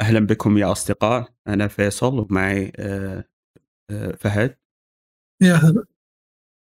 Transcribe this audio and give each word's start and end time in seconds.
أهلا 0.00 0.20
بكم 0.20 0.58
يا 0.58 0.72
أصدقاء. 0.72 1.34
أنا 1.46 1.68
فيصل 1.68 2.18
ومعي 2.18 2.72
آه، 2.78 3.24
آه، 3.90 4.12
فهد. 4.12 4.58
يا 5.42 5.54
هلا. 5.54 5.86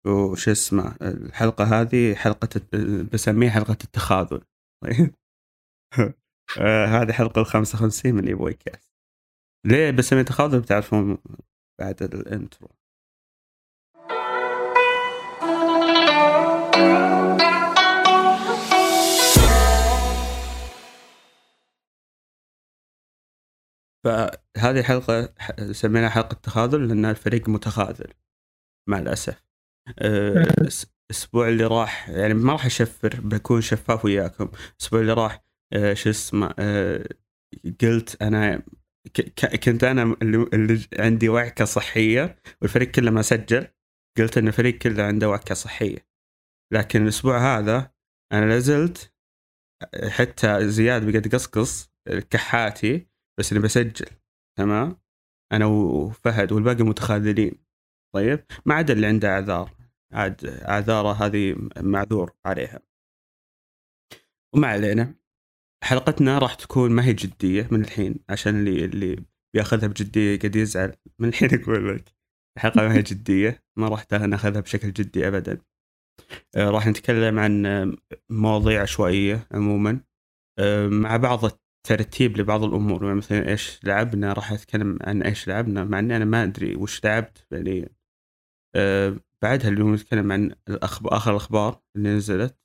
وش 0.08 0.50
اسمه؟ 0.50 0.96
الحلقة 1.02 1.82
هذه 1.82 2.16
حلقة 2.16 2.62
بسميها 3.14 3.50
حلقة 3.52 3.78
التخاذل. 3.84 4.42
طيب. 4.84 5.16
آه، 6.62 6.86
هذه 6.86 7.12
حلقة 7.12 7.42
الخمسة 7.42 7.78
وخمسين 7.78 8.16
من 8.16 8.28
إيبوي 8.28 8.54
كاست. 8.54 8.92
ليه 9.66 9.92
بسميها 9.92 10.24
تخاذل؟ 10.24 10.60
بتعرفون 10.60 11.18
بعد 11.80 12.04
ال 12.04 12.14
intro. 12.14 12.77
فهذه 24.08 24.80
الحلقة 24.80 25.34
سميناها 25.72 26.10
حلقة 26.10 26.34
تخاذل 26.44 26.88
لأن 26.88 27.06
الفريق 27.06 27.50
متخاذل 27.50 28.14
مع 28.90 29.00
الأسف. 29.00 29.44
آه، 30.00 30.44
الأس- 30.44 30.86
الأسبوع 31.12 31.48
اللي 31.50 31.64
راح 31.66 32.10
يعني 32.10 32.34
ما 32.34 32.54
راح 32.54 32.66
أشفر 32.66 33.22
بكون 33.22 33.62
شفاف 33.62 34.06
وياكم. 34.06 34.52
الأسبوع 34.74 35.00
اللي 35.02 35.14
راح 35.14 35.44
آه، 35.74 35.94
شو 35.94 36.10
اسمه 36.10 36.54
آه، 36.60 37.08
قلت 37.82 38.22
أنا 38.22 38.64
كنت 39.64 39.84
أنا 39.84 40.16
اللي, 40.22 40.50
اللي 40.54 40.88
عندي 41.00 41.30
وعكة 41.30 41.66
صحية 41.66 42.40
والفريق 42.62 42.92
كله 42.92 43.12
ما 43.12 43.22
سجل. 43.22 43.68
قلت 44.18 44.38
أن 44.38 44.48
الفريق 44.48 44.78
كله 44.78 45.04
عنده 45.04 45.30
وعكة 45.30 45.56
صحية. 45.56 46.08
لكن 46.74 47.04
الأسبوع 47.04 47.58
هذا 47.58 47.92
أنا 48.34 48.46
لازلت 48.46 49.14
حتى 50.10 50.70
زياد 50.70 51.12
بقد 51.12 51.36
قصقص 51.36 51.90
كحاتي. 52.30 53.08
بس 53.40 53.52
اني 53.52 53.62
بسجل 53.62 54.06
تمام؟ 54.58 54.98
أنا 55.52 55.66
وفهد 55.66 56.52
والباقي 56.52 56.84
متخاذلين. 56.84 57.52
طيب؟ 58.16 58.46
ما 58.66 58.76
عدا 58.76 58.94
اللي 58.94 59.08
عنده 59.08 59.30
أعذار. 59.30 59.72
عاد 60.14 60.46
أعذاره 60.46 61.14
هذه 61.14 61.70
معذور 61.82 62.34
عليها. 62.46 62.80
وما 64.56 64.68
علينا. 64.68 65.16
حلقتنا 65.84 66.38
راح 66.38 66.54
تكون 66.56 66.92
ما 66.92 67.06
هي 67.06 67.14
جدية 67.14 67.68
من 67.72 67.82
الحين 67.82 68.16
عشان 68.30 68.56
اللي 68.60 68.86
اللي 68.86 69.26
بيأخذها 69.54 69.88
بجدية 69.88 70.40
قد 70.40 70.56
يزعل. 70.56 70.96
من 71.20 71.30
الحين 71.30 71.62
أقول 71.62 71.96
لك. 71.96 72.14
الحلقة 72.58 72.82
ما 72.82 72.94
هي 72.94 73.02
جدية 73.02 73.64
ما 73.78 73.88
راح 73.88 74.12
نأخذها 74.12 74.62
بشكل 74.62 74.94
جدي 74.94 75.28
ابدا. 75.28 75.62
آه، 76.56 76.70
راح 76.70 76.88
نتكلم 76.88 77.40
عن 77.40 77.64
مواضيع 78.30 78.82
عشوائيه 78.82 79.48
عموما. 79.52 80.00
آه، 80.60 80.88
مع 80.88 81.18
بعض 81.18 81.46
الترتيب 81.92 82.38
لبعض 82.38 82.64
الأمور 82.64 83.04
يعني 83.06 83.16
مثلا 83.18 83.50
إيش 83.50 83.80
لعبنا 83.84 84.34
راح 84.34 84.52
أتكلم 84.52 85.00
عن 85.02 85.22
إيش 85.22 85.48
لعبنا 85.48 85.84
مع 85.84 86.00
إني 86.00 86.16
أنا 86.16 86.26
ما 86.26 86.44
أدري 86.44 86.76
وش 86.76 87.04
لعبت 87.06 87.38
فعليا 87.52 87.90
أه 88.76 89.18
بعدها 89.42 89.70
اليوم 89.70 89.94
نتكلم 89.94 90.32
عن 90.32 90.56
الأخبار 90.70 91.18
آخر 91.18 91.32
الأخبار 91.32 91.82
اللي 91.96 92.10
نزلت 92.10 92.58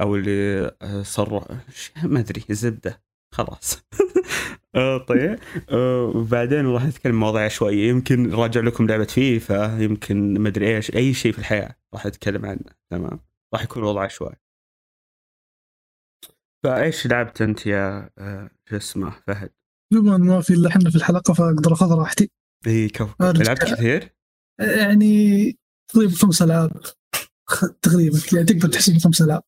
أو 0.00 0.16
اللي 0.16 0.66
آه، 0.82 1.02
صار 1.02 1.60
ش- 1.74 1.92
ما 2.04 2.20
أدري 2.20 2.44
زبده 2.50 3.02
خلاص. 3.34 3.82
آه 4.74 4.98
طيب. 4.98 5.38
آه 5.70 6.04
وبعدين 6.14 6.66
راح 6.66 6.84
نتكلم 6.84 7.20
مواضيع 7.20 7.44
عشوائيه 7.44 7.88
يمكن 7.88 8.34
راجع 8.34 8.60
لكم 8.60 8.86
لعبة 8.86 9.04
فيفا 9.04 9.78
يمكن 9.80 10.38
ما 10.38 10.48
أدري 10.48 10.76
إيش 10.76 10.94
أي 10.94 11.14
شيء 11.14 11.32
في 11.32 11.38
الحياة 11.38 11.76
راح 11.94 12.06
أتكلم 12.06 12.46
عنه 12.46 12.60
تمام؟ 12.90 13.20
راح 13.54 13.62
يكون 13.62 13.82
وضع 13.82 14.02
عشوائي 14.04 14.36
فايش 16.64 17.06
لعبت 17.06 17.42
انت 17.42 17.66
يا 17.66 18.10
آه، 18.18 18.50
شو 18.70 18.76
اسمه 18.76 19.22
فهد؟ 19.26 19.52
بما 19.92 20.16
انه 20.16 20.24
ما 20.34 20.40
في 20.40 20.52
إلا 20.54 20.68
إحنا 20.68 20.90
في 20.90 20.96
الحلقة 20.96 21.34
فأقدر 21.34 21.72
أخذ 21.72 21.92
راحتي. 21.98 22.30
إي 22.66 22.88
كفو 22.88 23.14
أرجع. 23.22 23.42
لعبت 23.42 23.64
كثير؟ 23.64 24.14
يعني 24.60 25.58
تقريبا 25.92 26.12
خمس 26.14 26.42
ألعاب. 26.42 26.70
تقريبا 27.82 28.18
يعني 28.32 28.44
تقدر 28.46 28.68
تحسب 28.68 28.98
خمس 28.98 29.22
ألعاب. 29.22 29.42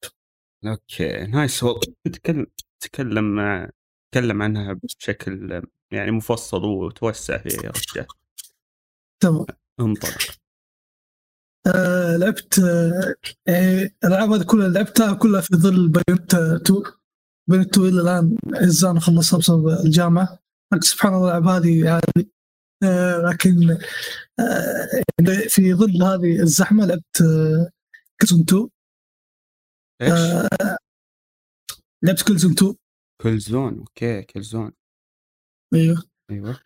okay 0.67 1.27
nice. 1.27 1.63
والله 1.63 1.81
تكلم 2.13 2.47
تكلم 2.83 3.35
مع- 3.37 3.71
تكلم 4.15 4.43
عنها 4.43 4.73
بشكل 4.73 5.63
يعني 5.93 6.11
مفصل 6.11 6.65
وتوسع 6.65 7.39
فيها 7.39 7.63
يا 7.65 7.71
رجال. 7.71 8.07
تمام. 9.23 9.47
انطلق 9.81 10.19
آه 11.67 12.17
لعبت 12.17 12.59
آه 12.59 13.15
يعني 13.47 13.97
الألعاب 14.05 14.31
هذه 14.33 14.43
كلها 14.45 14.69
لعبتها 14.69 15.15
كلها 15.15 15.41
في 15.41 15.57
ظل 15.57 15.89
بايونيتا 15.89 16.57
2 16.57 16.83
2 17.55 17.89
إلى 17.89 18.01
الآن 18.01 18.37
عاجز 18.55 18.99
اخلصها 18.99 19.39
بسبب 19.39 19.69
الجامعة. 19.69 20.39
لكن 20.73 20.81
سبحان 20.81 21.15
الله 21.15 21.39
الألعاب 21.39 21.47
هذه 21.47 21.91
عادي. 21.91 22.31
آه 22.83 23.19
لكن 23.31 23.71
آه 24.41 25.49
في 25.49 25.75
ظل 25.75 26.03
هذه 26.03 26.43
الزحمة 26.43 26.87
لعبت 26.87 27.21
آه 27.21 27.71
كلزون 28.21 28.41
2 28.41 28.69
إيش؟ 30.03 30.13
لعبت 32.05 32.23
Killzone 32.29 32.53
2 32.53 32.75
Killzone 33.23 33.79
okay 33.79 34.23
Killzone 34.23 34.73
أيوه. 35.75 36.03
أيوه. 36.31 36.61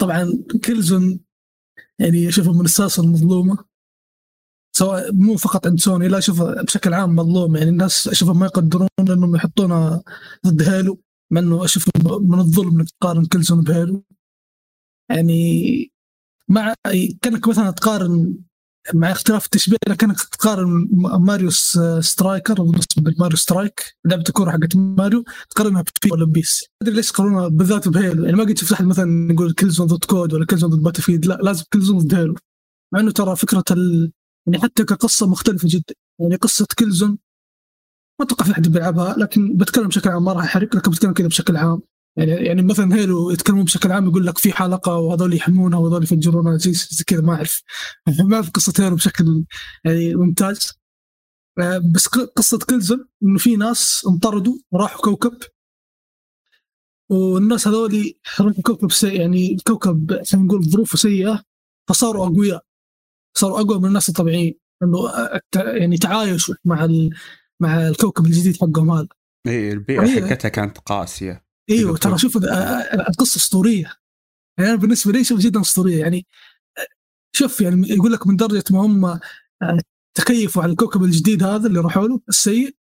طبعا 0.00 0.44
Killzone 0.64 1.20
يعني 1.98 2.28
أشوفه 2.28 2.52
من 2.52 2.64
السلاسل 2.64 3.02
المظلومة. 3.02 3.64
سواء 4.82 5.12
مو 5.12 5.36
فقط 5.36 5.66
عند 5.66 5.80
سوني 5.80 6.08
لا 6.08 6.18
اشوفه 6.18 6.62
بشكل 6.62 6.94
عام 6.94 7.16
مظلوم. 7.16 7.56
يعني 7.56 7.70
الناس 7.70 8.08
أشوفهم 8.08 8.38
ما 8.38 8.46
يقدرون 8.46 8.88
إنهم 9.00 9.36
يحطونها 9.36 10.02
ضد 10.46 10.62
Halo 10.62 11.00
مع 11.32 11.40
إنه 11.40 11.64
أشوف 11.64 11.88
من 12.20 12.38
الظلم 12.38 12.80
إنك 12.80 12.90
تقارن 12.90 13.24
Killzone 13.24 13.60
ب 13.60 13.69
Halo 13.69 14.04
يعني 15.10 15.92
مع 16.48 16.74
كأنك 17.22 17.48
مثلا 17.48 17.70
تقارن 17.70 18.34
مع 18.94 19.10
اختلاف 19.10 19.44
التشبيه 19.44 19.76
كأنك 19.98 20.20
تقارن 20.20 20.88
Mario 21.20 21.50
Striker 22.00 22.72
Mario 23.18 23.36
Strike 23.36 23.96
لعبة 24.04 24.24
الكورة 24.28 24.50
حقت 24.50 24.76
ماريو 24.76 25.24
تقارنها 25.50 25.82
بفيفا 25.82 26.12
ولا 26.12 26.26
بيس 26.26 26.62
ما 26.62 26.88
أدري 26.88 26.96
ليش 26.96 27.10
يقارنونها 27.10 27.48
بالذات 27.48 27.88
ب 27.88 27.95
Halo 27.95 28.24
يعني 28.24 28.36
ما 28.36 28.44
قد 28.44 28.58
شفت 28.58 28.72
أحد 28.72 28.84
مثلا 28.84 29.32
يقول 29.32 29.52
Killzone 29.52 29.86
ضد 29.86 30.04
COD 30.04 30.34
ولا 30.34 30.46
Killzone 30.46 30.70
ضد 30.70 30.82
Battlefield 30.82 31.26
لا 31.26 31.34
لازم 31.42 31.64
Killzone 31.72 31.98
ضد 31.98 32.14
Halo 32.14 32.34
مع 32.92 33.00
إنه 33.00 33.10
ترى 33.10 33.36
فكرة 33.36 33.64
ال... 33.70 34.12
يعني 34.46 34.62
حتى 34.62 34.84
كقصة 34.84 35.26
مختلفة 35.30 35.68
جدا. 35.70 35.94
يعني 36.20 36.36
قصة 36.36 36.66
Killzone 36.78 37.18
ما 38.20 38.26
أتوقع 38.26 38.44
في 38.44 38.52
أحد 38.52 38.68
بيلعبها 38.68 39.14
لكن 39.18 39.56
بتكلم 39.56 39.88
بشكل 39.88 40.10
عام 40.10 40.24
ما 40.24 40.32
راح 40.32 40.44
احرق 40.44 40.76
لكن 40.76 40.90
بتكلم 40.90 41.12
كذا 41.12 41.26
بشكل 41.26 41.56
عام. 41.56 41.82
يعني 42.16 42.30
يعني 42.30 42.62
مثلا 42.62 42.94
Halo 42.94 43.30
يتكلمون 43.30 43.64
بشكل 43.64 43.92
عام 43.92 44.08
يقول 44.08 44.26
لك 44.26 44.38
في 44.38 44.52
حلقة 44.52 44.96
وهذول 44.96 45.34
يحمونها 45.34 45.78
وهذول 45.78 46.02
يفجرونها 46.02 46.56
زي, 46.56 47.04
كذا 47.06 47.20
ما 47.20 47.34
أعرف. 47.34 47.62
ما 48.28 48.36
أعرف 48.36 48.50
قصة 48.50 48.72
Halo 48.84 48.96
بشكل 48.96 49.44
يعني 49.84 50.14
ممتاز. 50.14 50.72
آه، 51.58 51.78
بس 51.94 52.06
قصة 52.08 52.58
كلزون 52.58 53.08
إنه 53.22 53.38
في 53.38 53.56
ناس 53.56 54.06
انطردوا 54.08 54.54
وراحوا 54.72 55.00
كوكب. 55.00 55.38
والناس 57.10 57.68
هذول 57.68 58.14
راحوا 58.40 58.62
كوكب 58.62 58.92
سيء 58.92 59.20
يعني 59.20 59.52
الكوكب 59.54 60.22
خلينا 60.24 60.46
نقول 60.46 60.64
ظروفه 60.64 60.98
سيئة 60.98 61.42
فصاروا 61.88 62.26
أقوياء. 62.26 62.64
صاروا 63.34 63.60
أقوى 63.60 63.78
من 63.78 63.86
الناس 63.86 64.08
الطبيعيين 64.08 64.54
إنه 64.82 64.98
يعني 65.54 65.96
تعايشوا 65.96 66.54
مع 66.64 66.84
ال... 66.84 67.10
مع 67.62 67.88
الكوكب 67.88 68.26
الجديد 68.26 68.56
حقهم 68.56 68.90
هذا 68.90 69.08
اي 69.46 69.72
البيئة. 69.72 70.20
حقتها 70.20 70.48
كانت 70.48 70.78
قاسية 70.78 71.44
إيوه. 71.70 71.96
ترى 71.96 72.18
شوف 72.18 72.36
القصة 73.08 73.36
أسطورية 73.36 73.92
يعني 74.58 74.70
أنا 74.70 74.78
بالنسبة 74.78 75.12
لي 75.12 75.24
شوف 75.24 75.40
جدا 75.40 75.60
أسطورية 75.60 76.00
يعني 76.00 76.26
شوف 77.36 77.60
يعني 77.60 77.88
يقول 77.88 78.12
لك 78.12 78.26
من 78.26 78.36
درجة 78.36 78.64
ما 78.70 78.80
هم 78.80 79.20
تكيفوا 80.18 80.62
على 80.62 80.72
الكوكب 80.72 81.02
الجديد 81.02 81.42
هذا 81.42 81.66
اللي 81.66 81.80
راحوا 81.80 82.08
له 82.08 82.20
السيء 82.28 82.76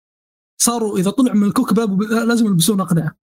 صاروا 0.61 0.97
إذا 0.97 1.11
طلعوا 1.11 1.37
من 1.37 1.47
الكوكب 1.47 2.01
لازم 2.01 2.45
يلبسون 2.45 2.81
أقنعة. 2.81 3.17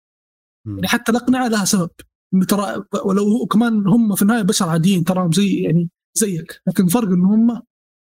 يعني 0.67 0.87
حتى 0.87 1.11
الأقنعة 1.11 1.47
لها 1.47 1.65
سبب 1.65 1.89
إنه 2.33 2.45
ترى 2.45 2.83
ولو 3.05 3.45
كمان 3.45 3.87
هم 3.87 4.15
في 4.15 4.21
النهاية 4.21 4.41
بشر 4.41 4.69
عاديين 4.69 5.03
تراهم 5.03 5.31
زي 5.31 5.61
يعني 5.61 5.89
زيك. 6.17 6.61
لكن 6.67 6.85
الفرق 6.85 7.07
إن 7.07 7.25
هم 7.25 7.61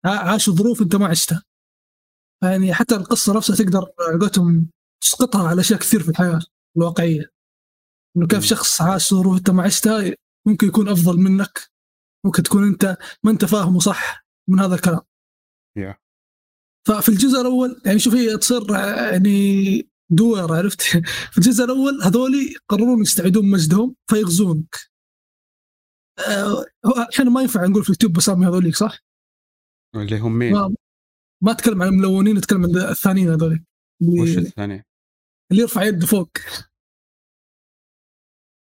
عاشوا 0.05 0.53
ظروف 0.53 0.81
أنت 0.81 0.95
ما 0.95 1.07
عشتها. 1.07 1.43
يعني 2.43 2.73
حتى 2.73 2.95
القصة 2.95 3.35
نفسها 3.35 3.55
تقدر 3.55 3.91
على 3.99 4.19
قولتهم 4.19 4.69
تسقطها 5.03 5.47
على 5.47 5.61
أشياء 5.61 5.79
كثير 5.79 6.03
في 6.03 6.09
الحياة 6.09 6.39
الواقعية. 6.77 7.31
إنه 8.17 8.27
كيف. 8.27 8.43
شخص 8.43 8.81
عاش 8.81 9.13
ظروف 9.13 9.37
أنت 9.37 9.49
ما 9.49 9.63
عشتها 9.63 10.15
ممكن 10.47 10.67
يكون 10.67 10.89
أفضل 10.89 11.17
منك 11.17 11.69
ممكن 12.25 12.43
تكون 12.43 12.63
أنت 12.67 12.97
ما 13.23 13.31
أنت 13.31 13.45
فاهمه 13.45 13.79
صح 13.79 14.25
من 14.49 14.59
هذا 14.59 14.75
الكلام. 14.75 15.01
يا. 15.77 15.97
ففي 16.87 17.09
الجزء 17.09 17.41
الأول 17.41 17.81
يعني 17.85 17.99
شوف 17.99 18.13
هي 18.13 18.37
تصير 18.37 18.71
يعني 18.71 19.89
دور 20.09 20.57
عرفت؟ 20.57 20.81
في 21.31 21.37
الجزء 21.37 21.63
الأول 21.63 22.03
هذولي 22.03 22.53
يقررون 22.53 23.01
يستعيدون 23.01 23.49
مجدهم 23.49 23.95
فيغزونك. 24.09 24.75
إحنا 27.13 27.29
ما 27.29 27.41
ينفع 27.41 27.65
نقول 27.65 27.83
في 27.83 27.89
اليوتيوب 27.89 28.13
بسامي 28.13 28.45
هذوليك 28.45 28.75
صح؟ 28.75 28.99
اللي 29.95 30.19
هم 30.19 30.37
مين؟ 30.37 30.53
ما 30.53 30.75
ما 31.43 31.51
أتكلم 31.51 31.81
عن 31.81 31.87
الملونين 31.87 32.37
أتكلم 32.37 32.63
عن 32.63 32.89
الثانيين 32.89 33.29
هذوليك. 33.29 33.63
وش 34.21 34.37
الثاني؟ 34.37 34.85
اللي 35.51 35.61
يرفع 35.61 35.83
يده 35.83 36.07
فوق. 36.07 36.29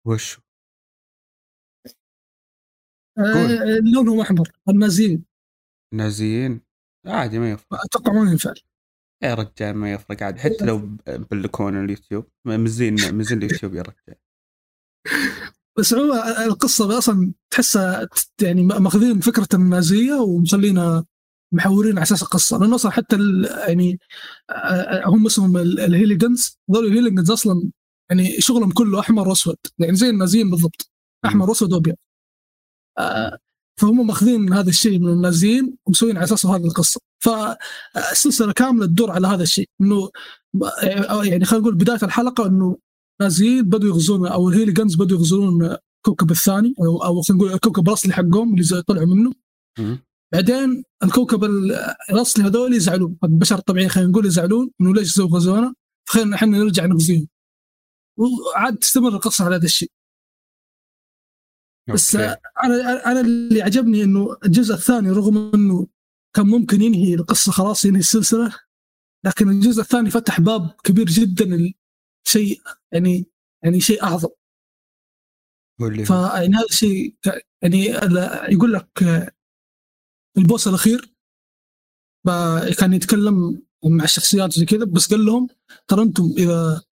وش؟ 0.07 0.39
آه 3.17 3.79
لونهم 3.93 4.19
أحمر 4.19 4.51
النازيين. 4.69 5.25
نازيين؟ 5.93 6.61
عادي 7.05 7.39
ما 7.39 7.51
يفرق. 7.51 7.85
أتوقع 7.85 8.13
ما 8.13 8.31
ينفع. 8.31 8.53
يا 9.23 9.33
رجال 9.33 9.75
ما 9.75 9.93
يفرق 9.93 10.23
عادي 10.23 10.39
حتى 10.39 10.65
لو 10.65 10.97
بلكون 11.31 11.85
اليوتيوب. 11.85 12.31
مزين 12.45 12.93
مزين 12.93 13.37
اليوتيوب 13.37 13.73
يا 13.73 13.81
رجال. 13.81 14.15
بس 15.77 15.93
هو 15.93 16.13
القصة 16.45 16.97
أصلا 16.97 17.33
تحسها 17.49 18.07
يعني 18.41 18.63
ماخذين 18.63 19.19
فكرة 19.19 19.47
النازية 19.53 20.13
ومخلينا 20.13 21.05
محورين 21.51 21.91
على 21.91 22.03
أساس 22.03 22.23
القصة. 22.23 22.57
لأنه 22.57 22.75
أصلا 22.75 22.91
حتى 22.91 23.17
يعني 23.67 23.99
هم 25.05 25.25
اسمهم 25.25 25.57
ال 25.57 25.67
Helghans. 25.67 26.57
هذول 26.69 26.85
ال 26.85 26.90
Helghans 26.90 27.31
أصلا 27.31 27.71
يعني 28.09 28.41
شغلهم 28.41 28.71
كله 28.71 28.99
أحمر 28.99 29.27
وأسود. 29.27 29.57
يعني 29.79 29.95
زي 29.95 30.09
النازيين 30.09 30.49
بالضبط. 30.49 30.91
أحمر 31.25 31.49
وأسود 31.49 31.73
وأبيض. 31.73 31.95
فهم 33.81 34.07
ماخذين 34.07 34.53
هذا 34.53 34.69
الشيء 34.69 34.99
من 34.99 35.09
النازيين 35.09 35.77
ومسوين 35.85 36.17
على 36.17 36.23
أساسه 36.23 36.55
هذه 36.55 36.65
القصة. 36.65 37.01
فالسلسلة 37.19 38.53
كاملة 38.53 38.85
تدور 38.85 39.11
على 39.11 39.27
هذا 39.27 39.43
الشيء. 39.43 39.69
إنه 39.81 40.09
يعني 41.23 41.45
خلينا 41.45 41.63
نقول 41.63 41.75
بداية 41.75 41.99
الحلقة 42.03 42.45
إنه 42.47 42.77
نازيين 43.21 43.63
بدوا 43.63 43.89
يغزون 43.89 44.27
أو 44.27 44.49
ال 44.49 44.54
Helghans 44.54 44.95
بدوا 44.95 45.17
يغزون 45.17 45.77
الكوكب 45.97 46.31
الثاني 46.31 46.75
أو 46.79 47.03
أو 47.03 47.21
خلينا 47.21 47.43
نقول 47.43 47.53
الكوكب 47.53 47.87
الأصلي 47.87 48.13
حقهم 48.13 48.53
اللي 48.53 48.81
طلعوا 48.81 49.05
منه. 49.07 49.33
بعدين 50.33 50.83
الكوكب 51.03 51.43
الأصلي 52.09 52.45
هذول 52.45 52.73
يزعلون 52.73 53.17
البشر 53.23 53.57
الطبيعيين 53.57 53.89
خلينا 53.89 54.09
نقول 54.09 54.25
يزعلون 54.25 54.71
إنه 54.81 54.93
ليش 54.93 55.13
سووا 55.13 55.29
غزونا 55.29 55.73
فخلينا 56.09 56.35
إحنا 56.35 56.57
نرجع 56.57 56.85
نغزيهم. 56.85 57.27
وعاد 58.17 58.77
تستمر 58.77 59.09
القصة 59.09 59.45
على 59.45 59.55
هذا 59.55 59.65
الشيء. 59.65 59.91
بس 61.93 62.15
أنا 62.15 63.11
أنا 63.11 63.21
اللي 63.21 63.61
عجبني 63.61 64.03
إنه 64.03 64.37
الجزء 64.45 64.75
الثاني 64.75 65.09
رغم 65.09 65.51
إنه 65.53 65.87
كان 66.35 66.47
ممكن 66.47 66.81
ينهي 66.81 67.13
القصة 67.13 67.51
خلاص 67.51 67.85
ينهي 67.85 67.99
السلسلة 67.99 68.55
لكن 69.25 69.49
الجزء 69.49 69.81
الثاني 69.81 70.09
فتح 70.09 70.41
باب 70.41 70.75
كبير 70.83 71.05
جدا 71.05 71.73
شيء 72.27 72.61
يعني 72.91 73.25
يعني 73.63 73.79
شيء 73.79 74.03
أعظم. 74.03 74.29
فيعني 75.79 76.55
هذا 76.55 76.65
الشيء 76.69 77.15
يعني 77.61 77.85
يقول 78.53 78.73
لك 78.73 78.89
البوس 80.37 80.67
الأخير 80.67 81.15
كان 82.79 82.93
يتكلم 82.93 83.61
مع 83.85 84.03
الشخصيات 84.03 84.53
زي 84.53 84.65
كذا 84.65 84.85
بس 84.85 85.13
قال 85.13 85.25
لهم 85.25 85.47
ترى 85.87 86.01
أنتم 86.01 86.33
إذا 86.37 86.83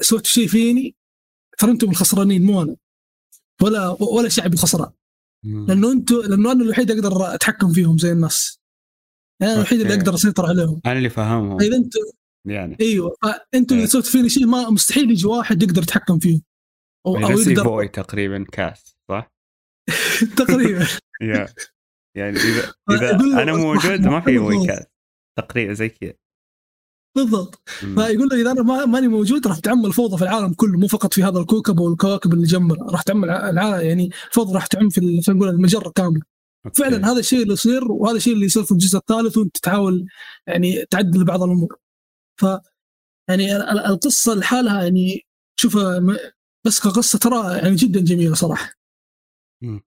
سويتوا 0.00 0.30
شيء 0.30 0.46
فيني 0.46 0.96
ترى 1.58 1.70
أنتم 1.70 1.90
الخسرانين 1.90 2.42
مو 2.42 2.62
أنا. 2.62 2.76
ولا 3.62 3.96
ولا 4.00 4.28
شعب 4.28 4.52
الخسران. 4.52 4.92
لأنه 5.44 5.92
أنتم 5.92 6.16
لأنه 6.16 6.52
أنا 6.52 6.64
الوحيد 6.64 6.90
أقدر 6.90 7.34
أتحكم 7.34 7.72
فيهم 7.72 7.98
زي 7.98 8.12
الناس. 8.12 8.60
أنا 9.42 9.54
الوحيد 9.54 9.80
اللي 9.80 9.94
أقدر 9.94 10.14
اسيطر 10.14 10.46
عليهم. 10.46 10.80
أنا 10.86 10.98
اللي 10.98 11.10
فاهمهم 11.10 11.60
إذا 11.60 11.76
أنتم 11.76 12.00
يعني. 12.44 12.76
أيوه 12.80 13.16
فانتم 13.22 13.74
اذا 13.74 13.84
إيه. 13.84 13.88
سويت 13.88 14.06
فيني 14.06 14.28
شيء 14.28 14.46
ما 14.46 14.70
مستحيل 14.70 15.10
يجي 15.10 15.26
واحد 15.26 15.62
يقدر 15.62 15.82
يتحكم 15.82 16.18
فيهم 16.18 16.42
أو, 17.06 17.14
يعني 17.14 17.34
أو 17.34 17.38
يقدر 17.38 17.62
بوي 17.62 17.88
تقريبا 17.88 18.44
كاس 18.52 18.96
صح؟ 19.08 19.32
تقريبا. 20.38 20.86
يعني 22.16 22.36
اذا 22.36 22.72
إذا 22.90 23.42
أنا 23.42 23.56
موجود 23.56 24.00
ما 24.00 24.20
في 24.20 24.38
بوي 24.38 24.66
كاس 24.66 24.86
تقريبا 25.38 25.72
زي 25.72 25.88
كذا. 25.88 26.14
بالضبط. 27.16 27.62
فيقول 27.68 28.28
له 28.28 28.40
إذا 28.40 28.50
أنا 28.50 28.86
ماني 28.86 29.08
موجود 29.08 29.46
راح 29.46 29.58
تعم 29.58 29.86
الفوضى 29.86 30.16
في 30.16 30.22
العالم 30.22 30.52
كله 30.54 30.78
مو 30.78 30.86
فقط 30.86 31.14
في 31.14 31.24
هذا 31.24 31.38
الكوكب 31.38 31.78
والكواكب 31.78 32.32
اللي 32.32 32.46
جنبه 32.46 32.76
راح 32.90 33.02
تعم 33.02 33.24
العالم 33.24 33.86
يعني 33.86 34.10
الفوضى 34.28 34.54
راح 34.54 34.66
تعم 34.66 34.88
في 34.88 35.20
نقول 35.28 35.48
المجرة 35.48 35.90
كاملة. 35.90 36.22
فعلا 36.74 37.12
هذا 37.12 37.18
الشيء 37.18 37.42
اللي 37.42 37.52
يصير 37.52 37.92
وهذا 37.92 38.16
الشيء 38.16 38.32
اللي 38.32 38.46
يصير 38.46 38.62
في 38.62 38.72
الجزء 38.72 38.98
الثالث 38.98 39.38
وأنت 39.38 39.58
تحاول 39.58 40.06
يعني 40.46 40.84
تعدل 40.90 41.24
بعض 41.24 41.42
الأمور. 41.42 41.76
ف 42.40 42.44
يعني 43.28 43.56
القصة 43.72 44.34
لحالها 44.34 44.82
يعني 44.82 45.26
شوفها 45.60 46.00
بس 46.66 46.80
كقصة 46.80 47.18
ترى 47.18 47.58
يعني 47.58 47.74
جدا 47.76 48.00
جميلة 48.00 48.34
صراحة. 48.34 48.72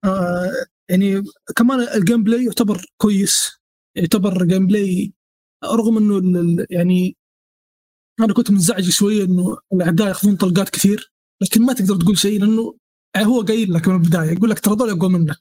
آه 0.04 0.50
يعني 0.90 1.22
كمان 1.56 1.80
ال 1.80 2.22
gameplay 2.24 2.44
يعتبر 2.44 2.86
كويس. 2.96 3.50
يعتبر 3.96 4.44
gameplay 4.46 5.12
رغم 5.64 5.96
إنه 5.98 6.66
يعني 6.70 7.16
أنا 8.20 8.34
كنت 8.34 8.50
منزعج 8.50 8.90
شوية 8.90 9.24
إنه 9.24 9.58
الأعداء 9.72 10.08
يأخذون 10.08 10.36
طلقات 10.36 10.70
كثير 10.70 11.12
لكن 11.42 11.62
ما 11.62 11.72
تقدر 11.72 11.96
تقول 11.96 12.18
شيء 12.18 12.40
لأنه 12.40 12.76
يعني 13.16 13.26
هو 13.26 13.40
قايل 13.42 13.72
لك 13.72 13.88
من 13.88 13.94
البداية 13.94 14.30
يقول 14.30 14.50
لك 14.50 14.60
ترى 14.60 14.74
هذول 14.74 14.90
أقوى 14.90 15.10
منك. 15.10 15.36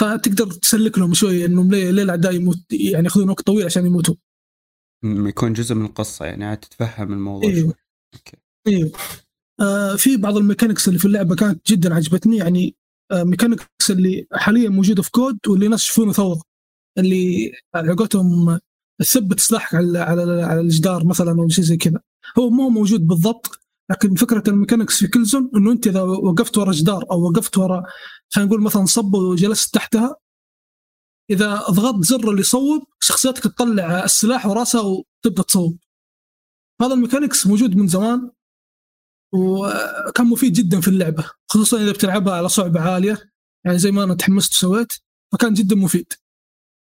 فتقدر 0.00 0.50
تسلك 0.50 0.98
لهم 0.98 1.14
شوية 1.14 1.46
إنه 1.46 1.70
ليه, 1.70 1.90
ليه 1.90 2.02
الأعداء 2.02 2.34
يموت 2.34 2.58
يعني 2.72 3.04
يأخذون 3.04 3.30
وقت 3.30 3.46
طويل 3.46 3.64
عشان 3.66 3.86
يموتوا. 3.86 4.14
يكون 5.04 5.52
جزء 5.52 5.74
من 5.74 5.84
القصة 5.84 6.26
يعني 6.26 6.44
عاد 6.44 6.56
تتفهم 6.56 7.12
الموضوع 7.12 7.50
أيوه 7.50 7.74
okay. 8.14 8.36
أيوه 8.66 8.92
آه 9.60 9.96
في 9.96 10.16
بعض 10.16 10.36
ال 10.36 10.41
mechanics 10.41 10.88
اللي 10.88 10.98
في 10.98 11.04
اللعبة 11.04 11.36
كانت 11.36 11.70
جدا 11.70 11.94
عجبتني 11.94 12.36
يعني 12.36 12.76
آه 13.12 13.22
mechanics 13.22 13.66
اللي 13.90 14.26
حاليا 14.32 14.68
موجودة 14.68 15.02
في 15.02 15.10
COD 15.10 15.38
واللي 15.48 15.66
الناس 15.66 15.82
يشوفونه 15.82 16.12
ثورة 16.12 16.42
اللي 16.98 17.52
على 17.74 17.92
قولتهم 17.92 18.60
تثبت 19.00 19.40
سلاحك 19.40 19.74
على 19.74 19.98
على 19.98 20.42
على 20.42 20.60
الجدار 20.60 21.06
مثلا 21.06 21.30
أو 21.42 21.48
شيء 21.48 21.64
زي 21.64 21.76
كذا. 21.76 22.00
هو 22.38 22.50
مو 22.50 22.68
موجود 22.68 23.06
بالضبط 23.06 23.60
لكن 23.90 24.14
فكرة 24.14 24.42
ال 24.48 24.53
mechanics 24.53 24.98
في 24.98 25.08
Killzone 25.08 25.50
إنه 25.56 25.72
أنت 25.72 25.86
إذا 25.86 26.02
وقفت 26.02 26.58
ورا 26.58 26.72
جدار 26.72 27.04
أو 27.10 27.22
وقفت 27.22 27.58
ورا 27.58 27.82
خلينا 28.30 28.50
نقول 28.50 28.62
مثلا 28.62 28.84
صبه 28.84 29.18
وجلست 29.18 29.74
تحتها 29.74 30.16
إذا 31.30 31.54
ضغطت 31.70 32.04
زر 32.04 32.30
اللي 32.30 32.40
يصوب 32.40 32.84
شخصيتك 33.00 33.42
تطلع 33.44 34.04
السلاح 34.04 34.46
وراسها 34.46 34.80
وتبدأ 34.80 35.42
تصوب. 35.42 35.78
هذا 36.82 36.94
الميكانكس 36.94 37.46
موجود 37.46 37.76
من 37.76 37.86
زمان 37.86 38.30
وكان 39.34 40.26
مفيد 40.26 40.52
جدا 40.52 40.80
في 40.80 40.88
اللعبة 40.88 41.30
خصوصا 41.50 41.82
إذا 41.82 41.92
بتلعبها 41.92 42.34
على 42.34 42.48
صعوبه 42.48 42.80
عالية 42.80 43.30
يعني 43.66 43.78
زي 43.78 43.90
ما 43.90 44.04
أنا 44.04 44.14
تحمست 44.14 44.52
وسويت 44.54 44.92
فكان 45.32 45.54
جدا 45.54 45.76
مفيد. 45.76 46.12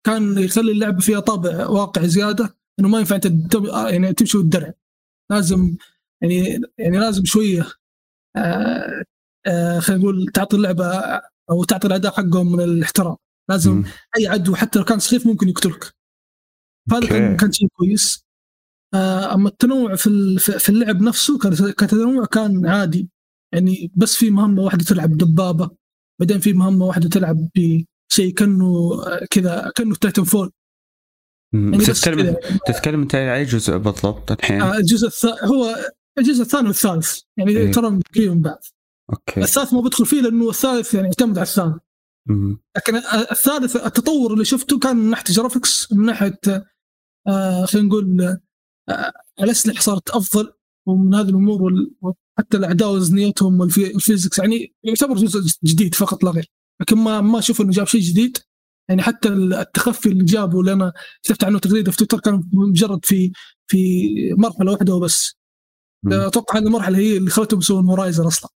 كان 0.06 0.38
يخلي 0.38 0.72
اللعبة 0.72 1.00
فيها 1.00 1.20
طابع 1.20 1.68
واقعي 1.68 2.10
زيادة 2.10 2.58
إنه 2.80 2.88
ما 2.90 3.00
ينفع 3.00 3.16
أنت 3.16 3.56
يعني 3.90 4.14
تمشي 4.14 4.38
والدرع 4.38 4.74
لازم 5.32 5.78
يعني 6.22 6.62
يعني 6.78 6.98
لازم 6.98 7.26
شوية 7.26 7.68
آه 8.36 9.04
آه 9.48 9.80
خلينا 9.80 10.01
نقول 10.01 10.32
تعطي 10.34 10.58
اللعبة 10.58 10.86
أو 11.51 11.63
تعطي 11.63 11.88
الأداء 11.88 12.12
حقهم 12.12 12.51
من 12.51 12.62
الاحترام 12.63 13.15
لازم 13.51 13.77
م. 13.77 13.86
أي 14.17 14.27
عدو 14.27 14.55
حتى 14.55 14.79
لو 14.79 14.86
كان 14.86 15.00
سخيف 15.00 15.27
ممكن 15.27 15.50
يقتلك. 15.50 15.93
فهذا 16.91 17.08
كان 17.08 17.38
كان 17.38 17.51
شيء 17.51 17.67
كويس. 17.74 18.25
آه 18.93 19.34
أما 19.34 19.50
التنوع 19.50 19.96
في 19.96 20.38
في 20.39 20.70
اللعب 20.70 21.01
نفسه 21.01 21.39
كتنوع 21.72 22.25
كان 22.25 22.67
عادي. 22.67 23.10
يعني 23.53 23.91
بس 23.96 24.15
في 24.15 24.29
مهمة 24.29 24.62
واحدة 24.62 24.84
تلعب 24.84 25.17
دبابة 25.17 25.70
بعدين 26.20 26.39
في 26.39 26.53
مهمة 26.53 26.86
واحدة 26.86 27.10
تلعب 27.10 27.50
شيء 28.12 28.34
كأنه 28.34 29.01
كذا 29.31 29.72
كأنه 29.75 29.96
Titanfall. 29.96 30.51
يعني 31.53 31.77
تتكلم 31.77 32.38
تتكلم 32.67 33.01
أنت 33.01 33.15
على 33.15 33.36
أي 33.36 33.43
جزء 33.43 33.77
بالضبط 33.77 34.31
الحين؟ 34.31 34.62
آه، 34.62 34.77
الجزء 34.77 35.08
الثاني 35.08 35.38
هو 35.43 35.91
الجزء 36.17 36.41
الثاني 36.41 36.67
والثالث. 36.67 37.20
يعني 37.38 37.51
إيه؟ 37.51 37.72
ترى 37.72 38.00
قريب 38.15 38.31
من 38.31 38.41
بعض. 38.41 38.63
okay. 39.10 39.41
الثالث 39.41 39.74
ما 39.74 39.81
بدخل 39.81 40.05
فيه 40.05 40.22
لأنه 40.22 40.50
الثالث 40.50 40.93
يعني 40.93 41.08
يعتمد 41.08 41.38
على 41.38 41.48
الثاني. 41.48 41.79
لكن 42.78 42.96
الثالث 43.32 43.75
التطور 43.75 44.34
اللي 44.34 44.46
شفته 44.46 44.80
كان 44.80 44.98
من 44.98 45.10
ناحية 45.10 45.34
graphics 45.34 45.91
من 45.94 46.06
ناحية 46.06 46.40
آه 47.28 47.66
خلينا 47.66 47.88
نقول 47.88 48.38
آه 48.90 49.13
الأسلحة 49.42 49.82
صارت 49.82 50.10
أفضل 50.10 50.54
ومن 50.88 51.16
هذه 51.16 51.30
الأمور 51.30 51.74
وحتى 52.01 52.58
الأعداء 52.58 52.92
وزنيتهم 52.94 53.60
وال 53.60 53.77
physics 53.77 54.39
يعني 54.40 54.74
يعتبر 54.84 55.16
جزء 55.16 55.58
جديد 55.63 55.96
فقط 55.96 56.24
لا 56.24 56.32
غير. 56.32 56.51
لكن 56.82 56.98
ما 56.98 57.22
ما 57.22 57.40
أشوف 57.40 57.62
إنه 57.62 57.72
جاب 57.72 57.88
شيء 57.88 58.01
جديد. 58.01 58.38
يعني 58.90 59.01
حتى 59.01 59.30
التخفي 59.30 60.10
اللي 60.10 60.24
جابه 60.25 60.60
اللي 60.60 60.74
أنا 60.74 60.94
شفت 61.22 61.44
عنه 61.44 61.60
تغريده 61.60 61.92
في 61.92 61.98
تويتر 61.98 62.20
كان 62.20 62.44
مجرد 62.54 63.06
في 63.06 63.32
في 63.68 64.08
مرحلة 64.38 64.72
واحدة 64.72 64.96
وبس. 64.96 65.36
أتوقع 66.28 66.60
هذه 66.60 66.63
المرحلة 66.63 66.98
هي 66.98 67.18
اللي 67.18 67.30
خلتهم 67.30 67.60
يسوون 67.60 67.86
Horizon 67.86 68.25
أصلا. 68.25 68.50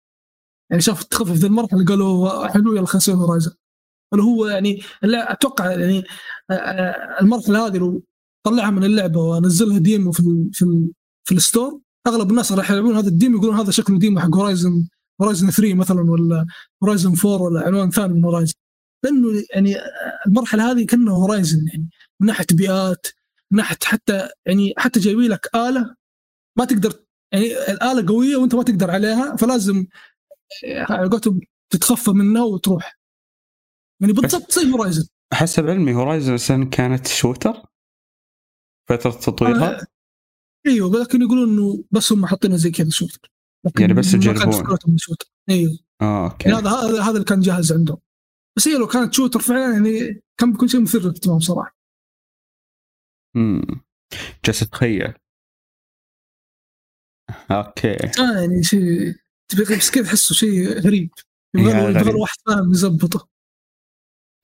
يعني 0.73 0.81
شاف 0.81 1.01
التخفي 1.01 1.35
في 1.35 1.45
المرحلة 1.45 1.85
قالوا 1.85 2.47
حلو 2.47 2.75
يلا 2.75 2.85
خلينا 2.85 3.21
Horizon 3.21 3.51
اللي 4.13 4.23
هو 4.23 4.47
يعني 4.47 4.81
لا 5.01 5.31
أتوقع 5.31 5.71
يعني 5.71 6.03
المرحلة 7.21 7.67
هذه 7.67 7.77
لو 7.77 8.03
طلعها 8.43 8.69
من 8.71 8.83
اللعبة 8.83 9.19
وانزلها 9.19 9.77
demo 9.77 10.11
في 10.11 10.19
ال 10.19 10.49
في 10.53 10.61
ال 10.65 10.91
في 11.23 11.35
ال 11.35 11.42
store 11.42 11.79
أغلب 12.07 12.29
الناس 12.29 12.51
راح 12.51 12.71
يلعبون 12.71 12.95
هذا 12.95 13.07
ال 13.07 13.13
demo 13.13 13.37
يقولون 13.37 13.55
هذا 13.55 13.71
شكله 13.71 13.99
demo 13.99 14.19
حق 14.19 14.35
Horizon 14.35 14.87
Horizon 15.21 15.49
3 15.51 15.73
مثلا 15.73 16.11
ولا 16.11 16.45
Horizon 16.83 17.13
4 17.25 17.41
ولا 17.41 17.65
عنوان 17.65 17.89
ثاني 17.89 18.13
من 18.13 18.25
Horizon 18.25 18.53
لأنه 19.03 19.43
يعني 19.53 19.75
المرحلة 20.27 20.71
هذه 20.71 20.85
كانه 20.85 21.11
Horizon 21.11 21.67
يعني 21.67 21.89
من 22.19 22.27
ناحية 22.27 22.45
بيئات 22.53 23.07
من 23.51 23.57
ناحية 23.57 23.77
حتى 23.83 24.29
يعني 24.45 24.73
حتى 24.77 24.99
جايبين 24.99 25.31
لك 25.31 25.49
آلة 25.55 25.95
ما 26.57 26.65
تقدر 26.65 26.93
يعني 27.31 27.71
الآلة 27.71 28.07
قوية 28.07 28.35
وأنت 28.35 28.55
ما 28.55 28.63
تقدر 28.63 28.91
عليها 28.91 29.35
فلازم 29.35 29.85
على 30.89 31.09
قولتهم 31.09 31.41
تتخفى 31.69 32.11
منها 32.11 32.43
وتروح. 32.43 32.99
يعني 34.01 34.13
بالضبط 34.13 34.51
زي 34.51 34.71
Horizon 34.71 35.07
حسب 35.33 35.69
علمي 35.69 35.93
Horizon 35.93 36.69
كانت 36.69 37.07
shooter 37.07 37.53
فترة 38.89 39.11
تطويرها؟ 39.11 39.81
آه 39.81 39.85
إيوه 40.67 41.01
لكن 41.01 41.21
يقولون 41.21 41.49
إنه 41.49 41.83
بس 41.91 42.11
هم 42.11 42.25
حاطينها 42.25 42.57
زي 42.57 42.71
كذا 42.71 42.89
shooter 42.89 43.31
يعني 43.79 43.93
بس 43.93 44.13
يجربون 44.13 44.77
إيوه. 45.49 45.79
آه 46.01 46.31
okay. 46.31 46.49
يعني 46.49 46.61
هذا 46.61 46.69
هذا 46.69 47.01
هذا 47.01 47.11
اللي 47.11 47.23
كان 47.23 47.39
جاهز 47.39 47.73
عندهم. 47.73 47.97
بس 48.57 48.67
هي 48.67 48.77
لو 48.77 48.87
كانت 48.87 49.13
shooter 49.13 49.39
فعلا 49.39 49.73
يعني 49.73 50.21
كان 50.37 50.51
بيكون 50.51 50.67
شيء 50.67 50.81
مثير 50.81 51.01
للاهتمام 51.01 51.39
صراحة. 51.39 51.77
امم 53.35 53.83
جالس 54.45 54.63
أتخيل. 54.63 55.13
okay. 57.51 57.97
آه 58.19 58.39
يعني 58.39 58.63
شيء 58.63 59.15
بس 59.59 59.91
كيف 59.91 60.07
تحسه 60.07 60.35
شيء 60.35 60.79
غريب؟ 60.79 61.09
يبغى 61.55 62.13
واحد 62.13 62.37
فاهم 62.45 62.71
يزبطه. 62.71 63.29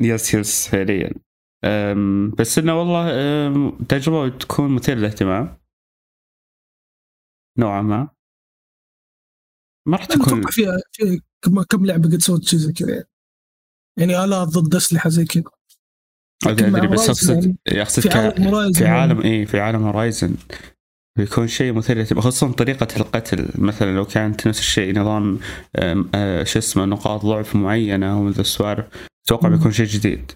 yes 0.02 0.34
yes 0.34 0.68
فعليا. 0.68 1.14
بس 2.40 2.58
إنه 2.58 2.80
والله 2.80 3.78
تجربة 3.90 4.38
تكون 4.38 4.76
مثيرة 4.76 4.96
للاهتمام. 4.96 5.60
نوعا 7.58 7.82
ما. 7.82 8.10
ما 9.88 9.98
راح 9.98 10.06
تكون 10.06 10.42
فيها 10.42 10.78
فيها 10.92 11.20
كم 11.70 11.86
لعبة 11.86 12.10
قد 12.10 12.22
سوت 12.22 12.44
شيء 12.44 12.60
زي 12.60 12.74
كذا 12.74 13.06
يعني. 14.00 14.24
الات 14.24 14.48
ضد 14.48 14.76
أسلحة 14.76 15.10
زي 15.10 15.26
كذا. 15.26 15.44
أدري 16.48 16.88
بس 16.88 17.10
اقصد 17.10 17.58
أقصد 17.68 18.02
في 18.02 18.10
عالم 18.10 18.74
في 18.74 18.86
عالم 18.88 19.22
اي 19.22 19.46
في 19.46 19.60
عالم 19.60 19.84
Horizon 19.84 20.36
بيكون 21.20 21.48
شيء 21.48 21.74
مثير 21.74 22.06
خصوصا 22.06 22.52
طريقة 22.52 22.88
القتل. 22.98 23.50
مثلا 23.56 23.96
لو 23.96 24.06
كانت 24.06 24.48
نفس 24.48 24.60
الشيء 24.60 25.00
نظام 25.00 25.40
آه، 26.16 26.44
شو 26.44 26.60
اسمه 26.60 26.86
نقاط 26.86 27.26
ضعف 27.26 27.56
معينة 27.56 28.20
ومن 28.20 28.32
ذا 28.32 28.42
السوالف 28.42 28.86
أتوقع 29.26 29.50
بيكون 29.50 29.72
شيء 29.72 29.86
جديد. 29.86 30.32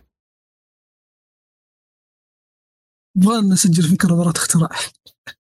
نبغى 3.18 3.42
نسجل 3.42 3.84
فكرة 3.84 4.16
براءة 4.16 4.38
اختراع. 4.38 4.70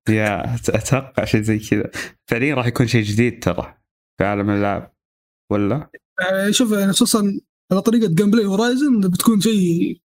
yeah 0.09 0.55
أتوقع 0.55 1.25
شيء 1.25 1.41
زي 1.41 1.59
كذا. 1.59 1.91
فعليا 2.29 2.55
راح 2.55 2.65
يكون 2.65 2.87
شيء 2.87 3.03
جديد 3.03 3.43
ترى 3.43 3.77
في 4.17 4.25
عالم 4.25 4.49
الالعاب 4.49 4.93
ولا؟ 5.51 5.89
آه، 6.21 6.51
شوف 6.51 6.71
يعني 6.71 6.91
خصوصا 6.91 7.39
على 7.71 7.81
طريقة 7.81 8.07
gameplay 8.07 8.45
Horizon 8.45 8.99
بتكون 8.99 9.41
شيء 9.41 10.01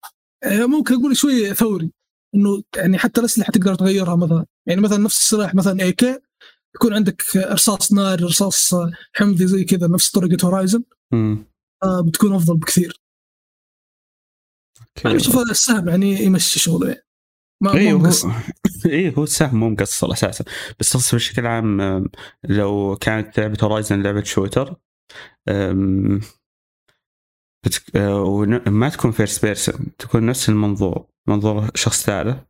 آه، 0.44 0.66
ممكن 0.66 0.94
أقول 0.94 1.16
شوي 1.16 1.54
ثوري 1.54 1.92
إنه 2.36 2.62
يعني 2.76 2.98
حتى 2.98 3.20
الأسلحة 3.20 3.50
تقدر 3.50 3.74
تغيرها 3.74 4.16
مثلا. 4.16 4.46
يعني 4.66 4.80
مثلا 4.80 4.98
نفس 4.98 5.18
السلاح 5.18 5.54
مثلا 5.54 5.82
AK 5.82 6.18
يكون 6.74 6.94
عندك 6.94 7.22
رصاص 7.36 7.92
نار 7.92 8.22
رصاص 8.22 8.74
حمضي 9.12 9.46
زي 9.46 9.64
كذا 9.64 9.86
نفس 9.86 10.10
طريقة 10.10 10.46
Horizon 10.46 10.82
آه 11.82 12.00
بتكون 12.00 12.34
أفضل 12.34 12.56
بكثير. 12.56 13.00
أنا 15.06 15.16
أشوف 15.16 15.36
هذا 15.36 15.50
السهم 15.50 15.88
يعني 15.88 16.22
يمشي 16.22 16.58
شغله. 16.58 16.88
يعني. 16.88 17.06
ما 17.62 17.74
إيه 17.74 17.92
هو 17.92 18.10
إيه 18.86 19.14
هو 19.14 19.22
السهم 19.22 19.60
مو 19.60 19.68
مقصر 19.68 20.12
أساسا. 20.12 20.44
بس 20.80 20.96
اقصد 20.96 21.14
بشكل 21.14 21.46
عام 21.46 21.80
لو 22.44 22.96
كانت 23.00 23.40
لعبة 23.40 23.58
Horizon 23.62 24.02
لعبة 24.02 24.22
shooter 24.22 24.76
بتك... 27.66 27.96
آه، 27.96 28.22
وما 28.22 28.88
تكون 28.88 29.10
first 29.10 29.46
person 29.46 29.96
تكون 29.98 30.26
نفس 30.26 30.48
المنظور. 30.48 31.06
منظور 31.28 31.70
شخص 31.74 32.06
ثالث. 32.06 32.44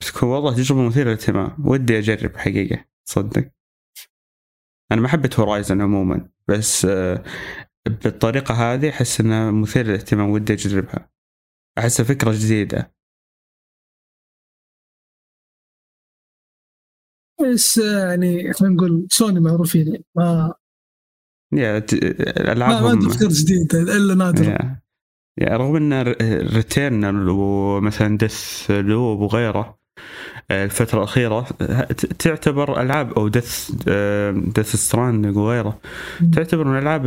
بتكون 0.00 0.28
والله 0.28 0.54
تجربة 0.56 0.86
مثيرة 0.86 1.04
للاهتمام. 1.04 1.66
ودي 1.66 1.98
أجرب 1.98 2.36
حقيقة 2.36 2.84
تصدق 3.08 3.50
أنا 4.92 5.00
ما 5.00 5.08
حبيت 5.08 5.40
Horizon 5.40 5.80
عموما 5.80 6.28
بس 6.48 6.84
آه، 6.84 7.24
بالطريقة 7.86 8.54
هذه 8.54 8.90
أحس 8.90 9.20
أنها 9.20 9.50
مثيرة 9.50 9.86
للاهتمام 9.86 10.30
ودي 10.30 10.52
أجربها. 10.52 11.10
أحسها 11.78 12.04
فكرة 12.04 12.32
جديدة. 12.32 12.96
بس 17.40 17.78
يعني 17.78 18.52
خلينا 18.52 18.74
نقول 18.74 19.06
سوني 19.10 19.40
معروفين 19.40 19.86
يعني 19.88 20.04
ما 20.16 20.54
yeah 21.52 21.78
الالعاب 21.78 22.82
ما, 22.82 22.94
ما 22.94 23.08
تفكر 23.08 23.28
جديد 23.28 23.74
إلا 23.74 24.14
نادر. 24.14 24.76
yeah 25.40 25.56
رغم 25.56 25.76
إن 25.76 26.02
Returnal 26.54 27.28
ومثلا 27.28 28.18
Deathloop 28.18 29.20
وغيره 29.20 29.78
الفترة 30.50 30.98
الأخيرة 30.98 31.42
تعتبر 32.18 32.80
ألعاب 32.80 33.12
أو 33.12 33.28
Death 33.28 33.70
Death 34.54 34.76
Strand 34.76 35.36
وغيره 35.36 35.80
تعتبر 36.34 36.64
من 36.64 36.78
الألعاب 36.78 37.06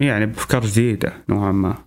يعني 0.00 0.26
بأفكار 0.26 0.66
جديدة 0.66 1.24
نوعا 1.28 1.52
ما. 1.52 1.84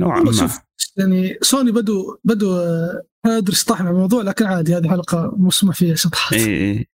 نوعا 0.00 0.20
ما. 0.20 0.32
شوف 0.32 0.58
يعني 0.96 1.38
سوني 1.42 1.72
بدوا 1.72 2.16
بدوا 2.24 2.62
ما 3.26 3.36
أدري 3.36 3.56
مع 3.70 3.90
الموضوع 3.90 4.22
لكن 4.22 4.46
عادي 4.46 4.76
هذه 4.76 4.88
حلقة 4.88 5.34
مسموح 5.36 5.76
فيها 5.76 5.94
شطحات. 5.94 6.38
اي 6.38 6.88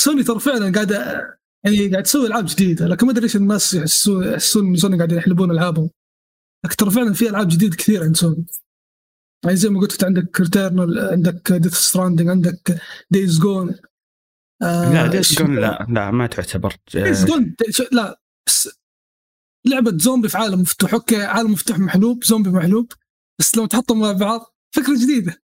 سوني 0.00 0.22
ترى 0.22 0.40
فعلا 0.40 0.72
قاعدة 0.72 1.41
يعني 1.64 1.88
قاعد 1.88 2.02
تسوي 2.02 2.26
ألعاب 2.26 2.46
جديدة 2.48 2.86
لكن 2.86 3.06
ما 3.06 3.12
أدري 3.12 3.22
ليش 3.22 3.36
الناس 3.36 3.74
يحسون 3.74 4.24
يحسون 4.24 4.66
إن 4.66 4.76
سوني 4.76 4.96
قاعدين 4.96 5.18
يحلبون 5.18 5.50
ألعابهم. 5.50 5.90
لكن 6.64 6.76
ترى 6.76 6.90
فعلا 6.90 7.12
في 7.12 7.28
ألعاب 7.28 7.48
جديدة 7.48 7.76
كثير 7.76 8.04
عند 8.04 8.16
سوني 8.16 8.46
يعني 9.44 9.56
زي 9.56 9.68
ما 9.68 9.80
قلت 9.80 10.04
عندك 10.04 10.40
Returnal 10.40 10.98
عندك 10.98 11.52
Death 11.52 11.74
Stranding 11.74 12.28
عندك 12.28 12.80
Days 13.10 13.38
Gone 13.38 13.74
آه 14.62 14.92
لا 14.92 15.06
Days 15.06 15.34
Gone 15.34 15.56
لا 15.60 15.86
لا 15.90 16.10
ما 16.10 16.26
تعتبر 16.26 16.76
Days 16.94 17.24
Gone 17.24 17.54
لا 17.92 18.20
بس 18.46 18.68
لعبة 19.66 19.98
زومبي 19.98 20.28
في 20.28 20.38
عالم 20.38 20.60
مفتوح 20.60 20.94
okay 20.94 21.22
عالم 21.22 21.52
مفتوح 21.52 21.78
محلوب 21.78 22.24
زومبي 22.24 22.50
محلوب 22.50 22.92
بس 23.38 23.56
لو 23.56 23.66
تحطهم 23.66 24.00
مع 24.00 24.12
بعض 24.12 24.56
فكرة 24.74 24.94
جديدة. 25.02 25.42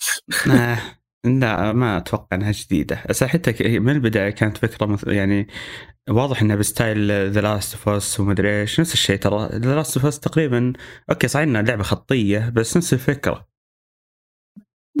آه. 0.50 0.99
لا 1.24 1.72
ما 1.72 1.98
أتوقع 1.98 2.36
إنها 2.36 2.52
جديدة. 2.52 3.04
بس 3.08 3.24
حتى 3.24 3.78
من 3.78 3.92
البداية 3.92 4.30
كانت 4.30 4.56
فكرة 4.56 4.98
يعني 5.06 5.46
واضح 6.10 6.42
إنها 6.42 6.56
ب 6.56 6.68
style 6.68 7.30
The 7.30 7.40
Last 7.40 7.74
of 7.74 7.88
Us 7.88 8.20
ومدري 8.20 8.60
إيش 8.60 8.80
نفس 8.80 8.92
الشيء 8.92 9.16
ترى. 9.16 9.48
The 9.52 9.74
Last 9.74 9.96
of 9.96 10.06
Us 10.06 10.20
تقريبا 10.20 10.72
okay 11.10 11.28
صحيح 11.28 11.42
إنها 11.42 11.62
لعبة 11.62 11.82
خطية 11.82 12.48
بس 12.48 12.76
نفس 12.76 12.92
الفكرة. 12.92 13.48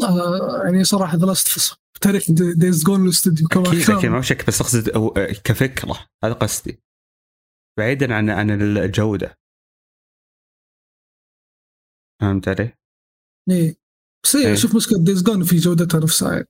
آه 0.02 0.62
يعني 0.64 0.84
صراحة 0.84 1.16
The 1.16 1.26
Last 1.26 1.46
of 1.48 1.56
Us 1.56 1.76
تاريخ 2.00 2.24
Days 2.56 2.84
Gone 2.84 3.04
الاستوديو 3.04 3.48
كمان 3.48 3.66
أكيد 3.66 3.90
أكيد 3.90 4.10
ما 4.10 4.22
شك 4.22 4.46
بس 4.46 4.60
أقصد 4.60 4.88
كفكرة 5.44 6.06
هذا 6.24 6.32
قصدي. 6.32 6.82
بعيدا 7.78 8.14
عن 8.14 8.30
عن 8.30 8.50
الجودة. 8.50 9.38
فهمت 12.22 12.48
علي؟ 12.48 12.72
إيه. 13.50 13.79
بس 14.24 14.36
إيه. 14.36 14.54
شوف 14.54 14.76
مشكلة 14.76 14.98
Days 14.98 15.22
Gone 15.22 15.42
في 15.42 15.56
جودتها 15.56 16.00
نفسها 16.00 16.32
يعني. 16.32 16.48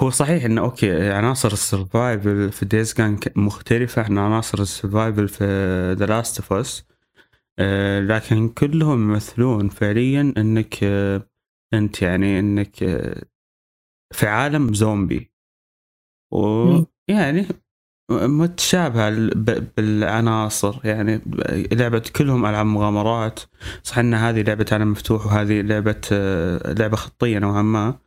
هو 0.00 0.10
صحيح 0.10 0.44
إنه 0.44 0.60
okay 0.60 1.10
عناصر 1.10 1.52
ال 1.52 1.63
survival 1.63 2.52
في 2.52 2.64
Days 2.64 2.94
Gone 2.94 3.20
مختلفة 3.36 4.02
عن 4.02 4.18
عناصر 4.18 4.60
ال 4.60 4.68
survival 4.68 5.28
في 5.28 5.44
The 5.98 6.06
Last 6.06 6.40
of 6.40 6.52
Us 6.52 6.84
لكن 8.08 8.48
كلهم 8.48 9.10
يمثلون 9.10 9.68
فعليا 9.68 10.34
إنك 10.36 10.84
آه 10.84 11.30
أنت 11.74 12.02
يعني 12.02 12.38
إنك 12.38 12.82
آه 12.82 13.22
في 14.14 14.26
عالم 14.26 14.74
زومبي 14.74 15.32
ويعني 16.32 17.46
متشابهة 18.10 19.10
بالعناصر. 19.76 20.76
يعني 20.84 21.20
لعبة 21.72 22.02
كلهم 22.16 22.46
ألعاب 22.46 22.66
مغامرات. 22.66 23.40
صح 23.82 23.98
أن 23.98 24.14
هذه 24.14 24.42
لعبة 24.42 24.66
عالم 24.72 24.90
مفتوح 24.90 25.26
وهذه 25.26 25.60
لعبة 25.60 26.00
آه، 26.12 26.72
لعبة 26.72 26.96
خطية 26.96 27.38
نوعا 27.38 27.62
ما. 27.62 27.98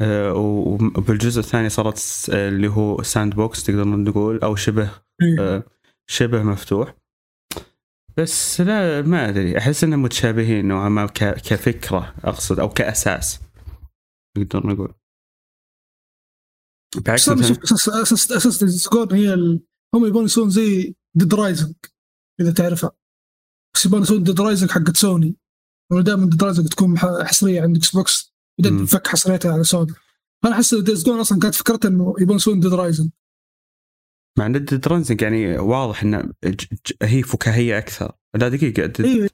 آه، 0.00 0.32
وبالجزء 0.34 1.40
الثاني 1.40 1.68
صارت 1.68 2.26
اللي 2.28 2.68
هو 2.68 3.02
sandbox 3.02 3.64
تقدر 3.64 3.84
نقول 3.84 4.38
أو 4.38 4.56
شبه 4.56 4.90
إيه. 5.22 5.40
آه، 5.40 5.62
شبه 6.06 6.42
مفتوح. 6.42 6.94
بس 8.16 8.60
لا 8.60 9.02
ما 9.02 9.28
أدري. 9.28 9.58
أحس 9.58 9.84
أنهم 9.84 10.02
متشابهين 10.02 10.68
نوعا 10.68 10.88
ما 10.88 11.06
كفكرة 11.06 12.14
أقصد 12.24 12.60
أو 12.60 12.68
كأساس 12.68 13.40
نقدر 14.38 14.66
نقول. 14.66 14.92
أساس 17.08 18.32
أساس 18.32 18.54
score 18.64 19.14
هي 19.14 19.34
ال... 19.34 19.60
هم 19.94 20.06
يبون 20.06 20.24
يسوون 20.24 20.50
زي 20.50 20.94
Dead 21.16 21.34
Rising 21.34 21.74
إذا 22.40 22.52
تعرفها 22.52 22.90
بس 23.74 23.86
يبون 23.86 24.02
يسوون 24.02 24.22
Dead 24.22 24.40
Rising 24.40 24.70
حقت 24.70 24.96
سوني 24.96 25.36
دائما 25.92 26.30
Dead 26.30 26.42
Rising 26.42 26.68
تكون 26.68 26.98
حصرية 26.98 27.62
عند 27.62 27.76
Xbox 27.76 28.34
بعدين 28.60 28.78
تنفك 28.78 29.06
حصريتها 29.06 29.52
على 29.52 29.64
سوني 29.64 29.92
فانا 30.42 30.54
أحس 30.54 30.74
Days 30.74 31.04
Gone 31.04 31.20
أصلا 31.20 31.38
كانت 31.38 31.54
فكرتها 31.54 31.88
إنه 31.88 32.14
يبون 32.20 32.36
يسوون 32.36 32.60
ديد 32.60 32.74
رايزنج 32.74 33.10
مع 34.38 34.46
إن 34.46 34.64
ديد 34.64 34.88
رايزنج 34.88 35.22
يعني 35.22 35.58
واضح 35.58 36.02
إنه 36.02 36.32
هي 37.02 37.22
فكاهية 37.22 37.78
أكثر. 37.78 38.12
لا 38.34 38.48
دقيقة 38.48 38.86
Dead... 38.86 39.06
هي 39.06 39.30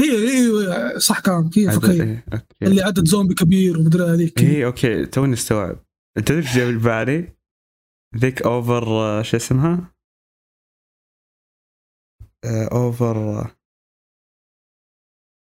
هي 0.00 0.48
هي 0.48 1.00
صح 1.00 1.20
كلام 1.20 1.50
هي 1.56 1.70
فكاهية. 1.70 2.24
اللي 2.62 2.82
عدد 2.82 3.08
زومبي 3.08 3.34
كبير 3.34 3.78
ومدري 3.78 4.04
هذيك. 4.04 4.40
هي 4.40 4.64
okay. 4.64 5.06
توني 5.06 5.34
استوعب. 5.34 5.84
انت 6.18 6.28
تدري 6.28 6.38
إيش 6.38 6.56
جاب 6.56 6.82
بالي؟ 6.82 7.36
ذيك 8.16 8.42
Over 8.42 8.84
شو 9.22 9.36
اسمها؟ 9.36 9.94
اوفر 12.72 13.16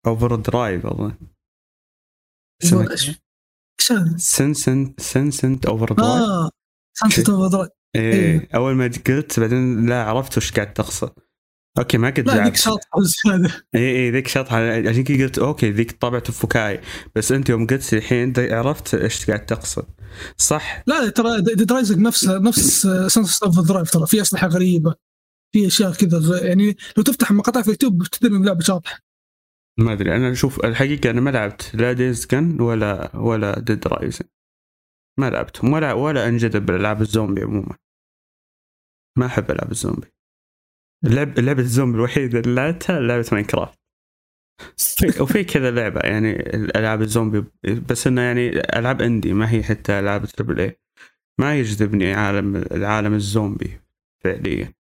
اوفر 0.06 0.36
درايف 0.36 0.86
أظن. 0.86 1.16
سنسنت 4.18 5.00
سنسنت 5.00 5.66
اوفر 5.66 5.86
درايف 5.92 6.22
آه 6.22 6.50
سنسنت 6.98 7.28
اوفر 7.28 7.56
درايف 7.56 7.70
إيه 7.96 8.48
أول 8.54 8.74
ما 8.74 8.84
قلت 8.84 9.40
بعدين 9.40 9.86
لا 9.88 10.04
عرفت 10.04 10.36
وش 10.36 10.52
قاعد 10.52 10.72
تقصد. 10.72 11.14
okay 11.78 11.98
ما 11.98 12.10
قد 12.10 12.26
لا 12.26 12.44
ذيك 12.44 12.56
شاطحة 12.56 13.00
زياده 13.00 13.66
اي 13.74 13.96
اي 13.96 14.10
ذيك 14.10 14.28
شاطحة. 14.28 14.56
عشان 14.88 15.04
كذا 15.04 15.24
قلت 15.24 15.38
okay 15.38 15.70
ذيك 15.70 15.92
طابع 15.92 16.18
فكاهي 16.18 16.80
بس 17.14 17.32
أنت 17.32 17.48
يوم 17.48 17.66
قلت 17.66 17.94
الحين 17.94 18.32
عرفت 18.36 18.94
إيش 18.94 19.26
قاعد 19.26 19.46
تقصد. 19.46 19.86
صح؟ 20.36 20.82
لا 20.86 21.08
ترى 21.08 21.40
Dead 21.40 21.72
Rising 21.72 21.98
نفس 21.98 22.24
نفس 22.28 22.86
Sunset 23.06 23.42
Overdrive 23.42 23.90
ترى. 23.90 24.06
في 24.06 24.20
أسلحة 24.20 24.46
غريبة 24.46 24.94
في 25.52 25.66
أشياء 25.66 25.92
كذا 25.92 26.46
يعني 26.46 26.76
لو 26.96 27.02
تفتح 27.02 27.32
مقاطع 27.32 27.62
في 27.62 27.68
اليوتيوب 27.68 28.02
تدري 28.02 28.36
إن 28.36 28.40
اللعبة 28.40 28.60
شاطحة. 28.60 28.98
ما 29.78 29.92
أدري. 29.92 30.16
أنا 30.16 30.32
أشوف 30.32 30.64
الحقيقة 30.64 31.10
أنا 31.10 31.20
ما 31.20 31.30
لعبت 31.30 31.70
لا 31.74 31.92
Days 31.92 32.26
Gone 32.26 32.60
ولا 32.60 33.16
ولا 33.16 33.58
Dead 33.58 33.86
Rising 33.86 34.28
ما 35.18 35.30
لعبتهم 35.30 35.72
ولا 35.72 35.92
ولا 35.92 36.28
أنجذب 36.28 36.66
بالالعاب 36.66 37.02
الزومبي 37.02 37.42
عموما. 37.42 37.76
ما 39.18 39.26
أحب 39.26 39.50
العاب 39.50 39.70
الزومبي. 39.70 40.06
اللعب 41.04 41.38
لعبة 41.38 41.62
الزومبي 41.62 41.98
الوحيدة 41.98 42.38
اللي 42.38 42.54
لعبتها 42.54 43.00
لعبة 43.00 43.26
Minecraft. 43.32 43.78
وفي 45.20 45.44
كذا 45.44 45.70
لعبة 45.70 46.00
يعني 46.00 46.30
الالعاب 46.30 47.02
الزومبي 47.02 47.44
بس 47.88 48.06
إنه 48.06 48.20
يعني 48.20 48.48
ألعاب 48.78 49.02
indie 49.02 49.32
ما 49.32 49.50
هي 49.50 49.62
حتى 49.62 49.98
ألعاب 49.98 50.26
triple 50.26 50.60
A 50.60 50.80
ما 51.40 51.58
يجذبني 51.58 52.14
عالم 52.14 52.56
العالم 52.56 53.14
الزومبي 53.14 53.80
فعليا. 54.24 54.72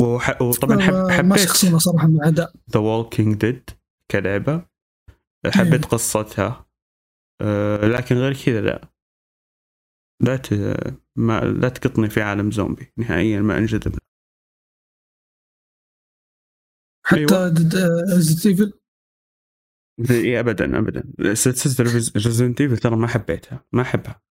وح... 0.00 0.42
وطبعا 0.42 0.80
حب... 0.80 1.08
حبيت 1.10 1.24
ما 1.24 1.36
شخصينا 1.36 1.78
صراحة 1.78 2.08
مع 2.08 2.28
اداء 2.28 2.52
The 2.70 2.80
Walking 2.80 3.34
Dead 3.34 3.70
كلعبة. 4.10 4.66
حبيت 5.46 5.84
قصتها. 5.84 6.66
أه 7.40 7.86
لكن 7.86 8.16
غير 8.16 8.36
كذا 8.36 8.60
لا. 8.60 8.88
لا 10.20 10.36
ت... 10.36 10.52
ما 11.16 11.40
لا 11.40 11.68
تحطني 11.68 12.10
في 12.10 12.22
عالم 12.22 12.50
زومبي 12.50 12.92
نهائيا 12.96 13.40
ما 13.40 13.58
أنجذب. 13.58 13.98
حتى 17.06 17.18
أيوة. 17.18 17.48
Resident 18.14 18.46
Evil 18.46 18.72
إي 20.10 20.40
ابدا 20.40 20.78
ابدا. 20.78 21.34
سلسلة 21.34 21.92
Resident 22.16 22.60
Evil 22.60 22.78
ترى 22.78 22.96
ما 22.96 23.06
حبيتها 23.06 23.66
ما 23.72 23.82
أحبها. 23.82 24.22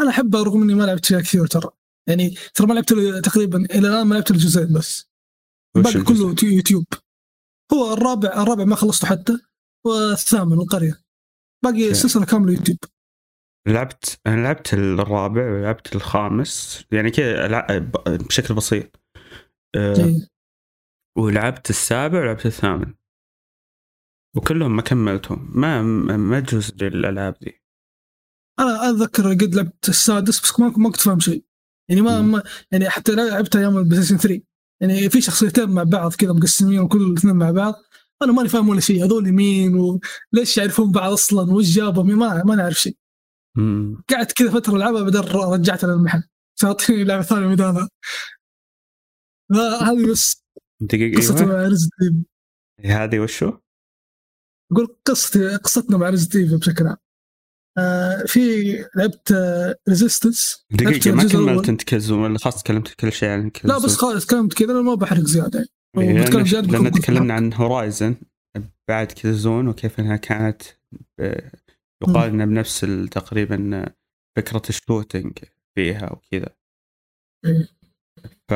أنا 0.00 0.10
أحبها 0.10 0.42
رغم 0.42 0.62
إني 0.62 0.74
ما 0.74 0.84
لعبت 0.84 1.06
فيها 1.06 1.20
كثير 1.20 1.46
ترى. 1.46 1.70
يعني 2.08 2.30
ترى 2.54 2.66
ما 2.66 2.74
لعبت 2.74 2.92
تقريبا 3.24 3.64
إلى 3.64 3.88
الآن 3.88 4.06
ما 4.06 4.14
لعبت 4.14 4.30
الجزئين 4.30 4.72
بس. 4.72 5.10
الباقي 5.76 6.02
كله 6.04 6.34
يوتيوب. 6.42 6.86
هو 7.72 7.92
الرابع 7.92 8.42
الرابع 8.42 8.64
ما 8.64 8.76
خلصته 8.76 9.06
حتى 9.08 9.38
والثامن 9.86 10.52
القرية. 10.52 11.04
باقي 11.64 11.90
السلسلة 11.90 12.24
كاملة 12.24 12.52
يوتيوب. 12.52 12.78
لعبت 13.66 14.20
أنا 14.26 14.42
لعبت 14.42 14.74
الرابع 14.74 15.52
ولعبت 15.52 15.96
الخامس 15.96 16.84
يعني 16.92 17.10
كذا 17.10 17.78
بشكل 18.06 18.54
بسيط. 18.54 19.00
أه 19.76 20.28
ولعبت 21.18 21.70
السابع 21.70 22.20
ولعبت 22.20 22.46
الثامن. 22.46 22.94
وكلهم 24.36 24.76
ما 24.76 24.82
كملتهم. 24.82 25.50
ما 25.54 25.82
ما 26.16 26.40
جزء 26.40 26.84
للألعاب 26.84 27.36
ذي. 27.44 27.62
أنا 28.60 28.90
أتذكر 28.90 29.30
قد 29.32 29.54
لعبت 29.54 29.88
السادس 29.88 30.40
بس 30.40 30.60
ما 30.60 30.72
ما 30.76 30.90
كنت 30.90 31.00
فاهم 31.00 31.20
شيء. 31.20 31.44
يعني 31.88 32.00
ما, 32.00 32.22
ما 32.22 32.42
يعني 32.72 32.90
حتى 32.90 33.12
لعبتها 33.12 33.60
أيام 33.60 33.78
البلاي 33.78 34.02
3 34.02 34.42
يعني 34.82 35.10
في 35.10 35.20
شخصيتين 35.20 35.70
مع 35.70 35.82
بعض 35.82 36.14
كذا 36.14 36.32
مقسمين 36.32 36.80
وكل 36.80 37.02
الاثنين 37.02 37.36
مع 37.36 37.50
بعض. 37.50 37.74
أنا 38.22 38.32
ماني 38.32 38.48
فاهم 38.48 38.68
ولا 38.68 38.80
شيء. 38.80 39.04
هذول 39.04 39.32
مين 39.32 39.74
وليش 40.32 40.56
يعرفون 40.56 40.92
بعض 40.92 41.12
أصلا؟ 41.12 41.52
وش 41.52 41.64
جابهم؟ 41.64 42.18
ما 42.18 42.44
ما 42.44 42.54
نعرف 42.54 42.80
شيء. 42.80 42.96
قعدت 44.10 44.32
كذا 44.32 44.50
فترة 44.50 44.76
ألعبها 44.76 45.02
بعدين 45.02 45.20
رجعتها 45.20 45.86
للمحل 45.86 46.22
تعطيني 46.60 47.04
لعبه 47.04 47.22
ثانية 47.22 47.54
بدالها 47.54 47.88
هذه 49.82 50.10
بس 50.10 50.44
دقيقة 50.80 51.16
قصة 51.18 51.38
أيوة. 51.38 51.52
مع 51.52 51.62
ريزنت 51.62 51.92
هذه 52.84 53.18
وشو؟ 53.18 53.52
أقول 54.72 54.96
قصتي 55.04 55.56
قصتنا 55.56 55.96
مع 55.96 56.10
ريزنت 56.10 56.36
بشكل 56.36 56.86
عام. 56.86 56.96
آه 57.78 58.24
في 58.26 58.72
لعبت 58.96 59.32
آه 59.32 59.76
ريزيستنس 59.88 60.66
دقيقة 60.70 61.12
ما 61.12 61.28
كملت 61.28 61.68
أنت 61.68 61.82
كزوم 61.82 62.22
ولا 62.22 62.38
خلاص 62.38 62.62
تكلمت 62.62 62.94
كل 62.94 63.12
شيء 63.12 63.28
عن 63.28 63.50
كزوم 63.50 63.76
لا 63.76 63.84
بس 63.84 63.96
خلاص 63.96 64.26
تكلمت 64.26 64.54
كذا 64.54 64.72
أنا 64.72 64.80
ما 64.80 64.94
بحرق 64.94 65.20
زيادة. 65.20 65.66
يعني 65.96 66.12
لأن 66.62 66.90
تكلمنا 66.92 67.34
عن 67.34 67.52
هورايزن 67.52 68.16
بعد 68.88 69.06
كزون 69.06 69.68
وكيف 69.68 70.00
إنها 70.00 70.16
كانت 70.16 70.62
يقال 72.02 72.30
انها 72.30 72.46
بنفس 72.46 72.80
تقريبا 73.10 73.86
فكرة 74.36 74.62
ال 74.68 74.76
shooting 74.76 75.38
فيها 75.74 76.12
وكذا 76.12 76.56
ف... 78.48 78.54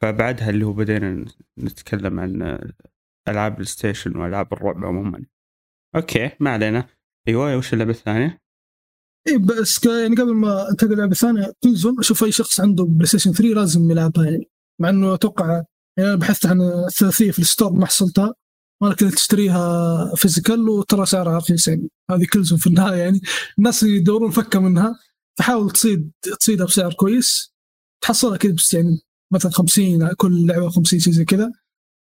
فبعدها 0.00 0.50
اللي 0.50 0.64
هو 0.64 0.72
بدينا 0.72 1.24
نتكلم 1.58 2.20
عن 2.20 2.42
ألعاب 3.28 3.52
ال 3.52 3.66
PlayStation 3.66 4.16
وألعاب 4.16 4.52
الرعب 4.52 4.84
عموما. 4.84 5.24
okay 5.96 6.30
ما 6.40 6.50
علينا. 6.50 6.88
أيوه 7.28 7.56
وش 7.56 7.72
اللعبة 7.72 7.90
الثانية؟ 7.90 8.40
اي 9.28 9.38
بس 9.38 9.84
يعني 9.84 10.16
قبل 10.16 10.34
ما 10.34 10.70
أنتقل 10.70 10.92
اللعبه 10.92 11.12
الثانية 11.12 11.52
Killzone 11.62 11.98
أشوف 11.98 12.24
أي 12.24 12.32
شخص 12.32 12.60
عنده 12.60 12.84
PlayStation 12.84 13.32
3 13.32 13.54
لازم 13.54 13.90
يلعبها 13.90 14.24
يعني. 14.24 14.50
مع 14.80 14.88
إنه 14.88 15.14
أتوقع 15.14 15.46
يعني 15.98 16.10
أنا 16.10 16.16
بحثت 16.16 16.46
عن 16.46 16.60
الثلاثية 16.60 17.30
في 17.30 17.38
ال 17.38 17.44
store 17.44 17.72
ما 17.72 17.86
حصلتها. 17.86 18.34
ولكن 18.82 19.10
تشتريها 19.10 20.14
physical 20.14 20.68
وترى 20.68 21.06
سعرها 21.06 21.36
رخيص 21.38 21.68
يعني 21.68 21.88
هذه 22.10 22.26
Killzone 22.32 22.58
في 22.58 22.66
النهاية 22.66 22.98
يعني. 22.98 23.20
الناس 23.58 23.82
يدورون 23.82 24.30
فكة 24.30 24.60
منها 24.60 24.98
فحاول 25.38 25.70
تصيد 25.70 26.10
تصيدها 26.40 26.66
بسعر 26.66 26.92
كويس. 26.94 27.54
تحصلها 28.00 28.36
كذا 28.36 28.52
بس 28.52 28.74
يعني 28.74 28.98
مثلا 29.32 29.52
50 29.52 30.12
كل 30.12 30.46
لعبة 30.46 30.68
50 30.70 31.00
شيء 31.00 31.12
زي 31.12 31.24
كذا. 31.24 31.52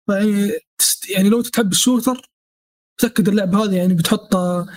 فيعني 0.07 0.51
يعني 1.09 1.29
لو 1.29 1.41
تحب 1.41 1.71
ال 1.71 1.78
shooter 1.78 2.31
تأكد 2.99 3.29
اللعبة 3.29 3.63
هذه 3.65 3.75
يعني 3.75 3.93
بتحطها 3.93 4.67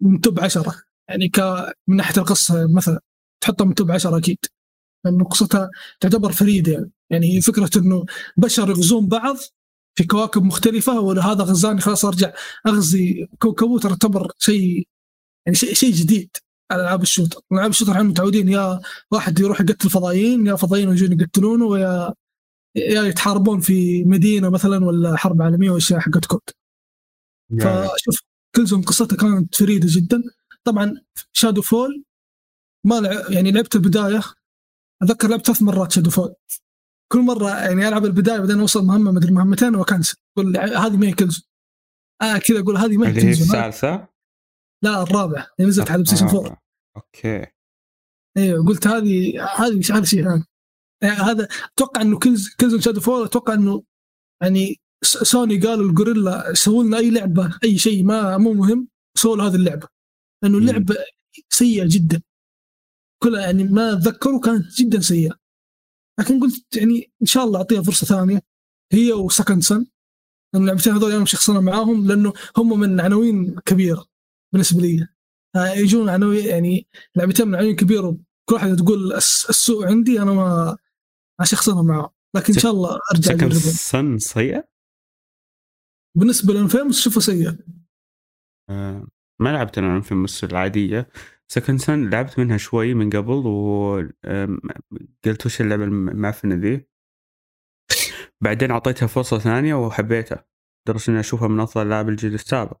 من 0.00 0.20
top 0.20 0.40
10 0.40 0.74
يعني 1.08 1.28
ك 1.28 1.40
من 1.88 1.96
ناحية 1.96 2.20
القصة 2.20 2.72
مثلا 2.72 3.00
تحطها 3.42 3.64
من 3.64 3.74
top 3.74 3.90
10 3.90 4.18
أكيد. 4.18 4.38
لأنه 5.04 5.24
قصتها 5.24 5.70
تعتبر 6.00 6.32
فريدة 6.32 6.72
يعني. 6.72 6.90
يعني 7.10 7.40
فكرة 7.40 7.70
إنه 7.76 8.04
بشر 8.36 8.70
يغزون 8.70 9.08
بعض 9.08 9.36
في 10.00 10.06
كواكب 10.06 10.42
مختلفة 10.42 11.00
ولا 11.00 11.26
هذا 11.26 11.44
غزاني 11.44 11.80
خلاص 11.80 12.04
أرجع 12.04 12.32
أغزي 12.66 13.28
كوكبه 13.38 13.78
تعتبر 13.78 14.32
شيء 14.38 14.88
يعني 15.46 15.56
شيء 15.56 15.74
شيء 15.74 15.92
جديد. 15.92 16.36
على 16.70 16.82
ألعاب 16.82 17.02
ال 17.02 17.06
shooter، 17.06 17.40
ألعاب 17.52 17.70
ال 17.70 17.73
shooter 17.73 17.92
إحنا 17.92 18.02
متعودين 18.02 18.48
يا 18.48 18.80
واحد 19.10 19.40
يروح 19.40 19.60
يقتل 19.60 19.90
فضائيين 19.90 20.46
يا 20.46 20.54
فضائيين 20.54 20.88
يجون 20.88 21.20
يقتلونه 21.20 21.64
ويا 21.64 22.14
يا 22.76 23.02
يتحاربون 23.02 23.60
في 23.60 24.04
مدينة 24.04 24.48
مثلا 24.48 24.84
ولا 24.84 25.16
حرب 25.16 25.42
عالمية 25.42 25.70
واشياء 25.70 26.00
حقت 26.00 26.26
COD. 26.26 26.40
فشوف 27.60 28.20
Killzone 28.56 28.82
قصتها 28.82 29.16
كانت 29.16 29.54
فريدة 29.54 29.86
جدا. 29.90 30.22
طبعا 30.64 31.00
Shadow 31.32 31.62
Fall 31.62 32.04
ما 32.84 32.94
لعب 32.94 33.32
يعني 33.32 33.52
لعبت 33.52 33.74
البداية 33.74 34.20
أتذكر 35.02 35.28
لعبت 35.28 35.46
ثلاث 35.46 35.62
مرات 35.62 35.92
Shadow 35.92 36.10
Fall 36.10 36.34
كل 37.12 37.20
مرة 37.20 37.48
يعني 37.48 37.88
ألعب 37.88 38.04
البداية 38.04 38.38
بعدين 38.38 38.60
أوصل 38.60 38.84
مهمة 38.84 39.12
مدري 39.12 39.32
مهمتين 39.32 39.74
وأ 39.74 39.83
cancel. 39.83 40.16
أقول 40.38 40.56
هذه 40.56 40.96
ما 40.96 41.06
هي 41.06 41.12
Killzone 41.12 41.44
آه 42.22 42.38
كذا 42.38 42.60
أقول 42.60 42.76
هذه 42.76 42.96
ما 42.96 43.08
هي 43.08 43.12
Killzone 43.12 43.46
الثالثة؟ 43.46 44.08
لا 44.84 45.02
الرابعة. 45.02 45.46
اللي 45.58 45.68
نزلت 45.68 45.90
على 45.90 46.02
بلاي 46.02 46.30
4 46.38 46.62
okay. 46.96 47.46
أيوه 48.36 48.66
قلت 48.66 48.86
هذه 48.86 49.44
هذه 49.44 49.96
هذا 49.96 50.04
شيء 50.04 50.24
ثاني. 50.24 50.44
يعني 51.02 51.16
هذا 51.16 51.48
أتوقع 51.74 52.02
إنه 52.02 52.18
Kill 52.18 52.54
Killzone 52.60 52.80
Shadow 52.80 53.00
Fall 53.00 53.24
أتوقع 53.24 53.54
إنه 53.54 53.82
يعني 54.42 54.80
سوني 55.04 55.58
قالوا 55.58 55.90
ال 55.90 55.96
Guerrilla 55.96 56.54
سووا 56.54 56.84
لنا 56.84 56.98
أي 56.98 57.10
لعبة 57.10 57.58
أي 57.64 57.78
شيء 57.78 58.04
ما 58.04 58.38
مو 58.38 58.52
مهم 58.52 58.88
سووا 59.18 59.42
هذه 59.42 59.54
اللعبة. 59.54 59.88
لأنه 60.42 60.58
اللعبة 60.58 60.96
سيئة 61.48 61.84
جدا. 61.88 62.22
كلها 63.22 63.40
يعني 63.40 63.64
ما 63.64 63.92
اتذكروا 63.92 64.40
كانت 64.40 64.74
جدا 64.74 65.00
سيئة. 65.00 65.39
لكن 66.20 66.40
قلت 66.40 66.76
يعني 66.76 67.12
إن 67.22 67.26
شاء 67.26 67.44
الله 67.44 67.58
أعطيها 67.58 67.82
فرصة 67.82 68.06
ثانية 68.06 68.42
هي 68.92 69.12
و 69.12 69.19
Second 69.19 69.62
Son. 69.62 69.86
لأن 70.54 70.62
اللعبتين 70.62 70.92
هذول 70.92 71.12
أنا 71.12 71.24
شخصنا 71.24 71.60
معاهم 71.60 72.06
لأنه 72.06 72.32
هم 72.56 72.80
من 72.80 73.00
عناوين 73.00 73.60
كبيرة 73.60 74.06
بالنسبة 74.52 74.80
لي. 74.80 75.08
يجون 75.56 76.08
عناوين 76.08 76.46
يعني 76.46 76.86
لعبتين 77.16 77.48
من 77.48 77.54
عناوين 77.54 77.76
كبيرة 77.76 78.18
كل 78.48 78.54
واحد 78.54 78.76
تقول 78.76 79.12
السوق 79.12 79.86
عندي 79.86 80.22
أنا 80.22 80.32
ما 80.34 80.76
شخصنا 81.44 81.82
معاهم. 81.82 82.10
لكن 82.36 82.54
إن 82.54 82.58
شاء 82.58 82.72
الله 82.72 82.98
أرجع 83.12 83.34
Second 83.34 83.52
Son 83.52 84.18
سيئه؟ 84.18 84.68
بالنسبة 86.16 86.54
لل 86.54 86.63
Infamous 86.63 87.00
شوفه 87.00 87.20
سيء. 87.20 87.56
آه. 88.70 89.06
ما 89.40 89.48
لعبت 89.48 89.78
أنا 89.78 89.96
Infamous 89.96 90.44
العادية. 90.44 91.08
Second 91.52 91.80
Son 91.80 92.10
لعبت 92.10 92.38
منها 92.38 92.56
شوي 92.56 92.94
من 92.94 93.10
قبل 93.10 93.32
وقلت 93.46 94.16
وش 95.46 95.60
اللعبة 95.60 95.84
المعفنة 95.84 96.54
ذي؟ 96.54 96.86
بعدين 98.40 98.70
أعطيتها 98.70 99.06
فرصة 99.06 99.38
ثانية 99.38 99.74
وحبيتها 99.74 100.44
لدرجة 100.88 101.10
إني 101.10 101.20
أشوفها 101.20 101.48
من 101.48 101.60
أفضل 101.60 101.86
العاب 101.86 102.08
الجيل 102.08 102.34
السابق. 102.34 102.76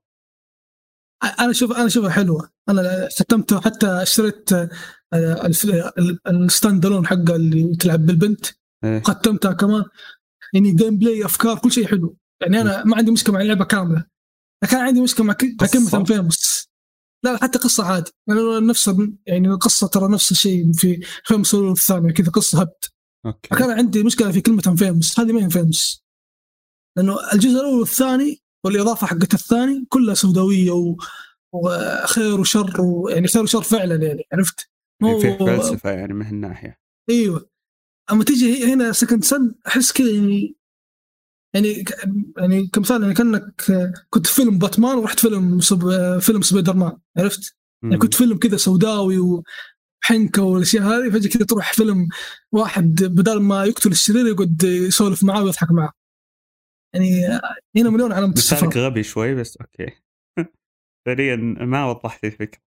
أنا 1.40 1.50
أشوف 1.50 1.72
أنا 1.72 1.86
أشوفها 1.86 2.10
حلوة. 2.10 2.50
أنا 2.68 3.08
ختمته 3.18 3.60
حتى 3.60 3.86
اشتريت 3.86 4.50
ال 6.26 6.86
standalone 6.86 7.06
حقه 7.06 7.36
اللي 7.36 7.76
تلعب 7.76 8.06
بالبنت. 8.06 8.46
إيه. 8.84 9.00
ختمتها 9.00 9.52
كمان. 9.52 9.84
يعني 10.54 10.72
gameplay 10.72 11.24
أفكار 11.24 11.58
كل 11.58 11.72
شيء 11.72 11.86
حلو. 11.86 12.16
يعني 12.42 12.60
أنا 12.60 12.84
ما 12.84 12.96
عندي 12.96 13.10
مشكلة 13.10 13.34
مع 13.34 13.40
اللعبة 13.40 13.64
كاملة. 13.64 14.04
لكن 14.64 14.76
عندي 14.76 15.00
مشكلة 15.00 15.26
مع 15.26 15.32
كلمة 15.32 16.04
Infamous 16.04 16.69
لا 17.24 17.36
حتى 17.36 17.58
قصة 17.58 17.84
عادي 17.84 18.10
يعني 18.28 18.40
نفس 18.60 18.90
يعني 19.26 19.48
القصة 19.48 19.86
ترى 19.86 20.08
نفس 20.08 20.30
الشيء 20.30 20.72
في 20.72 21.00
Infamous 21.24 21.54
الثاني 21.54 22.12
كذا 22.12 22.30
قصة 22.30 22.60
هبد 22.60 22.84
أوكي. 23.26 23.48
كان 23.48 23.70
عندي 23.70 24.02
مشكلة 24.02 24.32
في 24.32 24.40
كلمة 24.40 24.76
Infamous 24.76 25.20
هذه 25.20 25.32
ما 25.32 25.44
هي 25.44 25.50
Infamous 25.50 26.04
لأنه 26.96 27.32
الجزء 27.32 27.60
الأول 27.60 27.78
والثاني 27.78 28.42
والإضافة 28.64 29.06
حقت 29.06 29.34
الثاني 29.34 29.86
كلها 29.88 30.14
سوداوية 30.14 30.70
و... 30.70 30.96
وخير 31.54 32.40
وشر 32.40 32.80
ويعني 32.80 33.28
خير 33.28 33.42
وشر 33.42 33.62
فعلا 33.62 34.06
يعني 34.06 34.22
عرفت؟ 34.32 34.70
مو 35.02 35.18
في 35.18 35.38
فلسفه 35.38 35.90
يعني 35.90 36.14
من 36.14 36.26
هالناحية. 36.26 36.80
إيوه. 37.10 37.50
أما 38.12 38.24
تيجي 38.24 38.72
هنا 38.72 38.92
Second 38.92 39.24
Son 39.24 39.54
أحس 39.66 39.92
كذا 39.92 40.10
يعني 40.10 40.59
يعني 41.54 41.84
يعني 42.38 42.66
كمثال 42.66 43.02
يعني 43.02 43.14
كأنك 43.14 43.62
كنت 44.10 44.26
فيلم 44.26 44.58
باتمان 44.58 44.98
ورحت 44.98 45.20
فيلم 45.20 45.60
سب... 45.60 46.18
فيلم 46.18 46.42
سبايدر 46.42 46.76
مان 46.76 46.98
عرفت؟ 47.16 47.56
يعني 47.82 47.98
كنت 47.98 48.14
فيلم 48.14 48.38
كذا 48.38 48.56
سوداوي 48.56 49.18
وحنكة 49.18 50.42
والأشياء 50.42 50.84
هذه 50.84 51.10
فجأة 51.10 51.30
كذا 51.30 51.44
تروح 51.44 51.72
فيلم 51.72 52.08
واحد 52.52 53.04
بدل 53.04 53.40
ما 53.40 53.64
يقتل 53.64 53.90
الشرير 53.90 54.26
يقعد 54.26 54.62
يسولف 54.62 55.24
معاه 55.24 55.44
ويضحك 55.44 55.70
معاه. 55.70 55.92
يعني 56.94 57.26
هنا 57.76 57.90
مليون 57.90 58.12
علامة 58.12 58.34
استفهام. 58.34 58.70
غبي 58.70 59.02
شوي 59.02 59.34
بس 59.34 59.56
أوكي. 59.56 59.92
فعليا 61.06 61.36
ما 61.60 61.86
وضحت 61.86 62.24
الفكرة. 62.24 62.60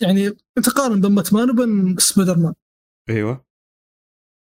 يعني 0.00 0.36
انت 0.58 0.68
قارن 0.68 1.00
بين 1.00 1.14
باتمان 1.14 1.50
وبين 1.50 1.96
سبايدر 1.98 2.38
مان 2.38 2.54
أيوه. 3.10 3.49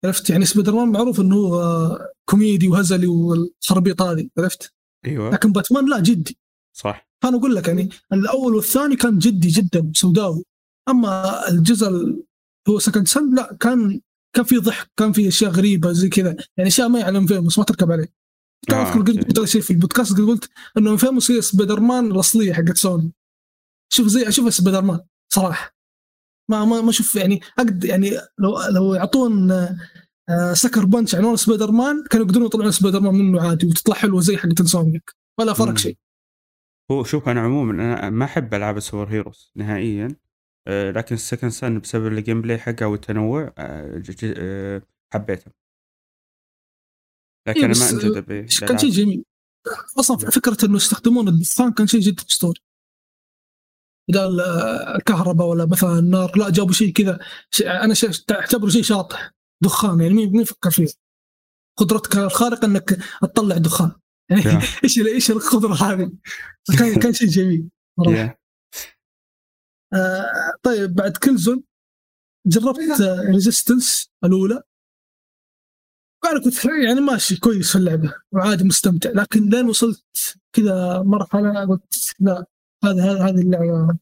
عرفت؟ 0.05 0.31
يعني 0.31 0.45
سبايدر 0.45 0.75
مان 0.75 0.89
معروف 0.89 1.21
إنه 1.21 1.37
هو 1.37 1.99
كوميدي 2.25 2.69
وهزلي 2.69 3.07
والخربيط 3.07 4.03
هذه 4.03 4.29
عرفت؟ 4.39 4.73
أيوه. 5.07 5.31
لكن 5.31 5.53
باتمان 5.53 5.91
لا 5.91 6.01
جدي. 6.01 6.39
صح. 6.77 7.09
فانا 7.23 7.37
أقول 7.37 7.55
لك 7.55 7.69
يعني 7.69 7.89
الأول 8.13 8.55
والثاني 8.55 8.97
كان 8.97 9.19
جدي 9.19 9.49
جدا 9.49 9.93
سوداوي. 9.95 10.45
أما 10.89 11.49
الجزء 11.49 12.17
هو 12.69 12.79
Second 12.79 13.09
Son 13.09 13.35
لا 13.35 13.57
كان 13.61 14.01
كان 14.37 14.45
في 14.45 14.57
ضحك 14.57 14.91
كان 14.97 15.13
في 15.13 15.29
أشياء 15.29 15.51
غريبة 15.51 15.93
زي 15.93 16.09
كذا. 16.09 16.37
يعني 16.57 16.69
أشياء 16.69 16.89
ما 16.89 16.99
يعلم 16.99 17.27
Infamous 17.27 17.59
ما 17.59 17.65
تركب 17.65 17.93
عليه. 17.93 18.13
تعرف 18.69 18.97
آه 18.97 19.01
قلت 19.01 19.45
شيء 19.45 19.61
في 19.61 19.71
البودكاست؟ 19.71 20.21
قلت 20.21 20.51
إنه 20.79 20.97
Infamous 20.97 21.31
هي 21.31 21.43
سبايدر 21.43 21.81
مان 21.81 22.07
الأصلية 22.11 22.53
حقت 22.53 22.77
سوني. 22.77 23.13
شوف 23.93 24.07
زي 24.07 24.29
أشوف 24.29 24.55
سبايدر 24.55 24.83
مان 24.83 25.01
صراحة. 25.33 25.76
ما 26.49 26.65
ما 26.65 26.81
ما 26.81 26.91
أشوف 26.91 27.15
يعني 27.15 27.41
اقد 27.59 27.85
يعني 27.85 28.11
لو 28.39 28.59
لو 28.71 28.95
يعطون 28.95 29.51
آه 30.29 30.53
Sucker 30.53 30.85
Punch 30.85 31.15
عنوان 31.15 31.37
سبايدر 31.37 31.71
مان 31.71 32.05
كانوا 32.11 32.27
يقدرون 32.27 32.47
يطلعون 32.47 32.71
سبايدر 32.71 33.01
مان 33.01 33.15
منه 33.15 33.43
عادي 33.43 33.67
وتطلع 33.67 33.95
حلوة 33.95 34.21
زي 34.21 34.37
حقت 34.37 34.63
Insomniac 34.63 35.11
ولا 35.39 35.53
فرق 35.53 35.77
شيء. 35.79 35.97
هو 36.91 37.05
شوف 37.05 37.29
أنا 37.29 37.41
عموما 37.41 37.73
أنا 37.73 38.11
ما 38.11 38.25
أحب 38.25 38.55
ألعاب 38.55 38.77
ال 38.77 39.13
superheroes 39.13 39.53
نهائيا 39.57 40.17
آه، 40.69 40.91
لكن 40.91 41.15
ال 41.15 41.20
Second 41.20 41.51
Son 41.51 41.79
بسبب 41.79 42.07
ال 42.07 42.43
gameplay 42.43 42.59
حقه 42.59 42.87
والتنوع 42.87 43.53
آه، 43.59 44.03
آه، 44.25 44.83
حبيته. 45.13 45.51
لكن 47.49 47.61
إيه 47.61 47.67
أنا 47.67 47.79
ما 47.79 47.91
أنجذب 47.91 48.47
كان 48.69 48.79
شيء 48.79 48.91
جميل؟ 48.91 49.25
أصلا 49.99 50.17
فكرة 50.17 50.57
إنه 50.65 50.77
يستخدمون 50.77 51.29
الدخان 51.29 51.73
كان 51.73 51.87
شيء 51.87 52.01
جدا 52.01 52.23
اسطوري 52.31 52.61
بدال 54.09 54.41
الكهرباء 54.97 55.47
ولا 55.47 55.67
مثلا 55.67 55.99
النار 55.99 56.39
لا 56.39 56.51
جابوا 56.51 56.73
شيء 56.73 56.93
كذا. 56.93 57.19
أنا 57.61 57.95
اعتبره 58.31 58.69
شيء 58.69 58.83
شاطح 58.83 59.33
دخان 59.63 60.01
يعني 60.01 60.15
مين 60.15 60.41
يفكر 60.41 60.71
فيه؟ 60.71 60.87
قدرتك 61.77 62.17
الخارقة 62.17 62.67
إنك 62.67 62.99
تطلع 63.23 63.57
دخان 63.57 63.93
يعني 64.31 64.43
إيش 64.85 64.99
إيش 64.99 65.31
القدرة 65.31 65.75
هذه؟ 65.75 66.13
كان 66.79 66.95
كان 66.95 67.13
شيء 67.13 67.29
جميل. 67.29 67.69
صراحة 68.05 68.39
آه 69.95 70.53
طيب 70.63 70.95
بعد 70.95 71.17
كل 71.17 71.37
زون 71.37 71.65
جربت 72.47 73.01
Resistance 73.35 74.11
الأولى؟ 74.25 74.63
أنا 76.25 76.41
كنت 76.45 76.65
يعني 76.65 77.01
ماشي 77.01 77.37
كويس 77.37 77.73
في 77.73 77.79
اللعبة 77.79 78.15
وعادي 78.33 78.65
مستمتع 78.65 79.11
لكن 79.11 79.49
لين 79.49 79.69
وصلت 79.69 80.05
كذا 80.53 81.03
مرحلة 81.03 81.67
قلت 81.67 82.15
لا. 82.21 82.47
هذا 82.87 83.13
هذا 83.13 83.25
هذه 83.25 83.41
اللعبة. 83.41 83.99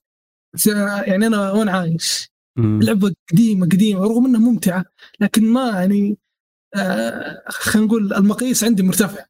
يعني 1.07 1.27
أنا 1.27 1.53
وين 1.53 1.69
عايش. 1.69 2.31
اللعبه 2.59 3.15
قديمه 3.33 3.67
قديمة 3.67 4.01
رغم 4.01 4.27
إنها 4.27 4.41
ممتعة 4.41 4.85
لكن 5.21 5.45
ما 5.45 5.71
يعني 5.71 6.19
آه 6.77 7.45
خلينا 7.49 7.87
نقول 7.87 8.15
المقاييس 8.15 8.65
عندي 8.65 8.83
مرتفع 8.83 9.25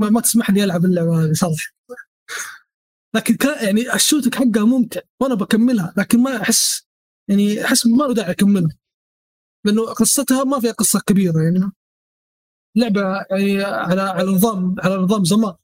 ما, 0.00 0.10
ما 0.10 0.20
تسمح 0.20 0.50
لي 0.50 0.64
ألعب 0.64 0.84
اللعبة 0.84 1.24
هذه 1.24 1.32
صراحة. 1.32 1.74
لكن 3.14 3.34
كان 3.34 3.64
يعني 3.64 3.94
ال 3.94 3.98
shooting 3.98 4.34
حقها 4.34 4.64
ممتع 4.64 5.00
وأنا 5.20 5.34
بكملها 5.34 5.94
لكن 5.96 6.22
ما 6.22 6.42
أحس 6.42 6.86
يعني 7.30 7.64
أحس 7.64 7.86
ما 7.86 8.04
له 8.04 8.14
داعي 8.14 8.30
أكملها. 8.30 8.76
لأنه 9.66 9.82
قصتها 9.82 10.44
ما 10.44 10.60
فيها 10.60 10.72
قصة 10.72 11.00
كبيرة 11.06 11.42
يعني. 11.42 11.72
لعبة 12.76 13.02
يعني 13.30 13.62
على 13.64 14.02
على 14.02 14.30
نظام 14.32 14.76
على 14.78 14.96
نظام 14.96 15.24
زمان. 15.24 15.54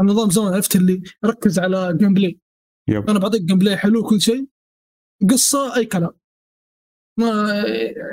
نظام 0.00 0.30
زمان 0.30 0.54
عرفت 0.54 0.76
اللي 0.76 1.02
ركز 1.24 1.58
على 1.58 1.96
gameplay 1.98 2.40
yep. 2.88 3.10
أنا 3.10 3.18
بعطيك 3.18 3.42
gameplay 3.42 3.76
حلو 3.76 4.02
كل 4.02 4.20
شيء. 4.20 4.48
قصة 5.30 5.76
أي 5.76 5.86
كلام. 5.86 6.10
ما 7.18 7.52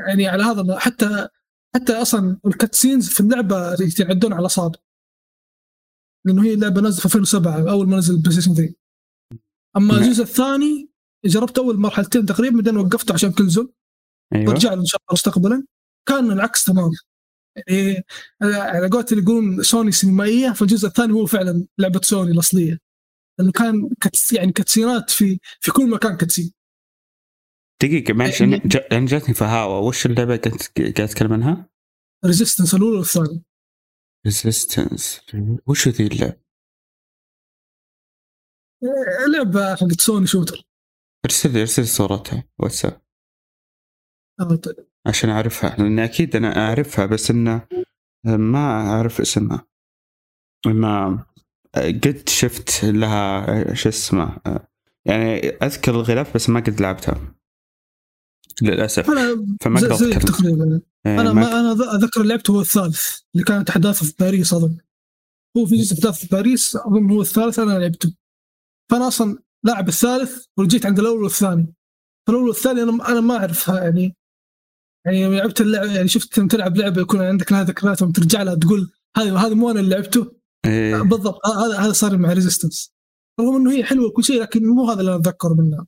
يعني 0.08 0.28
على 0.28 0.44
هذا 0.44 0.80
حتى 0.80 1.28
حتى 1.76 1.94
أصلا 1.94 2.40
ال 2.46 2.52
cutscenes 2.52 3.10
في 3.10 3.20
اللعبة 3.20 3.74
يتعدون 3.74 4.34
على 4.34 4.46
اصابع 4.46 4.80
لأنه 6.26 6.44
هي 6.44 6.54
اللعبة 6.54 6.82
نزلت 6.82 7.00
في 7.00 7.06
2007 7.06 7.72
أول 7.72 7.88
ما 7.88 7.98
نزل 7.98 8.16
البلاي 8.16 8.32
ستيشن 8.32 8.56
3 8.56 8.74
أما 9.78 9.94
نعم. 9.94 10.04
الجزء 10.04 10.24
الثاني 10.24 10.92
جربت 11.26 11.58
أول 11.58 11.78
مرحلتين 11.78 12.26
تقريبا 12.26 12.56
بعدين 12.56 12.78
وقفته 12.78 13.14
عشان 13.14 13.34
Killzone 13.40 13.70
أيوه. 14.34 14.46
برجع 14.46 14.74
إن 14.74 14.86
شاء 14.86 15.02
الله 15.02 15.14
مستقبلا. 15.14 15.66
كان 16.08 16.32
العكس 16.32 16.64
تماما. 16.64 16.92
يعني 17.68 18.04
على 18.42 18.90
قولت 18.90 19.12
اللي 19.12 19.24
يقولون 19.24 19.64
سوني 19.64 19.92
سينمائية 19.92 20.52
فالجزء 20.52 20.88
الثاني 20.88 21.14
هو 21.14 21.26
فعلا 21.26 21.68
لعبة 21.78 22.02
سوني 22.04 22.32
الأصلية. 22.32 22.80
لأنه 23.40 23.52
كان 23.52 23.90
cuts 24.02 24.34
يعني 24.34 24.52
cutscene 24.52 25.03
ات 25.03 25.10
في 25.10 25.40
في 25.60 25.72
كل 25.72 25.90
مكان 25.90 26.18
cutscene 26.18 26.52
دقيقة 27.84 28.14
معلش 28.14 28.42
يعني 28.42 28.56
أنا 28.92 29.06
جاتني 29.06 29.36
فهاوة. 29.36 29.80
وش 29.80 30.06
اللعبة 30.06 30.36
كنت 30.36 30.82
قاعد 30.98 31.10
تتكلم 31.10 31.34
عنها؟ 31.34 31.70
Resistance 32.26 32.74
الأولى 32.74 32.98
والثانية. 32.98 33.42
Resistance 34.26 35.22
وش 35.68 35.88
ذي 35.88 36.08
اللعبة؟ 36.08 36.42
لعبة 39.34 39.76
حقت 39.76 40.02
سوني 40.02 40.28
شوتر. 40.28 40.64
ارسل 41.26 41.54
لي 41.54 41.62
ارسل 41.62 41.88
صورتها. 41.88 42.44
واتساب. 42.60 43.02
آه 44.40 44.56
طيب. 44.56 44.91
عشان 45.08 45.30
أعرفها 45.30 45.76
لأن 45.78 46.00
أكيد 46.00 46.36
أنا 46.36 46.68
أعرفها 46.68 47.06
بس 47.06 47.32
انه 47.32 47.68
ما 48.26 48.90
أعرف 48.90 49.22
اسمها. 49.22 49.68
ما 50.66 51.26
قد 51.76 52.24
شفت 52.30 52.86
لها 52.86 53.74
شو 53.74 53.90
اسمه 53.90 54.38
يعني 55.06 55.50
أذكر 55.50 55.92
الغلاف 55.92 56.36
بس 56.36 56.50
ما 56.50 56.60
قد 56.60 56.82
لعبتها. 56.82 57.36
للأسف. 58.62 59.10
أنا 59.10 59.46
فما 59.62 59.80
أقدر 59.80 59.96
زي 59.96 60.14
تقريبا. 60.14 60.82
إيه، 61.06 61.22
أنا 61.22 61.34
ما 61.34 61.60
أنا 61.60 61.72
أذكر 61.72 62.24
لعبته 62.24 62.52
هو 62.52 62.62
الثالث 62.62 63.20
اللي 63.36 63.46
كانت 63.46 63.70
أحداثه 63.70 64.06
في 64.06 64.14
باريس 64.20 64.54
أظن. 64.54 64.78
هو 65.58 65.66
في 65.66 65.76
جزء 65.76 65.94
احداث 65.96 66.20
في 66.20 66.28
باريس 66.28 66.76
أظن 66.76 67.12
هو 67.12 67.22
الثالث 67.22 67.60
أنا 67.60 67.80
لعبته. 67.80 68.14
فأنا 68.92 69.08
أصلا 69.08 69.38
لاعب 69.64 69.88
الثالث 69.88 70.46
ورجيت 70.58 70.86
عند 70.86 71.00
الأول 71.00 71.24
والثاني. 71.24 71.74
فالأول 72.28 72.48
والثاني 72.48 72.82
أنا 72.84 73.08
أنا 73.08 73.22
ما 73.22 73.38
أعرفها 73.38 73.84
يعني 73.84 74.16
يعني 75.06 75.22
يوم 75.22 75.34
لعبت 75.34 75.62
اللعبه 75.62 75.92
يعني 75.96 76.08
شفت 76.08 76.40
تلعب 76.40 76.78
لعبة 76.78 77.02
يكون 77.02 77.22
عندك 77.22 77.52
لها 77.52 77.64
ذكريات 77.64 78.04
ترجع 78.04 78.42
لها 78.42 78.56
تقول 78.56 78.92
هذا 79.18 79.38
هذا 79.38 79.54
مو 79.54 79.72
أنا 79.72 79.80
اللي 79.80 79.96
لعبته 79.96 80.32
إيه. 80.66 81.02
بالضبط 81.02 81.48
هذا 81.48 81.78
هذا 81.78 81.92
صار 81.92 82.18
مع 82.18 82.34
Resistance 82.34 82.94
رغم 83.40 83.56
إنه 83.56 83.72
هي 83.72 83.84
حلوة 83.84 84.08
وكل 84.08 84.24
شيء 84.24 84.42
لكن 84.42 84.66
مو 84.66 84.90
هذا 84.90 85.00
اللي 85.00 85.12
أنا 85.12 85.20
أتذكره 85.20 85.54
منها 85.54 85.88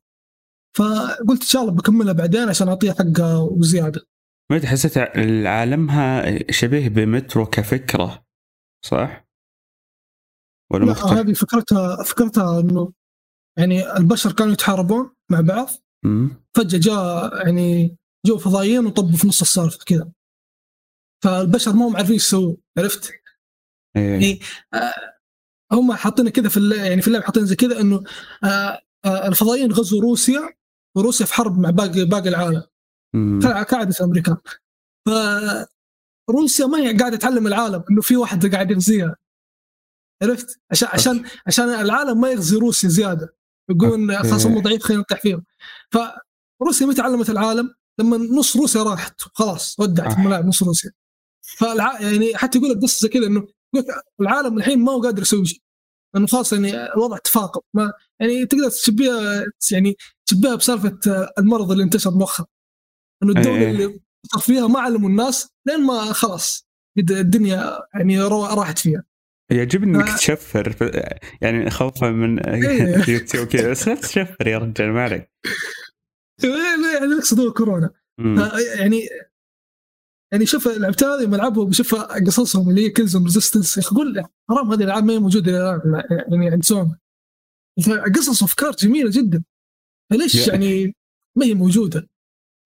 فقلت 0.77 1.41
إن 1.41 1.47
شاء 1.47 1.61
الله 1.61 1.73
بكملها 1.73 2.13
بعدين 2.13 2.49
عشان 2.49 2.67
أعطيها 2.67 2.93
حقها 2.93 3.37
وزيادة 3.37 4.01
ما 4.51 4.65
حسيت 4.65 4.97
عالمها 5.47 6.37
شبيه 6.51 6.89
بمترو 6.89 7.45
كفكرة 7.45 8.25
صح؟ 8.85 9.27
ولا 10.71 10.85
لا 10.85 10.91
مختلف؟ 10.91 11.11
هذه 11.11 11.33
فكرتها 11.33 12.03
فكرتها 12.03 12.59
إنه 12.59 12.93
يعني 13.57 13.97
البشر 13.97 14.31
كانوا 14.31 14.53
يتحاربون 14.53 15.11
مع 15.31 15.41
بعض 15.41 15.69
مم. 16.05 16.43
فجأة 16.55 16.79
جاء 16.79 17.37
يعني 17.45 17.97
جو 18.25 18.37
فضائيين 18.37 18.85
وطبوا 18.85 19.17
في 19.17 19.27
نص 19.27 19.41
السالفة 19.41 19.85
كذا 19.85 20.11
فالبشر 21.23 21.73
ما 21.73 21.87
هم 21.87 21.97
عارفين 21.97 22.13
إيش 22.13 22.23
يسوون 22.23 22.57
عرفت؟ 22.77 23.11
إيه. 23.95 24.11
يعني 24.11 24.39
آه، 24.73 24.93
هم 25.71 25.93
حاطين 25.93 26.29
كذا 26.29 26.49
في 26.49 26.57
اللعبة 26.57 26.83
يعني 26.83 27.01
في 27.01 27.07
اللعبه 27.07 27.25
حاطين 27.25 27.45
زي 27.45 27.55
كذا 27.55 27.81
إنه 27.81 28.03
آه، 28.43 28.81
آه، 29.05 29.27
الفضائيين 29.27 29.71
غزوا 29.71 30.01
روسيا 30.01 30.49
وروسيا 30.97 31.25
في 31.25 31.33
حرب 31.33 31.59
مع 31.59 31.69
باقي 31.69 32.05
باقي 32.05 32.29
العالم 32.29 32.63
كعادة 33.41 33.95
الأمريكان 33.99 34.37
فروسيا 36.27 36.65
ما 36.65 36.77
هي 36.77 36.97
قاعدة 36.97 37.17
تعلم 37.17 37.47
العالم 37.47 37.83
إنه 37.91 38.01
في 38.01 38.17
واحد 38.17 38.45
قاعد 38.45 38.71
يغزيها 38.71 39.15
عرفت؟ 40.23 40.59
عشان 40.71 40.87
عشان 40.91 41.25
عشان 41.47 41.69
العالم 41.69 42.21
ما 42.21 42.29
يغزي 42.29 42.57
روسيا 42.57 42.89
زيادة 42.89 43.35
يقولون. 43.69 44.17
خلاص 44.17 44.45
هم 44.45 44.61
ضعيف 44.61 44.83
خلينا 44.83 45.01
نطيح 45.01 45.21
فيهم 45.21 45.43
فروسيا 46.59 46.87
متى 46.87 47.01
علمت 47.01 47.29
العالم؟ 47.29 47.75
لما 47.99 48.17
نص 48.17 48.55
روسيا 48.55 48.83
راحت 48.83 49.21
خلاص 49.21 49.79
ودعت 49.79 50.13
آه. 50.13 50.19
الملاعب 50.19 50.45
نص 50.45 50.63
روسيا 50.63 50.91
فالع... 51.57 52.01
يعني 52.01 52.37
حتى 52.37 52.57
يقول 52.57 52.71
لك 52.71 52.77
قصه 52.81 52.99
زي 53.01 53.09
كذا 53.09 53.27
إنه 53.27 53.47
العالم 54.21 54.57
الحين 54.57 54.79
ما 54.79 54.91
هو 54.91 55.01
قادر 55.01 55.21
يسوي 55.21 55.45
شيء 55.45 55.61
لأنه 56.13 56.27
خلاص 56.27 56.53
يعني 56.53 56.93
الوضع 56.93 57.17
تفاقم 57.17 57.61
ما 57.73 57.93
يعني 58.19 58.45
تقدر 58.45 58.69
تشبهها 58.69 59.45
يعني 59.71 59.95
تشبهها 60.25 60.55
بسالفة 60.55 60.99
المرض 61.39 61.71
اللي 61.71 61.83
انتشر 61.83 62.11
مؤخرا 62.11 62.45
إنه 63.23 63.31
الدولة 63.31 63.57
إيه. 63.57 63.71
اللي 63.71 63.99
فيها 64.39 64.67
ما 64.67 64.79
علموا 64.79 65.09
الناس 65.09 65.49
لين 65.67 65.81
ما 65.81 66.13
خلاص 66.13 66.67
الدنيا 66.97 67.79
يعني 67.93 68.21
رو- 68.21 68.45
راحت 68.45 68.79
فيها 68.79 69.03
يعجبني 69.51 69.97
إنك 69.97 70.07
آه. 70.07 70.15
تشفر 70.15 70.75
يعني 71.41 71.69
خوفا 71.69 72.09
من 72.09 72.39
إيه. 72.39 73.09
يوتيوب 73.13 73.47
كذا 73.47 73.71
بس 73.71 73.87
لا 73.87 73.95
تشفر 73.95 74.47
يا 74.47 74.57
رجال 74.57 74.91
ما 74.91 75.03
عليك 75.03 75.31
يعني 76.43 77.17
أقصد 77.17 77.39
هو 77.39 77.53
كورونا. 77.53 77.89
يعني 78.79 79.09
يعني 80.33 80.45
شوف 80.45 80.67
الالعاب 80.67 81.03
هذه 81.03 81.27
ملعبهم 81.27 81.69
بشوف 81.69 81.95
قصصهم 81.95 82.69
اللي 82.69 82.85
هي 82.85 82.89
كلزم 82.89 83.23
ريزيستنس 83.23 83.77
يا 83.77 83.81
أخي 83.81 83.95
قول 83.95 84.25
حرام 84.49 84.71
هذه 84.71 84.79
الألعاب 84.79 85.03
ما 85.03 85.13
هي 85.13 85.19
موجودة 85.19 85.81
يعني 86.31 86.49
عند 86.49 86.63
سوني 86.63 86.99
قصص 88.15 88.41
وافكار 88.41 88.71
جميلة 88.71 89.09
جدا. 89.13 89.43
فليش 90.11 90.47
يعني 90.47 90.95
ما 91.37 91.45
هي 91.45 91.53
موجودة؟ 91.53 92.09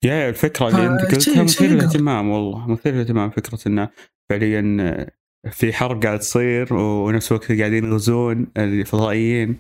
يا 0.06 0.30
الفكرة 0.30 0.68
اللي 0.68 0.88
أنت 0.88 1.16
قلتها 1.16 1.44
مثير. 1.44 1.70
للاهتمام 1.70 2.30
والله 2.30 2.68
مثير 2.68 2.94
للاهتمام 2.94 3.30
فكرة 3.30 3.68
إنه 3.68 3.90
فعليا 4.30 5.08
في 5.52 5.74
حرب 5.74 6.04
قاعد 6.04 6.20
تصير 6.20 6.74
ونفس 6.74 7.32
الوقت 7.32 7.52
قاعدين 7.52 7.86
يغزون 7.86 8.52
الفضائيين. 8.58 9.58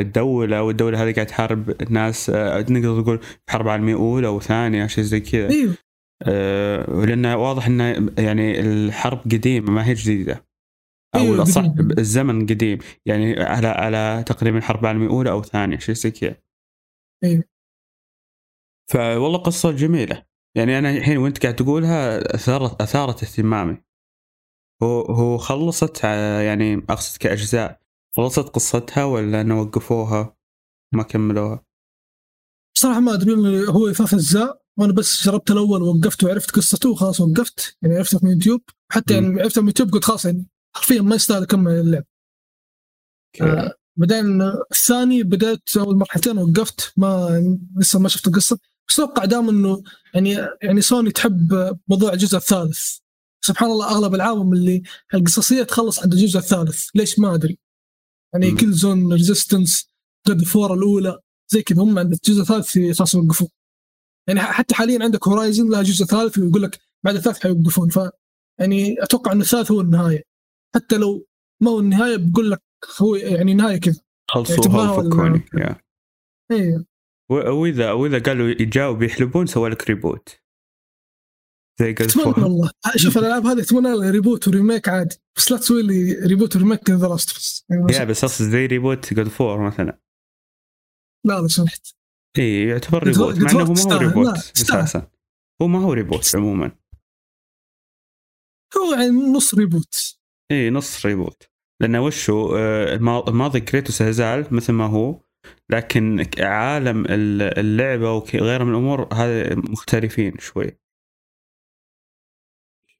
الدولة 0.00 0.62
والدولة 0.62 1.02
هذه 1.02 1.14
قاعد 1.14 1.26
تحارب 1.26 1.82
الناس 1.82 2.30
آه، 2.30 2.60
نقدر 2.60 3.00
نقول 3.00 3.18
في 3.18 3.52
حرب 3.52 3.68
عالمية 3.68 3.94
أولى 3.94 4.28
وثانية 4.28 4.86
شيء 4.86 5.04
زي 5.04 5.20
كذا. 5.20 5.50
إيوه. 5.50 5.74
آه، 6.22 6.90
ولأن 6.90 7.26
واضح 7.26 7.66
أن 7.66 7.80
يعني 8.18 8.60
الحرب 8.60 9.18
قديمة 9.18 9.70
ما 9.70 9.86
هي 9.86 9.94
جديدة. 9.94 10.44
أو 11.14 11.20
أيوة، 11.20 11.44
قديمة. 11.44 11.94
الزمن 11.98 12.46
قديم. 12.46 12.78
يعني 13.06 13.42
على 13.42 13.68
على 13.68 14.24
تقريبا 14.26 14.60
حرب 14.60 14.86
عالمية 14.86 15.08
أولى 15.08 15.30
أو 15.30 15.42
ثانية 15.42 15.78
شيء 15.78 15.94
زي 15.94 16.10
كذا. 16.10 16.36
أيوة. 17.24 17.44
فوالله 18.90 19.38
قصة 19.38 19.70
جميلة. 19.72 20.22
يعني 20.56 20.78
أنا 20.78 20.90
الحين 20.90 21.16
وأنت 21.18 21.42
قاعد 21.42 21.56
تقولها 21.56 22.34
أثارت 22.34 22.80
أثارت 22.80 23.22
اهتمامي. 23.22 23.76
هو 24.82 25.00
هو 25.00 25.38
خلصت 25.38 26.04
آه، 26.04 26.40
يعني 26.40 26.74
أقصد 26.74 27.18
كأجزاء. 27.18 27.80
خلصت 28.16 28.48
قصتها 28.48 29.04
ولا 29.04 29.40
أنه 29.40 29.60
وقفوها؟ 29.60 30.36
ما 30.94 31.02
كملوها. 31.02 31.64
بصراحه 32.74 33.00
ما 33.00 33.14
أدري 33.14 33.68
هو 33.68 33.92
ثلاث 33.92 34.14
اجزاء 34.14 34.62
وأنا 34.78 34.92
بس 34.92 35.24
جربت 35.24 35.50
الأول 35.50 35.82
ووقفت 35.82 36.24
وعرفت 36.24 36.50
قصته 36.50 36.90
وخلاص 36.90 37.20
وقفت 37.20 37.76
يعني 37.82 37.96
عرفتها 37.96 38.20
من 38.22 38.30
يوتيوب. 38.30 38.62
حتى 38.92 39.20
مم. 39.20 39.26
يعني 39.26 39.42
عرفتها 39.42 39.60
من 39.60 39.66
يوتيوب 39.66 39.92
قلت 39.92 40.04
خلاص 40.04 40.24
يعني 40.24 40.46
حرفيا 40.76 41.02
ما 41.02 41.14
يستاهل 41.14 41.42
أكمل 41.42 41.72
اللعب. 41.72 42.04
آه، 43.40 43.74
بعدين 43.96 44.42
الثاني 44.70 45.22
بدأت 45.22 45.76
أول 45.76 45.96
مرحلتين 45.96 46.38
وقفت 46.38 46.92
ما 46.96 47.40
لسه 47.76 47.98
ما 47.98 48.08
شفت 48.08 48.26
القصة. 48.26 48.58
بس 48.88 49.00
أتوقع 49.00 49.24
دام 49.24 49.48
إنه 49.48 49.82
يعني 50.14 50.36
يعني 50.62 50.80
سوني 50.80 51.10
تحب 51.10 51.78
موضوع 51.88 52.12
الجزء 52.12 52.36
الثالث. 52.36 52.96
سبحان 53.44 53.70
الله 53.70 53.90
أغلب 53.90 54.14
العالم 54.14 54.52
اللي 54.52 54.82
القصصية 55.14 55.62
تخلص 55.62 56.02
عند 56.02 56.12
الجزء 56.12 56.38
الثالث. 56.38 56.88
ليش؟ 56.94 57.18
ما 57.18 57.34
أدري. 57.34 57.58
يعني. 58.34 58.50
Killzone 58.50 58.72
Resistance 58.72 59.12
God 59.12 59.90
of 60.28 60.44
War 60.44 60.74
الأولى 60.74 61.18
زي 61.48 61.62
كذا 61.62 61.82
هم 61.82 61.98
عند 61.98 62.12
الجزء 62.12 62.40
الثالث 62.40 62.76
أساس 62.76 63.14
يوقفون 63.14 63.48
يعني 64.28 64.40
حتى 64.40 64.74
حاليا 64.74 65.04
عندك 65.04 65.28
Horizon 65.28 65.70
لها 65.70 65.82
جزء 65.82 66.04
ثالث 66.04 66.38
ويقول 66.38 66.62
لك 66.62 66.78
بعد 67.04 67.14
الثالث 67.14 67.38
حيوقفون. 67.42 67.88
ف 67.88 67.98
يعني 68.60 69.02
أتوقع 69.02 69.32
إن 69.32 69.40
الثالث 69.40 69.72
هو 69.72 69.80
النهاية. 69.80 70.22
حتى 70.74 70.96
لو 70.96 71.26
ما 71.62 71.70
هو 71.70 71.80
النهاية 71.80 72.16
بقول 72.16 72.50
لك 72.50 72.62
هو 73.02 73.14
يعني 73.14 73.54
نهاية 73.54 73.80
كذا. 73.80 74.00
خلصوها 74.30 74.92
ولا 74.92 75.08
وفكوني. 75.08 75.44
أيوه 76.50 76.84
وإذا 77.30 77.92
وإذا 77.92 78.18
قالوا 78.18 78.48
يجاوا 78.48 78.94
بيحلبون 78.94 79.46
سووا 79.46 79.68
لك 79.68 79.90
reboot 79.90 80.40
زي 81.80 81.92
قال 81.92 82.08
أتمنى. 82.08 82.26
والله. 82.44 82.70
شوف 82.96 83.18
الألعاب 83.18 83.46
هذه 83.46 83.60
أتمنى 83.60 84.10
reboot 84.10 84.48
و 84.48 84.54
remake 84.54 84.88
عادي. 84.88 85.16
بس 85.36 85.52
لا 85.52 85.58
تسوي 85.58 85.82
لي 85.82 86.12
reboot 86.12 86.56
و 86.56 86.61
remake 86.61 86.90
The 86.90 87.06
Last 87.08 87.36
of 87.36 87.51
Us 87.51 87.66
يا 87.90 88.04
بس 88.04 88.24
أقصد 88.24 88.44
زي 88.44 88.66
reboot 88.66 89.14
God 89.14 89.28
of 89.28 89.41
War 89.41 89.60
مثلا. 89.66 89.98
لا 91.26 91.40
لا 91.40 91.48
سمحت. 91.48 91.94
إي 92.38 92.68
يعتبر 92.68 93.02
reboot 93.04 93.38
مع 93.38 93.50
إنه 93.50 93.62
هو 93.62 93.72
ما 93.72 93.94
هو. 93.94 93.98
reboot. 93.98 94.36
أساسا 94.36 95.10
هو 95.62 95.66
ما 95.66 95.78
هو 95.78 95.92
reboot 95.92 96.36
عموما. 96.36 96.72
هو 98.76 98.94
يعني 98.94 99.32
نص 99.32 99.54
reboot 99.54 100.18
إي 100.50 100.70
نص 100.70 101.06
reboot 101.06 101.42
لأنه 101.82 102.10
آه، 102.30 102.94
الما- 102.94 103.28
الماضي 103.28 103.60
Kratos 103.60 104.00
يزال 104.00 104.46
مثل 104.50 104.72
ما 104.72 104.86
هو 104.86 105.20
لكن 105.70 106.26
عالم 106.38 107.04
ال- 107.04 107.58
اللعبة 107.58 108.12
وغيرها 108.12 108.64
من 108.64 108.70
الأمور 108.70 109.14
هذا 109.14 109.54
مختلفين 109.54 110.38
شوي. 110.38 110.78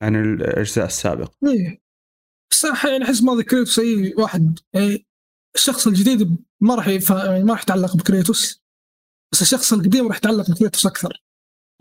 عن 0.02 0.16
الأجزاء 0.16 0.86
السابقة. 0.86 1.32
إيه. 1.46 1.80
أح- 2.66 2.86
يعني 2.86 3.04
أحس 3.04 3.22
ما 3.22 3.32
ذكرت 3.32 3.78
أي 3.78 4.14
واحد 4.18 4.58
يعني 4.74 5.06
الشخص 5.54 5.86
الجديد 5.86 6.36
ما 6.60 6.74
راح 6.74 6.88
يف... 6.88 7.10
يعني 7.10 7.44
ما 7.44 7.52
راح 7.52 7.62
يتعلق 7.62 7.96
ب 7.96 8.06
Kratos 8.06 8.62
بس 9.32 9.42
الشخص 9.42 9.72
القديم 9.72 10.08
راح 10.08 10.16
يتعلق 10.16 10.50
ب 10.50 10.56
Kratos 10.56 10.87
أكثر. 10.86 11.22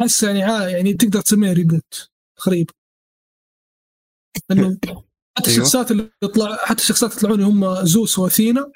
أحس 0.01 0.23
يعني 0.23 0.39
يعني 0.73 0.93
تقدر 0.93 1.21
تسميه 1.21 1.53
reboot 1.53 2.09
تقريبا. 2.37 2.73
إنه 4.51 4.77
حتى 5.37 5.49
أيوة. 5.51 5.61
الشخصيات 5.61 5.91
اللي 5.91 6.11
يطلع 6.23 6.55
حتى 6.65 6.81
الشخصيات 6.81 7.15
يطلعون 7.17 7.41
هم 7.41 7.85
زوس 7.85 8.19
وأثينا 8.19 8.71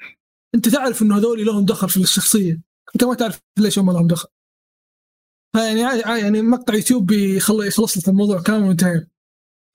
أنت 0.54 0.68
تعرف 0.68 1.02
إنه 1.02 1.16
هذول 1.18 1.44
لهم 1.46 1.64
دخل 1.64 1.88
في 1.88 1.96
الشخصية. 1.96 2.60
أنت 2.94 3.04
ما 3.04 3.14
تعرف 3.14 3.40
ليش 3.58 3.78
هم 3.78 3.90
لهم 3.90 4.06
دخل. 4.06 4.28
عا- 5.56 6.16
يعني 6.18 6.42
مقطع 6.42 6.74
يوتيوب 6.74 7.10
يخل- 7.10 7.66
يخلص 7.66 7.98
لك 7.98 8.08
الموضوع 8.08 8.42
كامل 8.42 8.68
وانتهينا. 8.68 9.06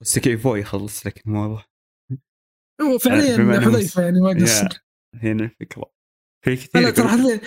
بس 0.02 0.18
كيفو 0.18 0.56
يخلص 0.56 1.06
لك 1.06 1.26
الموضوع 1.26 1.64
هو 2.82 2.98
فعليا 2.98 3.60
حذيفه 3.60 4.02
يعني 4.02 4.20
ما 4.20 4.42
قصر 4.42 4.84
هنا 5.14 5.44
الفكرة 5.44 5.92
في 6.44 6.56
كثير 6.56 6.90
ترى 6.90 7.40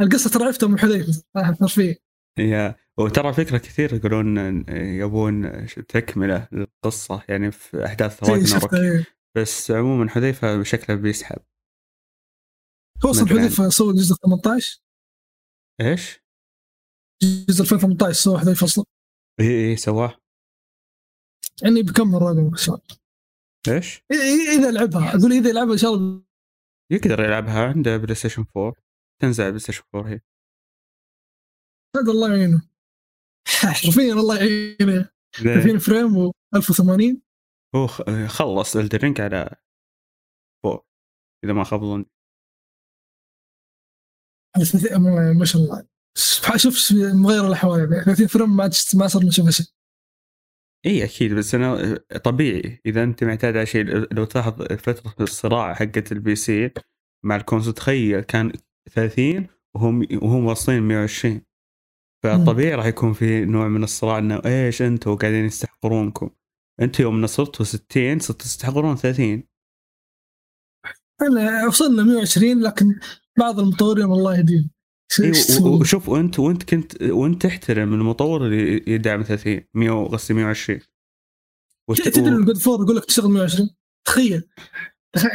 القصة 0.00 0.30
ترى 0.30 0.44
عرفتها 0.44 0.68
من 0.68 0.78
حذيفة 0.78 1.24
حرفيا 1.36 1.96
يا 2.38 2.76
وترى 2.98 3.32
فكرة 3.32 3.58
كثير 3.58 3.94
يقولون 3.94 4.64
يبون 4.76 5.66
تكملة 5.66 6.48
للقصة 6.52 7.24
يعني 7.28 7.50
في 7.50 7.86
أحداث 7.86 8.24
زي 8.24 8.32
راجناروك 8.32 8.62
شفتها 8.62 8.80
إيه. 8.80 9.06
بس 9.36 9.70
عموما 9.70 10.10
حذيفة 10.10 10.62
شكله 10.62 10.96
بيسحب. 10.96 11.38
هو 13.04 13.10
أصلا 13.10 13.28
حذيفة 13.28 13.68
سوى 13.68 13.92
جزء 13.92 14.14
18 14.14 14.82
إيش؟ 15.80 16.22
جزء 17.22 17.62
2018 17.62 18.12
سوى 18.12 18.38
حذيفة 18.38 18.64
أصلا. 18.64 18.84
اي 19.40 19.70
اي 19.70 19.76
سواه. 19.76 20.21
يعني 21.62 21.80
ان 21.80 22.56
شاء 22.56 22.74
الله 22.74 23.02
إيش؟ 23.68 24.04
إذا 24.58 24.70
لعبها. 24.70 25.10
أقول 25.10 25.32
إذا 25.32 25.52
لعبها 25.52 25.72
إن 25.72 25.78
شاء 25.78 25.94
الله. 25.94 26.24
يقدر 26.92 27.24
يلعبها 27.24 27.68
عنده 27.68 27.96
PlayStation 27.96 28.44
4 28.56 28.74
تنزل 29.22 29.44
على 29.44 29.50
PlayStation 29.50 29.82
4 29.94 30.10
هي. 30.10 30.20
هذا 31.96 32.12
الله 32.12 32.36
يعينه. 32.36 32.62
حرفيا 33.82 34.12
الله 34.12 34.36
يعينه. 34.36 35.10
30 35.34 35.78
frame 35.78 36.16
و 36.16 36.32
1080 36.54 37.22
هو 37.74 37.86
خلص 38.28 38.76
الدرينك 38.76 39.20
على 39.20 39.56
4 40.64 40.86
إذا 41.44 41.52
ما 41.52 41.64
خاب 41.64 41.80
ظني. 41.80 42.06
ما 45.38 45.44
شاء 45.44 45.62
الله. 45.62 45.86
شوف 46.56 46.92
مغير 46.92 47.46
الأحوال. 47.46 47.92
يعني 47.92 48.04
30 48.04 48.26
frame 48.26 48.56
ما 48.56 48.70
ما 48.94 49.06
صرنا 49.06 49.26
نشوف 49.26 49.50
شيء 49.50 49.66
إي 50.86 51.04
أكيد 51.04 51.34
بس 51.34 51.54
أنا 51.54 51.96
طبيعي. 52.24 52.80
إذا 52.86 53.02
أنت 53.02 53.24
معتاد 53.24 53.56
على 53.56 53.66
شيء 53.66 53.84
لو 54.14 54.24
تلاحظ 54.24 54.62
فترة 54.62 55.14
الصراع 55.20 55.74
حقت 55.74 56.12
ال 56.12 56.36
PC 56.36 56.70
مع 57.24 57.36
ال 57.36 57.41
console 57.41 57.74
تخيل 57.74 58.20
كان 58.20 58.52
30 58.90 59.46
وهم 59.74 60.06
وهم 60.22 60.44
واصلين 60.44 60.82
120 60.82 61.40
فطبيعي 62.24 62.74
راح 62.74 62.86
يكون 62.86 63.12
في 63.12 63.44
نوع 63.44 63.68
من 63.68 63.84
الصراع 63.84 64.18
إنه 64.18 64.42
إيش 64.46 64.82
أنتم 64.82 65.14
قاعدين 65.14 65.44
يستحقرونكم؟ 65.44 66.30
أنتم 66.80 67.02
يوم 67.02 67.20
نصرتوا 67.20 67.64
60 67.64 68.18
صرتوا 68.18 68.44
تستحقرون 68.44 68.96
30 68.96 69.42
أنا 71.22 71.66
وصلنا 71.66 72.02
120 72.02 72.62
لكن 72.62 73.00
بعض 73.38 73.60
المطورين 73.60 74.04
الله 74.04 74.38
يهديهم 74.38 74.70
وشوف 75.62 76.08
وانت 76.08 76.38
وانت 76.38 76.62
كنت 76.62 77.02
وانت 77.02 77.46
تحترم 77.46 77.94
المطور 77.94 78.46
اللي 78.46 78.84
يدعم 78.86 79.22
30 79.22 79.60
100 79.74 80.08
قصدي 80.08 80.34
120 80.34 80.80
تدري 81.96 82.28
ان 82.28 82.44
جود 82.44 82.58
فور 82.58 82.82
يقول 82.82 82.96
لك 82.96 83.04
تشتغل 83.04 83.30
120 83.30 83.70
تخيل. 84.06 84.48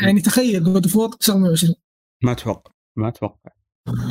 يعني 0.03 0.21
تخيل 0.21 0.63
جود 0.63 0.87
فور 0.87 1.09
تشتغل 1.09 1.39
120 1.39 1.75
ما 2.23 2.31
أتوقع 2.31 2.71
ما 2.97 3.07
أتوقع. 3.07 3.51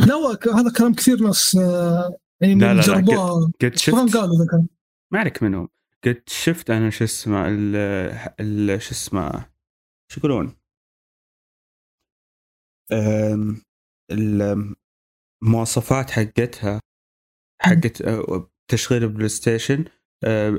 لا 0.06 0.38
هذا 0.60 0.72
كلام 0.78 0.94
كثير 0.94 1.22
ناس 1.22 1.56
آه، 1.56 2.16
يعني 2.40 2.54
لا 2.54 2.74
لا 2.74 2.82
جربوها 2.82 3.52
قد 3.62 3.76
شفت؟ 3.76 3.94
قالوا 3.94 4.38
ذا 4.38 4.46
كلام 4.50 4.68
ما 5.12 5.18
عليك 5.18 5.42
منهم. 5.42 5.68
قد 6.04 6.22
شفت 6.26 6.70
أنا 6.70 6.90
شو 6.90 7.04
اسمه 7.04 7.48
ال 7.48 8.82
شو 8.82 8.90
اسمه 8.90 9.46
شو 10.12 10.20
يقولون؟ 10.20 10.56
المواصفات 15.42 16.10
حقتها 16.10 16.80
حقت 17.62 18.02
آه، 18.02 18.50
تشغيل 18.70 19.02
ال 19.02 19.28
PlayStation 19.28 19.84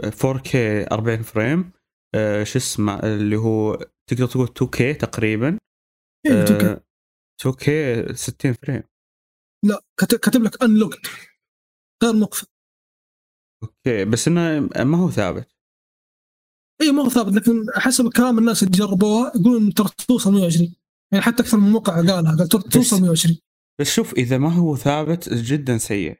4K 0.06 0.56
40 0.92 1.22
frame 1.24 1.72
آه، 2.16 2.44
شو 2.44 2.60
اسمه 2.60 3.00
اللي 3.00 3.36
هو 3.36 3.76
تقدر 4.10 4.28
تقول 4.28 4.48
2K 4.48 4.98
تقريبا 4.98 5.58
2K 7.44 7.66
60 8.14 8.54
frame. 8.54 8.84
لا 9.66 9.82
كاتب 10.00 10.44
لك 10.44 10.64
unlocked 10.64 11.08
غير 12.04 12.14
مقفل. 12.14 12.48
أوكي 13.64 14.06
بس 14.06 14.28
إنه 14.28 14.60
ما 14.84 14.98
هو 14.98 15.10
ثابت. 15.10 15.58
اي 16.82 16.92
ما 16.92 17.04
هو 17.04 17.10
ثابت 17.10 17.34
لكن 17.34 17.66
حسب 17.76 18.14
كلام 18.14 18.40
الناس 18.40 18.64
اللي 18.64 18.78
جربوها 18.78 19.32
يقولون 19.36 19.74
ترى 19.74 19.90
توصل 20.08 20.34
120 20.34 20.76
يعني 21.12 21.24
حتى 21.24 21.44
أكثر 21.44 21.58
من 21.58 21.72
موقع 21.72 21.96
قالها 21.96 22.38
قال 22.38 22.48
توصل 22.48 23.02
120 23.02 23.38
بس 23.80 23.88
شوف 23.88 24.14
إذا 24.14 24.38
ما 24.38 24.54
هو 24.54 24.76
ثابت 24.76 25.34
جدا 25.34 25.78
سيء. 25.78 26.20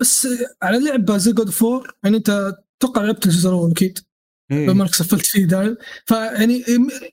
بس 0.00 0.28
على 0.62 0.78
لعبه 0.78 1.16
زي 1.16 1.32
God 1.32 1.50
of 1.50 1.68
War 1.68 1.96
يعني 2.04 2.16
أنت 2.16 2.58
توقع 2.80 3.02
لعبت 3.02 3.26
الجزء 3.26 3.48
الأول 3.48 3.70
أكيد. 3.70 3.98
إيه. 4.50 4.66
بما 4.66 4.82
إنك 4.82 4.94
سفلتت 4.94 5.26
فيه 5.26 5.44
دايم. 5.44 5.76
فيعني 6.06 6.64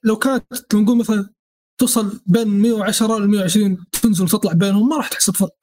لو 0.04 0.16
كانت 0.16 0.76
نقول 0.76 0.98
مثلا 0.98 1.30
توصل 1.82 2.22
بين 2.26 2.48
110 2.48 3.20
ل 3.20 3.28
120 3.28 3.86
تنزل 3.92 4.24
وتطلع 4.24 4.54
بينهم 4.54 4.90
ما 4.90 4.98
راح 4.98 5.08
تحس 5.08 5.36
بفرق. 5.36 5.58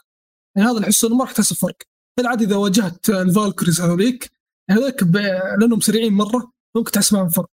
يعني 0.56 0.68
هذا 0.68 0.76
اللي 0.76 0.86
احسه 0.86 1.08
إنه 1.08 1.16
ما 1.16 1.24
راح 1.24 1.32
تحس 1.32 1.56
بفرق. 1.56 1.76
بالعادة 2.18 2.44
إذا 2.44 2.56
واجهت 2.56 3.10
ال 3.10 3.17
Valkyries 3.17 3.80
هذوليك 3.80 4.30
هذوليك 4.70 5.02
لأنهم 5.60 5.80
سريعين 5.80 6.12
مرة 6.12 6.52
ممكن 6.76 6.90
تحس 6.90 7.12
معهم 7.12 7.28
فرق. 7.28 7.50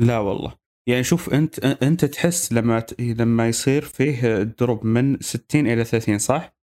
لا 0.00 0.18
والله. 0.18 0.61
يعني 0.86 1.04
شوف 1.04 1.34
أنت 1.34 1.58
أنت 1.58 2.04
تحس 2.04 2.52
لما 2.52 2.86
لما 2.98 3.48
يصير 3.48 3.82
فيه 3.82 4.42
drop 4.42 4.86
من 4.86 5.20
60 5.20 5.66
إلى 5.66 5.84
30 5.84 6.18
صح؟ 6.18 6.56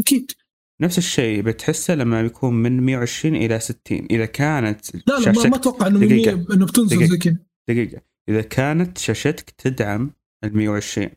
أكيد. 0.00 0.32
نفس 0.80 0.98
الشيء 0.98 1.42
بتحسه 1.42 1.94
لما 1.94 2.20
يكون 2.20 2.54
من 2.54 2.82
120 2.82 3.36
إلى 3.36 3.60
60 3.60 3.78
إذا 4.10 4.26
كانت 4.26 4.94
لا 4.94 5.18
لا 5.18 5.48
ما 5.48 5.56
أتوقع 5.56 5.86
إنه 5.86 5.98
دقيقة. 5.98 6.54
انه 6.54 6.66
بتنزل 6.66 7.06
زي 7.06 7.18
كذا. 7.18 7.36
دقيقة. 7.68 8.02
إذا 8.28 8.42
كانت 8.42 8.98
شاشتك 8.98 9.50
تدعم 9.50 10.10
ال 10.44 10.56
120 10.56 11.08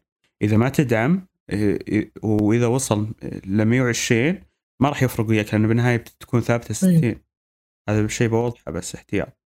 إذا 0.42 0.58
ما 0.58 0.70
تدعم 0.70 1.28
وإذا 2.24 2.68
وصل 2.68 3.16
ل 3.46 3.66
120 3.66 4.40
ما 4.82 4.90
راح 4.90 5.04
يفرق 5.04 5.30
وياك 5.30 5.54
لأنه 5.54 5.68
بالنهاية 5.68 5.98
بتكون 5.98 6.42
ثابتة 6.42 6.74
60 6.74 7.16
هذا 7.90 8.02
الشيء 8.02 8.28
بوضحه 8.28 8.72
بس 8.72 8.96
احتياط. 8.96 9.43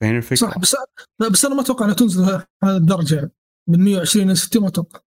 فهنا 0.00 0.16
الفكرة. 0.16 0.36
صح 0.36 0.58
بس 0.58 0.76
لا 1.20 1.28
بس 1.28 1.44
أنا 1.44 1.54
ما 1.54 1.60
أتوقع 1.60 1.84
إنها 1.84 1.94
تنزل 1.94 2.22
هذه 2.64 2.76
الدرجة 2.76 3.32
من 3.68 3.84
120 3.84 4.26
إلى 4.26 4.34
60 4.34 4.62
ما 4.62 4.68
أتوقع. 4.68 5.00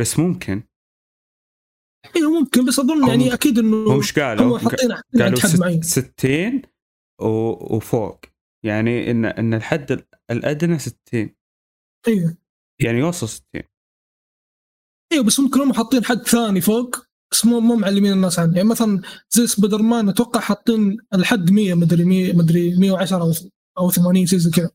بس 0.00 0.18
ممكن. 0.18 0.62
أيوه 2.16 2.30
ممكن 2.30 2.64
بس 2.64 2.78
أظن 2.78 3.08
يعني 3.08 3.34
أكيد 3.34 3.58
إنه 3.58 3.76
هم 3.76 3.96
إيش 3.96 4.18
قالوا؟ 4.18 4.58
حاطين 4.58 4.92
قالوا 4.92 5.40
معين. 5.60 5.82
60 5.82 6.62
وفوق. 7.70 8.20
يعني 8.64 9.10
ان 9.10 9.24
إن 9.24 9.54
الحد 9.54 10.06
الأدنى 10.30 10.78
60 10.78 10.96
أيوه 12.08 12.36
يعني 12.82 12.98
يوصل 12.98 13.28
60 13.28 13.62
أيوه 15.12 15.24
بس 15.24 15.40
ممكن 15.40 15.60
هم 15.60 15.72
حاطين 15.72 16.04
حد 16.04 16.18
ثاني 16.18 16.60
فوق. 16.60 17.05
بس 17.32 17.44
مو 17.44 17.60
مو 17.60 17.76
معلمين 17.76 18.12
الناس 18.12 18.38
عنه 18.38 18.56
يعني 18.56 18.68
مثلا 18.68 19.02
زي 19.30 19.46
سبايدر 19.46 19.82
مان 19.82 20.08
أتوقع 20.08 20.40
حاطين 20.40 20.96
الحد 21.14 21.50
100 21.50 21.74
مدري 21.74 22.04
100 22.04 22.36
مدري 22.36 22.76
110 22.78 23.22
أو 23.22 23.32
أو 23.78 23.90
80 23.90 24.26
شيء 24.26 24.38
زي 24.38 24.50
كذا. 24.50 24.70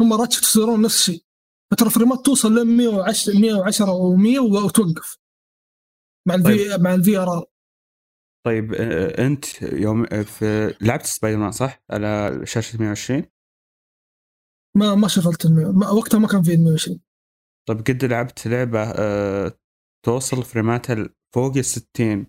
هم 0.00 0.12
Ratchet 0.12 0.42
يصيرون 0.42 0.82
نفس 0.82 0.94
الشيء. 0.94 1.24
فترى 1.72 1.90
frameات 1.90 2.26
توصل 2.26 2.58
ل 2.58 2.64
110 2.64 3.38
110 3.38 3.90
أو 3.90 4.16
100 4.16 4.38
وتوقف. 4.38 5.18
مع 6.28 6.34
ال 6.34 6.51
V 6.51 6.68
طيب. 6.68 6.80
مع 6.80 6.94
ال 6.94 7.18
VRR 7.18 7.44
طيب 8.46 8.74
أنت 8.74 9.62
يوم 9.62 10.06
في 10.06 10.74
لعبت 10.80 11.06
سبايدر 11.06 11.38
مان 11.38 11.52
صح؟ 11.52 11.82
على 11.90 12.40
شاشة 12.44 12.78
120 12.78 13.24
ما 14.76 14.94
ما 14.94 15.08
شغلت 15.08 15.46
وقتها 15.92 16.18
ما 16.18 16.28
كان 16.28 16.42
في 16.42 16.56
120 16.56 17.00
طيب 17.68 17.78
قد 17.78 18.04
لعبت 18.04 18.46
لعبة 18.46 18.82
أه 18.82 19.58
توصل 20.06 20.42
فريماتها 20.42 21.08
فوق 21.34 21.56
ال 21.56 21.64
60 21.64 22.26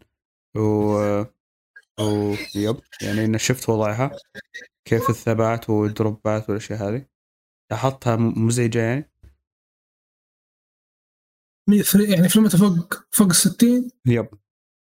و 0.56 0.98
أو 2.00 2.36
يب 2.56 2.80
يعني 3.02 3.26
انه 3.26 3.38
شفت 3.38 3.70
وضعها 3.70 4.12
كيف 4.86 5.10
الثبات 5.10 5.70
والدروبات 5.70 6.50
والأشياء 6.50 6.90
هذه. 6.90 7.06
لاحظتها 7.72 8.16
مزعجه 8.16 8.80
يعني 8.80 9.12
يعني 12.10 12.30
فريماتها 12.30 12.58
فوق 12.58 12.94
فوق 13.12 13.28
ال 13.28 13.36
60 13.36 13.92
يب. 14.06 14.30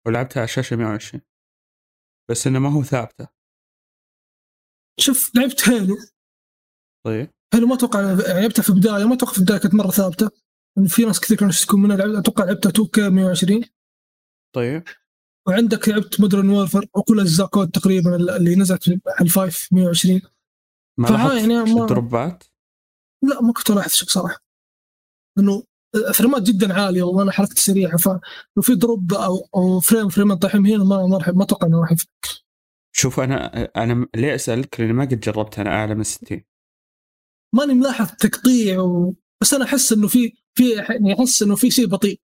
ولعبتها 0.08 0.40
على 0.40 0.46
الشاشة 0.46 0.76
120 0.76 1.22
بس 2.30 2.48
إنه 2.48 2.60
ما 2.60 2.70
هو 2.70 2.84
ثابتة. 2.84 3.28
شوف 5.00 5.32
لعبت 5.36 5.70
Halo. 5.70 5.96
طيب. 7.06 7.30
Halo 7.54 7.68
ما 7.68 7.76
أتوقع 7.76 8.00
لعبتها 8.02 8.64
في 8.64 8.70
البداية 8.70 9.06
ما 9.06 9.14
أتوقع 9.14 9.32
في 9.32 9.38
البداية 9.38 9.58
كانت 9.58 9.76
مرة 9.76 9.92
ثابتة. 9.92 10.30
في 10.88 11.06
ناس 11.06 11.20
كثير 11.20 11.38
كانوا 11.38 11.54
يشتكون 11.54 11.82
منها 11.82 11.98
لعبت 11.98 12.16
أتوقع 12.18 12.44
لعبتها 12.44 12.70
2K 12.70 13.10
120 13.10 13.64
طيب. 14.54 14.84
وعندك 15.48 15.90
لعبت 15.90 16.22
Modern 16.22 16.50
Warfare 16.50 16.86
وكل 16.96 17.20
اجزاء 17.20 17.48
COD 17.48 17.72
تقريبا 17.72 18.16
اللي 18.16 18.56
نزلت 18.56 18.90
على 18.90 19.00
ال 19.22 19.31
five 19.31 19.70
120 19.72 20.22
ما 21.00 21.08
لاحظت 21.08 21.36
يعني 21.36 21.74
ما... 21.74 21.86
dropات؟ 21.86 22.44
لا 23.24 23.42
ما 23.42 23.54
كنت 23.54 23.70
الاحظ 23.70 23.92
شيء 23.92 24.08
بصراحة. 24.08 24.44
إنه 25.40 25.64
frameات 26.14 26.42
جدا 26.42 26.74
عالية 26.74 27.04
وأنا 27.04 27.32
حركتي 27.32 27.62
سريعة. 27.62 27.98
فلو 27.98 28.20
في 28.62 28.76
drop 28.76 29.14
أو 29.14 29.50
أو 29.56 29.80
frame 29.80 30.10
frameات 30.10 30.42
طايحين 30.42 30.68
هنا 30.68 30.84
ما 30.84 31.08
ما 31.08 31.32
ما 31.32 31.44
أتوقع 31.44 31.68
إنه 31.68 31.82
راح 31.82 31.92
يفرق. 31.92 32.10
شوف 32.96 33.20
أنا 33.20 33.64
أنا 33.76 34.08
ليه 34.16 34.36
أسألك؟ 34.36 34.80
لأني 34.80 34.94
ما 34.94 35.06
قد 35.06 35.20
جربت 35.20 35.60
أنا 35.60 35.70
أعلى 35.70 35.96
من 35.96 36.04
60 36.04 36.42
ماني 37.56 37.74
ملاحظ 37.74 38.08
تقطيع 38.20 38.80
و... 38.80 39.16
بس 39.42 39.54
أنا 39.54 39.66
أحس 39.66 39.94
إنه 39.94 40.08
في 40.08 40.34
في 40.58 40.70
يعني 40.70 41.14
أحس 41.14 41.44
إنه 41.44 41.56
في 41.56 41.72
شيء 41.72 41.88
بطيء. 41.88 42.22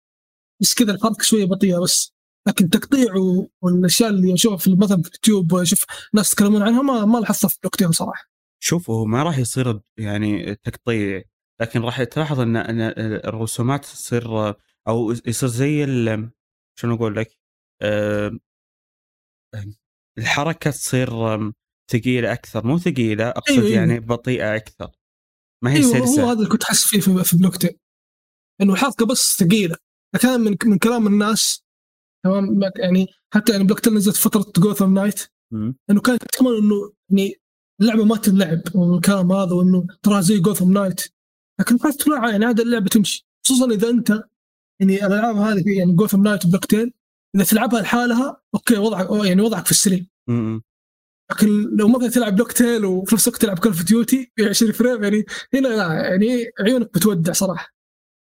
بس 0.62 0.74
كذا 0.74 0.92
الحركة 0.92 1.22
شوية 1.22 1.44
بطيئة 1.44 1.78
بس. 1.78 2.15
لكن 2.48 2.70
تقطيع 2.70 3.14
والأشياء 3.62 4.10
اللي 4.10 4.34
أشوفها 4.34 4.56
في 4.56 4.76
مثلا 4.76 5.02
في 5.02 5.08
اليوتيوب 5.08 5.52
وأشوف 5.52 5.84
ناس 6.14 6.32
يتكلمون 6.32 6.62
عنها 6.62 6.82
ما 6.82 7.04
ما 7.04 7.18
لاحظتها 7.18 7.48
في 7.48 7.58
Plague 7.62 7.80
Tale 7.80 7.92
صراحة. 7.92 8.24
شوف 8.62 8.90
هو 8.90 9.04
ما 9.04 9.22
راح 9.22 9.38
يصير 9.38 9.80
يعني 9.96 10.54
تقطيع 10.54 11.22
لكن 11.60 11.80
راح 11.82 12.02
تلاحظ 12.02 12.40
ان 12.40 12.56
إن 12.56 12.80
الرسومات 13.24 13.84
تصير 13.84 14.54
أو 14.88 15.12
يصير 15.26 15.48
زي 15.48 15.86
شنو 16.78 16.94
أقول 16.94 17.16
لك؟ 17.16 17.38
أه 17.82 18.38
الحركة 20.18 20.70
تصير 20.70 21.10
ثقيلة 21.92 22.32
أكثر 22.32 22.66
مو 22.66 22.78
ثقيلة 22.78 23.28
أقصد 23.28 23.52
أيوة, 23.52 23.64
أيوة. 23.64 23.76
يعني 23.76 24.00
بطيئة 24.00 24.56
أكثر 24.56 24.90
ما 25.64 25.72
هي 25.72 25.76
أيوة 25.76 25.92
سلسة 25.92 26.22
هو 26.22 26.28
هذا 26.28 26.38
اللي 26.38 26.48
كنت 26.48 26.62
أحس 26.62 26.84
فيه 26.84 27.00
في, 27.00 27.36
Plague 27.36 27.61
Tale 27.61 27.78
إنه 28.60 28.72
الحركة 28.72 29.06
بس 29.06 29.36
ثقيلة 29.38 29.76
كان 30.20 30.40
من 30.40 30.56
من 30.64 30.78
كلام 30.78 31.06
الناس 31.06 31.65
تمام؟ 32.24 32.60
يعني 32.76 33.06
حتى 33.34 33.52
يعني 33.52 33.64
Plague 33.64 33.88
نزلت 33.88 34.16
فترة 34.16 34.52
Gotham 34.58 34.94
Knights 34.94 35.20
إنه 35.90 36.00
كانت 36.00 36.22
كمان 36.38 36.56
إنه 36.56 36.92
يعني 37.10 37.34
اللعبة 37.80 38.04
ما 38.04 38.16
تنلعب 38.16 38.60
والكلام 38.74 39.32
هذا 39.32 39.52
وإنه 39.52 39.86
ترى 40.02 40.22
زي 40.22 40.38
Gotham 40.38 40.72
Knights 40.72 41.00
لكن 41.60 41.78
قلت 41.78 42.08
لا 42.08 42.30
يعني 42.30 42.46
هذا 42.46 42.62
اللعبة 42.62 42.88
تمشي. 42.88 43.26
خصوصا 43.46 43.70
إذا 43.70 43.90
أنت 43.90 44.10
يعني 44.80 45.06
الألعاب 45.06 45.36
هذه 45.36 45.78
يعني 45.78 45.92
Gotham 45.92 46.22
Knights 46.22 46.44
و 46.44 46.49
Plague 46.49 46.74
إذا 46.74 47.44
تلعبها 47.44 47.80
لحالها 47.80 48.42
أوكي 48.54 48.76
وضعك 48.76 49.26
يعني 49.26 49.42
وضعك 49.42 49.64
في 49.64 49.70
السليم 49.70 50.06
لكن 51.30 51.76
لو 51.76 51.88
مثلا 51.88 52.08
تلعب 52.08 52.34
Plague 52.34 52.52
Tale 52.52 52.84
وفي 52.84 53.14
نفس 53.14 53.28
الوقت 53.28 53.42
تلعب 53.42 53.58
Call 53.58 53.72
of 53.72 53.84
Duty 53.84 54.32
20 54.50 54.72
frame 54.72 55.02
يعني 55.02 55.24
هنا 55.54 55.68
لا 55.68 55.92
يعني 55.92 56.50
عيونك 56.60 56.94
بتودع 56.94 57.32
صراحة. 57.32 57.74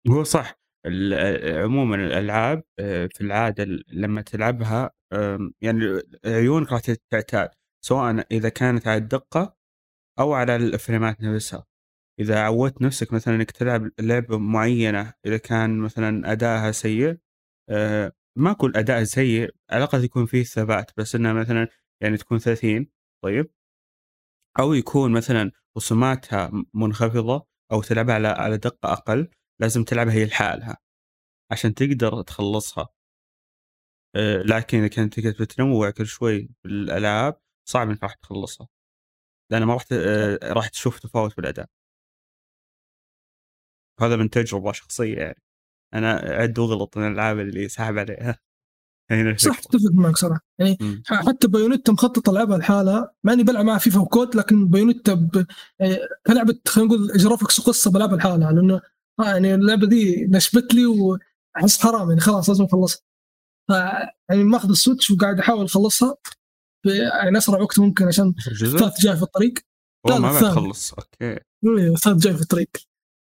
هو 0.10 0.24
صح. 0.24 0.63
ال- 0.86 1.58
عموما 1.64 1.96
الألعاب 1.96 2.64
آه، 2.80 3.10
في 3.14 3.22
العادة 3.22 3.64
لما 3.88 4.22
تلعبها 4.22 4.92
يعني 5.62 6.02
عيونك 6.26 6.72
راح 6.72 6.82
تعتاد 7.12 7.50
سواء 7.86 8.26
إذا 8.32 8.50
كانت 8.50 8.88
على 8.88 8.98
الدقة 8.98 9.56
أو 10.20 10.34
على 10.34 10.56
الفريمات 10.56 11.22
نفسها. 11.22 11.66
إذا 12.20 12.40
عودت 12.40 12.82
نفسك 12.82 13.14
مثلا 13.14 13.36
إنك 13.36 13.52
تلعب 13.52 13.92
لعبة 14.00 14.38
معينة 14.38 15.14
إذا 15.26 15.38
كان 15.38 15.78
مثلا 15.80 16.32
أدائها 16.32 16.72
سيء 16.72 17.18
آه، 17.70 18.12
ما 18.38 18.52
أقول 18.52 18.78
أداء 18.78 19.04
سيء 19.04 19.50
على 19.72 19.78
الأقل 19.84 20.04
يكون 20.04 20.26
فيه 20.26 20.44
ثبات 20.44 20.92
بس 20.98 21.16
إنها 21.16 21.34
مثلا 21.34 21.68
يعني 22.02 22.18
تكون 22.18 22.40
30 22.40 22.88
طيب؟ 23.24 23.52
أو 24.60 24.74
يكون 24.74 25.12
مثلا 25.12 25.52
رسوماتها 25.78 26.52
منخفضة 26.74 27.48
أو 27.72 27.82
تلعبها 27.82 28.16
على 28.16 28.28
على 28.28 28.58
دقة 28.58 28.94
أقل. 28.94 29.30
لازم 29.64 29.84
تلعبها 29.84 30.14
هي 30.14 30.26
لحالها 30.26 30.78
عشان 31.52 31.74
تقدر 31.74 32.22
تخلصها. 32.22 32.90
آه، 34.16 34.38
لكن 34.38 34.78
إذا 34.78 34.88
كنت 34.88 35.20
تقدر 35.20 35.46
بتنوع 35.46 35.90
كل 35.90 36.06
شوي 36.06 36.50
بالالعاب 36.64 37.42
صعب 37.70 37.90
إنك 37.90 38.04
راح 38.04 38.14
تخلصها 38.14 38.68
لأن 39.52 39.64
ما 39.64 39.74
راح 39.74 39.86
آه، 39.92 40.40
راح 40.44 40.68
تشوف 40.68 41.00
تفاوت 41.00 41.38
بالاداء 41.38 41.70
هذا 44.02 44.16
من 44.16 44.30
تجربة 44.30 44.72
شخصية 44.72 45.18
يعني. 45.18 45.42
أنا 45.94 46.12
عد 46.12 46.60
وغلط 46.60 46.98
من 46.98 47.08
الألعاب 47.08 47.40
اللي 47.40 47.70
سحب 47.70 47.98
عليها. 47.98 48.40
هنا 49.12 49.38
صح. 49.38 49.60
أتفق 49.60 49.92
معك 49.94 50.18
صراحة. 50.18 50.42
يعني 50.60 50.78
مم. 50.82 51.04
حتى 51.06 51.48
Bayonetta 51.48 51.92
مخطط 51.92 52.30
ألعبها 52.30 52.58
لحالها. 52.58 53.14
مع 53.24 53.34
اني 53.34 53.44
بلعب 53.44 53.66
معها 53.66 53.78
FIFA 53.78 54.00
و 54.00 54.09
COD 54.09 54.36
لكن 54.36 54.68
Bayonetta 54.70 55.14
ب... 55.14 55.46
يعني 55.80 55.98
كلعبه 56.28 56.60
خلينا 56.68 56.96
نقول 56.96 57.18
graphics 57.18 57.60
وقصه 57.60 57.92
بلعبها 57.92 58.18
لحالها 58.18 58.52
لأنه 58.52 58.82
آه 59.20 59.24
يعني 59.24 59.56
اللعبة 59.56 59.88
دي 59.88 60.26
نشبت 60.26 60.74
لي 60.74 60.86
وأحس 60.86 61.82
حرام 61.82 62.10
يعني 62.10 62.22
خلاص 62.22 62.50
لازم 62.50 62.64
أخلصها. 62.64 63.02
ف 63.70 63.72
يعني 64.30 64.44
ماخذ 64.44 64.70
ال 64.70 64.76
Switch 64.76 65.12
وقاعد 65.12 65.40
أحاول 65.40 65.66
أخلصها 65.66 66.16
يعني 67.22 67.38
أسرع 67.38 67.62
وقت 67.62 67.80
ممكن 67.80 68.08
عشان 68.08 68.34
الثالث 68.48 69.02
جاي 69.02 69.16
في 69.18 69.24
الطريق. 69.24 69.54
لا، 70.08 70.20
ما 70.20 70.32
بعد. 70.32 70.42
تخلص 70.44 70.94
أوكي. 70.94 71.08
إيه، 71.22 71.46
الثالث 71.94 72.24
جاي 72.24 72.34
في 72.34 72.42
الطريق. 72.42 72.70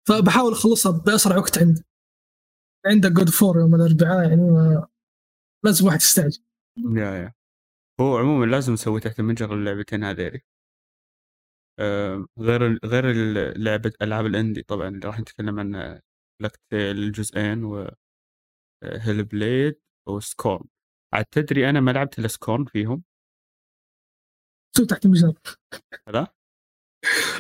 فبحاول 0.08 0.52
أخلصها 0.52 0.92
بأسرع 0.92 1.38
وقت 1.38 1.58
عندي. 1.58 1.84
عندك 2.86 3.12
God 3.12 3.30
of 3.30 3.42
War 3.42 3.60
يوم 3.60 3.76
الأربعاء 3.76 4.30
يعني 4.30 4.42
ما... 4.42 4.88
لازم 5.66 5.86
واحد 5.86 6.02
يستعجل. 6.02 6.44
يا 6.78 7.12
يا. 7.12 7.34
هو 8.02 8.18
عموما 8.18 8.46
لازم 8.46 8.74
نسوي 8.74 9.00
تحت 9.00 9.20
المجهر 9.20 9.54
اللعبتين 9.54 10.04
هذيلي. 10.04 10.42
آه، 11.80 12.26
غير 12.40 12.68
ال- 12.68 12.80
غير 12.86 13.12
ال- 13.12 13.64
لعبة 13.64 13.94
ألعاب 14.02 14.26
ال 14.26 14.32
indie 14.32 14.62
طبعا 14.64 14.88
اللي 14.88 15.08
راح 15.08 15.20
نتكلم 15.20 15.60
عنها 15.60 16.02
Plague 16.42 16.75
Tale 16.75 16.98
الجزئين 16.98 17.64
و 17.64 17.90
Hellblade 18.84 19.24
و 19.24 19.82
Scorn 20.08 20.66
عاد 21.14 21.26
تدري 21.26 21.70
أنا 21.70 21.80
ما 21.80 21.92
لعبت 21.92 22.20
إلا 22.20 22.28
Scorn 22.28 22.66
فيهم؟ 22.66 23.04
سوي 24.78 24.86
تحت 24.86 25.06
المجهر. 25.06 25.34
لا 26.08 26.36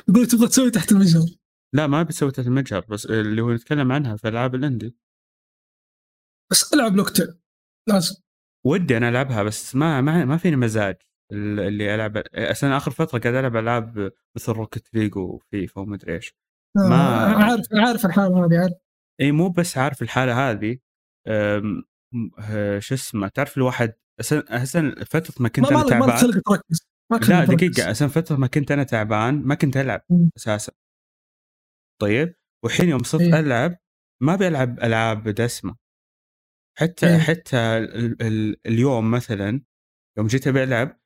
يقول 0.09 0.25
تبغى 0.27 0.47
تسوي 0.47 0.71
تحت 0.71 0.91
المجهر. 0.91 1.27
لا 1.75 1.87
ما 1.87 2.03
بسوي 2.03 2.31
تحت 2.31 2.47
المجهر 2.47 2.85
بس 2.85 3.05
اللي 3.05 3.41
هو 3.41 3.53
نتكلم 3.53 3.91
عنها 3.91 4.15
في 4.15 4.27
ألعاب 4.27 4.55
ال 4.55 4.62
indie 4.62 4.95
بس 6.51 6.73
ألعب 6.73 6.95
Plague 6.95 7.22
Tale 7.22 7.39
لازم. 7.89 8.15
ودي 8.65 8.97
أنا 8.97 9.09
ألعبها 9.09 9.43
بس 9.43 9.75
ما 9.75 10.01
ما, 10.01 10.25
ما 10.25 10.37
فيني 10.37 10.55
مزاج. 10.55 10.95
اللي 11.31 11.95
ألعب 11.95 12.17
أصلا 12.35 12.77
آخر 12.77 12.91
فترة 12.91 13.19
قاعد 13.19 13.35
ألعب 13.35 13.55
ألعاب 13.55 14.11
مثل 14.35 14.51
Rocket 14.51 14.93
League 14.93 15.17
و 15.17 15.30
FIFA 15.30 15.81
ومدري 15.81 16.15
إيش 16.15 16.35
آه، 16.77 16.89
ما- 16.89 17.43
عارف 17.43 17.65
عارف 17.73 18.05
الحالة 18.05 18.45
هذه 18.45 18.59
عارف 18.61 18.73
إي 19.21 19.31
مو 19.31 19.49
بس 19.49 19.77
عارف 19.77 20.01
الحالة 20.01 20.49
هذه 20.51 20.77
شو 22.79 22.93
اسمه 22.95 23.27
تعرف 23.27 23.57
الواحد 23.57 23.93
أساساً 24.19 24.95
فترة 25.05 25.35
ما 25.39 25.49
كنت 25.49 25.71
ما 25.71 25.81
أنا 25.81 25.89
تعبان 25.89 26.09
ما 27.11 27.17
لا. 27.17 27.45
دقيقة 27.45 27.91
أساسا 27.91 28.07
فترة 28.07 28.35
ما 28.35 28.47
كنت 28.47 28.71
أنا 28.71 28.83
تعبان 28.83 29.41
ما 29.43 29.55
كنت 29.55 29.77
ألعب. 29.77 30.01
أساسا 30.37 30.71
طيب 32.01 32.35
والحين 32.63 32.89
يوم 32.89 33.03
صرت 33.03 33.21
إيه. 33.21 33.39
ألعب 33.39 33.77
ما 34.21 34.35
بلعب 34.35 34.79
ألعاب 34.79 35.29
دسمة 35.29 35.75
حتى 36.77 37.07
إيه. 37.07 37.17
حتى 37.17 37.57
ال 37.57 38.21
ال 38.21 38.57
اليوم 38.65 39.11
مثلا 39.11 39.61
يوم 40.17 40.27
جيت 40.27 40.47
أبي 40.47 40.63
ألعب 40.63 41.00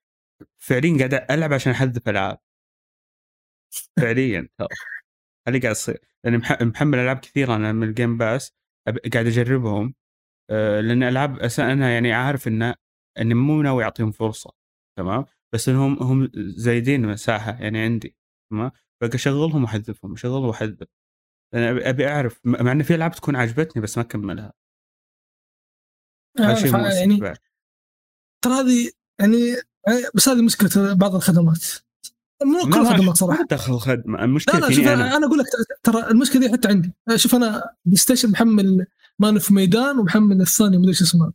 فعليا 0.57 0.97
قاعد 0.97 1.13
ألعب 1.31 1.53
عشان 1.53 1.71
أحذف 1.71 2.09
ألعاب. 2.09 2.37
فعليا 3.99 4.47
ترى 4.57 4.67
هذا 5.47 5.59
قاعد 5.61 5.71
يصير 5.71 5.97
لأني 6.23 6.37
مح- 6.37 6.61
محمل 6.61 6.99
ألعاب 6.99 7.17
كثيره 7.19 7.55
أنا 7.55 7.71
من 7.71 7.87
ال 7.87 7.93
Game 7.93 8.17
Pass 8.17 8.53
قاعد 9.13 9.25
أجربهم. 9.27 9.93
آه، 10.49 10.81
لأن 10.81 11.03
ألعاب 11.03 11.39
أنا 11.59 11.93
يعني 11.93 12.13
عارف 12.13 12.47
إن 12.47 12.73
إني 13.17 13.33
مو 13.33 13.61
ناوي 13.61 13.83
أعطيهم 13.83 14.11
فرصة 14.11 14.51
تمام؟ 14.97 15.25
بس 15.53 15.69
إنهم 15.69 16.03
هم 16.03 16.31
زايدين 16.35 17.01
مساحة 17.01 17.51
يعني 17.63 17.79
عندي 17.79 18.15
تمام؟ 18.51 18.71
فبقى 19.01 19.15
أشغلهم 19.15 19.63
وأحذفهم 19.63 20.13
أشغلهم 20.13 20.45
وأحذف. 20.45 20.83
أبي- 20.83 21.87
أبي 21.87 22.07
أعرف 22.07 22.39
مع 22.45 22.71
إن 22.71 22.83
في 22.83 22.95
ألعاب 22.95 23.11
تكون 23.11 23.35
عجبتني 23.35 23.81
بس 23.83 23.97
ما 23.97 24.03
أكملها. 24.03 24.53
عارف، 26.39 26.63
مؤسف 26.75 26.97
يعني. 26.97 27.19
ترى 28.43 28.53
هذه 28.53 28.91
يعني 29.19 29.37
بس 30.15 30.29
هذه 30.29 30.41
مشكلة 30.41 30.93
بعض 30.93 31.15
الخدمات 31.15 31.65
مو 32.43 32.59
كل 32.63 32.69
ما 32.69 32.91
الخدمات 32.91 33.17
صراحة 33.17 33.39
ما 33.39 33.45
دخل 33.49 33.77
خدمه 33.79 34.17
لا 34.17 34.23
المشكلة 34.23 34.59
لا 34.59 34.67
شوف 34.67 34.75
فيني 34.75 34.93
أنا 34.93 35.17
أنا 35.17 35.25
أقول 35.27 35.39
لك 35.39 35.45
ترى 35.83 36.07
المشكلة 36.11 36.39
دي 36.47 36.53
حتى 36.53 36.67
عندي 36.67 36.93
شوف 37.15 37.35
أنا 37.35 37.63
PlayStation 37.85 38.31
محمل 38.31 38.85
Man 39.19 39.39
of 39.39 39.53
Medan 39.53 39.99
ومحمل 39.99 40.41
الثاني 40.41 40.77
مدري 40.77 40.89
إيش 40.89 41.01
اسمه 41.01 41.33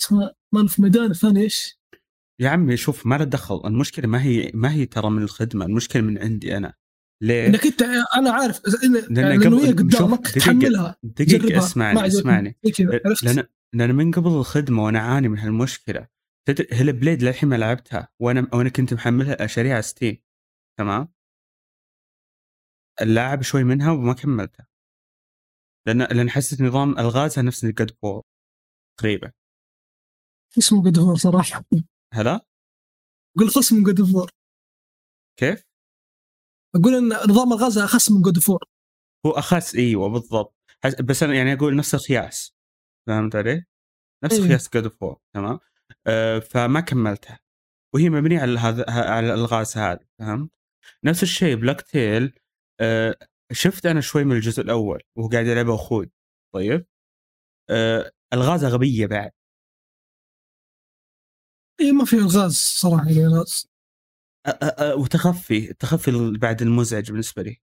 اسمه 0.00 0.30
Man 0.52 0.66
of 0.66 0.82
Medan 0.82 1.10
الثاني 1.10 1.40
إيش؟ 1.40 1.78
يا 2.40 2.48
عمي 2.48 2.76
شوف 2.76 3.06
ما 3.06 3.14
له 3.18 3.24
دخل 3.24 3.60
المشكلة 3.64 4.06
ما 4.06 4.22
هي 4.22 4.50
ما 4.54 4.72
هي 4.72 4.86
ترى 4.86 5.10
من 5.10 5.22
الخدمة 5.22 5.64
المشكلة 5.64 6.02
من 6.02 6.18
عندي 6.18 6.56
أنا 6.56 6.74
ليه؟ 7.22 7.46
إنك 7.46 7.66
انت 7.66 7.82
أنا 8.16 8.30
عارف 8.30 8.60
لأن 8.82 8.92
لأنه 9.14 9.58
هي 9.60 9.66
شوف، 9.66 9.78
قدامك 9.78 10.28
دقيقة- 10.28 10.34
تحملها 10.34 10.96
دقيقة 11.02 11.38
جربها. 11.38 11.58
ما 11.58 11.64
اسمعني. 11.64 12.06
اسمعني؟ 12.06 12.56
لأن 13.22 13.44
لأن 13.74 13.94
من 13.94 14.10
قبل 14.12 14.30
الخدمة 14.30 14.84
وأنا 14.84 14.98
أعاني 14.98 15.28
من 15.28 15.38
هالمشكلة 15.38 16.19
تدري 16.48 16.68
Hellblade 16.72 17.22
للحين 17.22 17.48
ما 17.48 17.56
لعبتها؟ 17.56 18.08
وأنا 18.20 18.48
وأنا 18.54 18.68
كنت 18.68 18.94
محملها 18.94 19.46
شاريها 19.46 19.80
Steam 19.80 20.22
تمام؟ 20.78 21.12
لاعب 23.00 23.42
شوي 23.42 23.64
منها 23.64 23.92
وما 23.92 24.14
كملتها. 24.14 24.66
لأن 25.86 26.02
لأن 26.02 26.30
حسيت 26.30 26.60
نظام 26.62 26.98
الغازها 26.98 27.44
نفس 27.44 27.66
God 27.66 27.90
of 27.90 28.01
War. 28.01 28.22
تقريبا. 28.98 29.32
اسمه 30.58 30.82
جود 30.82 30.96
فور 30.98 31.16
صراحة؟ 31.16 31.64
هلا 32.14 32.46
أقول 33.36 33.50
أخس 33.50 33.76
من 33.76 33.82
God 33.82 34.02
of 34.02 34.11
War. 34.11 34.30
كيف؟ 35.38 35.64
أقول 36.76 36.94
إن 36.94 37.08
نظام 37.30 37.52
ألغاز 37.52 37.78
أخس 37.78 38.10
من 38.10 38.22
God 38.22 38.38
of 38.38 38.47
War. 38.47 38.64
هو 39.26 39.30
أخس 39.30 39.74
إيوه 39.74 40.08
بالضبط. 40.08 40.54
بس 41.04 41.22
أنا 41.22 41.34
يعني 41.34 41.52
أقول 41.52 41.76
نفس 41.76 41.94
القياس. 41.94 42.54
فهمت 43.06 43.36
علي؟ 43.36 43.64
نفس 44.24 44.34
أيوة. 44.34 44.48
قياس 44.48 44.68
God 44.74 44.88
of 44.88 44.99
War. 44.99 45.20
تمام؟ 45.34 45.58
آه 46.06 46.38
فما 46.38 46.80
كملتها 46.80 47.38
وهي 47.94 48.10
مبنية 48.10 48.40
على 48.40 48.58
هذا 48.58 48.84
على 48.90 49.34
الغاز 49.34 49.76
هذا 49.78 50.00
فهمت؟ 50.18 50.50
نفس 51.04 51.22
الشيء 51.22 51.56
Plague 51.56 51.80
Tale 51.80 52.38
آه 52.80 53.16
شفت 53.52 53.86
أنا 53.86 54.00
شوي 54.00 54.24
من 54.24 54.36
الجزء 54.36 54.62
الأول 54.62 55.02
وهو 55.16 55.28
قاعد 55.28 55.46
يلعبه 55.46 55.74
أخوي 55.74 56.10
طيب؟ 56.54 56.86
آه 57.70 58.10
الغازه 58.32 58.68
غبيه 58.68 59.06
بعد 59.06 59.30
إي 61.80 61.92
ما 61.92 62.04
في 62.04 62.16
ألغاز 62.16 62.52
صراحة 62.52 63.08
يعني 63.08 63.26
الغاز 63.26 63.68
وتخفي 64.96 65.70
التخفي 65.70 66.10
ال- 66.10 66.38
بعد 66.38 66.62
المزعج 66.62 67.10
بالنسبة 67.10 67.42
لي 67.42 67.56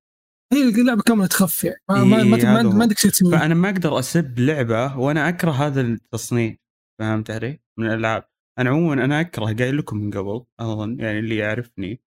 هي 0.54 0.62
اللعبة 0.82 1.02
كاملة 1.02 1.28
تخفي 1.28 1.68
يعني 1.68 1.80
ما, 1.90 2.04
ما, 2.04 2.38
إيه، 2.38 2.46
ما. 2.46 2.64
ما 2.64 2.82
عندك 2.82 2.98
شيء 2.98 3.12
تسويه 3.12 3.32
فأنا 3.38 3.54
ما 3.56 3.70
أقدر 3.70 4.00
أسب 4.00 4.40
لعبة 4.40 4.98
وأنا 4.98 5.30
أكره 5.30 5.52
هذا 5.52 5.82
التصنيف 5.82 6.58
فهمت 7.00 7.32
علي؟ 7.32 7.62
من 7.80 7.86
الألعاب. 7.86 8.30
أنا 8.60 8.70
عموما 8.70 9.06
أنا 9.06 9.22
أكره 9.22 9.46
قايل 9.46 9.78
لكم 9.78 9.98
من 9.98 10.12
قبل 10.12 10.46
أظن 10.60 11.00
يعني 11.00 11.20
اللي 11.20 11.38
يعرفني 11.38 12.02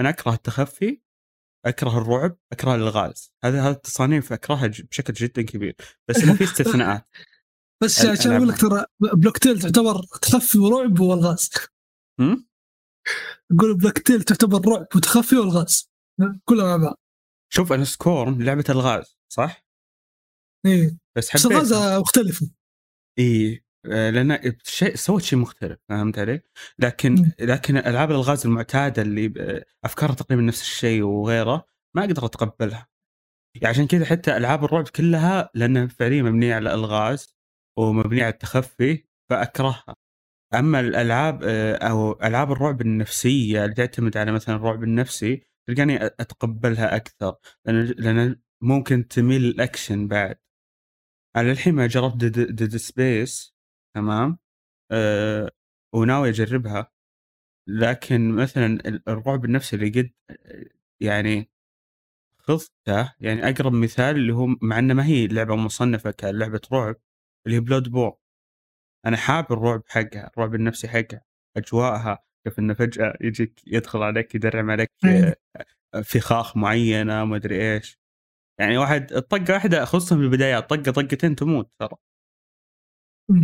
أنا 0.00 0.08
أكره 0.08 0.32
التخفي 0.34 1.02
أكره 1.66 1.98
الرعب 1.98 2.38
أكره 2.52 2.74
الالغاز 2.74 3.34
هذا 3.44 3.62
هذا 3.62 3.70
التصانيف 3.70 4.32
أكرهها 4.32 4.66
بشكل 4.66 5.12
جدا 5.12 5.42
كبير. 5.42 5.76
بس 6.08 6.16
في 6.18 6.44
استثناءات. 6.52 7.08
بس 7.82 8.06
عشان 8.06 8.32
أقول 8.32 8.48
لك 8.48 8.60
ترى 8.60 8.84
بلوك 9.00 9.38
تيل 9.38 9.60
تعتبر 9.60 10.02
تخفي 10.22 10.58
ورعب 10.58 11.00
والغاز؟ 11.00 11.50
أقول 13.52 13.76
Plague 13.76 13.98
Tale 13.98 14.22
تعتبر 14.22 14.68
رعب 14.68 14.86
وتخفي 14.96 15.36
والغاز. 15.36 15.90
كلها 16.44 16.76
مع 16.76 16.84
بعض. 16.84 16.96
شوف 17.52 17.72
أنا 17.72 17.84
Scorn 17.84 18.42
لعبة 18.42 18.64
الغاز 18.68 19.16
صح؟ 19.32 19.64
إيه. 20.66 20.98
بس 21.16 21.34
بس 21.34 21.46
الغاز 21.46 21.72
مختلفة. 22.00 22.50
اي 23.18 23.54
آه، 23.54 23.60
لأن 23.84 24.56
شيء 24.64 24.94
سوت 24.94 25.22
شيء 25.22 25.38
مختلف 25.38 25.78
فهمت 25.88 26.18
علي؟ 26.18 26.42
لكن. 26.78 27.32
لكن 27.40 27.76
ألعاب 27.76 28.10
الالغاز 28.10 28.46
المعتادة 28.46 29.02
اللي 29.02 29.64
أفكارها 29.84 30.14
تقريبا 30.14 30.42
نفس 30.42 30.62
الشيء 30.62 31.02
وغيره 31.02 31.66
ما 31.96 32.04
أقدر 32.04 32.26
أتقبلها. 32.26 32.88
يعني 33.54 33.66
عشان 33.66 33.86
كذا 33.86 34.04
حتى 34.04 34.36
ألعاب 34.36 34.64
الرعب 34.64 34.88
كلها 34.88 35.50
لانها 35.54 35.86
فعليا 35.86 36.22
مبنية 36.22 36.54
على 36.54 36.74
الغاز 36.74 37.36
ومبنية 37.78 38.22
على 38.22 38.32
التخفي 38.32 39.04
فأكرهها. 39.30 39.96
أما 40.54 40.80
الألعاب 40.80 41.42
آه، 41.44 41.74
أو 41.76 42.12
ألعاب 42.12 42.52
الرعب 42.52 42.80
النفسية 42.80 43.64
اللي 43.64 43.74
تعتمد 43.74 44.16
على 44.16 44.32
مثلا 44.32 44.56
الرعب 44.56 44.82
النفسي 44.84 45.42
تلقاني 45.68 46.06
أتقبلها 46.06 46.96
أكثر 46.96 47.36
لأن 47.66 47.84
لأن 47.98 48.40
ممكن 48.62 49.08
تميل 49.08 49.42
للأكشن 49.42 50.08
بعد. 50.08 50.36
أنا 51.36 51.48
للحين 51.48 51.74
ما 51.74 51.86
جربت 51.86 52.24
Dead 52.24 52.76
Space 52.76 53.54
تمام؟ 53.94 54.38
أه 54.92 55.50
وناوي 55.94 56.28
أجربها 56.28 56.92
لكن 57.68 58.30
مثلا 58.36 58.66
ال- 58.66 59.08
الرعب 59.08 59.44
النفسي 59.44 59.76
اللي 59.76 59.90
قد 59.90 60.10
يعني 61.00 61.50
خذته 62.38 63.14
يعني 63.20 63.48
أقرب 63.50 63.72
مثال 63.72 64.16
اللي 64.16 64.32
هو 64.34 64.46
مع 64.62 64.78
إنه 64.78 64.94
ما 64.94 65.06
هي 65.06 65.26
لعبة 65.26 65.56
مصنفة 65.56 66.10
كلعبة 66.10 66.60
رعب 66.72 66.96
اللي 67.46 67.56
هي 67.56 67.60
بلود 67.60 67.88
بور 67.90 68.16
أنا 69.06 69.16
حاب 69.16 69.52
الرعب 69.52 69.82
حقها 69.88 70.30
الرعب 70.34 70.54
النفسي 70.54 70.88
حقها 70.88 71.24
أجواءها 71.56 72.18
كيف 72.44 72.58
إنه 72.58 72.74
فجأة 72.74 73.14
يجيك 73.20 73.60
يدخل 73.66 74.02
عليك 74.02 74.34
يدرم 74.34 74.70
عليك 74.70 74.90
فخاخ 76.04 76.56
معينة 76.56 77.24
ما 77.24 77.36
أدري 77.36 77.74
إيش. 77.74 78.00
يعني 78.60 78.78
واحد 78.78 79.06
طقه 79.20 79.54
واحدة 79.54 79.84
خصوصا 79.84 80.16
في 80.16 80.22
البدايات 80.22 80.70
طقة 80.70 80.92
طقتين 80.92 81.36
تموت 81.36 81.70
ترى. 81.80 81.96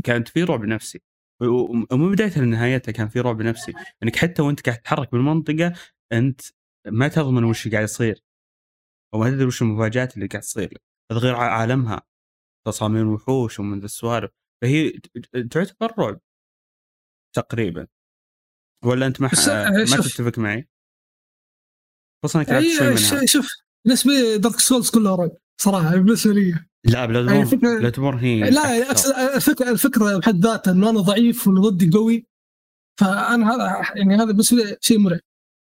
كانت 0.05 0.29
في 0.29 0.43
رعب 0.43 0.65
نفسي. 0.65 1.03
ومن 1.43 2.11
بدايتها 2.13 2.43
لنهايتها 2.43 2.93
كان 2.93 3.09
في 3.09 3.21
رعب 3.21 3.43
نفسي. 3.43 3.73
إنك 4.03 4.17
حتى 4.17 4.43
وأنت 4.43 4.61
قاعد 4.67 4.79
تتحرك 4.79 5.13
بالمنطقة 5.13 5.73
أنت 6.13 6.41
ما 6.87 7.09
تضمن 7.09 7.45
وش 7.45 7.69
قاعد 7.69 7.85
يصير. 7.85 8.23
وما 9.15 9.31
تدري 9.31 9.45
وش 9.45 9.63
المفاجآت 9.63 10.15
اللي 10.15 10.27
قاعد 10.27 10.43
تصير. 10.43 10.79
تغير 11.11 11.35
ع- 11.35 11.59
عالمها. 11.61 12.03
تصاميم 12.67 13.09
وحوش 13.09 13.61
ومن 13.61 13.79
ذا 13.79 13.85
السوالف. 13.85 14.31
فهي 14.63 14.91
تعتبر 15.51 15.95
رعب. 15.99 16.21
تقريبا. 17.37 17.87
ولا 18.85 19.07
أنت 19.07 19.21
ما, 19.21 19.29
بس- 19.33 19.49
ح- 19.49 19.71
ما. 19.71 19.85
تتفق 19.85 20.39
معي؟ 20.39 20.69
خصوصا 22.25 22.41
إنك 22.41 23.29
شوف 23.29 23.49
بالنسبة 23.85 24.13
لي 24.13 24.39
Dark 24.39 24.61
Souls 24.61 24.91
كلها 24.91 25.17
رعب 25.17 25.31
صراحة 25.61 25.91
بالنسبة 25.97 26.33
لي. 26.33 26.67
لا 26.85 27.07
Blood 27.07 27.27
يعني 27.27 27.45
borne 27.45 27.79
Bloodborne 27.79 28.19
هي 28.19 28.51
لا 28.51 28.75
يعني 28.77 28.91
الفكرة 29.37 29.71
الفكرة 29.71 30.19
بحد 30.19 30.45
ذاتها 30.47 30.73
إنه 30.73 30.91
أنا 30.91 31.01
ضعيف 31.01 31.47
واللي 31.47 31.61
ضدي 31.61 31.91
قوي 31.91 32.27
فأنا 33.01 33.55
هذا 33.55 33.83
يعني 33.97 34.15
هذا 34.17 34.25
بالنسبة 34.25 34.63
لي 34.65 34.77
شيء 34.81 34.99
مرعب. 34.99 35.21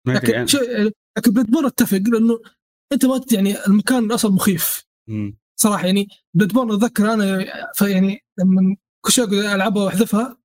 لكن 0.07 0.47
أنا- 0.47 0.51
شيء 0.51 0.93
لكن 1.19 1.31
Bloodborne 1.33 1.67
أتفق 1.67 1.97
لأنه 1.99 2.41
أنت 2.93 3.07
ما 3.07 3.21
يعني 3.33 3.67
المكان 3.67 4.13
أصلا 4.13 4.31
مخيف. 4.33 4.85
مم. 5.09 5.39
صراحة 5.61 5.87
يعني 5.87 6.09
Bloodborne 6.35 6.71
أتذكر 6.73 7.13
أنا 7.15 7.45
فيعني 7.75 8.21
لما 8.39 8.77
كل 9.05 9.13
شوي 9.13 9.25
أقعد 9.25 9.55
ألعبها 9.55 9.85
وأحذفها 9.85 10.39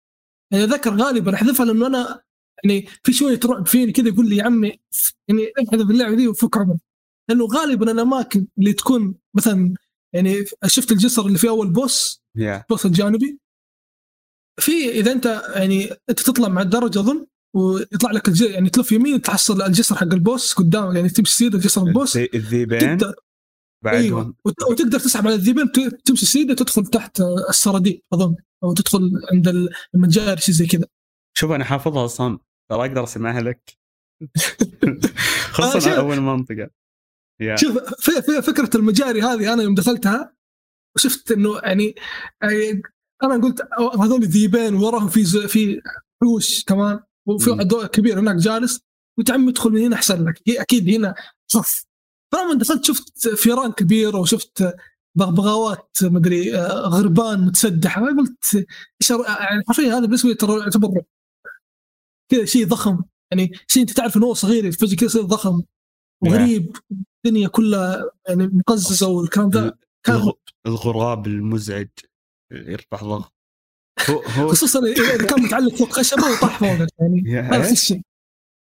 يعني 0.52 0.64
أتذكر 0.64 0.96
غالبا 0.96 1.34
أحذفها 1.36 1.66
لأنه 1.66 1.88
أنا 1.88 2.22
يعني 2.64 2.86
في 3.04 3.14
شوية 3.14 3.40
رعب 3.46 3.68
فيني 3.68 3.92
كذا 3.92 4.08
يقول 4.08 4.30
لي 4.30 4.36
يا 4.38 4.44
عمي 4.44 4.80
يعني 5.28 5.52
احذف 5.70 5.90
اللعبة 5.90 6.16
دي 6.16 6.28
وفك 6.28 6.58
عمرك. 6.58 6.80
لأنه 7.30 7.46
غالبا 7.46 7.92
الأماكن 7.92 8.48
اللي 8.58 8.74
تكون 8.74 9.16
مثلا 9.36 9.74
يعني 10.14 10.46
شفت 10.66 10.92
الجسر 10.92 11.26
اللي 11.26 11.38
في 11.38 11.50
أول 11.50 11.70
boss؟ 11.70 12.24
يا 12.36 12.58
ال 12.62 12.67
boss 12.67 12.86
الجانبي. 12.86 13.40
في 14.60 14.90
إذا 14.90 15.12
أنت 15.12 15.26
يعني 15.56 15.90
أنت 16.10 16.20
تطلع 16.20 16.48
مع 16.48 16.62
الدرجة 16.62 17.00
اظن 17.00 17.26
ويطلع 17.56 18.12
لك 18.12 18.28
الج... 18.28 18.42
يعني 18.42 18.70
تلف 18.70 18.92
يمين 18.92 19.22
تحصل 19.22 19.62
الجسر 19.62 19.96
حق 19.96 20.04
البوس 20.14 20.54
قدام 20.54 20.96
يعني 20.96 21.10
تمشي 21.10 21.36
سيدة 21.36 21.58
جسر 21.60 21.84
البوس. 21.88 22.18
الذي- 22.18 22.30
الذيبين 22.34 22.98
بعدهم. 23.84 24.02
أيوه. 24.04 24.36
وت- 24.46 24.64
وتقدر 24.70 25.00
تسحب 25.00 25.28
على 25.28 25.36
الذيبين 25.36 25.72
تمشي 26.06 26.26
سيدة 26.26 26.54
تدخل 26.54 26.86
تحت 26.86 27.22
السراديب 27.50 28.02
أظن 28.14 28.36
أو 28.64 28.74
تدخل 28.74 29.12
عند 29.32 29.48
ال- 29.48 29.70
المتجار 29.96 30.38
شيء 30.38 30.56
زي 30.56 30.66
كذا. 30.66 30.86
شوف 31.38 31.52
أنا 31.52 31.64
حافظها 31.64 32.06
أصلا 32.06 32.40
ترى 32.72 32.80
أقدر 32.88 33.04
أسمعها 33.04 33.42
لك. 33.42 33.78
خصوصا. 35.54 35.98
أول 35.98 36.20
منطقة. 36.20 36.70
يا 37.40 37.56
شوف 37.56 37.78
في 38.00 38.22
في 38.22 38.42
فكرة 38.42 38.70
المجاري 38.78 39.22
هذه 39.22 39.54
أنا 39.54 39.64
يوم 39.64 39.76
دخلتها 39.76 40.34
وشفت 40.96 41.32
إنه 41.32 41.58
يعني 41.64 41.96
يعني 42.42 42.82
أنا 43.24 43.34
قلت 43.44 43.62
هذول 44.02 44.26
ذيبين 44.26 44.74
وراهم 44.74 45.08
في 45.08 45.24
ز- 45.24 45.38
في 45.38 45.82
حوش 46.24 46.64
كمان 46.64 47.00
وفي. 47.28 47.52
عدو 47.52 47.88
كبير 47.88 48.20
هناك 48.20 48.36
جالس 48.36 48.82
قلت 49.18 49.32
عمي 49.32 49.52
ادخل 49.52 49.70
من 49.72 49.82
هنا 49.82 49.96
أحسن 49.96 50.26
لك 50.26 50.42
هي 50.48 50.62
أكيد 50.62 50.90
هنا 50.90 51.16
صف 51.48 51.86
فلما 52.34 52.54
دخلت 52.54 52.86
شفت 52.86 53.28
فيران 53.30 53.72
كبيره 53.72 54.20
وشفت 54.20 54.76
بغبغاوات 55.18 55.90
مدري 56.04 56.58
آه، 56.58 56.68
غربان 56.88 57.46
متسدحه 57.46 58.02
قلت 58.06 58.56
إيش 59.02 59.10
يعني 59.10 59.64
حرفيا 59.68 59.94
هذا 59.94 60.00
بالنسبة 60.00 60.30
لي 60.30 60.36
ترى 60.36 60.60
يعتبر. 60.60 61.02
كذا 62.32 62.46
شيء 62.46 62.68
ضخم 62.68 63.02
يعني 63.32 63.52
شيء 63.68 63.82
أنت 63.84 63.92
تعرف 63.92 64.18
إنه 64.18 64.26
هو 64.26 64.34
صغير 64.34 64.72
فجأة 64.72 64.96
كذا 64.96 65.06
يصير 65.06 65.22
ضخم 65.22 65.62
وغريب 66.24 66.78
الدنيا 67.26 67.48
كلها 67.48 68.12
يعني 68.28 68.48
مقززة 68.48 69.08
والكلام 69.08 69.50
ذا 69.50 69.78
كان 70.04 70.16
الغ- 70.16 70.34
الغراب 70.66 71.28
المزعج 71.28 71.88
يرفع 72.52 72.98
ضغط 72.98 73.34
هو 74.10 74.20
هو 74.20 74.48
خصوصا 74.48 74.80
اذا 74.80 75.28
كان 75.28 75.44
متعلق 75.44 75.76
فوق 75.76 75.90
خشبة 75.92 76.24
وطاح 76.24 76.60
فوقك 76.60 76.90
يعني. 77.00 77.58
نفس 77.58 77.70
إيش؟ 77.70 77.72
الشيء. 77.82 78.02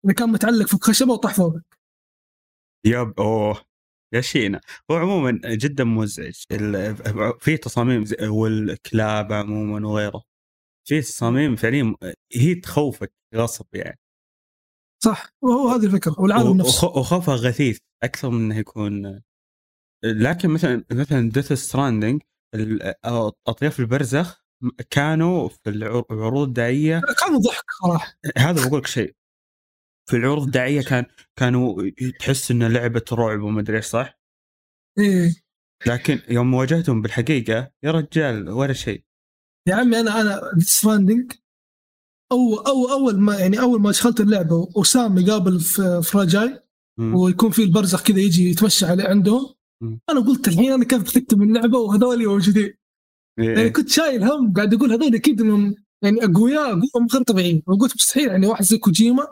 إذا 0.06 0.14
كان 0.14 0.30
متعلق 0.30 0.68
فوق 0.68 0.84
خشبة 0.84 1.14
وطاح 1.14 1.34
فوقك. 1.34 1.80
يب 2.86 3.14
أوه. 3.20 3.62
يا 4.14 4.22
شينا. 4.22 4.62
هو 4.92 4.96
عموما 4.96 5.40
جدا 5.46 5.84
مزعج. 5.84 6.34
في 7.40 7.58
تصاميم 7.58 8.04
والكلاب 8.22 9.34
عموما 9.34 9.88
وغيره. 9.88 10.24
في 10.88 11.02
تصاميم 11.02 11.56
فعليا 11.56 11.96
هي 12.36 12.56
تخوفك 12.56 13.14
غصب 13.36 13.66
يعني. 13.76 14.00
صح. 15.04 15.30
وهو 15.42 15.70
هذه 15.70 15.86
الفكرة 15.86 16.16
والعالم 16.20 16.58
نفسه. 16.58 16.88
وخ- 16.88 16.98
وخوفها 16.98 17.36
غثيث 17.36 17.78
أكثر 18.04 18.30
من 18.30 18.46
إنه 18.46 18.58
يكون 18.60 19.22
لكن 20.04 20.50
مثلا 20.50 20.84
مثلا 20.92 21.30
Death 21.30 21.54
Stranding 21.54 22.22
أطياف 23.48 23.80
البرزخ 23.80 24.44
كانوا 24.90 25.50
في 25.50 25.70
العر- 25.70 26.06
العروض 26.12 26.48
الدعائيه 26.48 27.02
كانوا 27.20 27.40
ضحك 27.40 27.66
صراحة. 27.84 28.14
هذا 28.38 28.68
بقول 28.68 28.80
لك 28.80 28.88
شيء. 28.88 29.16
في 30.10 30.18
العروض 30.18 30.44
الدعائيه 30.46 30.82
كان 30.82 31.06
كانوا 31.40 31.90
تحس 32.20 32.52
انه 32.52 32.68
لعبة 32.68 33.04
رعب 33.12 33.42
وما 33.42 33.62
أدري 33.62 33.78
إيش 33.78 33.86
صح؟ 33.86 34.20
إيه. 35.00 35.36
لكن 35.88 36.20
يوم 36.30 36.54
واجهتهم 36.54 37.02
بالحقيقة 37.02 37.72
يا 37.84 37.92
رجال 37.92 38.50
ولا 38.50 38.74
شيء. 38.74 39.04
يا 39.68 39.76
عمي 39.76 40.00
أنا 40.00 40.22
أنا 40.22 40.42
Stranding 40.60 41.32
اول 42.34 42.66
أو 42.66 42.92
أول 42.92 43.20
ما 43.20 43.40
يعني 43.40 43.60
أول 43.60 43.82
ما 43.82 43.92
دخلت 43.92 44.20
اللعبه 44.22 44.70
وسام 44.76 45.18
يقابل 45.18 45.60
فراجاي. 46.04 46.60
ويكون 47.00 47.52
في 47.52 47.64
البرزخ 47.64 48.04
كذا 48.04 48.20
يجي 48.20 48.50
يتمشى 48.50 48.86
عليه 48.86 49.04
عندهم. 49.04 49.54
أنا 50.10 50.20
قلت 50.20 50.48
الحين 50.48 50.72
أنا 50.72 50.86
كيف 50.86 51.02
بختم 51.04 51.42
اللعبة 51.42 51.78
وهذول 51.78 52.28
موجودين 52.28 52.74
إيه. 53.40 53.50
يعني. 53.56 53.70
كنت 53.70 53.90
شايل 53.90 54.24
هم 54.24 54.54
قاعد 54.54 54.74
أقول 54.74 54.92
هذول 54.92 55.16
أكيد 55.16 55.42
إنهم 55.42 55.76
يعني 56.04 56.26
أقوياء 56.26 56.80
قوهم 56.80 57.08
غير 57.14 57.24
طبيعيين. 57.24 57.64
وقلت 57.68 57.96
مستحيل 57.96 58.28
يعني 58.28 58.48
واحد 58.48 58.64
زي 58.64 58.78
كوجيما 58.78 59.28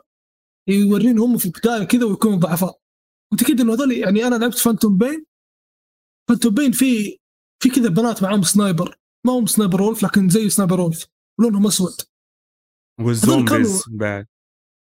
يورين 0.67 1.19
هم 1.19 1.37
في 1.37 1.45
البداية 1.45 1.83
كذا 1.83 2.05
ويكونوا 2.05 2.37
ضعفاء. 2.37 2.79
قلت 3.31 3.41
أكيد 3.41 3.61
انه 3.61 3.73
هذول 3.73 3.91
يعني 3.91 4.27
أنا 4.27 4.35
لعبت 4.35 4.57
فانتوم 4.57 4.97
بين 4.97 5.25
فانتوم 6.29 6.53
بين 6.53 6.71
في 6.71 7.17
في 7.63 7.69
كذا 7.69 7.89
بنات 7.89 8.23
معاهم 8.23 8.41
سنايبر 8.43 8.97
ما 9.27 9.33
هم 9.33 9.45
Sniper 9.45 9.82
Wolf 9.82 10.03
لكن 10.03 10.29
زي 10.29 10.49
Sniper 10.49 10.82
Wolf 10.82 11.07
ولونهم 11.39 11.67
أسود. 11.67 12.11
وال 13.05 13.23
zombies 13.23 13.84
بعد. 13.89 14.25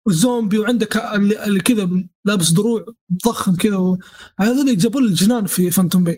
والزومبي 0.08 0.60
وعندك 0.60 0.98
اللي 0.98 1.60
كذا 1.60 1.90
لابس 2.26 2.50
دروع 2.52 2.86
ضخم 3.26 3.56
كذا 3.56 3.78
و- 3.78 3.98
هذول 4.40 4.78
جابوا 4.78 5.02
لي 5.02 5.08
الجنان 5.08 5.46
في 5.46 5.72
Phantom 5.72 6.04
Pain. 6.04 6.18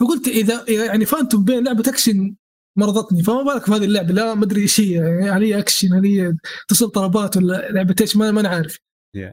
فقلت 0.00 0.28
اذا 0.28 0.64
يعني 0.70 1.04
Phantom 1.04 1.44
Pain 1.44 1.64
لعبة 1.64 1.84
اكشن 1.90 2.36
مرضتني 2.78 3.22
فما 3.22 3.42
بالك 3.42 3.64
في 3.64 3.72
هذه 3.72 3.84
اللعبة؟ 3.84 4.14
لا 4.14 4.34
ما 4.34 4.44
أدري 4.44 4.62
إيش 4.62 4.80
هي. 4.80 4.92
يعني 4.92 5.30
هل 5.30 5.42
هي 5.42 5.58
اكشن 5.58 5.92
هل 5.92 6.04
هي 6.06 6.34
تصل 6.68 6.90
طلبات 6.90 7.36
ولا 7.36 7.70
لعبة 7.72 7.94
إيش؟ 8.00 8.16
ما 8.16 8.30
ما 8.30 8.40
أنا 8.40 8.48
عارف. 8.48 8.76
Yeah. 9.16 9.32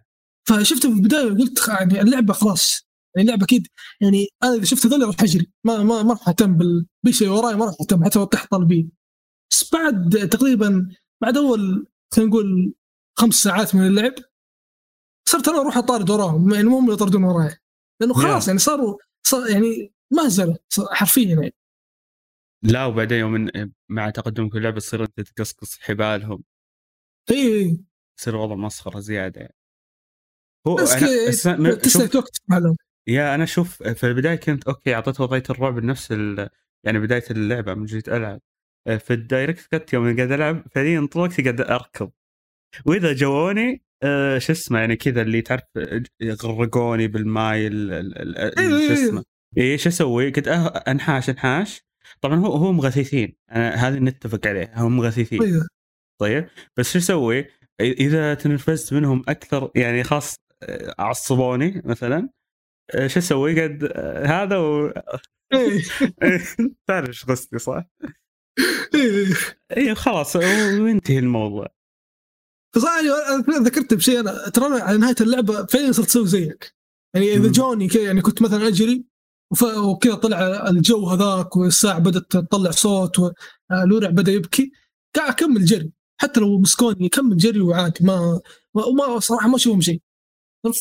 فشفته 0.50 0.90
في 0.90 0.96
البداية 0.96 1.30
قلت 1.30 1.68
يعني 1.68 2.02
اللعبة 2.02 2.34
خلاص. 2.34 2.88
يعني 3.16 3.28
اللعبه 3.28 3.44
أكيد 3.46 3.68
يعني 4.02 4.28
أنا 4.44 4.54
إذا 4.56 4.64
شفت 4.66 4.86
هذول 4.86 5.08
راح 5.08 5.24
أجري. 5.24 5.52
ما 5.66 5.84
ما 5.84 6.04
ما 6.04 6.14
راح 6.14 6.30
أهتم 6.30 6.58
بال 6.58 6.86
بشيء 7.06 7.30
وراي 7.30 7.56
ما 7.56 7.66
راح 7.66 7.76
أهتم 7.82 8.04
حتى 8.06 8.20
لو 8.20 8.26
طيح 8.26 8.46
طالبين 8.52 8.92
بس 9.52 9.70
بعد 9.74 10.30
تقريبا 10.32 10.90
بعد 11.26 11.38
أول 11.38 11.88
خلينا 12.14 12.30
نقول 12.30 12.74
خمس 13.20 13.34
ساعات 13.34 13.76
من 13.76 13.88
اللعب 13.88 14.14
صرت 15.30 15.48
أنا 15.48 15.62
أروح 15.62 15.78
أطارد 15.78 16.10
وراهم 16.10 16.54
يعني 16.54 16.68
مو 16.68 16.78
هم 16.78 16.92
يطردون 16.92 17.24
وراي. 17.24 17.58
لأنه 18.02 18.14
خلاص 18.14 18.44
Yeah. 18.46 18.48
يعني 18.48 18.60
صاروا 18.60 18.98
صار 19.28 19.50
يعني 19.50 19.94
مهزله 20.14 20.58
حرفيا 20.92 21.28
يعني. 21.36 21.54
لا 22.64 22.86
وبعدين 22.86 23.18
يوم 23.20 23.50
مع 23.90 24.10
تقدم 24.10 24.50
كل 24.50 24.64
لعبه 24.64 24.80
تصير 24.80 25.04
أنت 25.04 25.22
تقصقص 25.22 25.80
حبالهم. 25.80 26.44
إي 27.32 27.36
إي. 27.64 27.78
يصير 28.20 28.36
والله 28.36 28.56
مسخرة 28.56 29.00
زيادة 29.00 29.42
يعني. 29.42 29.56
هو 30.68 30.76
بس 30.76 30.94
أنا- 30.94 31.00
شوف 31.00 31.76
تسلك 31.82 32.16
وقت 32.16 32.42
معلوم 32.48 32.76
يا 33.08 33.36
أنا 33.36 33.44
أشوف 33.44 33.84
في 33.84 34.04
البداية 34.08 34.36
كنت 34.36 34.68
okay 34.68 34.96
أعطيت 34.96 35.22
وضعية 35.22 35.44
الرعب 35.50 35.84
نفس 35.84 36.12
ال... 36.12 36.50
يعني 36.84 37.00
بداية 37.00 37.24
اللعبة 37.32 37.74
من 37.74 37.86
جيت 37.86 38.10
ألعب. 38.10 38.42
في 38.86 39.14
ال 39.14 39.19
Director's 39.19 39.76
Cut 39.76 39.94
يوم 39.94 40.16
قاعد 40.16 40.32
ألعب 40.32 40.64
فعليا 40.72 41.08
طول 41.12 41.24
الوقت 41.24 41.42
قاعد 41.42 41.62
أركض 41.62 42.12
وإذا 42.86 43.14
جووني 43.14 43.84
آه 44.04 44.38
شو 44.38 44.54
اسمه 44.54 44.80
يعني 44.80 44.96
كذا 44.96 45.22
اللي 45.22 45.42
تعرف 45.42 45.64
آه، 45.78 46.04
يغرقوني 46.22 47.08
بالماي 47.08 47.68
ال- 47.68 47.94
ال- 47.94 48.18
ال- 48.22 48.38
ال- 48.38 48.60
إيه، 48.60 48.88
شو 48.88 48.94
إيه. 48.94 49.08
اسمه 49.08 49.24
إيه 49.58 49.78
شو 49.78 49.90
أسوي؟ 49.90 50.32
كنت 50.32 50.50
أه- 50.50 50.90
أنحاش 50.90 51.30
أنحاش 51.30 51.82
طبعا 52.22 52.36
هو 52.36 52.54
هو 52.54 52.72
مغثيثين 52.72 53.36
أنا 53.52 53.70
هذه 53.76 54.00
نتفق 54.00 54.48
عليه 54.48 54.72
هم 54.76 54.98
مغثيثين 54.98 55.40
طيب 55.40 55.62
طيب 56.22 56.48
بس 56.78 56.94
شو 56.94 57.00
أسوي؟ 57.00 57.46
إذا 57.82 58.34
تنرفزت 58.34 58.94
منهم 58.94 59.24
أكثر 59.28 59.72
يعني 59.76 60.04
خلاص 60.04 60.36
آه، 60.64 60.96
عصبوني 61.00 61.82
مثلا 61.86 62.30
آه، 62.96 63.08
شو 63.08 63.20
أسوي؟ 63.20 63.64
قد 63.64 63.84
آه، 63.84 64.26
هذا 64.26 64.58
و... 64.58 64.94
اي 65.54 65.80
تعرف 66.88 67.08
إيش 67.08 67.26
قصدي 67.26 67.60
صح؟ 67.60 67.84
اي 68.96 69.34
اي 69.78 69.96
خلاص 69.96 70.36
وينتهي 70.36 71.20
الموضوع. 71.20 71.68
أنا 72.78 73.36
أنا 73.36 73.58
ذكرت 73.60 73.94
بشيء 73.94 74.20
أنا 74.20 74.50
ترى 74.50 74.82
على 74.82 74.98
نهاية 74.98 75.16
اللعبة 75.22 75.66
فعلا 75.66 75.92
صرت 75.92 76.08
أسوي 76.08 76.28
زيك. 76.28 76.76
يعني 77.16 77.34
إذا. 77.34 77.52
جوني 77.52 77.88
يعني 77.96 78.22
كنت 78.22 78.42
مثلا 78.42 78.68
أجري 78.68 79.06
وكذا 79.78 80.16
طلع 80.16 80.70
الجو 80.70 81.08
هذاك 81.10 81.56
والساعة 81.58 82.00
بدأت 82.00 82.32
تطلع 82.32 82.72
صوت 82.72 83.20
والورع 83.20 84.10
بدأ 84.10 84.32
يبكي 84.32 84.72
قاعد 85.16 85.30
أكمل 85.30 85.66
جري. 85.66 85.92
حتى 86.22 86.40
لو 86.40 86.60
مسكوني 86.60 87.06
اكمل 87.08 87.38
جري 87.38 87.60
وعادي 87.62 88.06
ما 88.06 88.42
وما 88.74 89.20
صراحة 89.20 89.48
ما 89.48 89.56
أشوفهم 89.56 89.82
شيء. 89.82 90.02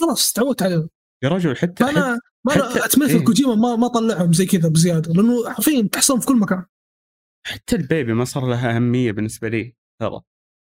خلاص 0.01 0.33
تعودت 0.33 0.63
عليهم 0.63 0.89
يا 1.25 1.29
رجل 1.29 1.57
حتى 1.57 1.85
حتى 1.85 1.95
فانا 1.95 2.21
ما 2.47 2.55
أنا 2.57 2.75
حتى- 2.75 2.85
أتمنى 2.85 3.11
إيه. 3.13 3.25
كوجيما 3.25 3.55
ما 3.55 3.77
ما 3.77 3.89
طلعهم 3.89 4.33
زي 4.33 4.47
كذا 4.47 4.69
بزيادة 4.69 5.13
لأنه 5.13 5.51
حرفيا 5.51 5.89
تحصلهم 5.93 6.21
في 6.21 6.27
كل 6.27 6.37
مكان. 6.37 6.65
حتى 7.47 7.77
البيبي 7.77 8.15
ما 8.15 8.25
صار 8.25 8.47
لها 8.51 8.77
أهمية 8.77 9.13
بالنسبة 9.13 9.49
لي 9.49 9.77
ترى. 10.01 10.21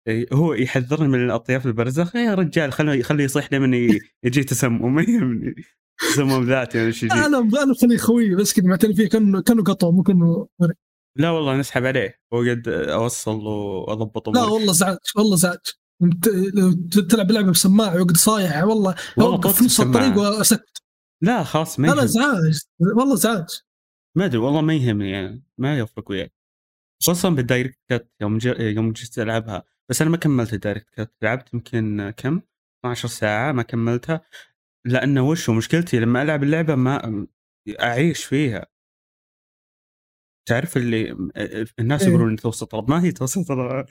إيه، 0.07 0.27
هو 0.33 0.53
يحذرني 0.53 1.07
من 1.07 1.25
الأطياف 1.25 1.65
البرزخ 1.65 2.15
يا 2.15 2.33
رجال 2.33 2.73
خليه 2.73 3.03
خليه 3.03 3.23
يصيح 3.23 3.53
ي- 3.53 3.99
يجي 4.23 4.43
تسمم. 4.43 4.93
ما 4.95 5.01
يهمني 5.01 5.55
تسمم 5.99 6.43
ذاتي 6.43 6.81
ولا 6.81 6.91
شيء. 6.91 7.13
أنا 7.13 7.37
أنا 7.37 7.73
خليه 7.81 7.97
خوي 7.97 8.35
بس 8.35 8.53
كذا 8.53 8.65
معتني 8.65 8.95
فيه 8.95 9.09
كأنه 9.09 9.41
كأنه 9.41 9.63
قطو 9.63 9.91
مو 9.91 10.03
كأنه 10.03 10.47
لا 11.17 11.29
والله 11.29 11.57
نسحب 11.57 11.85
عليه. 11.85 12.19
وقد 12.31 12.67
أوصل 12.67 13.47
واضبط 13.47 14.29
لا 14.29 14.43
والله 14.43 14.73
زعج 14.73 14.97
والله 15.15 15.35
زعج 15.35 15.57
لو 16.53 16.71
تلعب 17.01 17.31
لعبه 17.31 17.51
بسماعه 17.51 18.01
وقد 18.01 18.17
صايح 18.17 18.63
والله 18.63 18.95
أوقف 19.19 19.61
نص 19.61 19.79
الطريق. 19.79 20.17
وأسكت. 20.17 20.81
لا 21.23 21.43
خلاص 21.43 21.79
ما 21.79 21.87
يهم. 21.87 21.99
ازعاج 21.99 22.59
والله 22.97 23.13
ازعاج 23.13 23.45
ما 24.17 24.25
أدري 24.25 24.37
والله 24.37 24.61
ما 24.61 24.73
يهمني 24.73 25.11
يعني 25.11 25.43
ما 25.57 25.77
يفرق 25.79 26.11
وياي. 26.11 26.31
خصوصا 27.01 27.29
بال 27.29 27.37
Director's 27.37 27.79
Cut 27.89 28.11
يوم 28.21 28.37
جي... 28.37 28.49
يوم 28.49 28.91
جيت 28.91 29.19
ألعبها. 29.19 29.63
بس 29.89 30.01
أنا 30.01 30.09
ما 30.09 30.17
كملت 30.17 30.53
ال 30.53 30.56
Director's 30.56 30.89
Cut. 30.89 31.15
لعبت 31.21 31.53
يمكن 31.53 32.13
كم؟ 32.17 32.41
12 32.85 33.07
ساعة 33.07 33.51
ما 33.51 33.63
كملتها. 33.63 34.21
لأنه 34.85 35.29
وشو 35.29 35.53
مشكلتي؟ 35.53 35.99
لما 35.99 36.21
ألعب 36.21 36.43
اللعبة 36.43 36.75
ما 36.75 37.27
أعيش 37.81 38.25
فيها. 38.25 38.65
تعرف 40.47 40.77
اللي 40.77 41.11
الناس 41.79 42.01
إيه. 42.01 42.09
يقولون 42.09 42.35
توسط 42.35 42.71
طلب 42.71 42.89
ما 42.89 43.03
هي 43.03 43.11
توسط 43.11 43.47
طلب 43.47 43.85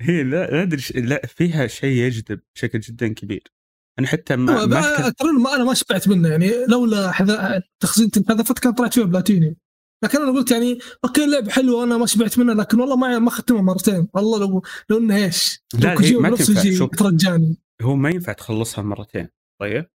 هي 0.00 0.22
لا 0.22 0.50
لا 0.50 0.62
أدري 0.62 0.82
لا 0.94 1.26
فيها 1.26 1.66
شيء 1.66 1.96
يجذب 1.96 2.40
بشكل 2.54 2.80
جدا 2.80 3.14
كبير. 3.14 3.52
أنا 3.98 4.06
حتى 4.06 4.36
ما, 4.36 4.66
ما 4.66 5.10
ترى 5.10 5.32
ما 5.32 5.54
أنا 5.54 5.64
ما 5.64 5.74
شبعت 5.74 6.08
منه 6.08 6.28
يعني. 6.28 6.50
لولا 6.68 7.12
حذا 7.12 7.62
تخزين 7.80 8.10
انحذفت 8.16 8.58
كان 8.58 8.72
طلعت 8.72 8.94
فيها 8.94 9.04
بلاتيني. 9.04 9.56
لكن 10.04 10.22
أنا 10.22 10.30
قلت 10.32 10.50
يعني 10.50 10.78
أوكي 11.04 11.24
اللعبه 11.24 11.50
حلوة 11.50 11.84
أنا 11.84 11.96
ما 11.96 12.06
شبعت 12.06 12.38
منها 12.38 12.54
لكن 12.54 12.80
والله 12.80 12.96
ما 12.96 13.18
ما 13.18 13.30
ختمها 13.30 13.62
مرتين 13.62 14.08
والله 14.14 14.38
لو 14.38 14.62
لو 14.90 14.98
إنه 14.98 15.16
إيش 15.16 15.62
لا، 15.74 15.94
لو 15.94 16.20
ما 16.20 16.36
تنفع. 16.36 16.62
يترجاني 16.64 17.56
هو 17.82 17.96
ما 17.96 18.10
ينفع 18.10 18.32
تخلصها 18.32 18.82
مرتين 18.82 19.28
طيب 19.60 19.90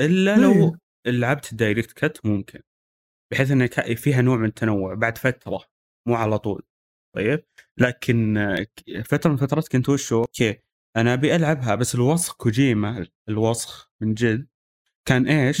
إلا 0.00 0.34
إيه. 0.34 0.40
لو 0.40 0.76
لعبت 1.06 1.52
ال 1.52 1.56
Director's 1.56 1.92
Cut 1.92 2.26
ممكن 2.26 2.60
بحيث 3.32 3.50
إنه 3.50 3.66
فيها 3.96 4.22
نوع 4.22 4.36
من 4.36 4.48
التنوع 4.48 4.94
بعد 4.94 5.18
فترة 5.18 5.64
مو 6.08 6.14
على 6.14 6.38
طول 6.38 6.62
طيب 7.16 7.44
لكن 7.78 8.38
فترة 9.04 9.30
من 9.30 9.36
فترات 9.36 9.68
كنت 9.68 9.88
وشو 9.88 10.20
okay 10.20 10.58
أنا 10.96 11.14
أبي 11.14 11.36
ألعبها 11.36 11.74
بس 11.74 11.94
الوسخ 11.94 12.36
كوجيما 12.36 13.06
الوسخ 13.28 13.90
من 14.00 14.14
جد 14.14 14.46
كان 15.08 15.26
إيش؟ 15.26 15.60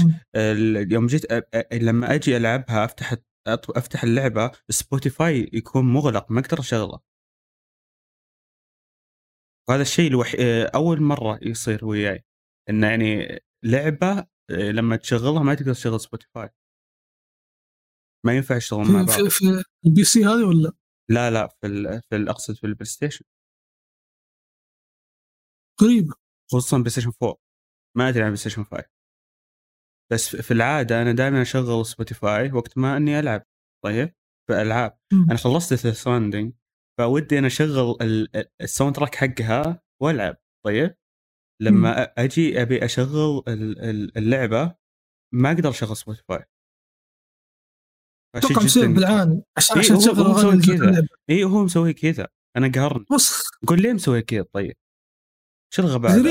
يوم 0.92 1.06
جيت 1.06 1.32
لما 1.72 2.14
أجي 2.14 2.36
ألعبها 2.36 2.84
أفتح 2.84 3.14
أفتح 3.46 4.04
اللعبة 4.04 4.52
Spotify 4.68 5.50
يكون 5.52 5.84
مغلق 5.84 6.30
ما 6.30 6.40
أقدر 6.40 6.60
أشغله. 6.60 7.00
وهذا 9.68 9.82
الشيء 9.82 10.10
الوحيد 10.10 10.40
أول 10.74 11.02
مرة 11.02 11.38
يصير 11.42 11.84
وياي. 11.84 12.24
انه 12.70 12.86
يعني 12.86 13.40
لعبة 13.64 14.26
آه، 14.50 14.70
لما 14.70 14.96
تشغلها 14.96 15.42
ما 15.42 15.54
تقدر 15.54 15.74
تشغل 15.74 16.00
Spotify 16.00 16.50
ما 18.26 18.36
ينفع 18.36 18.56
يشتغلون 18.56 18.92
مع 18.92 19.02
بعض. 19.02 19.10
في, 19.10 19.30
في 19.30 19.64
ال 19.86 20.04
PC 20.04 20.24
هذه 20.24 20.44
ولا؟ 20.48 20.72
لا 21.10 21.30
لا 21.30 21.48
في 21.48 22.00
في 22.10 22.30
أقصد 22.30 22.54
في 22.54 22.64
ال 22.64 22.84
PlayStation. 22.84 23.24
غريبه 25.82 26.14
خصوصا 26.52 26.78
PlayStation 26.78 27.12
4 27.22 27.36
ما 27.96 28.08
أدري 28.08 28.22
عن 28.22 28.28
PlayStation 28.28 28.64
5 28.64 28.93
بس 30.14 30.36
في 30.36 30.50
العادة 30.50 31.02
أنا 31.02 31.12
دائما 31.12 31.42
أشغل 31.42 31.86
Spotify 31.86 32.52
وقت 32.52 32.78
ما 32.78 32.96
إني 32.96 33.18
ألعب 33.20 33.42
طيب؟ 33.84 34.14
في 34.50 34.62
ألعاب. 34.62 34.98
أنا 35.12 35.36
خلصت 35.36 35.72
ذا 35.72 35.92
فبودي 37.00 37.38
أنا 37.38 37.46
أشغل 37.46 37.96
ال- 38.00 38.36
ال- 38.36 38.48
ال 38.60 38.94
soundtrack 38.96 39.14
حقها 39.14 39.82
وألعب 40.02 40.36
طيب؟ 40.66 40.94
لما 41.62 42.02
أجي 42.02 42.62
أبي 42.62 42.84
أشغل 42.84 43.42
ال- 43.48 43.78
ال- 43.80 44.18
اللعبة 44.18 44.74
ما 45.34 45.52
أقدر 45.52 45.68
أشغل 45.70 45.96
Spotify 45.96 46.44
أتوقع 48.36 48.62
مسوي 48.62 48.86
بالعاني 48.88 49.42
عشان 49.56 49.76
إيه، 49.76 49.84
عشان 49.84 49.98
تشغل 49.98 50.26
أغاني 50.26 50.62
كذا. 50.62 51.06
اي 51.30 51.44
هو 51.44 51.64
مسوي 51.64 51.92
كذا. 51.92 52.28
أنا 52.56 52.72
قهرني. 52.74 53.04
بص 53.10 53.42
قول 53.66 53.82
ليه 53.82 53.92
مسوي 53.92 54.22
كذا 54.22 54.44
طيب؟ 54.52 54.76
شو 55.74 55.82
الغباء؟ 55.82 56.12
غريب 56.12 56.26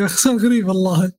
يا 0.00 0.06
أخي 0.06 0.28
غريب 0.30 0.68
والله. 0.68 1.12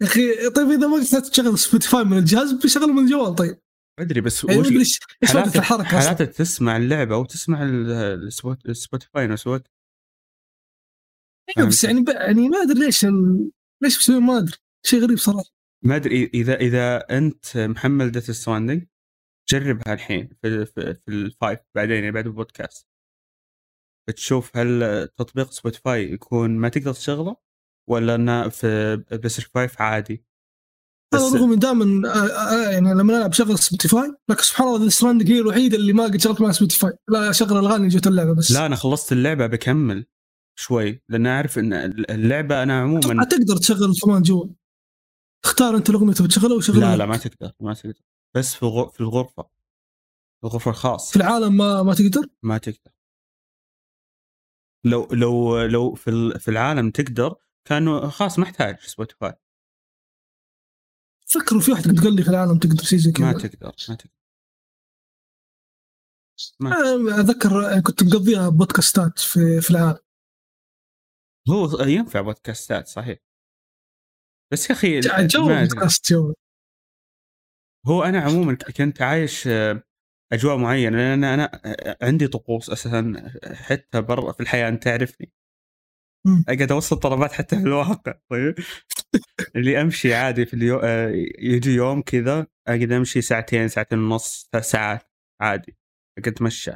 يا 0.00 0.06
أخي 0.06 0.50
طيب 0.50 0.68
إذا 0.70 0.86
ما 0.86 0.96
قدرت 0.96 1.26
تشغل 1.26 1.58
Spotify 1.58 2.04
من 2.04 2.18
الجهاز 2.18 2.52
بيشغله 2.52 2.92
من 2.92 3.04
الجوال 3.04 3.34
طيب. 3.34 3.58
أدري 3.98 4.20
بس 4.20 4.44
يعني 4.44 4.60
وش 4.60 4.70
ما 4.72 4.78
إيش 4.78 5.00
الحركة 5.56 5.84
حالات 5.84 6.22
تسمع 6.22 6.76
اللعبة 6.76 7.16
وتسمع 7.16 7.62
ال- 7.62 7.90
ال 8.26 8.33
Spot- 8.33 8.66
ال 8.66 8.74
Spotify 8.74 9.26
نفس 9.26 9.46
الوقت؟ 9.46 9.70
أيوة، 11.58 11.68
بس 11.68 11.84
يعني 11.84 12.04
يعني 12.08 12.48
ما 12.48 12.62
أدري 12.62 12.80
ليش 12.86 13.04
ال... 13.04 13.50
ليش 13.82 13.98
مسوي 13.98 14.20
ما 14.20 14.38
أدري. 14.38 14.56
شيء 14.86 15.00
غريب 15.02 15.18
صراحة. 15.18 15.50
ما 15.84 15.96
أدري 15.96 16.30
اذا 16.34 16.54
إذا 16.54 16.96
أنت 17.18 17.56
محمل 17.56 18.10
Death 18.10 18.30
Stranding 18.30 18.86
جربها 19.50 19.94
الحين 19.94 20.28
في 20.42 20.66
في, 20.66 20.94
في 20.94 21.08
ال 21.08 21.18
five 21.18 21.60
بعدين 21.74 21.94
يعني 21.96 22.10
بعد 22.10 22.26
البودكاست. 22.26 22.86
بتشوف 24.08 24.56
هل 24.56 25.08
تطبيق 25.16 25.50
Spotify 25.50 26.12
يكون 26.12 26.50
ما 26.50 26.68
تقدر 26.68 26.92
تشغله 26.92 27.36
ولا 27.88 28.14
إنه 28.14 28.48
في 28.48 28.96
PlayStation 28.96 29.48
5 29.54 29.84
عادي؟ 29.84 30.24
أنا 31.14 31.26
بس 31.26 31.34
رغم 31.34 31.54
دائما 31.54 32.08
يعني 32.70 32.94
لما 32.94 33.18
نلعب 33.18 33.32
شغل 33.32 33.58
Spotify 33.58 34.14
لكن 34.28 34.42
سبحان 34.42 34.68
الله 34.68 34.84
Death 34.84 34.88
Stranding 34.88 35.32
هي 35.32 35.38
الوحيده 35.40 35.76
اللي 35.76 35.92
ما 35.92 36.04
قد 36.04 36.20
شغلت 36.20 36.40
معها 36.40 36.52
Spotify 36.52 36.92
لا 37.08 37.30
اشغل 37.30 37.58
الاغاني 37.58 37.88
جوه 37.88 38.02
اللعبة 38.06 38.34
بس. 38.34 38.52
لا 38.52 38.66
أنا 38.66 38.76
خلصت 38.76 39.12
اللعبة 39.12 39.46
بكمل 39.46 40.06
شوي 40.58 41.02
لأن 41.08 41.26
أعرف 41.26 41.58
إن 41.58 41.72
اللعبة 42.10 42.62
أنا 42.62 42.80
عموما 42.80 43.24
تقدر 43.24 43.56
تشغل 43.56 43.94
كمان 44.04 44.22
جوا. 44.22 44.46
اختار 45.44 45.76
أنت 45.76 45.90
الأغنية 45.90 46.12
تبي 46.12 46.28
تشغلها 46.28 46.56
وشغلها 46.56 46.90
لا 46.90 46.96
لا 46.96 47.06
ما 47.06 47.16
تقدر 47.16 47.52
ما 47.60 47.74
تقدر. 47.74 48.02
بس 48.36 48.54
في 48.54 48.90
في 48.92 49.00
الغرفة 49.00 49.48
الغرفة 50.44 50.70
الخاص 50.70 51.10
في 51.10 51.16
العالم 51.16 51.56
ما 51.56 51.82
ما 51.82 51.94
تقدر؟ 51.94 52.26
ما 52.42 52.58
تقدر. 52.58 52.95
لو 54.84 55.08
لو 55.12 55.62
لو 55.62 55.94
في 55.94 56.38
في 56.38 56.48
العالم 56.50 56.90
تقدر 56.90 57.34
كانوا 57.68 58.08
خلاص 58.08 58.38
ما 58.38 58.44
احتاج 58.44 58.80
Spotify 58.80 59.32
فكروا 61.26 61.60
في 61.60 61.70
واحد 61.70 61.82
قد 61.82 62.00
قال 62.04 62.16
لي 62.16 62.22
في 62.22 62.30
العالم 62.30 62.58
تقدر 62.58 62.84
شيء 62.84 62.98
زي 62.98 63.12
ما 63.20 63.32
كذا. 63.32 63.48
تقدر 63.48 63.72
ما 63.88 63.94
تقدر. 63.94 64.16
ما 66.60 66.70
أنا 66.70 67.20
اتذكر 67.20 67.80
كنت 67.80 68.02
مقضيها 68.02 68.48
بودكاستات 68.48 69.18
في 69.18 69.60
في 69.60 69.70
العالم. 69.70 69.98
هو 71.50 71.80
ينفع 71.80 72.20
بودكاستات 72.20 72.88
صحيح. 72.88 73.18
بس 74.52 74.70
يا 74.70 74.74
أخي 74.74 75.00
جو 75.26 75.48
ما. 75.48 75.60
بودكاست 75.62 76.12
جو 76.12 76.34
هو 77.86 78.02
أنا 78.02 78.20
عموما 78.20 78.54
كنت 78.54 79.02
عايش 79.02 79.46
آه، 79.48 79.82
أجواء 80.32 80.56
معينة 80.56 80.96
لأن 80.96 81.24
أنا 81.24 81.60
عندي 82.02 82.28
طقوس 82.28 82.70
أساسا 82.70 83.30
حتى 83.54 84.00
برا 84.00 84.32
في 84.32 84.40
الحياة 84.40 84.68
أنت 84.68 84.82
تعرفني. 84.84 85.32
أقعد 86.48 86.72
أوصل 86.72 86.96
طلبات 86.96 87.32
حتى 87.32 87.56
في 87.56 87.62
الواقع 87.62 88.14
طيب؟ 88.30 88.54
اللي 89.56 89.80
أمشي 89.80 90.14
عادي 90.14 90.46
في 90.46 90.54
اليوم 90.54 90.80
يجي 91.38 91.70
يوم 91.70 92.02
كذا 92.02 92.46
أقعد 92.66 92.92
أمشي 92.92 93.20
ساعتين 93.22 93.68
ساعتين 93.68 93.98
ونص 93.98 94.48
ثلاث 94.52 94.64
ساعات 94.64 95.12
عادي 95.40 95.76
أقعد 96.18 96.32
أتمشى 96.34 96.70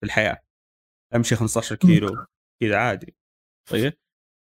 في 0.00 0.04
الحياة. 0.04 0.42
أمشي 1.14 1.36
15 1.36 1.76
كيلو 1.76 2.26
كذا 2.62 2.76
عادي 2.76 3.16
طيب؟ 3.70 3.92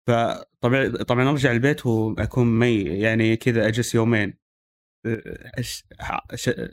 فطبعا 0.07 0.87
طبعا 0.87 1.29
أرجع 1.29 1.51
البيت 1.51 1.85
وأكون 1.85 2.59
مي 2.59 2.83
يعني 2.83 3.35
كذا 3.35 3.67
أجلس 3.67 3.95
يومين. 3.95 4.33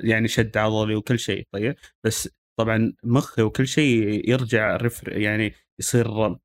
يعني 0.00 0.28
شد 0.28 0.56
عضلي 0.56 0.94
وكل 0.94 1.18
شيء 1.18 1.48
طيب. 1.52 1.74
بس 2.04 2.28
طبعا 2.58 2.92
مخي 3.04 3.42
وكل 3.42 3.66
شيء 3.66 4.30
يرجع 4.30 4.76
رفر 4.76 5.18
يعني 5.18 5.54
يصير 5.80 6.36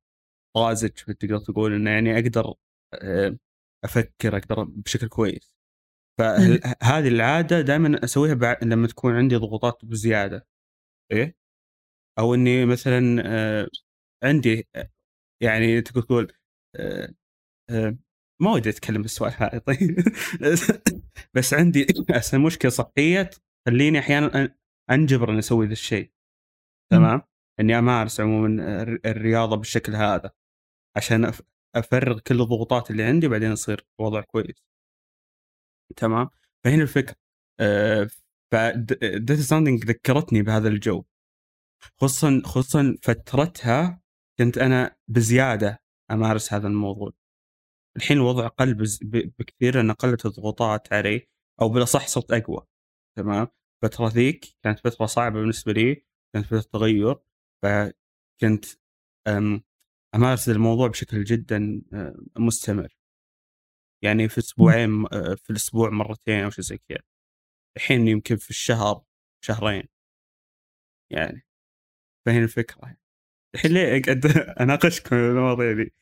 طازج 0.56 0.90
تقدر 0.90 1.38
تقول 1.38 1.74
إنه 1.74 1.90
يعني 1.90 2.14
أقدر 2.18 2.54
آه، 2.94 3.38
أفكر 3.84 4.36
أقدر 4.36 4.64
بشكل 4.64 5.08
كويس. 5.08 5.56
فهذه 6.18 7.08
العادة 7.08 7.60
دائما 7.60 8.04
أسويها 8.04 8.58
لما 8.62 8.86
تكون 8.86 9.14
عندي 9.16 9.36
ضغوطات 9.36 9.84
بزيادة. 9.84 10.46
إيه؟ 11.12 11.36
أو 12.18 12.34
إني 12.34 12.66
مثلا 12.66 13.22
آه، 13.26 13.68
عندي 14.24 14.68
يعني 15.42 15.82
تقول 15.82 16.04
تقول 16.04 16.32
آه، 16.76 17.98
ما 18.42 18.52
ودي 18.52 18.70
أتكلم 18.70 19.02
بالسؤال 19.02 19.32
هذا 19.36 19.58
طيب. 19.58 19.96
بس 21.34 21.54
عندي 21.54 21.86
أصلا 22.10 22.40
مشكلة 22.40 22.70
صحية 22.70 23.30
تخليني 23.66 23.98
أحيانا 23.98 24.54
أنجبر 24.90 25.30
إني 25.30 25.38
أسوي 25.38 25.66
ذا 25.66 25.72
الشيء. 25.72 26.12
تمام؟ 26.92 27.22
إني 27.60 27.78
أمارس 27.78 28.20
عموما 28.20 28.82
الرياضة 29.06 29.56
بالشكل 29.56 29.94
هذا 29.94 30.30
عشان 30.96 31.32
أفرغ 31.74 32.18
كل 32.18 32.40
الضغوطات 32.40 32.90
اللي 32.90 33.02
عندي 33.02 33.26
وبعدين 33.26 33.52
يصير 33.52 33.86
وضع 34.00 34.20
كويس. 34.20 34.62
تمام؟ 35.96 36.30
فهنا 36.64 36.82
الفكرة. 36.82 37.16
أه 37.60 38.08
ف 38.52 38.67
Death 38.67 39.40
Stranding 39.40 39.84
ذكرتني 39.84 40.42
بهذا 40.42 40.68
الجو. 40.68 41.04
خصوصا 42.00 42.42
خصوصا 42.44 42.96
فترتها 43.02 44.00
كنت 44.38 44.58
أنا 44.58 44.96
بزيادة 45.08 45.82
أمارس 46.10 46.52
هذا 46.52 46.68
الموضوع. 46.68 47.12
الحين 47.96 48.16
الوضع 48.16 48.48
قل 48.48 48.74
بكثير 49.38 49.74
لأن 49.76 49.92
قلت 49.92 50.26
الضغوطات 50.26 50.92
علي 50.92 51.28
أو 51.60 51.68
بالأصح 51.68 52.06
صرت 52.08 52.32
أقوى 52.32 52.66
تمام؟ 53.16 53.48
الفترة 53.84 54.08
ذيك 54.08 54.56
كانت 54.62 54.78
فترة 54.78 55.06
صعبة 55.06 55.40
بالنسبة 55.40 55.72
لي 55.72 56.04
كانت 56.34 56.46
فترة 56.46 56.60
تغير 56.60 57.16
فكنت 57.62 58.64
أمارس 60.14 60.48
الموضوع 60.48 60.88
بشكل 60.88 61.24
جدا 61.24 61.82
مستمر. 62.38 62.96
يعني 64.04 64.28
في 64.28 64.38
أسبوعين 64.38 65.06
في 65.36 65.50
الأسبوع 65.50 65.90
مرتين 65.90 66.44
أو 66.44 66.50
شيء 66.50 66.64
زي 66.64 66.78
كذا. 66.78 67.02
الحين 67.76 68.08
يمكن 68.08 68.36
في 68.36 68.50
الشهر 68.50 69.04
شهرين. 69.44 69.88
يعني 71.10 71.46
فهنا 72.26 72.44
الفكرة. 72.44 72.96
الحين 73.54 73.72
ليه 73.72 74.00
أقعد 74.00 74.26
أناقشكم 74.60 75.16
المواضيع 75.16 75.72
دي؟ 75.72 75.94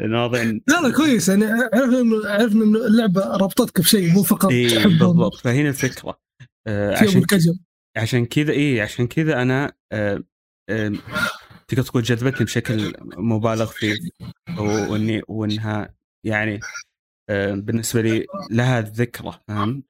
المواضيع 0.00 0.42
لا 0.42 0.80
لا 0.82 0.92
كويس. 0.96 1.28
يعني 1.28 1.44
عرفنا 1.44 2.30
عرفنا 2.30 2.64
انه 2.64 2.86
اللعبة 2.86 3.36
ربطتك 3.36 3.80
بشيء 3.80 4.12
مو 4.12 4.22
فقط 4.22 4.50
إيه 4.50 4.84
بالضبط. 4.84 5.34
فهنا 5.34 5.68
الفكرة. 5.68 6.20
آه 6.66 6.96
عشان 6.96 7.24
عشان 7.96 8.26
كذا 8.26 8.52
اي 8.52 8.80
عشان 8.80 9.06
كذا 9.06 9.42
أنا 9.42 9.72
آه 9.92 10.22
آه 10.70 10.92
تقدر 11.68 11.82
تقول 11.82 12.02
جذبتني 12.02 12.44
بشكل 12.44 12.92
مبالغ 13.16 13.66
فيه. 13.66 13.94
واني 14.58 15.22
وإنها 15.28 15.94
يعني 16.26 16.60
آه 17.30 17.54
بالنسبة 17.54 18.02
لي 18.02 18.26
لها 18.50 18.80
ذكرى 18.80 19.40
فاهم؟ 19.48 19.82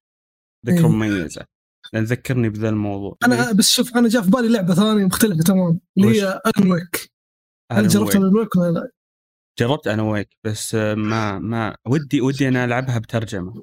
ذكرى 0.67 0.85
إيه. 0.85 0.89
مميزة. 0.89 1.45
لأن 1.93 2.05
ذكرني 2.05 2.49
بذا 2.49 2.69
الموضوع. 2.69 3.17
أنا 3.25 3.53
بس 3.53 3.73
شوف 3.73 3.97
أنا 3.97 4.09
جاء 4.09 4.23
في 4.23 4.31
بالي 4.31 4.49
لعبة 4.49 4.75
ثانية 4.75 5.05
مختلفة 5.05 5.43
تمام. 5.43 5.81
اللي 5.99 6.23
هي 6.23 6.41
الون 6.47 6.73
ويك 6.73 7.11
هل 7.73 7.89
جربت 7.89 8.17
Wake 8.17 8.57
ولا 8.57 8.71
لا؟ 8.71 8.91
جربت 9.61 9.87
أنا 9.87 10.03
Wake 10.03 10.37
بس 10.45 10.75
ما 10.75 11.39
ما 11.39 11.77
ودي 11.87 12.21
ودي 12.21 12.49
أنا 12.49 12.65
ألعبها 12.65 12.99
بترجمة 12.99 13.63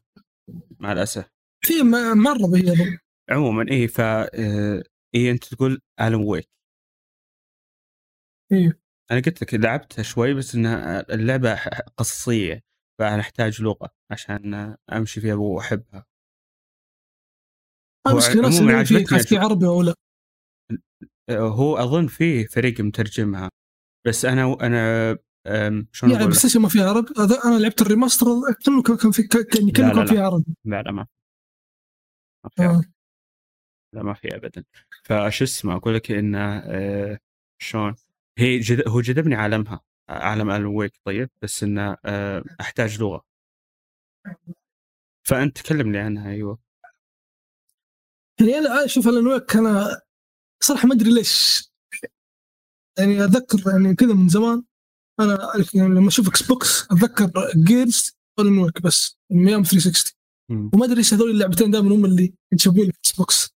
مع 0.79 0.91
الأسف. 0.91 1.29
في 1.65 1.73
مرة 2.15 2.57
هي 2.57 2.97
عموما 3.29 3.71
اي 3.71 3.87
ف 3.87 4.01
آه، 4.01 4.83
اي 5.15 5.31
أنت 5.31 5.45
تقول 5.45 5.81
Alan 6.01 6.23
Wake 6.23 6.49
أيوه 8.51 8.73
أنا 9.11 9.19
قلت 9.19 9.41
لك 9.41 9.53
لعبتها 9.53 10.03
شوي 10.03 10.33
بس 10.33 10.55
إنها 10.55 11.13
اللعبة 11.13 11.55
قصصية 11.97 12.63
فأنا 12.99 13.21
أحتاج 13.21 13.61
لغة 13.61 13.89
عشان 14.11 14.75
أمشي 14.93 15.21
فيها 15.21 15.35
وأحبها. 15.35 16.05
المشكلة 18.07 18.45
عموما 18.47 18.77
عجبتني 18.77 19.19
في 19.19 19.37
عربي 19.37 19.65
ولا 19.65 19.93
هو 21.31 21.77
أظن 21.77 22.07
فيه 22.07 22.45
فريق 22.45 22.81
مترجمها 22.81 23.49
بس 24.07 24.25
أنا 24.25 24.57
أنا 24.61 25.17
شلون 25.91 26.11
يعني 26.13 26.27
بس 26.27 26.55
ما 26.55 26.69
فيها 26.69 26.89
عربي 26.89 27.13
أنا 27.45 27.59
لعبت 27.59 27.81
ال 27.81 27.86
remaster 27.86 28.25
كانه 28.65 28.83
كان 28.83 29.11
في 29.11 29.23
كان 29.23 29.71
كان 29.71 30.05
فيها 30.05 30.25
عربي 30.25 30.55
لا 30.65 30.81
لا. 30.81 30.91
ما 30.91 31.07
ما 32.43 32.49
في 32.55 32.63
آه. 32.65 32.81
لا 33.93 34.03
ما 34.03 34.13
في 34.13 34.35
ابدا. 34.35 34.63
فش 35.03 35.41
اسمه 35.41 35.75
أقول 35.75 35.95
لك 35.95 36.11
إنه 36.11 36.57
آه 36.57 37.19
شلون؟ 37.61 37.95
هي 38.37 38.59
جد 38.59 38.87
هو 38.87 39.01
جذبني 39.01 39.35
عالمها 39.35 39.81
عالم 40.09 40.49
Alan 40.49 40.75
Wake 40.75 40.93
طيب؟ 41.05 41.29
بس 41.41 41.63
إنه 41.63 41.97
آه 42.05 42.43
أحتاج 42.61 42.99
لغة. 43.01 43.25
فأنت 45.23 45.57
تكلمني 45.57 45.97
عنها 45.97 46.31
أيوه. 46.31 46.59
يعني 48.39 48.57
أنا 48.57 48.87
شوف 48.87 49.07
Alan 49.07 49.27
Wake 49.27 49.55
أنا 49.55 50.01
صراحة 50.63 50.87
ما 50.87 50.93
أدري 50.93 51.13
ليش. 51.13 51.67
يعني 52.99 53.23
أتذكر 53.25 53.71
يعني 53.71 53.95
كذا 53.95 54.13
من 54.13 54.29
زمان. 54.29 54.63
أنا 55.19 55.51
لما 55.75 56.07
أشوف 56.07 56.27
Xbox 56.27 56.83
أتذكر 56.83 57.31
Gears 57.55 58.11
Alan 58.39 58.59
Wake 58.59 58.81
بس 58.81 59.17
من 59.31 59.47
أيام 59.47 59.63
360 59.63 60.13
وما 60.73 60.85
أدري 60.85 60.97
إيش 60.97 61.13
هذول 61.13 61.29
اللعبتين 61.29 61.71
دائما 61.71 61.95
هم 61.95 62.05
اللي 62.05 62.33
ينشبون 62.51 62.85
لي 62.85 62.91
في 62.91 62.99
Xbox 62.99 63.49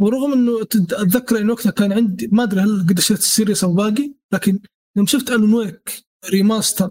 ورغم 0.00 0.32
إنه 0.32 0.62
أتذكر 0.62 1.38
انه 1.38 1.52
وقتها 1.52 1.70
كان 1.70 1.92
عندي 1.92 2.28
ما 2.32 2.42
أدري 2.42 2.60
هل 2.60 2.86
قد 2.88 2.98
اشتريت 2.98 3.20
ال 3.20 3.26
Series 3.26 3.64
أو 3.64 3.74
باقي 3.74 4.14
لكن 4.32 4.60
يوم 4.96 5.06
شفت 5.06 5.30
Alan 5.30 5.54
Wake 5.54 6.04
remaster 6.30 6.90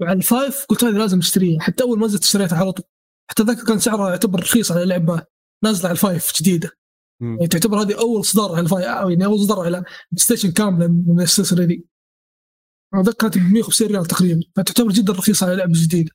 وعلى 0.00 0.18
ال 0.18 0.27
five 0.27 0.64
قلت 0.68 0.84
هذه 0.84 0.94
لازم 0.98 1.18
أشتريها. 1.18 1.60
حتى 1.60 1.82
أول 1.84 1.98
ما 1.98 2.06
نزلت 2.06 2.22
اشتريتها 2.22 2.58
على 2.58 2.72
طول. 2.72 2.86
حتى 3.30 3.42
ذاك 3.42 3.58
كان 3.64 3.78
سعرها 3.78 4.10
يعتبر 4.10 4.40
رخيص 4.40 4.72
على 4.72 4.84
لعبة 4.84 5.26
نازلة 5.64 5.84
على 5.88 5.92
ال 5.92 6.00
five 6.00 6.32
جديدة. 6.40 6.70
يعني 7.20 7.46
تعتبر 7.46 7.82
هذه 7.82 7.98
أول 7.98 8.20
اصدار 8.20 8.52
على 8.52 8.60
ال 8.60 8.65
five 8.65 8.84
يعني 8.84 9.24
أول 9.24 9.34
اصدار 9.40 9.60
على 9.60 9.84
Station 10.16 10.50
كاملة 10.50 10.88
من 10.88 11.20
السلسلة 11.20 11.64
ذي. 11.64 11.84
اتذكر 13.00 13.18
كانت 13.18 13.38
ب 13.38 13.52
150 13.52 13.88
ريال 13.88 14.06
تقريبا 14.06 14.40
فتعتبر 14.56 14.90
جدا 14.90 15.12
رخيصة 15.12 15.46
على 15.46 15.56
لعبة 15.56 15.72
جديدة. 15.76 16.12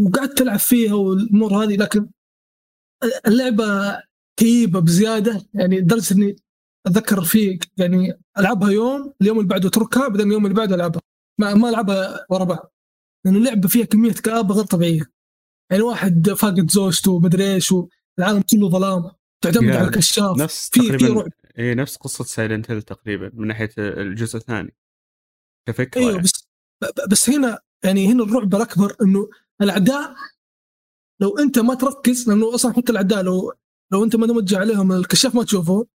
وقعدت 0.00 0.38
تلعب 0.38 0.58
فيها 0.58 0.94
والأمور 0.94 1.64
هذه 1.64 1.76
لكن 1.76 2.10
اللعبة 3.26 3.98
كئيبة 4.38 4.80
بزيادة. 4.80 5.46
يعني 5.54 5.80
لدرجة 5.80 6.14
إني 6.14 6.36
أتذكر 6.86 7.22
في 7.24 7.58
يعني 7.76 8.12
ألعبها 8.38 8.70
يوم 8.70 9.12
اليوم 9.20 9.38
اللي 9.38 9.48
بعده 9.48 9.68
أتركها 9.68 10.08
بعدين 10.08 10.26
اليوم 10.26 10.46
اللي 10.46 10.56
بعده 10.56 10.74
ألعبها. 10.74 11.02
ما, 11.40 11.54
ما 11.54 11.68
ألعبها 11.68 12.26
ورا 12.30 12.44
بعض. 12.44 12.72
لأن 13.24 13.36
اللعبة 13.36 13.68
فيها 13.68 13.84
كمية 13.84 14.12
كآبة 14.12 14.54
غير 14.54 14.64
طبيعية. 14.64 15.12
يعني 15.70 15.82
واحد 15.82 16.30
فاقد 16.30 16.70
زوجته 16.70 17.12
ومدري 17.12 17.54
إيش 17.54 17.72
والعالم 17.72 18.42
كله 18.50 18.68
ظلام. 18.68 19.10
تعتمد 19.44 19.70
على 19.70 19.88
الكشاف. 19.88 20.38
نفس 20.38 20.70
في 20.72 20.80
تقريبا 20.80 21.22
في 21.22 21.30
اي 21.58 21.74
نفس 21.74 21.96
قصة 21.96 22.24
سايلنت 22.24 22.70
هيل 22.70 22.82
تقريبا 22.82 23.30
من 23.34 23.46
ناحية 23.46 23.70
الجزء 23.78 24.36
الثاني. 24.36 24.74
كفكرة 25.70 26.00
إيوه 26.00 26.10
يعني. 26.10 26.22
بس 26.22 26.48
بس 27.10 27.30
هنا 27.30 27.58
يعني 27.84 28.12
هنا 28.12 28.24
الرعب 28.24 28.54
الاكبر 28.54 28.96
إنه 29.02 29.28
الأعداء 29.62 30.14
لو 31.20 31.38
أنت 31.38 31.58
ما 31.58 31.74
تركز 31.74 32.28
لأنه 32.28 32.54
أصلا 32.54 32.72
حتى 32.72 32.92
الأعداء 32.92 33.22
لو 33.22 33.52
لو 33.92 34.04
أنت 34.04 34.16
ما 34.16 34.26
موجه 34.26 34.58
عليهم 34.58 34.92
الكشاف 34.92 35.34
ما 35.34 35.44
تشوفه 35.44 35.86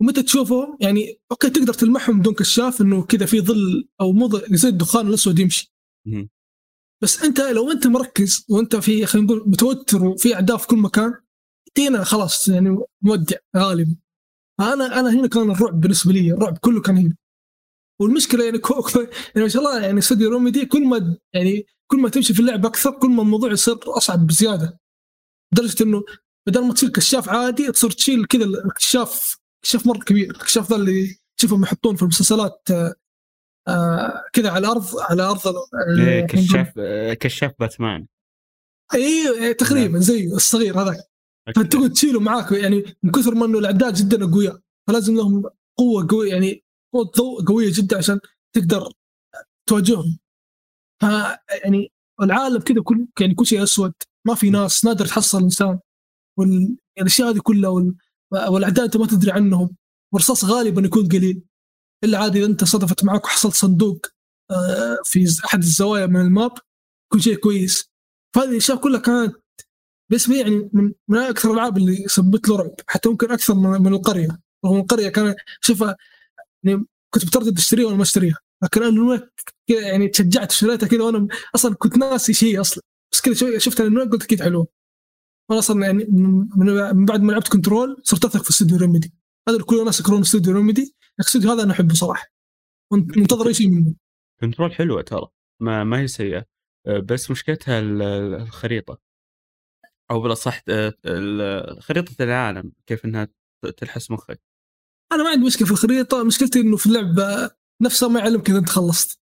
ومتى 0.00 0.22
تشوفه 0.22 0.76
يعني 0.80 1.20
okay 1.30 1.50
تقدر 1.50 1.74
تلمحهم 1.74 2.20
بدون 2.20 2.34
كشاف 2.34 2.80
إنه 2.80 3.02
كذا 3.02 3.26
في 3.26 3.40
ظل 3.40 3.88
أو 4.00 4.12
مو 4.12 4.40
زي 4.50 4.68
الدخان 4.68 5.08
الأسود 5.08 5.38
يمشي. 5.38 5.72
بس 7.02 7.22
أنت 7.22 7.40
لو 7.40 7.70
أنت 7.72 7.86
مركز 7.86 8.46
وأنت 8.48 8.76
في 8.76 9.06
خلينا 9.06 9.26
نقول 9.26 9.48
متوتر 9.48 10.04
وفي 10.04 10.34
أعداء 10.34 10.56
في 10.56 10.66
كل 10.66 10.76
مكان 10.76 11.14
هنا 11.78 12.04
خلاص 12.04 12.48
يعني 12.48 12.78
مودع 13.02 13.36
غالبا 13.56 13.96
أنا 14.60 15.00
أنا 15.00 15.10
هنا 15.10 15.28
كان 15.28 15.50
الرعب 15.50 15.80
بالنسبة 15.80 16.12
لي 16.12 16.32
الرعب 16.32 16.58
كله 16.58 16.80
كان 16.80 16.96
هنا. 16.96 17.16
والمشكلة 18.00 18.44
يعني 18.44 18.58
كو 18.58 18.88
يعني 18.98 19.10
ما 19.36 19.48
شاء 19.48 19.62
الله 19.62 19.80
يعني 19.80 19.98
استوديو 19.98 20.30
Remedy 20.30 20.66
كل 20.66 20.86
ما 20.86 21.18
يعني 21.34 21.66
كل 21.90 22.00
ما 22.00 22.08
تمشي 22.08 22.34
في 22.34 22.40
اللعب 22.40 22.66
أكثر 22.66 22.90
كل 22.90 23.10
ما 23.10 23.22
الموضوع 23.22 23.52
يصير 23.52 23.78
أصعب 23.84 24.26
بزيادة. 24.26 24.78
لدرجة 25.52 25.82
إنه 25.82 26.04
بدل 26.48 26.64
ما 26.64 26.74
تصير 26.74 26.88
كشاف 26.88 27.28
عادي 27.28 27.72
تصير 27.72 27.90
تشيل 27.90 28.24
كذا 28.26 28.44
الكشاف 28.44 29.36
كشاف 29.62 29.86
مرة 29.86 29.98
كبير. 29.98 30.30
الكشاف 30.30 30.70
ذا 30.70 30.76
اللي 30.76 31.16
تشوفهم 31.38 31.62
يحطون 31.62 31.96
في 31.96 32.02
المسلسلات 32.02 32.68
آه، 32.70 32.94
آه، 33.68 34.24
كذا 34.32 34.50
على 34.50 34.66
الأرض 34.66 34.86
على 34.98 35.22
أرض 35.22 35.40
إيه، 35.98 36.26
كشاف 36.26 36.72
آه، 36.78 37.14
كشاف 37.14 37.52
باتمان. 37.58 38.06
اي 38.94 39.54
تقريبا 39.54 39.98
زيه 39.98 40.34
الصغير 40.34 40.80
هذاك. 40.80 41.08
فتقعد 41.56 41.92
تشيله 41.92 42.20
معاك 42.20 42.52
يعني 42.52 42.84
من 43.02 43.10
كثر 43.10 43.34
ما 43.34 43.46
إنه 43.46 43.58
الأعداء 43.58 43.92
جدا 43.92 44.24
أقوياء 44.24 44.60
فلازم 44.88 45.16
لهم 45.16 45.50
قوة 45.78 46.06
قوية 46.10 46.32
يعني 46.32 46.64
قوه 46.92 47.04
ضوء 47.16 47.44
قوية 47.44 47.72
جدا 47.74 47.98
عشان 47.98 48.20
تقدر 48.54 48.92
تواجههم. 49.68 50.18
ف 51.02 51.04
يعني 51.64 51.92
العالم 52.22 52.60
كذا 52.60 52.82
كل 52.82 53.06
يعني 53.20 53.34
كل 53.34 53.46
شيء 53.46 53.62
أسود 53.62 53.94
ما 54.26 54.34
في 54.34 54.50
ناس 54.50 54.84
نادر 54.84 55.06
تحصل 55.06 55.42
إنسان. 55.42 55.80
والاشياء 56.38 57.30
هذه 57.30 57.38
كلها 57.38 57.70
وال... 57.70 57.96
والأعداء 58.32 58.84
أنت 58.84 58.96
ما 58.96 59.06
تدري 59.06 59.32
عنهم. 59.32 59.76
والرصاص 60.12 60.44
غالبا 60.44 60.82
يكون 60.82 61.08
قليل. 61.08 61.42
إلا 62.04 62.18
عادي 62.18 62.38
اذا 62.38 62.46
أنت 62.46 62.64
صدفت 62.64 63.04
معك 63.04 63.24
وحصلت 63.24 63.54
صندوق 63.54 64.06
آه، 64.50 64.98
في 65.04 65.26
أحد 65.44 65.58
الزوايا 65.62 66.06
من 66.06 66.20
الماب 66.20 66.52
كل 67.12 67.22
شيء 67.22 67.36
كويس. 67.36 67.90
فهذه 68.34 68.50
الأشياء 68.50 68.78
كلها 68.78 69.00
كانت 69.00 69.36
لي 70.28 70.38
يعني 70.38 70.70
من, 70.72 70.92
من 71.08 71.18
أكثر 71.18 71.50
الألعاب 71.50 71.76
اللي 71.76 72.08
سبت 72.08 72.48
له 72.48 72.56
رعب 72.56 72.74
حتى 72.88 73.08
ممكن 73.08 73.32
أكثر 73.32 73.54
من, 73.54 73.82
من 73.82 73.94
القرية. 73.94 74.40
رغم 74.64 74.80
القرية 74.80 75.08
كان 75.08 75.34
شوفها 75.60 75.96
يعني 76.64 76.86
كنت 77.14 77.26
بتردد 77.26 77.58
اشتريها 77.58 77.86
ولا 77.86 77.96
ما 77.96 78.02
اشتريها 78.02 78.38
لكن 78.64 78.82
أنا 78.82 79.30
يعني 79.68 80.08
تشجعت 80.08 80.50
اشتريتها 80.50 80.86
كذا 80.86 81.02
وأنا 81.02 81.28
أصلا 81.54 81.74
كنت 81.74 81.96
ناسي 81.96 82.32
شيء 82.32 82.60
أصلا. 82.60 82.82
بس 83.12 83.20
كذا 83.20 83.58
شفتها 83.58 83.86
انه 83.86 84.04
قلت 84.10 84.22
أكيد 84.22 84.42
حلوة. 84.42 84.66
وأنا 85.48 85.58
أصلا 85.58 85.86
يعني 85.86 86.04
من, 86.08 87.04
بعد 87.06 87.20
ما 87.20 87.32
لعبت 87.32 87.48
Control 87.48 87.96
صرت 88.02 88.24
أثق 88.24 88.42
في 88.42 88.50
استوديو 88.50 88.76
Remedy. 88.76 89.14
هذا 89.48 89.62
كل 89.62 89.80
الناس 89.80 90.00
يكرهون 90.00 90.20
استوديو 90.20 90.54
Remedy. 90.54 90.94
الاستوديو 91.20 91.50
هذا 91.50 91.62
أنا 91.62 91.72
أحبه 91.72 91.94
صراحة. 91.94 92.26
منتظر 92.92 93.48
أي 93.48 93.54
شيء 93.54 93.70
منه. 93.70 93.94
Control 94.40 94.72
حلوة 94.72 95.02
ترى. 95.02 95.28
ما 95.60 95.84
ما 95.84 96.00
هي 96.00 96.08
سيئة. 96.08 96.44
بس 97.04 97.30
مشكلتها 97.30 97.78
ال- 97.78 98.02
ال- 98.02 98.34
الخريطة. 98.34 98.98
أو 100.10 100.20
بالأصح 100.20 100.62
آه، 100.68 101.78
خريطة 101.80 102.22
العالم 102.22 102.72
كيف 102.86 103.04
إنها 103.04 103.28
تلحس 103.76 104.10
مخك. 104.10 104.40
أنا 105.12 105.22
ما 105.22 105.30
عندي 105.30 105.46
مشكلة 105.46 105.66
في 105.66 105.72
الخريطة 105.72 106.22
مشكلتي 106.24 106.60
إنه 106.60 106.76
في 106.76 106.86
اللعبه 106.86 107.50
نفسها 107.82 108.08
ما 108.08 108.20
يعلمك 108.20 108.50
إذا 108.50 108.58
أنت 108.58 108.68
خلصت. 108.68 109.20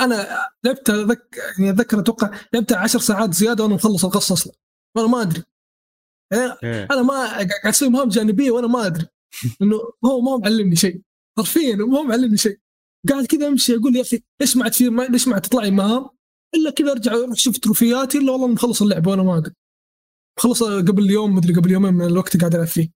أنا 0.00 0.38
لعبت 0.64 0.90
أذك... 0.90 1.36
يعني 1.58 1.70
أتذكر 1.70 2.00
أتوقع 2.00 2.38
لعبتها 2.52 2.78
عشر 2.78 2.98
ساعات 2.98 3.34
زيادة 3.34 3.64
وأنا 3.64 3.74
مخلص 3.74 4.04
القصة 4.04 4.32
أصلا. 4.32 4.52
وأنا 4.96 5.08
ما 5.08 5.22
أدري. 5.22 5.42
يعني 6.32 6.52
إيه. 6.64 6.88
أنا 6.90 7.02
ما 7.02 7.14
قاعد 7.14 7.48
أسوي 7.64 7.88
مهام 7.88 8.08
جانبية 8.08 8.50
وأنا 8.50 8.66
ما 8.66 8.86
أدري. 8.86 9.06
إنه 9.62 9.76
هو 10.04 10.20
ما 10.20 10.30
هو 10.30 10.38
معلمني 10.38 10.76
شيء. 10.76 11.02
حرفيا 11.38 11.76
ما 11.76 11.98
هو 11.98 12.02
معلمني 12.02 12.36
شيء. 12.36 12.58
قاعد 13.08 13.26
كذا 13.26 13.48
أمشي 13.48 13.76
أقول 13.76 13.96
يا 13.96 14.02
أخي 14.02 14.22
ليش 14.40 14.56
ما 14.56 14.64
عاد 14.64 14.72
في 14.72 14.84
ليش 15.10 15.28
ما 15.28 15.34
عاد 15.34 15.42
تطلع 15.42 15.62
لي 15.62 15.70
مهام؟ 15.70 16.08
إلا 16.54 16.70
كذا 16.70 16.92
أرجع 16.92 17.12
أروح 17.12 17.30
أشوف 17.30 17.58
تروفياتي 17.58 18.18
إلا 18.18 18.32
والله 18.32 18.46
مخلص 18.46 18.82
اللعبه 18.82 19.10
وأنا 19.10 19.22
ما 19.22 19.38
أدري. 19.38 19.54
مخلصها 20.38 20.76
قبل 20.80 21.10
يوم 21.10 21.34
مدري 21.34 21.54
قبل 21.54 21.70
يومين 21.70 21.94
من 21.94 22.04
الوقت 22.06 22.36
قاعد 22.36 22.54
ألعب 22.54 22.66
فيه. 22.66 22.90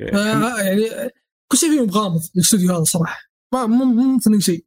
حم- 0.00 0.16
آه 0.16 0.60
يعني 0.60 1.10
كل 1.52 1.58
شيء 1.58 1.70
فيهم 1.70 1.90
غامض 1.90 2.20
الاستوديو 2.36 2.74
هذا 2.74 2.84
صراحة. 2.84 3.20
ما 3.54 3.66
مو 3.66 3.84
مو 3.84 4.16
مثل 4.16 4.42
شيء. 4.42 4.66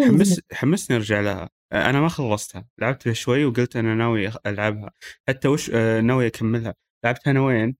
حمس 0.00 0.40
حمسني 0.52 0.96
أرجع 0.96 1.20
لها. 1.20 1.50
أنا 1.72 2.00
ما 2.00 2.08
خلصتها. 2.08 2.68
لعبت 2.78 3.02
فيها 3.02 3.12
شوي 3.12 3.44
وقلت 3.44 3.76
أنا 3.76 3.94
ناوي 3.94 4.32
ألعبها. 4.46 4.90
حتى 5.28 5.48
وش 5.48 5.70
آه، 5.70 6.00
ناوي 6.00 6.26
أكملها. 6.26 6.74
لعبتها 7.04 7.30
أنا 7.30 7.40
وين؟ 7.40 7.76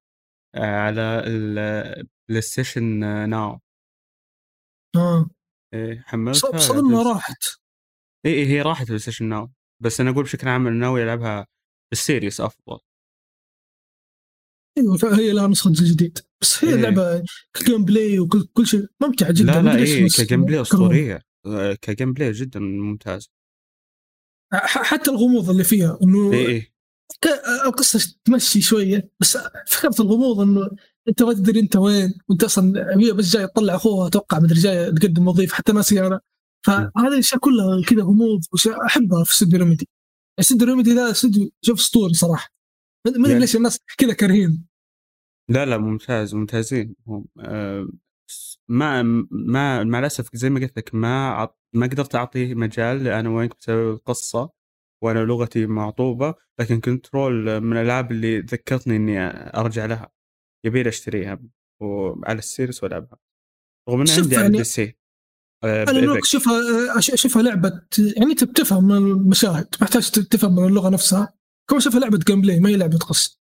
آه، 0.54 0.76
على 0.80 1.22
ال 1.26 2.40
PlayStation 2.40 2.84
Now 3.28 3.60
آه. 4.96 5.30
حملتها. 6.04 6.50
ما 6.52 6.56
بس- 6.58 6.70
راحت. 7.06 7.44
اي 8.26 8.30
إيه 8.34 8.46
هي 8.46 8.62
راحت 8.62 8.80
ال 8.82 8.98
PlayStation 8.98 9.24
Now 9.24 9.50
بس 9.82 10.00
أنا 10.00 10.10
أقول 10.10 10.24
بشكل 10.24 10.48
عام 10.48 10.66
أنا 10.66 10.76
ناوي 10.76 11.02
ألعبها 11.02 11.46
بال 11.90 12.03
Series 12.03 12.40
أفضل. 12.40 12.78
أيوه 14.78 14.98
هي 15.18 15.32
لها 15.32 15.46
نسخة 15.46 15.70
جديد 15.74 16.18
بس 16.40 16.64
هي 16.64 16.68
إيه. 16.70 16.74
اللعبه 16.74 17.22
ك 17.54 17.84
gameplay 17.84 18.18
وكل 18.18 18.46
كل 18.52 18.66
شيء 18.66 18.86
ممتعة 19.00 19.32
جدا. 19.32 19.44
لا 19.52 19.62
ما 19.62 19.70
لا 19.70 19.82
الناس 19.82 20.20
ك 20.20 20.44
gameplay. 20.44 20.60
أسطورية. 20.60 21.22
آه، 21.46 21.74
ك 21.82 22.12
gameplay 22.12 22.32
جدا 22.32 22.60
ممتاز. 22.60 23.30
حتى 24.62 25.10
الغموض 25.10 25.50
اللي 25.50 25.64
فيها 25.64 25.98
إنه 26.02 26.32
اي 26.32 26.60
ك- 27.20 27.42
القصة 27.66 28.14
تمشي 28.24 28.60
شوية 28.60 29.10
بس 29.20 29.38
فكرة 29.66 29.94
الغموض 30.00 30.40
إنه 30.40 30.70
أنت 31.08 31.22
ما 31.22 31.32
تدري 31.32 31.60
أنت 31.60 31.76
وين 31.76 32.14
وأنت 32.28 32.44
أصلا 32.44 32.96
هي 32.98 33.12
بس 33.12 33.30
جاي 33.36 33.46
تطلع 33.46 33.74
أخوها 33.74 34.06
أتوقع 34.06 34.38
مدري 34.38 34.60
جاي 34.60 34.92
تقدم 34.92 35.28
وظيفة 35.28 35.54
حتى 35.54 35.72
ناسي 35.72 36.06
أنا 36.06 36.20
فهذه 36.66 37.08
الأشياء 37.12 37.40
كلها 37.40 37.82
كذا 37.82 38.02
غموض 38.02 38.40
أحبها 38.86 39.24
في 39.24 39.32
استوديو 39.32 39.58
Remedy 39.58 39.88
استوديو 40.40 40.66
Remedy 40.68 40.94
ذا 40.94 41.10
استوديو 41.10 41.50
شوف 41.62 41.78
اسطوري 41.78 42.14
صراحة. 42.14 42.48
ما 43.06 43.10
أدري 43.12 43.28
يعني- 43.28 43.40
ليش 43.40 43.56
الناس 43.56 43.78
كذا 43.98 44.12
كارهين. 44.12 44.64
لا 45.50 45.64
لا 45.64 45.78
ممتاز 45.78 46.34
ممتازين. 46.34 46.94
هم 47.06 47.26
آه، 47.40 47.88
ما 48.68 49.02
ما 49.30 49.84
مع 49.84 49.98
الأسف 49.98 50.36
زي 50.36 50.50
ما 50.50 50.60
قلت 50.60 50.76
لك 50.78 50.94
ما 50.94 51.28
عط- 51.30 51.58
ما 51.74 51.86
قدرت 51.86 52.14
اعطيه 52.14 52.54
مجال 52.54 53.04
ل 53.04 53.09
Alan 53.09 53.26
Wake 53.26 53.56
بسبب 53.60 53.90
القصة 53.94 54.50
وأنا 55.02 55.18
لغتي 55.18 55.66
معطوبة 55.66 56.34
لكن 56.60 56.80
Control 56.80 57.60
من 57.60 57.76
الألعاب 57.76 58.12
اللي 58.12 58.38
ذكرتني 58.40 58.96
إني 58.96 59.18
أرجع 59.60 59.84
لها. 59.86 60.10
يبي 60.66 60.88
أشتريها 60.88 61.40
وعلى 61.82 62.38
ال 62.38 62.45
Series 62.45 62.84
وألعبها. 62.84 63.18
رغم 63.88 64.00
ان 64.00 64.06
عندي 64.10 64.20
على 64.36 64.42
يعني- 64.44 64.46
ال 64.46 64.64
PC 64.64 64.96
آه، 65.64 65.82
أنا. 65.82 66.18
اشوفها 66.18 66.60
أش- 67.00 67.12
أشوفها 67.12 67.42
لعبة 67.42 67.68
يعني 68.16 68.30
انت 68.30 68.44
بتفهم 68.44 68.84
من 68.84 68.96
المشاهد 68.96 69.68
ما 69.80 69.86
تحتاج 69.86 70.10
تفهم 70.10 70.56
من 70.56 70.64
اللغة 70.68 70.88
نفسها. 70.90 71.32
كما 71.70 71.78
اشوفها 71.78 72.00
لعبة 72.00 72.18
gameplay 72.18 72.60
ما 72.60 72.68
هي 72.68 72.76
لعبة 72.76 72.98
قصة. 72.98 73.38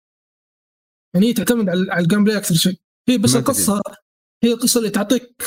يعني 1.14 1.26
هي 1.26 1.32
تعتمد 1.32 1.68
على 1.68 2.00
ال 2.00 2.24
gameplay 2.24 2.36
أكثر 2.36 2.54
شيء. 2.54 2.80
هي 3.08 3.18
بس. 3.18 3.36
القصة 3.36 3.82
هي 4.44 4.52
القصة 4.52 4.78
اللي 4.78 4.90
تعطيك 4.90 5.42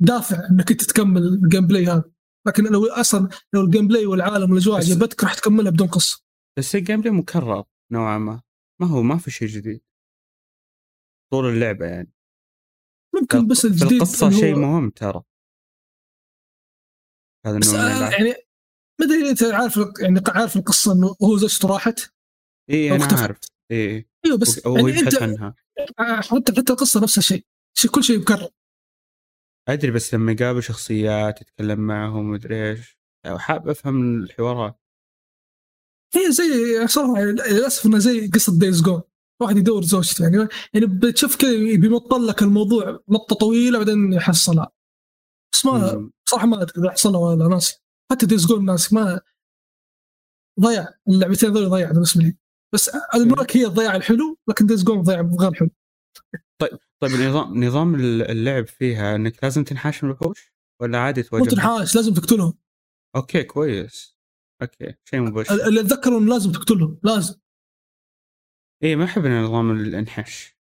دافع 0.00 0.48
إنك 0.50 0.70
أنت 0.70 0.84
تكمل 0.84 1.22
ال 1.22 1.66
gameplay 1.66 1.86
هذا. 1.86 2.10
لكن 2.46 2.64
لو 2.64 2.86
أصلا 2.86 3.28
لو 3.54 3.60
ال 3.60 3.88
gameplay 3.88 4.06
والعالم 4.06 4.50
والأجواء 4.50 4.78
عجبتك 4.78 5.24
راح 5.24 5.34
تكملها 5.34 5.70
بدون 5.70 5.88
قصة. 5.88 6.24
بس 6.58 6.74
ال 6.74 7.00
gameplay 7.00 7.14
مكرر 7.14 7.64
نوعا 7.92 8.18
ما. 8.18 8.42
ما 8.80 8.86
هو 8.86 9.02
ما 9.02 9.18
في 9.18 9.30
شيء 9.30 9.48
جديد. 9.48 9.80
طول 11.32 11.46
اللعبة 11.46 11.86
يعني. 11.86 12.12
ممكن 13.14 13.46
بس 13.46 13.64
الجديد 13.64 13.92
القصة 13.92 14.30
شيء 14.30 14.56
مهم 14.56 14.90
ترى. 14.90 15.22
هذا 17.46 17.58
بس 17.58 17.74
آه،. 17.74 18.10
يعني 18.10 18.34
ما 19.00 19.06
أدري 19.06 19.30
أنت 19.30 19.42
عارف 19.42 19.80
يعني 20.00 20.20
عارف 20.28 20.56
القصة 20.56 20.92
إنه 20.92 21.16
هو 21.22 21.36
زوجته 21.36 21.68
راحت. 21.68 22.17
اي 22.70 22.88
أنا 22.90 22.96
اختفت. 23.04 23.20
عارف. 23.22 23.38
اي 23.70 24.08
أيوه 24.26 24.38
بس 24.38 24.66
هو 24.66 24.76
يعني 24.76 24.98
يبحث 24.98 25.22
عنها. 25.22 25.54
حتى 25.98 26.52
حتى 26.56 26.72
القصة 26.72 27.00
نفس 27.02 27.18
الشيء 27.18 27.44
شيء- 27.78 27.90
كل 27.90 28.04
شيء 28.04 28.18
مكرر. 28.20 28.48
أدري 29.68 29.90
بس 29.90 30.14
لما 30.14 30.32
يقابل 30.32 30.62
شخصيات 30.62 31.40
يتكلم 31.40 31.80
معهم 31.80 32.30
مدري 32.30 32.70
إيش 32.70 32.98
حاب 33.26 33.68
أفهم 33.68 34.22
الحوارات. 34.22 34.80
هي 36.14 36.32
زي 36.32 36.86
صراحة 36.86 37.22
للأسف 37.22 37.86
إنها 37.86 37.98
زي 37.98 38.28
قصة 38.28 38.58
Days 38.58 38.82
Gone 38.82 39.02
واحد 39.42 39.56
يدور 39.56 39.82
زوجته 39.82 40.22
يعني 40.22 40.48
يعني 40.74 40.86
بتشوف 40.86 41.36
كذا 41.36 41.50
بيمط 41.76 42.14
لك 42.14 42.42
الموضوع 42.42 43.00
مطه 43.08 43.36
طويلة 43.36 43.78
بعدين 43.78 44.12
يحصلها 44.12 44.72
بس 45.54 45.66
ما. 45.66 46.10
صراحة 46.28 46.46
ما 46.46 46.62
أدري 46.62 46.72
إذا 46.82 46.90
حصلها 46.90 47.20
ولا 47.20 47.48
ناسي. 47.48 47.82
حتى 48.12 48.26
Days 48.26 48.46
Gone 48.46 48.64
ناسي 48.64 48.94
ما 48.94 49.20
ضيع. 50.60 50.88
اللعبتين 51.08 51.52
ذول 51.52 51.68
ضيع 51.70 51.90
بالنسبة 51.92 52.22
لي. 52.22 52.36
بس 52.74 52.90
Alan 53.14 53.35
Wake 53.35 53.56
هي 53.56 53.66
الضياع 53.66 53.96
الحلو 53.96 54.38
لكن 54.48 54.66
Days 54.66 54.84
Gone 54.84 55.02
ضيع 55.02 55.20
غير 55.40 55.54
حلو. 55.54 55.70
طيب 57.00 57.10
نظام 57.12 57.64
نظام 57.64 57.94
اللعب 57.94 58.66
فيها 58.66 59.16
إنك 59.16 59.44
لازم 59.44 59.64
تنحاش 59.64 60.04
من 60.04 60.10
الوحوش 60.10 60.52
ولا 60.82 60.98
عادي 60.98 61.22
تواجه 61.22 61.50
تنحاش 61.50 61.96
لازم 61.96 62.14
تقتلهم. 62.14 62.54
okay 63.16 63.42
كويس. 63.42 64.16
okay 64.62 64.94
شيء 65.04 65.20
مبشر 65.20 65.66
اللي 65.68 65.80
اتذكر 65.80 66.18
انه 66.18 66.26
لازم 66.30 66.52
تقتلهم 66.52 67.00
لازم. 67.02 67.34
اي 68.84 68.96
ما 68.96 69.04
احب 69.04 69.26
نظام 69.26 69.70
الانحاش. 69.70 70.58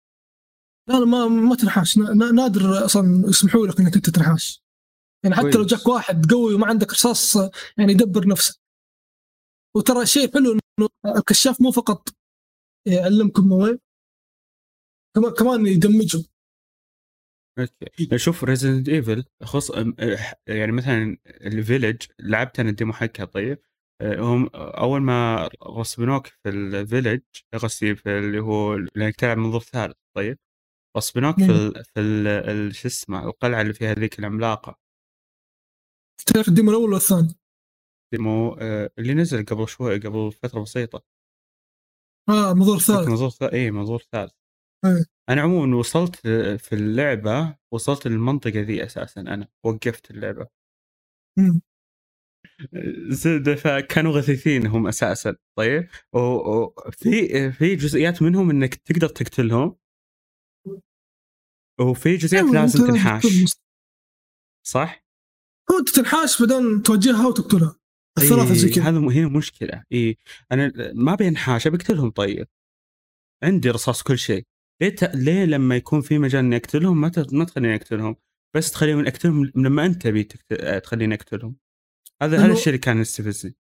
لا 0.90 0.94
لا 0.94 1.06
ما 1.06 1.28
ما 1.28 1.56
تنحاش. 1.56 1.98
نا- 1.98 2.14
نا- 2.14 2.32
نادر 2.32 2.86
أصلا 2.86 3.30
يسمحوا 3.30 3.68
لك 3.68 3.80
إنك 3.80 3.96
أنت 3.96 4.10
تنحاش. 4.10 4.64
يعني 5.24 5.36
حتى 5.36 5.46
لو 5.46 5.52
كويس. 5.52 5.66
جاك 5.68 5.88
واحد 5.88 6.32
قوي 6.32 6.54
وما 6.54 6.68
عندك 6.68 6.92
رصاص 6.92 7.36
يعني 7.78 7.92
يدبر 7.92 8.28
نفسه. 8.28 8.60
وترى 9.76 10.06
شيء 10.06 10.34
حلو 10.34 10.58
الكشاف 11.18 11.62
مو 11.62 11.72
فقط 11.72 12.10
يعلمك 12.88 13.31
هم 13.31 13.48
وين 13.48 13.80
كمان 15.16 15.34
كمان 15.34 15.68
يدمجهم. 15.68 16.26
okay. 17.60 18.18
شوف 18.18 18.44
Resident 18.44 18.90
Evil 18.90 19.26
خص 19.44 19.72
يعني 20.48 20.72
مثلا 20.72 21.18
ال 21.26 21.35
Village 21.35 22.02
لعبت 22.20 22.60
أنا 22.60 22.70
ال 22.70 22.74
demo 22.74 22.94
حقها 22.94 23.26
طيب. 23.26 23.60
آه، 24.02 24.20
هم 24.20 24.50
أول 24.56 25.02
ما 25.02 25.50
غصبنوك 25.64 26.28
في 26.28 26.50
ال 26.50 26.59
Village 26.59 27.22
قصدي 27.54 27.96
في 27.96 28.10
اللي 28.10 28.40
هو 28.40 28.76
لانك 28.76 29.16
تلعب 29.16 29.38
منظور 29.38 29.62
ثالث 29.62 29.96
طيب. 30.16 30.40
غصبنوك 30.98 31.36
في 31.36 31.44
مم. 31.44 31.52
ال 31.52 31.84
في 31.86 32.00
ال 32.00 32.76
شو 32.76 32.88
اسمه 32.88 33.24
القلعة 33.26 33.62
اللي 33.62 33.74
فيها 33.74 33.94
ذيك 33.94 34.20
العملاقة. 34.20 34.80
تعرف 36.26 36.48
ال 36.48 36.52
demo 36.52 36.72
الأول 36.72 36.90
ولا 36.90 36.98
الثاني؟ 36.98 37.36
demo 38.14 38.54
آه، 38.54 38.90
اللي 39.00 39.14
نزل 39.14 39.46
قبل 39.46 39.68
شوي 39.68 40.00
قبل 40.00 40.32
فترة 40.32 40.62
بسيطة. 40.62 41.04
آه 42.30 42.54
منظور 42.54 42.80
ثالث. 42.80 43.08
منظور 43.08 43.30
ثالث 43.30 43.54
اي 43.54 43.72
منظور 43.72 44.02
ثالث. 44.12 44.32
إيه. 44.86 45.06
أنا 45.30 45.42
عموما 45.42 45.78
وصلت 45.78 46.16
في 46.58 46.74
اللعبة 46.74 47.56
وصلت 47.74 48.08
للمنطقة 48.08 48.60
ذي 48.60 48.84
أساسا 48.84 49.22
أنا 49.22 49.48
وقفت 49.66 50.12
اللعبة. 50.12 50.48
مم. 51.38 51.62
زبده 53.22 53.56
فكانوا 53.56 54.12
غثيثين 54.12 54.68
هم 54.68 54.88
أساسا 54.88 55.36
طيب؟ 55.58 55.88
وفي 56.14 57.52
في 57.52 57.76
جزئيات 57.76 58.22
منهم 58.22 58.50
إنك 58.50 58.76
تقدر 58.76 59.08
تقتلهم. 59.08 59.76
وفي 61.80 62.16
جزئيات 62.16 62.44
أيوة، 62.44 62.56
لازم 62.56 62.88
تنحاش. 62.88 63.24
صح؟ 64.68 65.06
هو 65.72 65.80
أنت 65.80 65.90
تنحاش 65.90 66.42
بعدين 66.42 66.84
توجهها 66.84 67.28
وتقتلها. 67.28 67.83
الثلاثه 68.18 68.54
زي 68.54 68.70
كذا 68.70 68.84
هذا 68.84 68.98
هنا 68.98 69.28
مشكلة. 69.28 69.84
اي 69.92 70.18
أنا 70.52 70.72
ما 70.94 71.16
بينحاش 71.16 71.68
بقتلهم 71.68 72.10
طيب. 72.10 72.48
عندي 73.44 73.70
رصاص 73.70 74.04
كل 74.04 74.18
شيء. 74.18 74.46
ليه 74.82 74.90
ت... 74.90 75.16
ليه 75.16 75.46
لما 75.46 75.76
يكون 75.76 76.02
في 76.02 76.18
مجال 76.20 76.46
إني 76.46 76.56
أقتلهم 76.56 77.02
ما 77.02 77.10
ت... 77.10 77.34
ما 77.34 77.46
تخليني 77.46 77.76
أقتلهم؟ 77.76 78.16
بس 78.56 78.72
تخليني 78.72 79.10
أقتلهم 79.10 79.52
لما 79.56 79.86
أنت 79.86 80.02
تبي 80.02 80.24
تكت... 80.24 80.54
تخليني 80.84 81.16
أقتلهم. 81.16 81.56
هذا 82.22 82.46
هذا 82.46 82.54
الشيء 82.54 82.68
اللي 82.68 82.78
كان 82.78 83.02
يستفزني. 83.02 83.56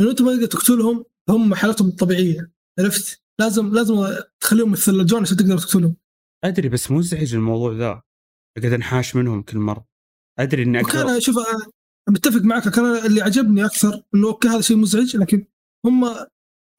لأنه 0.00 0.10
أنت 0.10 0.22
ما 0.22 0.34
تقدر 0.34 0.46
تقتلهم 0.46 1.04
هم 1.28 1.54
حالتهم 1.54 1.88
الطبيعيه 1.88 2.52
عرفت؟ 2.78 3.24
لازم 3.40 3.74
لازم 3.74 3.94
تخليهم 4.40 4.72
يتثلجون 4.72 5.20
عشان 5.22 5.36
تقدر 5.36 5.58
تقتلهم. 5.58 5.96
أدري 6.44 6.68
بس 6.68 6.90
مزعج 6.90 7.34
الموضوع 7.34 7.72
ذا. 7.72 8.02
أقعد 8.58 8.72
أنحاش 8.72 9.16
منهم 9.16 9.42
كل 9.42 9.58
مرة. 9.58 9.86
أدري 10.38 10.62
إني 10.62 10.80
أقدر. 10.80 11.04
وكان 11.04 11.20
شوف 11.20 11.36
أنا 11.38 11.66
متفق 12.08 12.40
معك 12.40 12.68
كان 12.68 12.84
اللي 13.06 13.22
عجبني 13.22 13.64
أكثر 13.64 14.02
إنه 14.14 14.28
أوكي 14.28 14.48
هذا 14.48 14.60
شيء 14.60 14.76
مزعج 14.76 15.16
لكن 15.16 15.46
هم 15.86 16.26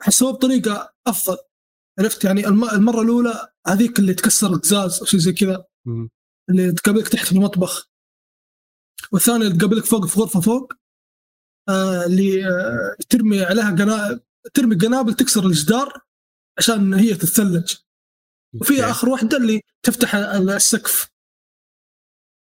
حسوه 0.01 0.31
بطريقة 0.31 0.93
أفضل 1.07 1.37
عرفت 1.99 2.23
يعني 2.25 2.47
الم- 2.47 2.69
المرة 2.69 3.01
الأولى 3.01 3.53
هذيك 3.67 3.99
اللي 3.99 4.13
تكسر 4.13 4.55
قزاز 4.55 4.99
أو 4.99 5.05
شيء 5.05 5.19
زي 5.19 5.33
كذا. 5.33 5.65
اللي 6.49 6.71
تقابلك 6.71 7.07
تحت 7.07 7.25
في 7.25 7.31
المطبخ 7.31 7.89
والثانية 9.11 9.47
اللي 9.47 9.57
تقابلك 9.57 9.85
فوق 9.85 10.05
في 10.05 10.19
غرفة 10.19 10.39
فوق 10.41 10.73
آه 11.69 12.05
اللي 12.05 12.47
آه 12.47 12.95
ترمي 13.09 13.41
عليها 13.43 13.69
قنابل 13.71 14.21
ترمي 14.53 14.75
قنابل 14.75 15.13
تكسر 15.13 15.45
الجدار 15.45 16.01
عشان 16.57 16.93
هي 16.93 17.13
تتثلج 17.13 17.75
وفي. 18.61 18.83
آخر 18.83 19.09
واحدة 19.09 19.37
اللي 19.37 19.61
تفتح 19.85 20.15
السقف 20.15 21.09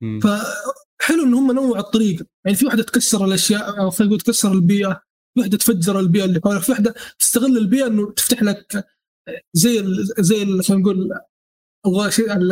مم. 0.03 0.19
فحلو 0.99 1.23
إن 1.23 1.33
هم 1.33 1.51
نوعوا 1.51 1.77
الطريقة. 1.77 2.25
يعني 2.45 2.57
في 2.57 2.65
واحدة 2.65 2.83
تكسر 2.83 3.25
الأشياء 3.25 3.81
أو 3.81 3.89
خلينا 3.89 4.17
تكسر 4.17 4.51
البيئة 4.51 4.93
في 5.33 5.39
واحدة 5.39 5.57
تفجر 5.57 5.99
البيئة 5.99 6.25
اللي 6.25 6.41
حولك 6.43 6.61
في 6.61 6.71
واحدة 6.71 6.95
تستغل 7.19 7.57
البيئة 7.57 7.87
إنه 7.87 8.11
تفتح 8.11 8.43
لك 8.43 8.87
زي 9.53 9.79
ال 9.79 10.05
زي 10.19 10.61
خلينا 10.61 10.83
نقول 10.83 11.19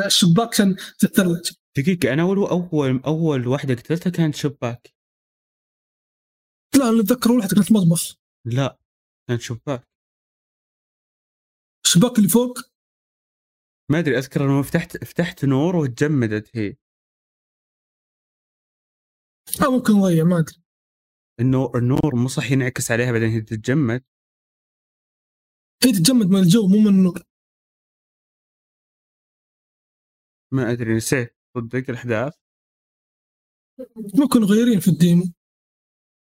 الشباك 0.05 0.53
عشان 0.53 0.75
تتثلج 0.99 1.51
دقيقة 1.77 2.13
أنا 2.13 2.21
أول 2.21 2.37
أول 2.37 3.01
أول 3.05 3.47
واحدة 3.47 3.73
قتلتها 3.73 4.09
كانت 4.09 4.35
شباك. 4.35 4.93
لا 6.75 6.89
أنا 6.89 6.99
أتذكر 7.01 7.29
أول 7.29 7.37
واحدة 7.37 7.55
كانت 7.55 7.71
مطبخ 7.71 8.15
لا 8.45 8.77
كانت 9.27 9.41
شباك. 9.41 9.87
الشباك 11.85 12.17
اللي 12.17 12.29
فوق؟ 12.29 12.59
ما 13.91 13.99
أدري 13.99 14.17
أذكر 14.17 14.45
إنه 14.45 14.61
فتحت 14.61 15.03
فتحت 15.03 15.45
نور 15.45 15.75
وتجمدت 15.75 16.57
هي. 16.57 16.75
آه 19.61 19.71
ممكن 19.71 19.93
نضيع 19.93 20.23
ما 20.23 20.39
أدري. 20.39 20.63
النور 21.39 21.77
النور 21.77 22.15
مو 22.15 22.27
صح 22.27 22.51
ينعكس 22.51 22.91
عليها 22.91 23.11
بعدين 23.11 23.29
هي 23.29 23.41
تتجمد؟ 23.41 24.03
هي 25.83 25.91
تتجمد 25.91 26.27
من 26.27 26.39
الجو 26.39 26.67
مو 26.67 26.77
من 26.77 26.87
النور. 26.87 27.23
ما 30.53 30.71
أدري 30.71 30.95
نسيت. 30.95 31.37
صدق 31.57 31.89
الأحداث؟ 31.89 32.33
ممكن 34.19 34.41
مغيرين 34.41 34.79
في 34.79 34.87
ال 34.87 34.93
demo. 34.93 35.23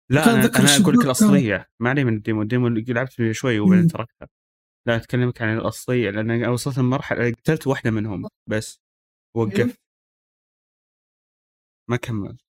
لا 0.09 0.23
أنا, 0.23 0.33
أنا 0.33 0.83
أقول 0.83 0.95
لك 0.95 1.05
الأصلية. 1.05 1.69
ما 1.79 1.89
علي 1.89 2.03
من 2.03 2.15
ال 2.15 2.19
demo. 2.19 2.41
ال 2.41 2.46
demo 2.46 2.67
اللي 2.67 2.93
لعبت 2.93 3.13
فيه 3.13 3.31
شوي 3.31 3.59
وبعدين. 3.59 3.87
تركتها. 3.87 4.29
لا 4.87 4.95
أتكلمك 4.95 5.41
عن 5.41 5.57
الأصلية 5.57 6.09
لأن 6.09 6.49
وصلت 6.49 6.77
المرحله 6.77 7.31
قتلت 7.31 7.67
واحدة 7.67 7.91
منهم 7.91 8.27
بس. 8.47 8.81
وقفت 9.35 9.81
ما 11.89 11.97
كملت 11.97 12.48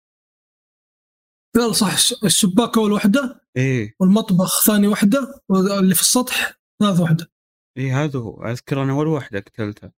لا 1.56 1.72
صح 1.72 1.94
الشباك 2.24 2.78
أول 2.78 2.92
واحدة 2.92 3.42
إيه 3.58 3.96
والمطبخ 4.00 4.66
ثاني 4.66 4.88
واحدة 4.88 5.42
واللي 5.50 5.96
في 5.96 6.02
السطح 6.02 6.60
ثالث 6.80 7.00
واحدة 7.00 7.32
إيه 7.78 8.04
هذا 8.04 8.20
هو 8.20 8.44
اذكر 8.44 8.84
أنا 8.84 8.92
أول 8.94 9.08
واحدة 9.08 9.40
قتلتها 9.40 9.94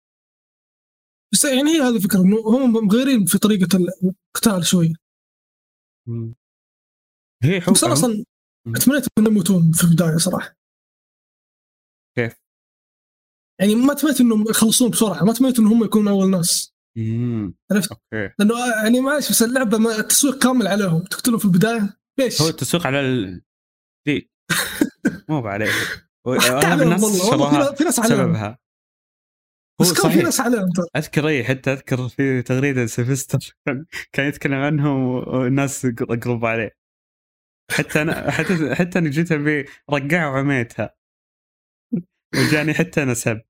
بس 1.33 1.45
يعني 1.45 1.71
هي 1.71 1.81
هذه 1.81 1.97
الفكرة 1.97 2.21
إنه 2.21 2.37
هم 2.37 2.73
مغيرين 2.73 3.25
في 3.25 3.39
طريقة 3.39 3.69
القتال 3.77 4.67
شوي 4.67 4.95
مم. 6.09 6.35
هي 7.43 7.61
حب 7.61 7.73
بس 7.73 7.85
أنا 7.85 7.93
أصلا. 7.93 8.25
تمنيت 8.85 9.07
إنهم 9.19 9.33
يموتون 9.33 9.73
في 9.73 9.85
البداية 9.85 10.17
صراحة 10.17 10.57
كيف؟ 12.17 12.37
يعني 13.61 13.75
ما 13.75 13.95
تمنيت 13.95 14.21
إنهم 14.21 14.51
يخلصون 14.51 14.91
بسرعة 14.91 15.25
ما 15.25 15.33
تمنيت 15.33 15.59
إنهم 15.59 15.73
هم 15.73 15.85
يكونوا 15.85 16.13
أول 16.13 16.31
ناس. 16.31 16.76
عرفت؟ 17.73 17.91
أوكي. 17.93 18.35
لأنه 18.39 18.55
يعني 18.85 19.01
معلش 19.01 19.31
بس 19.31 19.43
اللعبة 19.43 19.79
ما 19.79 19.99
التسويق 19.99 20.43
كامل 20.43 20.67
عليهم. 20.67 21.05
تقتلهم 21.05 21.39
في 21.39 21.45
البداية؟ 21.45 21.97
ليش؟ 22.19 22.43
هو 22.43 22.49
التسويق 22.49 22.87
على 22.87 23.01
ال... 23.01 23.43
دي 24.07 24.31
مو 25.29 25.47
عليه 25.49 25.71
اغلب 26.27 26.83
الناس 26.83 27.27
شراها 27.31 27.75
في- 27.75 27.85
ناس 27.85 27.99
عليهم. 28.01 28.19
سببها. 28.19 28.59
هو 29.81 29.85
بس 29.85 30.01
كان 30.03 30.11
في 30.11 30.23
ناس 30.23 30.41
عليهم 30.41 30.73
أذكر 30.97 31.29
اي 31.29 31.45
حتى 31.45 31.73
أذكر 31.73 32.09
في 32.09 32.43
تغريدة 32.43 32.87
سيلفستر 32.87 33.57
كان- 34.13 34.29
يتكلم 34.29 34.55
عنهم 34.55 35.05
والناس 35.05 35.87
قرب 35.87 36.45
عليه. 36.45 36.77
حتى 37.73 38.03
أنا 38.03 38.31
حتى 38.31 38.75
حتى 38.75 38.99
أنا 38.99 39.11
جيت 39.11 39.33
أبي 39.33 39.65
رقعه 39.91 40.31
وعميتها 40.31 40.95
وجاني 42.37 42.75
حتى 42.75 43.03
أنا 43.03 43.15
سب. 43.15 43.41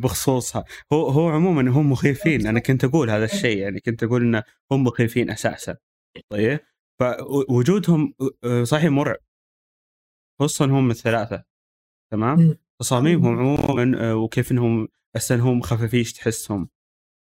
بخصوصها. 0.00 0.64
هو 0.92 1.08
هو 1.08 1.28
عموما 1.28 1.70
هم 1.70 1.92
مخيفين. 1.92 2.46
أنا 2.46 2.60
كنت 2.60 2.84
أقول 2.84 3.10
هذا 3.10 3.24
الشيء 3.24 3.58
يعني 3.58 3.80
كنت 3.80 4.02
أقول 4.02 4.22
إن 4.22 4.42
هم 4.72 4.84
مخيفين 4.84 5.30
أساسا. 5.30 5.76
طيب؟ 6.32 6.60
فوجودهم 7.00 8.14
آه، 8.44 8.64
صحيح 8.64 8.90
مرعب. 8.90 9.18
خصوصا 10.40 10.64
هم 10.64 10.90
الثلاثة. 10.90 11.44
تمام. 12.12 12.56
تصاميمهم 12.80 13.38
عموما 13.38 14.10
آه، 14.10 14.14
وكيف 14.16 14.52
إنهم 14.52 14.88
أساسا 15.16 15.36
هم 15.36 15.60
خفافيش 15.60 16.12
تحسهم. 16.12 16.68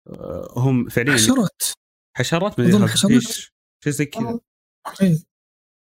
آه، 0.09 0.53
هم 0.57 0.89
فعليا 0.89 1.13
حشرات. 1.13 1.61
حشرات 2.17 2.61
حشرات. 2.61 2.89
خفافيش. 2.89 3.53
شيء 3.83 3.93
زي 3.93 4.05
كذا. 4.05 4.39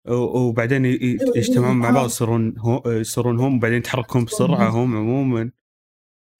وبعدين 0.09 0.85
ي- 0.85 0.89
ي- 0.89 1.17
يجتمعون 1.35 1.75
مع 1.77 1.89
بعض 1.89 2.05
يصيرون 2.05 2.55
يصيرون 2.85 3.39
هم 3.39 3.57
وبعدين 3.57 3.77
يتحركون 3.77 4.25
بسرعة 4.25 4.69
هم 4.69 4.97
عموما. 4.97 5.51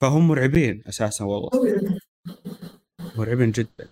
فهم 0.02 0.28
مرعبين 0.28 0.84
أساسا 0.88 1.26
والله. 1.26 1.50
مرعبين 3.18 3.52
جدا. 3.52 3.90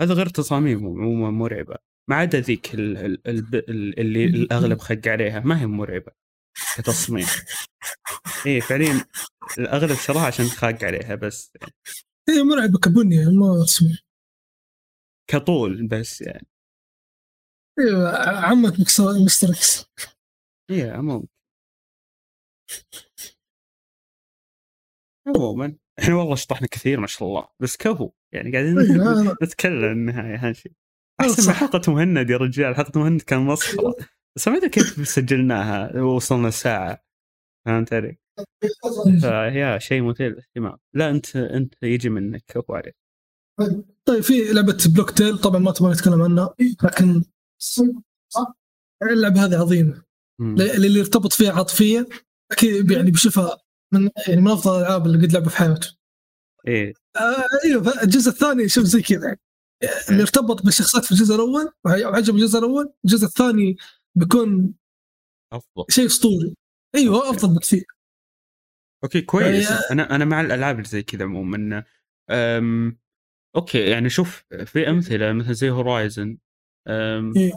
هذا 0.00 0.14
غير 0.14 0.28
تصاميمهم 0.28 1.00
عموما 1.00 1.30
مرعبة. 1.30 1.76
ما 2.10 2.16
عدا 2.16 2.40
ذيك 2.40 2.74
ال- 2.74 2.96
ال- 2.96 3.28
ال- 3.28 3.70
ال- 3.70 4.00
اللي 4.00 4.24
الأغلب 4.24 4.78
خق 4.78 5.00
عليها. 5.08 5.40
ما 5.40 5.60
هي 5.60 5.66
مرعبة 5.66 6.12
كتصميم. 6.76 7.26
إيه 8.46 8.60
فعليا 8.60 9.04
الأغلب 9.58 9.94
شراها 9.96 10.26
عشان 10.26 10.44
خاق 10.44 10.84
عليها 10.84 11.14
بس. 11.14 11.52
هي 12.28 12.42
مرعبة 12.42 12.78
كبنية 12.78 13.28
ما 13.30 13.66
كطول 15.30 15.86
بس 15.86 16.20
يعني. 16.20 16.46
أيوه 17.78 18.18
عمك 18.28 18.80
مستر 19.24 19.48
إكس 19.50 19.84
إيه 20.70 20.92
عموما 20.92 21.26
عموما 25.26 25.76
إحنا 25.98 26.14
والله 26.14 26.34
شطحنا 26.34 26.66
كثير 26.70 27.00
ما 27.00 27.06
شاء 27.06 27.28
الله 27.28 27.48
بس 27.60 27.76
كفو 27.76 28.10
يعني 28.34 28.52
قاعدين 28.52 28.78
نتكلم 29.42 29.92
النهاية 29.92 30.34
اهم 30.36 30.52
شيء 30.52 30.72
هذا 31.20 31.30
أحسن. 31.30 31.52
حلقة 31.52 31.92
مهند 31.92 32.30
يا 32.30 32.36
رجال 32.36 32.76
حلقة 32.76 33.00
مهند 33.00 33.22
كان 33.22 33.40
مسخرة. 33.40 33.96
بس 34.36 34.48
ما 34.48 34.56
أدري 34.56 34.68
كيف 34.68 35.08
سجلناها 35.08 36.02
وصلنا 36.02 36.50
ساعة 36.50 37.04
فهمت 37.66 37.92
علي؟ 37.92 38.18
فهي 39.22 39.78
شيء 39.80 40.02
مثير 40.02 40.30
للاهتمام. 40.30 40.78
لا 40.94 41.10
أنت 41.10 41.36
أنت 41.36 41.74
يجي 41.82 42.08
منك 42.08 42.44
كفو 42.46 42.74
عليك. 42.74 42.96
طيب 44.04 44.20
في 44.20 44.52
لعبة 44.52 44.78
بلوك 44.94 45.10
تيل 45.10 45.38
طبعا 45.38 45.58
ما 45.58 45.72
تبغى 45.72 45.92
نتكلم 45.92 46.22
عنها 46.22 46.54
لكن 46.82 47.22
اللعبة 49.02 49.44
هذه 49.44 49.60
عظيمة. 49.60 50.02
اللي 50.40 50.98
يرتبط 50.98 51.32
فيها 51.32 51.52
عاطفيا 51.52 52.06
أكيد 52.52 52.90
يعني 52.90 53.10
بيشوفها 53.10 53.58
من 53.94 54.10
يعني 54.28 54.40
من 54.40 54.50
أفضل 54.50 54.78
الألعاب 54.80 55.06
اللي 55.06 55.26
قد 55.26 55.32
لعبها 55.32 55.48
في 55.50 55.56
حياته 55.56 55.96
إيه. 56.68 56.92
آه 57.16 57.44
أيوه 57.64 58.02
الجزء 58.02 58.30
الثاني 58.30 58.68
شوف 58.68 58.84
زي 58.84 59.02
كذا. 59.02 59.36
اللي 60.10 60.22
ارتبط 60.22 60.62
بالشخصيات 60.62 61.04
في 61.04 61.12
الجزء 61.12 61.34
الأول 61.34 61.72
وعجب 61.84 62.34
الجزء 62.34 62.58
الأول 62.58 62.92
الجزء 63.04 63.26
الثاني 63.26 63.76
بيكون 64.14 64.74
أفضل. 65.52 65.84
شيء 65.90 66.06
أسطوري. 66.06 66.54
أيوه 66.94 67.16
okay. 67.26 67.30
أفضل 67.36 67.54
بكثير. 67.54 67.84
okay 69.04 69.20
كويس. 69.20 69.70
يعني- 69.70 69.80
أنا 69.90 70.14
أنا 70.14 70.24
مع 70.24 70.40
الألعاب 70.40 70.76
اللي 70.76 70.88
زي 70.88 71.02
كذا 71.02 71.24
عموما. 71.24 71.84
أم... 72.30 72.98
okay 73.56 73.90
يعني 73.90 74.08
شوف 74.10 74.44
في 74.64 74.90
أمثلة 74.90 75.32
مثل 75.32 75.54
زي 75.54 75.70
Horizon 75.70 76.38
أم... 76.88 77.36
إيه. 77.36 77.52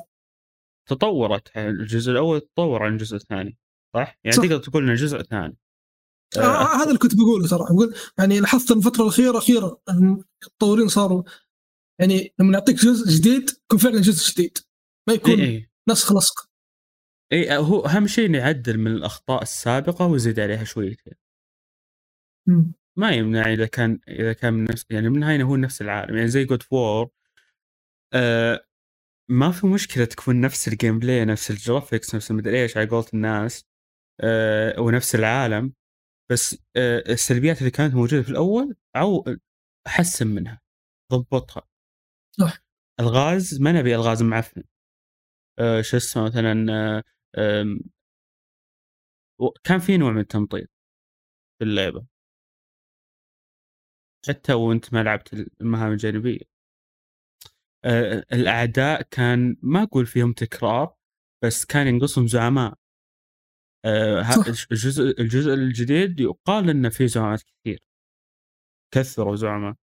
تطورت 0.90 1.58
الجزء 1.58 2.12
الأول 2.12 2.42
تطور 2.42 2.84
عن 2.84 2.94
الجزء 2.94 3.16
الثاني 3.16 3.58
صح؟ 3.96 4.20
يعني 4.24 4.38
صح. 4.38 4.44
تقدر 4.44 4.58
تقول 4.58 4.84
إنه 4.84 4.94
جزء 4.94 5.22
ثاني. 5.22 5.58
آه 6.38 6.40
آه، 6.40 6.76
هذا 6.76 6.88
اللي 6.88 6.98
كنت 6.98 7.16
بقوله 7.16 7.48
ترى. 7.48 7.60
بقول 7.60 7.96
يعني 8.20 8.40
لاحظت 8.40 8.72
الفترة 8.72 9.04
الأخيرة 9.04 9.38
أخيرا 9.38 9.78
المطورين 9.90 10.88
صاروا 10.88 11.24
يعني 12.00 12.34
لما 12.40 12.54
يعطيك 12.54 12.76
جزء 12.76 13.18
جديد 13.18 13.50
يكون 13.50 13.80
فعلا 13.80 14.02
جزء 14.02 14.34
جديد. 14.34 14.58
ما 15.08 15.14
اي 15.14 15.18
يكون 15.18 15.40
اي 15.42 15.70
نسخ 15.90 16.14
لصق 16.14 16.50
اي 17.34 17.58
هو 17.58 17.86
أهم 17.86 18.08
شيء 18.08 18.26
إنه 18.26 18.38
يعدل 18.38 18.78
من 18.78 18.92
الأخطاء 18.92 19.42
السابقة 19.42 20.06
ويزيد 20.08 20.40
عليها 20.40 20.64
شويتين. 20.64 21.14
ما 22.98 23.12
يمنع 23.12 23.54
إذا 23.54 23.66
كان 23.66 24.00
إذا 24.08 24.34
كان 24.34 24.54
من 24.54 24.64
نفس 24.64 24.86
يعني 24.90 25.10
من 25.10 25.16
النهايه 25.16 25.44
هو 25.44 25.56
نفس 25.56 25.82
العالم. 25.82 26.16
يعني 26.16 26.28
زي 26.28 26.46
God 26.46 26.64
of 26.64 26.82
War 26.82 27.10
آه 28.14 28.66
ما 29.30 29.52
في 29.52 29.68
مشكلة 29.68 30.06
تكون 30.06 30.42
نفس 30.42 30.68
ال 30.68 31.00
gameplay 31.00 31.26
نفس 31.26 31.52
ال 31.52 31.59
graphics 31.59 32.16
نفس 32.16 32.32
المدري 32.32 32.62
إيش 32.64 32.78
على 32.78 32.88
قولة 32.90 33.08
الناس 33.14 33.66
آه 34.22 34.80
ونفس 34.82 35.16
العالم. 35.16 35.74
بس 36.32 36.54
آه 36.76 37.04
السلبيات 37.10 37.60
اللي 37.60 37.72
كانت 37.72 37.94
موجودة 37.96 38.22
في 38.22 38.30
الأول 38.30 38.76
أو 38.96 39.26
حسن 39.88 40.28
منها 40.28 40.62
ضبطها 41.14 41.68
صح. 42.40 42.64
الغاز 43.00 43.62
ما 43.62 43.72
نبي 43.72 43.96
الغاز 43.96 44.24
معفن 44.24 44.64
آه 45.60 45.82
شو 45.82 45.98
اسمه 45.98 46.24
مثلا 46.24 46.66
آه 47.36 47.66
كان 49.64 49.80
في 49.80 49.98
نوع 49.98 50.12
من 50.12 50.20
التمطيط 50.20 50.70
في 51.60 51.66
اللعبة 51.66 52.06
حتى 54.30 54.54
وأنت 54.54 54.94
ما 54.94 55.04
لعبت 55.04 55.34
المهام 55.62 55.92
الجانبية 55.92 56.58
الأعداء 58.34 59.02
كان 59.02 59.58
ما 59.62 59.84
أقول 59.84 60.06
فيهم 60.06 60.34
تكرار 60.34 60.96
بس 61.44 61.66
كان 61.66 61.88
ينقصهم 61.88 62.28
زعماء. 62.28 62.74
الجزء 64.72 65.22
الجزء 65.22 65.54
الجديد 65.54 66.20
يقال 66.20 66.70
إنه 66.70 66.90
فيه 66.90 67.06
زعماء 67.06 67.38
كثير. 67.38 67.80
كثروا 68.94 69.36
زعماء 69.36 69.76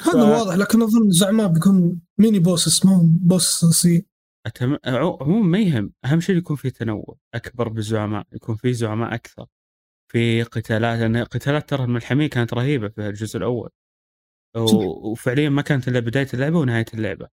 هذا 0.00 0.12
ف- 0.12 0.38
واضح 0.38 0.54
لكن 0.54 0.82
أظن 0.82 1.10
زعماء 1.10 1.48
بيكون 1.48 2.00
mini 2.18 2.38
boss 2.38 2.66
اسمهم 2.66 3.18
boss 3.22 3.64
سي. 3.64 4.06
أتم... 4.46 4.74
عمو- 4.86 5.22
عموما 5.22 5.46
ما 5.46 5.58
يهم 5.58 5.92
أهم 6.04 6.20
شيء 6.20 6.36
يكون 6.36 6.56
في 6.56 6.70
تنوع 6.70 7.16
أكبر 7.34 7.68
بالزعماء 7.68 8.26
يكون 8.32 8.56
في 8.56 8.72
زعماء 8.72 9.14
أكثر. 9.14 9.46
في 10.12 10.42
قتالات 10.42 10.98
لأن 10.98 11.16
قتالات 11.24 11.68
ترى 11.70 11.84
الملحميه 11.84 12.26
كانت 12.26 12.54
رهيبة 12.54 12.88
في 12.88 13.08
الجزء 13.08 13.36
الأول. 13.38 13.70
و... 14.56 15.10
وفعليا 15.10 15.48
ما 15.48 15.62
كانت 15.62 15.88
إلا 15.88 16.00
بداية 16.00 16.28
اللعبة 16.34 16.58
ونهاية 16.58 16.84
اللعبة. 16.94 17.28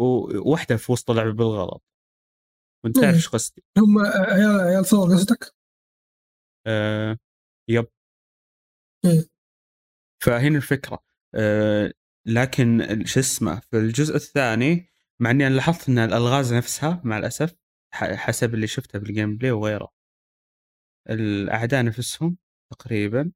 وواحده 0.00 0.76
في 0.76 0.92
وسط 0.92 1.10
اللعبة 1.10 1.32
بالغلط. 1.32 1.82
وانت 2.84 2.98
تعرف. 2.98 3.14
إيش 3.14 3.28
قصدي 3.28 3.64
هم 3.78 3.98
عيال 4.06 4.60
عيال 4.60 4.86
ثور 4.86 5.14
قصدك؟ 5.14 5.54
آه... 6.66 7.18
yep 7.68 7.86
إيه. 9.04 9.26
فهنا 10.22 10.56
الفكرة 10.56 11.04
آه... 11.34 11.92
لكن 12.26 13.02
شو 13.04 13.20
اسمه 13.20 13.60
في 13.60 13.76
الجزء 13.76 14.16
الثاني 14.16 14.92
مع 15.20 15.30
إني 15.30 15.46
أنا 15.46 15.54
لاحظت 15.54 15.88
إن 15.88 15.98
الألغاز 15.98 16.54
نفسها 16.54 17.02
مع 17.04 17.18
الأسف 17.18 17.56
حسب 17.94 18.54
اللي 18.54 18.66
شفته 18.66 18.98
في 18.98 19.04
ال 19.04 19.36
gameplay 19.36 19.50
وغيره 19.50 19.92
الأعداء 21.10 21.84
نفسهم 21.84 22.36
تقريبا 22.72 23.32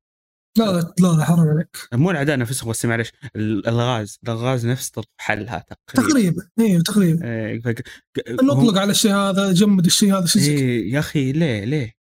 لا 0.58 0.92
لا 1.00 1.16
لا, 1.16 1.24
حرام 1.24 1.48
عليك. 1.48 1.76
مو 1.92 2.10
الاعداء 2.10 2.38
نفسهم 2.38 2.70
بس 2.70 2.84
معلش 2.84 3.12
ال- 3.36 3.58
الالغاز 3.58 4.18
الالغاز 4.24 4.66
نفس 4.66 4.92
حلها 5.20 5.58
تقريبا. 5.58 6.08
تقريبا 6.08 6.48
أيوه 6.58 6.82
تقريبا. 6.82 7.26
إيه، 7.26 7.60
فك- 7.60 7.82
ك- 8.14 8.30
هم- 8.30 8.46
نطلق 8.46 8.78
على 8.80 8.90
الشيء 8.90 9.12
هذا 9.14 9.52
جمد 9.52 9.84
الشيء 9.86 10.14
هذا 10.14 10.26
كذا. 10.34 10.42
إيه 10.52 10.92
يا 10.92 10.98
أخي 10.98 11.32
ليه 11.32 11.64
ليه؟ 11.64 11.94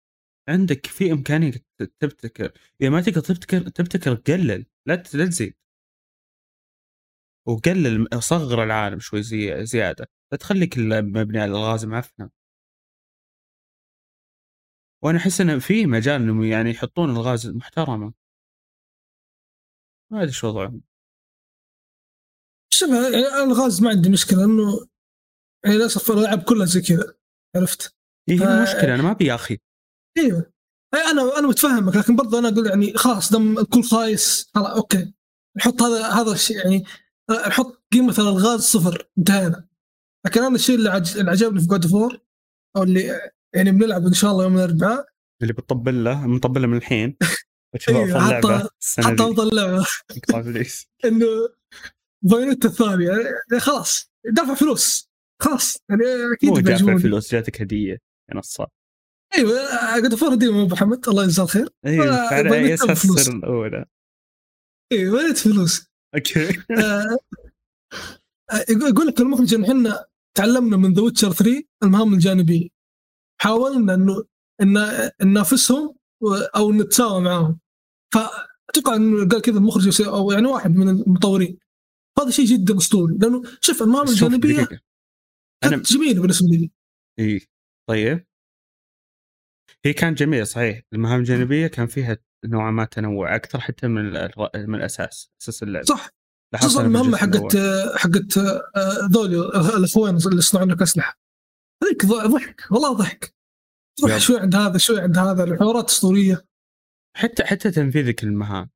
عندك 0.48 0.86
في 0.86 1.12
إمكانية 1.12 1.52
تبتكر 2.00 2.52
اذا 2.80 2.90
ما 2.90 3.00
تقدر 3.00 3.20
تبتكر 3.20 3.60
تبتكر 3.68 4.14
قلل 4.14 4.66
لا 4.86 5.02
لا 5.14 5.26
تزيد. 5.26 5.54
وقلل 7.46 8.08
صغر 8.22 8.62
العالم 8.64 9.00
شوي 9.00 9.22
زي 9.22 9.66
زيادة 9.66 10.08
لا 10.32 10.38
تخليك 10.38 10.78
مبني 10.78 11.38
على 11.40 11.50
الالغاز 11.50 11.84
معفنة. 11.84 12.30
وأنا 15.02 15.18
أحس 15.18 15.40
انه 15.40 15.58
في 15.58 15.86
مجال 15.86 16.22
إنهم 16.22 16.44
يعني 16.44 16.70
يحطون 16.70 17.10
الغاز 17.10 17.46
محترمة. 17.46 18.12
ما 20.14 20.22
أدري 20.22 20.32
شو 20.32 20.48
وضعهم. 20.48 20.82
شوف 22.72 22.90
الغاز 23.42 23.82
ما 23.82 23.90
عندي 23.90 24.10
مشكلة 24.10 24.44
انه 24.44 24.86
يعني 25.64 25.76
للأسف 25.76 26.10
الألعاب 26.10 26.42
كلها 26.42 26.66
زي 26.66 26.80
كذا 26.80 27.14
عرفت؟ 27.56 27.96
إيه 28.28 28.36
هنا 28.36 28.54
آه، 28.54 28.58
المشكلة 28.58 28.94
أنا 28.94 29.02
ما 29.02 29.10
أبي 29.10 29.26
يا 29.26 29.34
أخي. 29.34 29.58
أيوه 30.18 30.52
أنا 30.94 31.38
أنا 31.38 31.48
متفهمك 31.48 31.96
لكن 31.96 32.16
برضه 32.16 32.38
أنا 32.38 32.48
أقول 32.48 32.66
يعني 32.66 32.94
خلاص 32.96 33.32
دام 33.32 33.58
الكل 33.58 33.82
خايس 33.82 34.50
خلاص 34.54 34.76
okay. 34.76 35.14
نحط 35.56 35.82
هذا 35.82 36.08
هذا 36.08 36.32
الشيء 36.32 36.56
يعني 36.56 36.84
نحط 37.46 37.84
قيمة 37.92 38.14
الألغاز 38.18 38.60
صفر 38.60 39.08
انتهينا. 39.18 39.68
لكن 40.26 40.42
أنا 40.42 40.54
الشيء 40.54 40.76
اللي, 40.76 40.90
عج... 40.90 41.18
اللي 41.18 41.30
عجبني 41.30 41.60
في 41.60 41.66
God 41.66 41.86
of 41.86 42.00
War 42.00 42.20
أو 42.76 42.82
اللي 42.82 43.30
يعني 43.54 43.70
بنلعب 43.70 44.06
إن 44.06 44.12
شاء 44.12 44.30
الله 44.30 44.44
يوم 44.44 44.56
الأربعاء. 44.56 45.06
اللي 45.42 45.52
بتطبل 45.52 46.04
له 46.04 46.26
مطبل 46.26 46.62
له 46.62 46.66
من 46.66 46.76
الحين. 46.76 47.16
وتشوف 47.74 47.96
إيه، 47.96 48.04
أفضل 48.04 48.20
حتى- 48.20 48.44
لعبة 48.46 48.68
حتى 48.98 49.22
أفضل 49.22 49.56
لعبة. 49.56 49.86
إنه 51.04 51.26
بايونيتا 52.22 52.68
الثانية 52.68 53.08
يعني 53.10 53.60
خلاص. 53.60 54.10
دافع 54.32 54.54
فلوس. 54.54 55.10
خلاص. 55.42 55.76
يعني 55.90 56.02
أكيد 56.34 56.48
مو 56.50 56.54
بيعجبوني. 56.54 56.98
فلوس 56.98 57.32
جاتك 57.32 57.62
هدية 57.62 57.92
يا 58.30 58.36
نصاب 58.36 58.68
أيوه 59.36 59.94
قد 59.96 60.14
فور 60.14 60.34
هديه 60.34 60.52
من 60.52 60.60
أبو 60.60 60.74
محمد. 60.74 61.08
الله 61.08 61.24
يجزاه 61.24 61.44
الخير 61.44 61.68
أيوه 61.86 62.16
على 62.20 62.42
بنت 62.42 62.52
اي 62.52 62.74
أساس 62.74 63.28
الأولى. 63.28 63.84
أيوه 64.92 65.14
وليت 65.14 65.38
فلوس. 65.38 65.86
أوكي. 66.14 66.48
آه، 66.48 66.58
آه، 68.52 68.64
يقول 68.70 69.06
لك 69.06 69.20
المخرج 69.20 69.54
إن 69.54 69.64
إحنا 69.64 70.04
تعلمنا 70.36 70.76
من 70.76 70.92
ذا 70.92 71.02
ويتشر 71.02 71.32
3 71.32 71.62
المهام 71.82 72.14
الجانبية. 72.14 72.68
حاولنا 73.40 73.94
انه 73.94 74.24
ان 74.62 74.74
ننافسهم 75.22 75.96
أو 76.56 76.72
نتساوى 76.72 77.20
معاهم. 77.20 77.60
فأتوقع 78.12 78.96
إنه 78.96 79.28
قال 79.28 79.42
كذا 79.42 79.58
المخرج 79.58 80.02
أو 80.02 80.30
يعني 80.30 80.46
واحد 80.46 80.76
من 80.76 80.88
المطورين. 80.88 81.58
هذا 82.18 82.30
شيء 82.30 82.44
جدا 82.44 82.76
أسطوري 82.76 83.18
لأنه 83.18 83.42
شوف 83.60 83.82
المهام 83.82 84.06
شوف 84.06 84.22
الجانبية. 84.22 84.68
أنا 85.64 85.76
جميلة 85.76 86.20
بالنسبة 86.20 86.48
لي. 86.48 86.70
إي 87.18 87.40
طيب. 87.88 88.26
هي 89.84 89.92
كانت 89.92 90.18
جميلة 90.18 90.44
صحيح. 90.44 90.82
المهام 90.92 91.20
الجانبية 91.20 91.66
كان 91.66 91.86
فيها 91.86 92.18
نوعا 92.44 92.70
ما 92.70 92.84
تنوع 92.84 93.36
أكثر 93.36 93.60
حتى 93.60 93.88
من 93.88 94.04
من 94.54 94.74
الأساس 94.74 95.30
أساس 95.42 95.62
اللعبة. 95.62 95.86
صح. 95.86 96.10
خصوصا 96.56 96.82
المهمة 96.82 97.16
حقت. 97.16 97.56
حقت 97.96 98.38
آه، 98.38 99.08
ذولي 99.12 99.36
آه، 99.36 99.76
الأخوان 99.76 100.16
اللي 100.16 100.38
يصنعون 100.38 100.70
لك 100.70 100.82
اسلحه 100.82 101.18
هذيك 101.82 102.06
ضحك 102.06 102.66
والله 102.70 102.92
ضحك. 102.92 103.34
تروح. 103.98 104.18
شوي 104.18 104.40
عند 104.40 104.54
هذا 104.54 104.78
شوي 104.78 105.00
عند 105.00 105.18
هذا 105.18 105.44
الحوارات 105.44 105.90
أسطورية. 105.90 106.44
حتى 107.16 107.44
حتى 107.44 107.70
تنفيذك 107.70 108.24
للمهام 108.24 108.70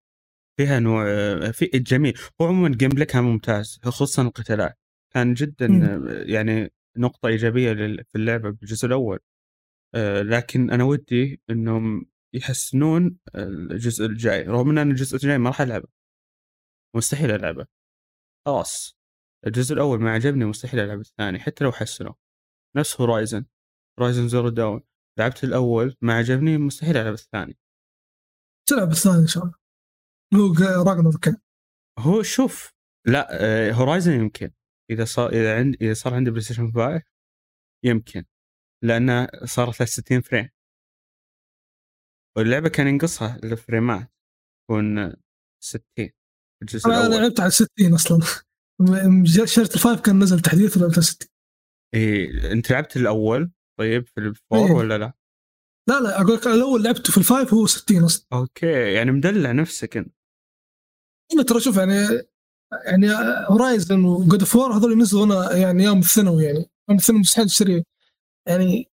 فيها 0.58 0.78
نوع 0.80 1.04
في 1.50 1.66
جميل. 1.66 2.18
هو 2.40 2.46
عموما 2.46 2.68
ال 2.68 2.90
gameplay 2.90 3.06
كان 3.06 3.24
ممتاز 3.24 3.80
خصوصا 3.84 4.22
القتالات. 4.22 4.78
كان 5.14 5.34
جدا 5.34 5.68
مم. 5.68 6.08
يعني 6.08 6.72
نقطة 6.96 7.26
إيجابية 7.28 7.72
في 8.02 8.14
اللعبة 8.16 8.50
بالجزء 8.50 8.86
الأول. 8.86 9.18
آه، 9.94 10.22
لكن 10.22 10.70
أنا 10.70 10.84
ودي 10.84 11.40
إنهم 11.50 12.06
يحسنون 12.34 13.18
الجزء 13.34 14.06
الجاي. 14.06 14.42
رغم 14.42 14.78
أن 14.78 14.90
الجزء 14.90 15.16
الجاي 15.16 15.38
ما 15.38 15.48
راح 15.50 15.60
ألعبه 15.60 15.88
مستحيل 16.96 17.30
ألعبه. 17.30 17.66
خلاص. 18.46 18.98
الجزء 19.46 19.74
الأول 19.74 20.00
ما 20.00 20.10
عجبني 20.12 20.44
مستحيل 20.44 20.80
ألعب 20.80 21.00
الثاني 21.00 21.38
حتى 21.38 21.64
لو 21.64 21.72
حسنوا. 21.72 22.14
نفس 22.76 23.00
Horizon 23.00 23.44
Horizon 23.98 24.28
Zero 24.28 24.48
Dawn 24.48 24.82
لعبت 25.18 25.44
الأول 25.44 25.96
ما 26.00 26.14
عجبني 26.14 26.58
مستحيل 26.58 26.96
ألعب 26.96 27.12
الثاني. 27.14 27.58
تلعب 28.68 28.90
الثاني 28.90 29.22
إن 29.22 29.26
شاء 29.26 29.44
الله. 29.44 29.54
هو 30.34 30.82
Ragnarok. 30.82 31.36
هو 31.98 32.22
شوف 32.22 32.72
لا 33.06 33.72
Horizon 33.72 34.12
يمكن. 34.12 34.50
إذا 34.90 35.04
صار 35.04 35.30
إذا 35.30 35.58
عندي 35.58 35.78
إذا 35.80 35.94
صار 35.94 36.14
عندي 36.14 36.30
PlayStation 36.30 36.72
5 36.72 37.02
يمكن. 37.84 38.24
لأنه 38.84 39.28
صارت 39.44 39.80
له 39.80 39.86
60 39.86 40.20
frame 40.20 40.48
واللعبة 42.36 42.68
كان 42.68 42.88
ينقصها 42.88 43.36
الفريمات 43.36 44.12
تكون 44.64 45.14
60 45.62 45.82
الجزء 46.62 46.86
أنا 46.86 47.14
لعبت 47.14 47.40
على 47.40 47.50
60 47.50 47.68
أصلا. 47.94 48.20
شريت 49.44 49.74
ال 49.74 49.80
five 49.80 50.00
كان 50.00 50.18
نزل 50.18 50.40
تحديث 50.40 50.76
ولعبت 50.76 50.92
على 50.92 51.02
60 51.02 51.28
إيه 51.94 52.52
أنت 52.52 52.70
لعبت 52.72 52.96
الأول؟ 52.96 53.52
طيب 53.78 54.06
في 54.06 54.20
ال 54.20 54.30
four 54.30 54.66
إيه. 54.66 54.72
ولا 54.72 54.98
لا؟ 54.98 55.12
لا 55.88 56.00
لا 56.00 56.20
أقول 56.20 56.34
لك 56.34 56.46
الأول 56.46 56.82
لعبته 56.82 57.12
في 57.12 57.18
ال 57.18 57.26
five 57.26 57.54
هو 57.54 57.66
60 57.66 58.04
أصلا. 58.04 58.26
okay 58.32 58.66
يعني 58.66 59.12
مدلع 59.12 59.52
نفسك 59.52 59.96
أنت. 59.96 60.14
أنا 61.34 61.42
ترى 61.42 61.60
شوف 61.60 61.76
يعني 61.76 62.06
يعني 62.86 63.08
Horizon 63.48 64.04
و 64.04 64.14
God 64.14 64.44
of 64.44 64.56
War 64.56 64.72
هذول 64.72 64.98
نزلوا 64.98 65.24
أنا 65.24 65.56
يعني 65.56 65.84
يوم 65.84 65.98
الثانوي 65.98 66.44
يعني. 66.44 66.70
أنا 66.90 66.98
الثانوي 66.98 67.20
مستحيل 67.20 67.44
اشتري 67.44 67.84
يعني 68.48 68.90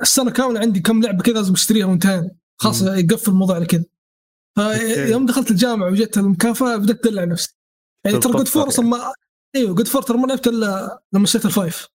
السنة 0.00 0.30
كاملة 0.30 0.60
عندي 0.60 0.80
كم 0.80 1.02
لعبة 1.02 1.22
كذا 1.22 1.34
لازم 1.34 1.52
أشتريها 1.52 1.86
وانتهينا 1.86 2.30
خلاص 2.60 2.82
يقفل 2.82 3.30
الموضوع 3.30 3.56
على 3.56 3.66
كذا. 3.66 3.84
فيوم 5.06 5.26
دخلت 5.26 5.50
الجامعة 5.50 5.90
وجت 5.90 6.18
المكافأة 6.18 6.76
بدات 6.76 7.06
ادلع 7.06 7.24
نفسي 7.24 7.56
يعني 8.06 8.18
ترى 8.18 8.32
God 8.32 8.48
of 8.48 8.56
War 8.56 8.68
أصلا 8.68 8.86
ما 8.86 9.12
إيوه 9.56 9.74
God 9.74 9.88
of 9.88 9.94
War 9.94 10.02
ترى 10.02 10.18
ما 10.18 10.26
لعبت 10.26 10.46
إلا 10.46 11.02
لما 11.12 11.24
اشتريت 11.24 11.46
ال 11.46 11.88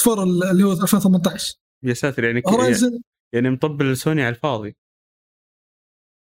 five. 0.00 0.14
War 0.14 0.22
اللي 0.22 0.64
هو 0.64 0.72
2018 0.72 1.56
يا 1.84 1.94
ساتر 1.94 2.24
يعني 2.24 2.42
Horizon 2.46 3.00
يعني 3.34 3.50
مطبل 3.50 3.96
سوني 3.96 4.22
على 4.22 4.34
الفاضي. 4.34 4.76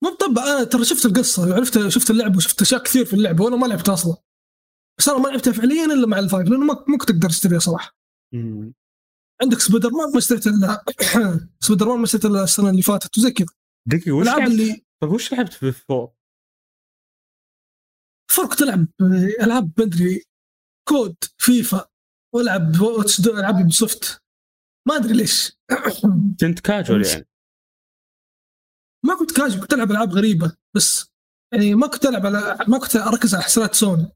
مو 0.03 0.09
مطبل 0.09 0.43
أنا 0.43 0.63
ترى 0.63 0.85
شفت 0.85 1.05
القصة 1.05 1.49
وعرفت 1.49 1.87
شفت 1.87 2.11
اللعبه 2.11 2.37
وشفت 2.37 2.61
أشياء 2.61 2.83
كثير 2.83 3.05
في 3.05 3.13
اللعبه 3.13 3.43
وأنا 3.43 3.55
ما 3.55 3.65
لعبتها 3.65 3.93
أصلا. 3.93 4.17
بس 4.99 5.09
أنا 5.09 5.17
ما 5.17 5.27
لعبتها 5.27 5.53
فعليا 5.53 5.85
إلا 5.85 6.07
مع 6.07 6.19
ال 6.19 6.25
five 6.25 6.49
لأنه 6.49 6.65
ما 6.65 6.97
كنت 6.97 7.09
تقدر 7.09 7.29
تشتريها 7.29 7.59
صراحة. 7.59 7.97
مم. 8.33 8.73
عندك 9.41 9.59
سبايدر 9.59 9.89
مان 9.89 10.11
ما 10.11 10.17
اشتريت 10.17 10.47
إلا 10.47 10.85
سبايدر 11.65 11.87
مان 11.87 11.97
ما 11.97 12.03
اشتريت 12.03 12.25
إلا 12.25 12.43
السنة 12.43 12.69
اللي 12.69 12.81
فاتت 12.81 13.17
وزي 13.17 13.31
كذا. 13.31 13.47
دقيقة 13.87 14.11
وش 14.11 14.25
لعبت؟ 14.25 14.51
اللي 14.51 14.85
طيب 15.01 15.11
وش 15.11 15.33
لعبت 15.33 15.53
في 15.53 15.71
four؟ 15.71 16.11
four 18.31 18.49
كنت 18.49 18.61
العب 18.61 18.87
ألعاب 19.41 19.73
بدري 19.77 20.23
COD 20.87 21.15
FIFA 21.37 21.87
والعب 22.35 22.71
ألعاب 23.27 23.67
Ubisoft 23.67 24.24
ما 24.87 24.95
أدري 24.95 25.13
ليش. 25.13 25.51
كنت 26.41 26.59
كاجوال 26.59 27.05
يعني. 27.05 27.27
ما 29.05 29.15
كنت 29.19 29.37
كاجوال 29.37 29.61
كنت 29.61 29.73
ألعب 29.73 29.91
ألعاب 29.91 30.11
غريبة 30.11 30.55
بس 30.75 31.11
يعني 31.53 31.75
ما 31.75 31.87
كنت 31.87 32.05
ألعب 32.05 32.25
على 32.25 32.57
ما 32.67 32.77
كنت 32.77 32.95
أركز 32.95 33.35
على 33.35 33.43
حصريات 33.43 33.75
سوني. 33.75 34.11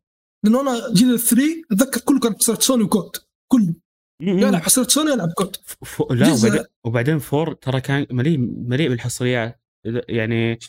لأنه 0.45 0.61
أنا 0.61 0.93
جيل 0.93 1.19
3 1.19 1.43
أتذكر 1.71 2.01
كله 2.01 2.19
كان 2.19 2.35
حصريات 2.35 2.61
سوني 2.61 2.83
و 2.83 2.92
COD 2.92 3.17
كله. 3.51 3.73
يلعب 4.21 4.61
حصريات 4.61 4.91
سوني 4.91 5.11
يلعب 5.11 5.29
COD. 5.29 5.55
ف... 5.65 6.01
لا 6.11 6.33
وبعدين, 6.33 6.65
وبعدين 6.85 7.19
four 7.19 7.53
ترى 7.53 7.81
كان 7.81 8.07
مليء 8.11 8.37
مليء 8.37 8.89
بالحصريات. 8.89 9.61
يعني 10.09 10.59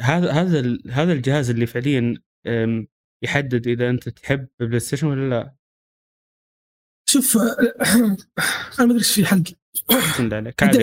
هذا 0.00 0.32
هذا 0.32 0.78
هذا 0.90 1.12
الجهاز 1.12 1.50
اللي 1.50 1.66
فعليا 1.66 2.14
يحدد 3.24 3.66
إذا 3.66 3.90
أنت 3.90 4.08
تحب 4.08 4.48
بلاي 4.60 4.80
ستيشن 4.80 5.06
ولا 5.06 5.30
لا. 5.30 5.59
شوف 7.12 7.36
أنا 7.36 8.16
ما 8.78 8.84
أدري 8.84 8.98
إيش 8.98 9.14
في 9.14 9.26
حلقي 9.26 9.54
الحمد 9.90 10.34
لله 10.34 10.54
عادي 10.62 10.78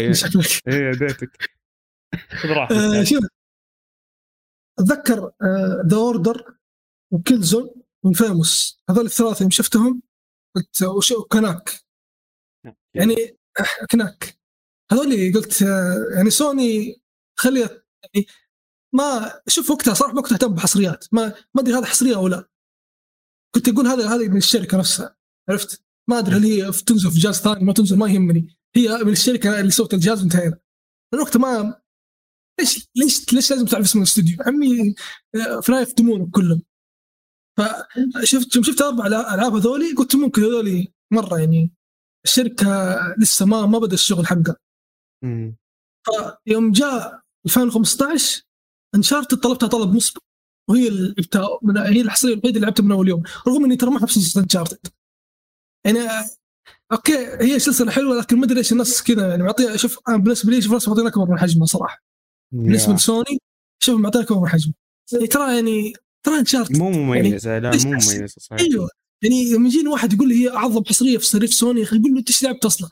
اي 0.68 0.90
اديتك 0.91 1.58
آه، 2.72 3.04
شوف. 3.04 3.24
أتذكر 4.80 5.32
The 5.85 5.98
Order 5.98 6.48
و 6.48 6.57
Killzone 7.14 7.69
و 8.03 8.12
Infamous 8.12 8.84
هذول 8.90 9.06
الثلاثة 9.06 9.41
يوم 9.41 9.52
شفتهم 9.52 10.02
قلت 10.56 10.84
وشو 10.84 11.24
Knack 11.23 11.69
يعني 12.95 13.38
Knack. 13.91 14.39
هذول 14.91 15.34
قلت 15.36 15.62
آه، 15.62 16.16
يعني 16.16 16.30
سوني 16.30 17.02
خلي 17.40 17.60
يعني 17.60 18.28
ما 18.94 19.41
شوف 19.48 19.72
وقتها 19.72 19.94
صراحة 19.94 20.14
ما 20.14 20.22
كنت 20.22 20.32
أهتم 20.32 20.54
بحصريات. 20.54 21.06
ما 21.12 21.34
ما 21.56 21.62
أدري 21.62 21.74
هذا 21.74 21.86
حصرية 21.86 22.16
أو 22.16 22.28
لا. 22.28 22.49
كنت 23.56 23.70
أقول 23.70 23.88
هذا 23.88 24.08
هذه 24.16 24.28
من 24.28 24.38
الشركة 24.38 24.78
نفسها. 24.78 25.18
عرفت؟ 25.49 25.86
ما 26.09 26.19
أدري 26.19 26.35
هل 26.35 26.43
هي 26.43 26.71
تنزل 26.71 27.11
في 27.11 27.19
جهاز 27.19 27.35
ثاني 27.35 27.63
ما 27.65 27.73
تنزل 27.73 27.97
ما 27.97 28.07
يهمني. 28.07 28.57
هي 28.75 29.03
من 29.03 29.11
الشركة 29.11 29.59
اللي 29.59 29.71
سوت 29.71 29.93
الجهاز 29.93 30.21
وانتهينا 30.21 30.59
الوقت 31.13 31.38
ما 31.38 31.81
ليش 32.59 32.88
ليش 32.95 33.34
ليش 33.34 33.51
لازم 33.51 33.65
تعرف 33.65 33.85
اسم 33.85 33.99
الاستوديو؟ 33.99 34.38
عمي 34.39 34.95
آه، 35.35 35.59
فلاي 35.59 35.81
يفتمون 35.81 36.29
كلهم. 36.29 36.61
فشفت 37.57 38.65
شفت 38.65 38.81
أربع 38.81 39.07
ألعاب 39.07 39.53
هذولي 39.55 39.93
قلت 39.93 40.15
ممكن 40.15 40.41
هذولي 40.41 40.93
مرة 41.13 41.39
يعني 41.39 41.71
الشركة 42.25 42.97
لسه 43.17 43.45
ما 43.45 43.65
ما 43.65 43.79
بدأ 43.79 43.93
الشغل 43.93 44.27
حقها. 44.27 44.55
فيوم 46.45 46.71
جاء 46.71 47.21
2015 47.45 48.41
انشارت 48.95 49.35
طلبتها 49.35 49.67
طلب 49.67 49.95
مسبق 49.95 50.21
وهي 50.69 50.88
اللي 50.88 51.15
هي 51.77 52.01
الحصرية 52.01 52.34
الوحيدة 52.34 52.55
اللي 52.55 52.65
لعبتها 52.65 52.84
من 52.84 52.91
أول 52.91 53.09
يوم. 53.09 53.23
رغم 53.47 53.65
إني 53.65 53.75
ترى 53.75 53.89
ما 53.89 53.97
احب 53.97 54.09
سلسله 54.09 54.43
انشارتد 54.43 54.88
يعني 55.88 55.99
أوكي 56.91 57.18
هي 57.41 57.59
سلسلة 57.59 57.91
حلوة 57.91 58.19
لكن 58.19 58.38
ما 58.38 58.45
أدري 58.45 58.55
ليش 58.55 58.72
الناس 58.72 59.03
كذا 59.03 59.30
يعني 59.30 59.43
معطيها 59.43 59.77
شوف 59.77 59.99
أنا 60.09 60.18
بالنسبة 60.18 60.51
لي 60.51 60.61
شوف 60.61 60.73
ناس 60.73 60.88
معطينا 60.88 61.07
اكبر 61.07 61.31
من 61.31 61.39
حجمها 61.39 61.65
صراحة. 61.65 62.03
بالنسبة 62.51 62.93
لسوني 62.93 63.39
شوف 63.84 63.99
معطينا 63.99 64.23
اكبر 64.23 64.39
من 64.39 64.47
حجمه 64.47 64.73
يعني 65.14 65.27
ترى 65.27 65.55
يعني 65.55 65.93
ترى 66.26 66.39
Uncharted 66.39 66.77
مو 66.77 66.89
مميزة 66.89 67.51
يعني 67.51 67.64
لا 67.64 67.72
مو 67.85 67.89
مميزة 67.91 68.27
صحيح 68.27 68.61
أيوه. 68.61 68.89
يعني 69.23 69.53
لما 69.53 69.68
يجيني 69.68 69.88
واحد 69.88 70.14
يقول 70.14 70.30
لي 70.30 70.35
هي 70.35 70.49
أعظم 70.49 70.84
حصرية 70.85 71.18
في 71.18 71.26
تاريخ 71.26 71.53
سوني 71.53 71.80
يا 71.80 71.85
أخي 71.85 71.95
يقول 71.95 72.11
له 72.11 72.19
إنت 72.19 72.30
إيش 72.30 72.43
لعبت 72.43 72.65
أصلا؟ 72.65 72.89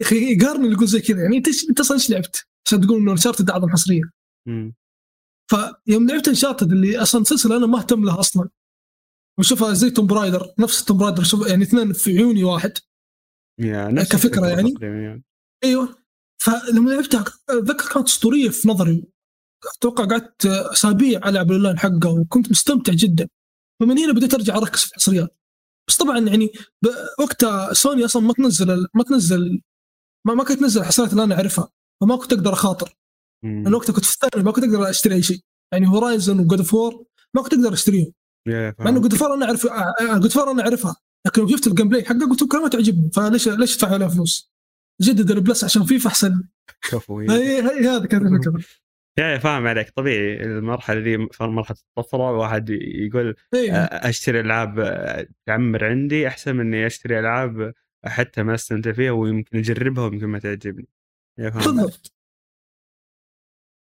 يا 0.00 0.06
أخي 0.06 0.32
يقارن 0.32 0.64
اللي 0.64 0.74
يقول 0.74 0.88
زي 0.88 1.00
كذا. 1.00 1.22
يعني 1.22 1.36
أنت 1.36 1.48
أنت 1.70 1.80
أصلا 1.80 1.96
إيش 1.96 2.10
لعبت؟ 2.10 2.46
عشان 2.66 2.80
تقول 2.80 3.00
إنه 3.00 3.12
Uncharted 3.12 3.50
أعظم 3.50 3.68
حصرية. 3.68 4.02
فيوم 5.50 6.08
لعبت 6.08 6.28
Uncharted 6.28 6.72
اللي 6.72 6.98
أصلا 6.98 7.24
سلسلة 7.24 7.56
أنا 7.56 7.66
ما 7.66 7.78
أهتم 7.78 8.04
لها 8.04 8.20
أصلا. 8.20 8.48
وشوفها 9.40 9.72
زي 9.72 9.90
Tomb 9.90 10.06
Raider 10.06 10.54
نفس 10.58 10.84
Tomb 10.84 10.98
Raider 10.98 11.22
شوف 11.22 11.48
يعني 11.48 11.62
اثنين 11.62 11.92
في 11.92 12.18
عيوني 12.18 12.44
واحد. 12.44 12.72
يعني 13.60 14.04
كفكرة 14.04 14.46
يعني. 14.46 14.74
يعني 14.80 15.22
أيوه. 15.64 15.96
فلما 16.42 16.90
لعبتها 16.90 17.24
أتذكر 17.48 17.94
كانت 17.94 18.08
أسطورية 18.08 18.48
في 18.48 18.68
نظري. 18.68 19.04
أتوقع 19.76 20.04
قعدت 20.04 20.46
أسابيع 20.46 21.28
ألعب 21.28 21.50
الأونلاين 21.50 21.78
حقه 21.78 22.10
وكنت 22.20 22.50
مستمتع 22.50 22.92
جدا. 22.92 23.28
فمن 23.80 23.98
هنا 23.98 24.12
بديت 24.12 24.34
أرجع 24.34 24.56
أركز 24.56 24.80
في 24.80 24.90
الحصريات. 24.90 25.36
بس 25.88 25.96
طبعا 25.96 26.18
يعني 26.18 26.52
وقتها 27.18 27.72
سوني 27.72 28.04
أصلا 28.04 28.22
ما 28.22 28.32
تنزل 28.32 28.86
ما 28.94 29.02
تنزل 29.02 29.60
ما, 30.26 30.34
ما 30.34 30.44
كانت 30.44 30.60
تنزل 30.60 30.80
الحصريات 30.80 31.12
اللي 31.12 31.24
أنا 31.24 31.34
أعرفها. 31.34 31.68
فما 32.00 32.16
كنت 32.16 32.32
أقدر 32.32 32.52
أخاطر. 32.52 32.96
لأن 33.44 33.74
وقتها 33.74 33.92
كنت 33.92 34.04
في 34.04 34.14
الثانوي 34.14 34.44
ما 34.44 34.52
كنت 34.52 34.64
أقدر 34.64 34.90
أشتري 34.90 35.14
أي 35.14 35.22
شيء. 35.22 35.40
يعني 35.72 35.88
Horizon 35.88 36.40
و 36.40 36.45
God 36.45 36.58
of 36.58 36.74
War 36.74 37.04
ما 37.36 37.42
كنت 37.42 37.52
أقدر 37.52 37.72
أشتريهم. 37.72 38.12
مع 38.48 38.88
إنه 38.88 39.00
God 39.00 39.14
of 39.14 39.22
War 39.22 39.34
أنا 39.34 39.46
أعرف 39.46 39.66
God 40.20 40.30
of 40.30 40.38
War 40.38 40.50
أنا 40.50 40.62
أعرفها. 40.62 40.96
لكن 41.26 41.48
شفت 41.48 41.66
ال 41.66 41.88
gameplay 41.88 42.04
حقه 42.04 42.28
قلت 42.30 42.54
ما 42.54 42.68
تعجبني 42.68 43.10
فليش 43.14 43.48
ليش 43.48 43.74
ادفع 43.74 43.94
عليها 43.94 44.08
فلوس؟ 44.08 44.52
جدد 45.02 45.30
ال 45.30 45.37
Plus 45.37 45.64
عشان 45.64 45.84
فيفا 45.84 46.08
أحسن. 46.08 46.42
كفو. 46.90 47.20
هي 47.30 47.62
هي 47.62 47.88
هذا 47.88 48.06
كان 48.06 48.34
الفكرة. 48.34 48.64
yeah 49.18 49.38
فاهم 49.38 49.66
عليك. 49.66 49.90
طبيعي 49.90 50.42
المرحلة 50.42 51.00
دي 51.00 51.16
مرحلة 51.40 51.76
الطفرة 51.98 52.38
واحد 52.38 52.70
يقول 52.70 53.34
إيه. 53.54 53.72
أشتري 53.84 54.40
ألعاب 54.40 55.26
تعمر 55.46 55.84
عندي 55.84 56.28
أحسن 56.28 56.56
من 56.56 56.60
إني 56.60 56.86
أشتري 56.86 57.20
ألعاب 57.20 57.74
حتى 58.04 58.42
ما 58.42 58.54
أستمتع 58.54 58.92
فيها 58.92 59.10
ويمكن 59.10 59.58
أجربها 59.58 60.04
ويمكن 60.04 60.26
ما 60.26 60.38
تعجبني. 60.38 60.88
بالضبط. 61.38 62.19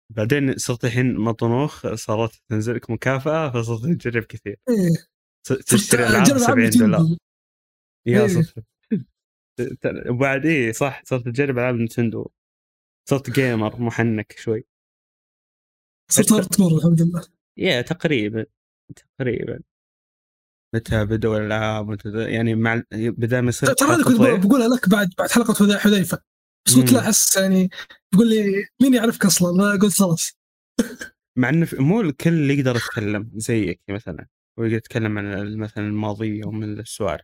بعدين 0.09 0.57
صرت 0.57 0.85
الحين 0.85 1.17
مطنوخ 1.17 1.93
صارت 1.93 2.41
تنزل 2.49 2.75
لك 2.75 2.89
مكافأة 2.89 3.51
فصرت 3.51 3.85
تجرب 3.85 4.23
كثير. 4.23 4.59
إيه. 4.69 5.05
تشتري 5.67 6.07
العاب 6.07 6.37
70 6.37 6.69
دولار. 6.69 7.17
yeah 8.05 8.21
إيه. 8.21 8.27
صرت 8.27 8.65
وبعد 10.09 10.45
إيه 10.45 10.71
صح 10.71 11.03
صرت 11.05 11.25
تجرب 11.25 11.57
ألعاب 11.57 11.75
Nintendo 11.75 12.27
صرت 13.09 13.29
gamer 13.29 13.81
محنك 13.81 14.35
شوي. 14.37 14.65
صرت 16.11 16.31
hardcore 16.31 16.77
الحمد 16.77 17.01
لله. 17.01 17.23
yeah 17.57 17.81
تقريبا 17.81 18.45
تقريبا. 18.95 19.59
متى 20.75 21.05
بدوا 21.05 21.37
الألعاب؟ 21.37 21.97
يعني 22.05 22.55
مع 22.55 22.83
بدا 22.93 23.41
ما 23.41 23.49
يصير 23.49 23.73
ترى 23.73 23.89
هذا 23.89 24.03
كنت 24.03 24.45
بقولها 24.45 24.67
لك 24.67 24.89
بعد 24.89 25.09
بعد 25.17 25.31
حلقة 25.31 25.77
حذيفة. 25.77 26.21
بس 26.69 26.75
قلت 26.75 26.93
لا 26.93 26.99
أحس 26.99 27.37
يعني 27.37 27.69
تقول 28.11 28.29
لي 28.29 28.65
مين 28.81 28.93
يعرفك 28.93 29.25
أصلا؟ 29.25 29.57
ما 29.57 29.71
قلت 29.71 29.99
خلاص. 29.99 30.31
مع 31.37 31.49
إنه 31.49 31.67
مو 31.73 32.01
الكل 32.01 32.33
اللي 32.33 32.59
يقدر 32.59 32.75
يتكلم 32.75 33.31
زيك 33.35 33.81
مثلا 33.89 34.27
ويقدر 34.57 34.75
يتكلم 34.75 35.17
عن 35.17 35.57
مثلا 35.57 35.87
الماضي 35.87 36.43
أو 36.43 36.51
من 36.51 36.79
السوالف. 36.79 37.21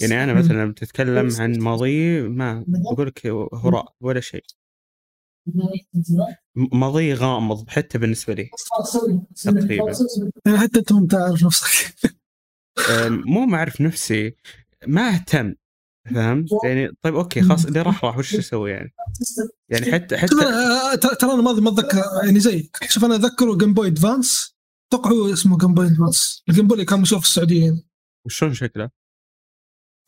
يعني 0.00 0.24
أنا 0.24 0.34
مثلا 0.34 0.70
بتتكلم 0.70 1.30
عن 1.38 1.58
ماضي 1.58 2.20
ما 2.20 2.64
أقول 2.92 3.06
لك 3.06 3.26
هراء 3.54 3.94
ولا 4.00 4.20
شيء. 4.20 4.44
ماضي 6.54 7.14
غامض 7.14 7.68
حتى 7.68 7.98
بالنسبة 7.98 8.34
لي. 8.34 8.50
تقريبا. 9.44 9.92
حتى 10.56 10.78
أنت 10.78 10.92
ما 10.92 11.06
تعرف 11.10 11.44
نفسك. 11.44 11.94
مو 13.08 13.46
ما 13.46 13.56
اعرف 13.56 13.80
نفسي 13.80 14.34
ما 14.86 15.14
أهتم. 15.14 15.54
فهمت؟ 16.14 16.48
يعني 16.64 16.90
طيب 17.02 17.14
أوكي 17.14 17.42
خلاص 17.42 17.64
اللي 17.64 17.82
راح 17.82 18.04
راح 18.04 18.18
وش 18.18 18.34
أسوي 18.34 18.70
يعني؟ 18.70 18.94
يعني 19.68 19.92
حتى 19.92 20.16
حتى 20.18 20.36
ترى 21.20 21.32
أنا 21.32 21.42
ما 21.42 21.70
اتذكر 21.70 22.02
يعني 22.24 22.40
زيك 22.40 22.78
شوف 22.88 23.04
أنا 23.04 23.14
اتذكره 23.14 23.56
Game 23.56 23.74
Boy 23.74 23.86
Advance 23.86 24.56
أتوقع 24.88 25.10
هو 25.10 25.32
اسمه 25.32 25.58
Game 25.58 25.74
Boy 25.74 25.86
Advance 25.86 26.44
ال 26.48 26.52
Game 26.52 26.66
Boy 26.66 26.74
اللي 26.74 26.84
كان 26.84 27.00
مشهور 27.00 27.20
في 27.20 27.26
السعودية 27.26 27.68
هنا 27.68 27.82
وشلون 28.26 28.54
شكله؟ 28.54 28.90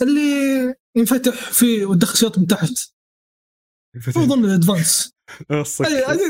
اللي 0.02 0.74
ينفتح 0.96 1.52
فيه 1.52 1.86
وتدخل 1.86 2.18
شريط 2.18 2.38
من 2.38 2.46
تحت 2.46 2.90
هو 4.16 4.24
ضمن 4.24 4.44
ال 4.44 4.52
Advance. 4.52 5.16
يعني 5.50 5.94
يعني 5.94 6.20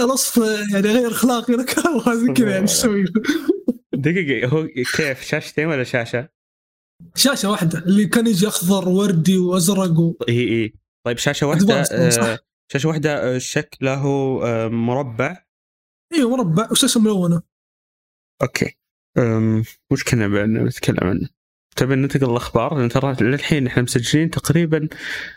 الوصف 0.00 0.36
يعني 0.72 0.88
غير 0.88 1.10
أخلاقي 1.10 1.52
لك 1.52 1.80
زي 2.14 2.32
كذا 2.32 2.50
يعني 2.50 2.62
إيش؟ 2.62 2.86
دقيقة 3.94 4.48
هو 4.48 4.66
كيف 4.66 5.22
شاشتين 5.22 5.66
ولا 5.66 5.84
شاشة؟ 5.84 6.28
شاشة 7.14 7.50
واحدة 7.50 7.78
اللي 7.78 8.06
كان 8.06 8.26
يجي 8.26 8.48
أخضر 8.48 8.88
وردي 8.88 9.38
وأزرق 9.38 9.98
و... 9.98 10.14
إي 10.28 10.48
إي. 10.48 10.74
طيب 11.06 11.18
شاشة 11.18 11.46
واحدة 11.46 11.84
Advanced، 11.84 12.10
صح. 12.10 12.22
آه 12.22 12.38
شاشة 12.72 12.88
واحدة 12.88 13.34
آه، 13.34 13.38
شكله 13.38 14.02
آه 14.44 14.68
مربع. 14.68 15.44
أيوه 16.14 16.36
مربع 16.36 16.68
وشاشة 16.70 17.00
ملونة. 17.00 17.42
أوكي. 18.42 18.78
أم 19.18 19.64
وش 19.90 20.04
كنا 20.04 20.28
بنتكلم 20.28 21.08
عنه؟ 21.08 21.28
تبي 21.76 21.94
ننتقل 21.94 22.30
الاخبار 22.30 22.78
لأن 22.78 22.88
ترى 22.88 23.16
للحين 23.20 23.66
إحنا 23.66 23.82
مسجلين 23.82 24.30
تقريبا 24.30 24.88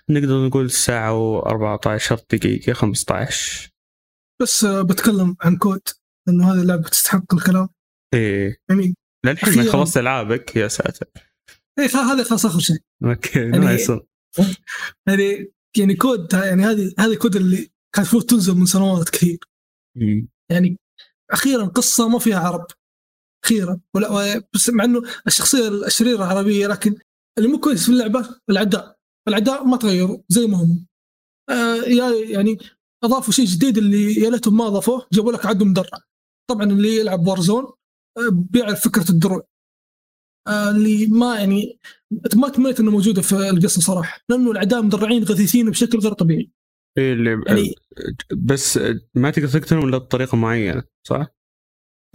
نقدر 0.09 0.47
نقول 0.47 0.71
ساعة 0.71 1.41
و14 1.41 2.13
دقيقة 2.31 2.73
15 2.73 3.71
بس 4.41 4.63
آه، 4.63 4.81
بتكلم 4.81 5.35
عن 5.41 5.57
COD 5.57 5.81
انه 6.29 6.53
هذه 6.53 6.61
اللعبة 6.61 6.89
تستحق 6.89 7.33
الكلام. 7.33 7.69
إيه 8.13 8.57
يعني 8.69 8.95
للحين 9.25 9.65
ما. 9.65 9.71
خلصت 9.71 9.97
ألعابك 9.97 10.55
يا 10.55 10.67
ساتر. 10.67 11.07
خ- 11.79 11.95
هذا 11.95 12.23
خلاص 12.23 12.45
آخر 12.45 12.59
شيء. 12.59 12.77
أوكي 13.05 13.39
يعني- 13.39 13.57
nice 13.59 13.91
يعني 15.07 15.53
يعني 15.77 15.95
COD 15.95 16.33
يعني 16.33 16.63
هذه 16.63 16.93
هذه 16.99 17.15
كود 17.15 17.35
اللي 17.35 17.57
كانت 17.57 17.97
المفروض 17.97 18.23
تنزل 18.23 18.55
من 18.55 18.65
سنوات 18.65 19.09
كثير. 19.09 19.39
مم. 19.97 20.27
يعني 20.51 20.77
أخيرا 21.31 21.65
قصة 21.65 22.07
ما 22.09 22.19
فيها 22.19 22.39
عرب. 22.39 22.65
أخيرا. 23.45 23.79
ولا 23.95 24.43
بس 24.53 24.69
مع 24.69 24.83
إنه 24.83 25.01
الشخصية 25.27 25.67
الشريره 25.67 26.23
عربيه 26.25 26.67
لكن 26.67 26.95
اللي 27.37 27.49
مو 27.49 27.59
كويس 27.59 27.83
في 27.85 27.89
اللعبة 27.91 28.29
العداء 28.49 28.95
العداء 29.27 29.63
ما 29.63 29.77
تغيروا 29.77 30.17
زي 30.29 30.47
ما 30.47 30.57
هم. 30.57 30.85
آه 31.49 31.75
يعني 32.29 32.57
أضافوا 33.03 33.33
شيء 33.33 33.45
جديد 33.45 33.77
اللي 33.77 34.13
يا 34.15 34.29
ليتهم 34.29 34.57
ما 34.57 34.67
أضافوه 34.67 35.07
جابوا 35.13 35.31
لك 35.31 35.45
عدو 35.45 35.65
مدرع. 35.65 35.99
طبعا 36.49 36.63
اللي 36.65 36.95
يلعب 36.95 37.27
وارزون 37.27 37.63
آه 38.17 38.29
بيعرف 38.31 38.83
فكرة 38.87 39.11
الدروع. 39.11 39.47
اللي 40.47 41.07
ما 41.07 41.35
يعني 41.39 41.79
ما 42.35 42.49
تمنيت 42.49 42.79
إنه 42.79 42.91
موجودة 42.91 43.21
في 43.21 43.49
القصة 43.49 43.81
صراحة 43.81 44.21
لأنه 44.29 44.51
الأعداء 44.51 44.81
مدرعين 44.81 45.23
غثيثين 45.23 45.69
بشكل 45.69 45.99
غير 45.99 46.13
طبيعي. 46.13 46.51
إيه 46.97 47.13
اللي 47.13 47.43
يعني 47.47 47.75
بس 48.37 48.79
ما 49.15 49.31
تقدر 49.31 49.47
تقتلهم 49.47 49.89
إلا 49.89 49.97
بطريقة 49.97 50.35
معينة 50.35 50.83
صح؟ 51.07 51.27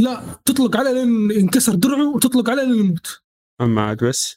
لا 0.01 0.41
تطلق 0.45 0.77
عليه 0.77 0.91
لين 0.91 1.31
ينكسر 1.31 1.75
درعه 1.75 2.15
وتطلق 2.15 2.51
عليه 2.51 2.63
لين 2.63 2.79
يموت. 2.85 3.23
أما 3.61 3.83
عاد 3.83 4.05
بس؟ 4.05 4.37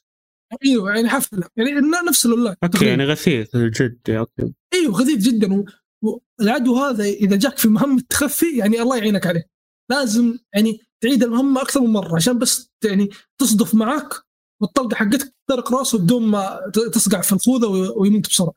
أيوه 0.65 0.95
يعني 0.95 1.09
حفله 1.09 1.47
يعني 1.55 1.71
نفس 2.07 2.25
الاونلاين 2.25 2.55
أوكي 2.63 2.77
تقريباً. 2.77 2.89
يعني 2.89 3.11
غثيث 3.11 3.55
جد 3.57 4.09
أوكي 4.09 4.53
أيوه 4.73 4.93
غثيث 4.93 5.17
جدا. 5.17 5.53
و- 5.53 6.17
والعدو 6.39 6.75
هذا 6.75 7.03
إذا 7.03 7.35
جاك 7.35 7.57
في 7.57 7.67
مهمه 7.67 8.01
تخفي 8.09 8.57
يعني 8.57 8.81
الله 8.81 8.97
يعينك 8.97 9.27
عليه. 9.27 9.49
لازم 9.91 10.37
يعني 10.55 10.79
تعيد 11.03 11.23
المهمة 11.23 11.61
أكثر 11.61 11.81
من 11.81 11.89
مرة 11.89 12.15
عشان 12.15 12.39
بس 12.39 12.71
يعني 12.85 13.09
تصدف 13.41 13.75
معك 13.75 14.13
والطلقه 14.61 14.95
حقتك 14.95 15.33
تخترق 15.47 15.73
راسه 15.73 15.97
بدون 15.99 16.27
ما 16.27 16.59
تصقع 16.93 17.21
في 17.21 17.33
الخوذة 17.33 17.67
وي- 17.67 17.93
ويموت 17.95 18.29
بسرعة. 18.29 18.53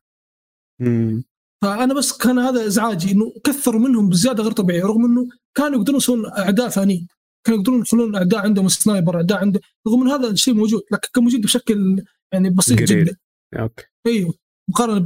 مم. 0.81 1.24
فأنا 1.62 1.94
بس 1.94 2.16
كان 2.18 2.39
هذا 2.39 2.66
إزعاجي 2.66 3.12
إنه 3.12 3.32
كثروا 3.44 3.81
منهم 3.81 4.09
بزيادة 4.09 4.43
غير 4.43 4.52
طبيعية 4.52 4.82
رغم 4.85 5.05
إنه 5.05 5.28
كانوا 5.56 5.78
يقدرون 5.78 5.97
يسوون 5.97 6.27
أعداء 6.27 6.68
ثانيين 6.68 7.09
كانوا 7.47 7.59
يقدرون 7.60 7.81
يخلون 7.81 8.16
أعداء 8.16 8.40
عندهم 8.40 8.68
sniper 8.68 9.16
أعداء 9.16 9.39
عنده 9.39 9.60
رغم 9.89 10.02
إن 10.02 10.09
هذا 10.09 10.28
الشيء 10.31 10.55
موجود 10.55 10.82
لكن 10.93 11.09
كان 11.14 11.24
موجود 11.24 11.40
بشكل 11.40 12.02
يعني 12.32 12.51
بسيط 12.51 12.78
قليل. 12.78 13.05
جدا. 13.05 13.16
okay. 13.58 13.84
أيوه 14.06 14.35
مقارنة 14.70 14.98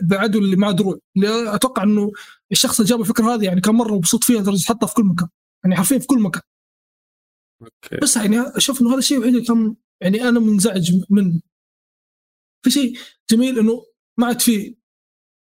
بالعدو 0.00 0.38
اللي 0.38 0.56
معه 0.56 0.72
دروع 0.72 0.98
اللي 1.16 1.54
أتوقع 1.54 1.82
إنه 1.82 2.12
الشخص 2.52 2.80
اللي 2.80 2.90
جاب 2.90 3.00
الفكرة 3.00 3.34
هذه 3.34 3.44
يعني 3.44 3.60
كان 3.60 3.74
مرة 3.74 3.94
مبسوط 3.94 4.24
فيها 4.24 4.40
لدرجة 4.40 4.64
حطها 4.66 4.86
في 4.86 4.94
كل 4.94 5.04
مكان 5.04 5.28
يعني 5.64 5.76
حرفيا 5.76 5.98
في 5.98 6.06
كل 6.06 6.20
مكان. 6.20 6.42
okay. 7.62 7.96
بس 8.02 8.16
يعني 8.16 8.40
أشوف 8.40 8.80
إنه 8.80 8.90
هذا 8.90 8.98
الشيء 8.98 9.16
الوحيد 9.16 9.34
اللي 9.34 9.46
كان 9.46 9.76
يعني 10.00 10.28
أنا 10.28 10.40
منزعج 10.40 10.92
منه 11.10 11.40
في 12.64 12.70
شيء 12.70 12.98
جميل 13.30 13.58
إنه 13.58 13.86
ما 14.18 14.26
عاد 14.26 14.40
في 14.40 14.76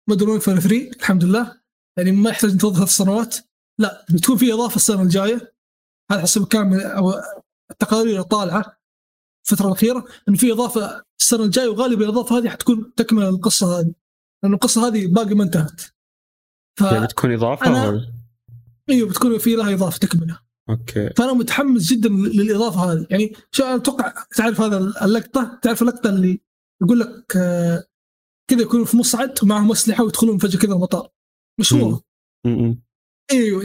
Modern 0.09 0.31
Warfare 0.31 0.61
3 0.61 0.91
الحمد 0.97 1.25
لله. 1.25 1.63
يعني 1.99 2.13
ما 2.13 2.31
يحتاج 2.31 2.51
ننتظر 2.51 2.75
ثلاث 2.75 2.89
سنوات. 2.89 3.37
لا 3.79 4.07
بتكون 4.11 4.37
في 4.37 4.53
إضافة 4.53 4.77
السنة 4.77 5.03
الجاية. 5.03 5.55
هذا 6.11 6.23
حسب 6.23 6.47
كامل 6.47 6.81
أو 6.81 7.15
التقارير 7.71 8.21
الطالعه 8.21 8.81
الفترة 9.45 9.67
الأخيرة. 9.67 10.07
إنه 10.29 10.37
في 10.37 10.53
إضافة 10.53 11.05
السنة 11.21 11.45
الجاية 11.45 11.69
وغالبا 11.69 12.05
الإضافة 12.05 12.39
هذه 12.39 12.49
حتكون 12.49 12.95
تكمل 12.95 13.23
القصة 13.23 13.81
هذه. 13.81 13.95
لأنه 14.43 14.55
القصة 14.55 14.89
هذه 14.89 15.07
باقي 15.07 15.35
ما 15.35 15.45
انتهت. 15.45 15.81
ف 16.79 16.81
يعني 16.81 17.05
بتكون 17.05 17.33
إضافة 17.33 17.67
أنا-؟ 17.67 18.13
إيوه 18.91 19.09
بتكون 19.09 19.39
في 19.39 19.57
لها 19.57 19.75
إضافة 19.75 19.99
تكمله 19.99 20.41
أوكي. 20.71 21.11
فأنا 21.17 21.33
متحمس 21.33 21.93
جدا 21.93 22.09
للإضافة 22.09 22.93
هذه. 22.93 23.07
يعني 23.11 23.33
شو 23.53 23.65
أتوقع 23.65 24.15
تعرف 24.37 24.61
هذا 24.61 24.79
اللقطة؟ 25.05 25.59
تعرف 25.63 25.83
اللقطة 25.83 26.11
اللي 26.11 26.41
يقول 26.83 27.01
لك 27.01 27.37
آه، 27.37 27.85
كذا 28.51 28.63
يكونوا 28.63 28.85
في 28.85 28.97
مصعد 28.97 29.35
ومعهم 29.43 29.71
أسلحة 29.71 30.05
ويدخلون 30.05 30.39
فجأة 30.39 30.59
كذا 30.61 30.73
المطار. 30.75 31.09
مشهوره. 31.61 32.03
إيوه 33.33 33.65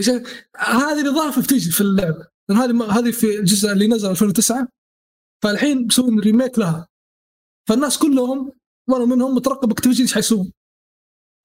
هذه 0.56 1.00
الإضافة 1.00 1.42
بتجي 1.42 1.70
في 1.70 1.80
اللعبة. 1.80 2.26
هذه 2.50 2.72
ما- 2.72 2.98
هذه 2.98 3.10
في 3.10 3.38
الجزء 3.38 3.72
اللي 3.72 3.86
نزل 3.88 4.10
2009 4.10 4.68
فالحين 5.44 5.86
بيسوون 5.86 6.20
remake 6.20 6.58
لها. 6.58 6.88
فالناس 7.68 7.98
كلهم 7.98 8.52
وأنا 8.88 9.04
منهم 9.04 9.34
مترقب 9.34 9.70
Activision 9.70 10.02
إيش 10.02 10.14
حيسوون. 10.14 10.52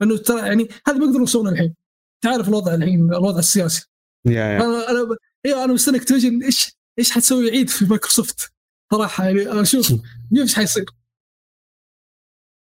لأنه 0.02 0.18
ترى 0.18 0.40
يعني 0.40 0.68
هذه 0.88 0.98
ما 0.98 1.06
يقدرون 1.06 1.24
يسوونها 1.24 1.52
الحين. 1.52 1.76
تعرف 2.24 2.50
الوضع 2.50 2.74
الحين 2.74 3.14
الوضع 3.14 3.40
السياسي. 3.40 3.88
yeah 4.26 4.34
yeah. 4.34 4.58
أنا. 4.66 5.18
أيوه 5.46 5.64
أنا 5.64 5.74
مستني 5.74 5.98
Activision 5.98 6.44
إيش 6.44 6.72
إيش 7.00 7.12
حتسوي 7.12 7.50
عيد 7.50 7.70
في 7.70 7.86
مايكروسوفت؟ 7.86 8.54
صراحة 8.94 9.24
يعني 9.26 9.52
أنا 9.52 9.62
أشوف 9.62 9.92
إيش 10.38 10.56
حيصير. 10.56 10.86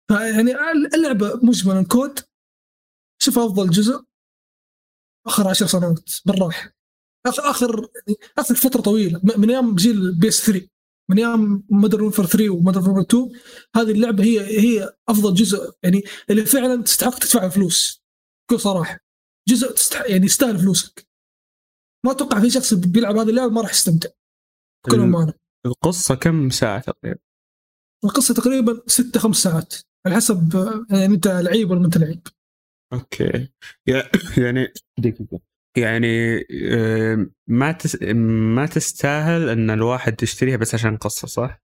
فيعني 0.09 0.53
اللعبة 0.95 1.41
مجملا 1.43 1.85
COD. 1.85 2.21
شوف 3.23 3.39
أفضل 3.39 3.71
جزء. 3.71 4.05
آخر 5.27 5.49
عشر 5.49 5.67
سنوات 5.67 6.11
بالراحة. 6.27 6.73
اخر 7.27 7.51
آخر 7.51 7.89
يعني 8.07 8.19
آخر 8.39 8.55
فترة 8.55 8.81
طويلة. 8.81 9.21
من 9.37 9.51
أيام 9.51 9.75
جيل 9.75 10.19
PS 10.21 10.47
3 10.47 10.69
من 11.11 11.19
أيام 11.19 11.65
Modern 11.71 12.03
Warfare 12.03 12.27
3 12.27 12.51
و 12.51 12.56
Modern 12.56 12.87
Warfare 12.87 13.03
2 13.03 13.41
هذه 13.77 13.91
اللعبة 13.91 14.25
هي 14.25 14.41
هي 14.61 14.97
أفضل 15.09 15.35
جزء. 15.35 15.75
يعني 15.83 16.03
اللي 16.31 16.47
فعلا 16.47 16.83
تستحق 16.83 17.19
تدفع 17.19 17.49
فلوس. 17.49 18.03
بكل 18.49 18.61
صراحة. 18.61 18.99
جزء 19.49 19.73
تستحق 19.73 20.11
يعني 20.11 20.27
يستاهل 20.27 20.59
فلوسك. 20.59 21.10
ما 22.07 22.13
أتوقع 22.13 22.41
في 22.41 22.51
شخص 22.51 22.75
بيلعب 22.75 23.17
هذه 23.17 23.29
اللعبة 23.29 23.53
ما 23.53 23.61
راح 23.61 23.71
يستمتع. 23.71 24.09
بكل 24.87 25.01
امانه 25.01 25.35
القصة 25.67 26.15
كم 26.15 26.51
ساعة 26.51 26.81
تقريبا؟ 26.81 27.19
القصة 28.05 28.35
تقريبا 28.35 28.83
ستة 28.87 29.21
خمس 29.21 29.37
ساعات 29.37 29.75
على 30.07 30.17
حسب 30.17 30.55
يعني 30.91 31.15
أنت 31.15 31.29
لعيب 31.29 31.71
ولا 31.71 31.81
ما 31.81 31.87
أنت 31.87 31.99
لعيب. 31.99 32.27
okay. 32.93 33.49
يعني 34.45 34.73
دقيقة 34.99 35.41
يعني 35.79 36.45
ما 37.49 37.73
تس... 37.73 38.03
ما 38.55 38.67
تستاهل 38.67 39.49
إن 39.49 39.71
الواحد 39.71 40.23
يشتريها 40.23 40.57
بس 40.57 40.75
عشان 40.75 40.97
قصة 40.97 41.29
صح؟ 41.29 41.63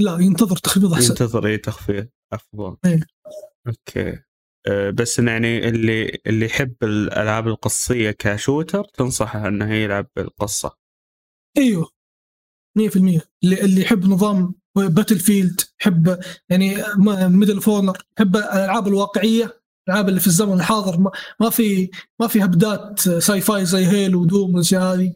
لا 0.00 0.18
ينتظر 0.18 0.56
تخفيض 0.56 0.92
أحسن. 0.92 1.10
ينتظر 1.10 1.46
اي 1.46 1.58
تخفيض 1.58 2.08
أفضل. 2.32 2.76
إيه. 2.84 3.00
okay. 3.66 4.22
بس 4.94 5.18
إنه 5.18 5.30
يعني 5.30 5.68
اللي 5.68 6.20
اللي 6.26 6.46
يحب 6.46 6.74
الألعاب 6.82 7.48
القصية 7.48 8.10
ك 8.10 8.19
shooter 8.19 8.84
تنصحه 8.84 9.48
إنه 9.48 9.74
يلعب 9.74 10.06
بالقصة. 10.16 10.76
أيوه 11.58 11.90
100% 12.78 12.96
اللي 13.44 13.60
اللي 13.60 13.80
يحب 13.80 14.06
نظام 14.06 14.54
Battlefield 14.76 15.60
يحب 15.80 16.20
يعني 16.48 16.76
Medal 17.28 17.60
of 17.60 17.71
Honor 17.71 17.98
يحب 18.18 18.36
الألعاب 18.36 18.88
الواقعية 18.88 19.60
الألعاب 19.88 20.08
اللي 20.08 20.20
في 20.20 20.26
الزمن 20.26 20.52
الحاضر. 20.52 21.00
ما, 21.00 21.10
ما 21.40 21.50
في 21.50 21.90
ما 22.20 22.26
في 22.26 22.44
هبدات 22.44 23.00
sci-fi 23.00 23.64
زي 23.66 23.86
Halo 23.86 24.14
و 24.14 24.22
Doom 24.22 24.54
والأشياء 24.54 24.82
هذه. 24.82 25.12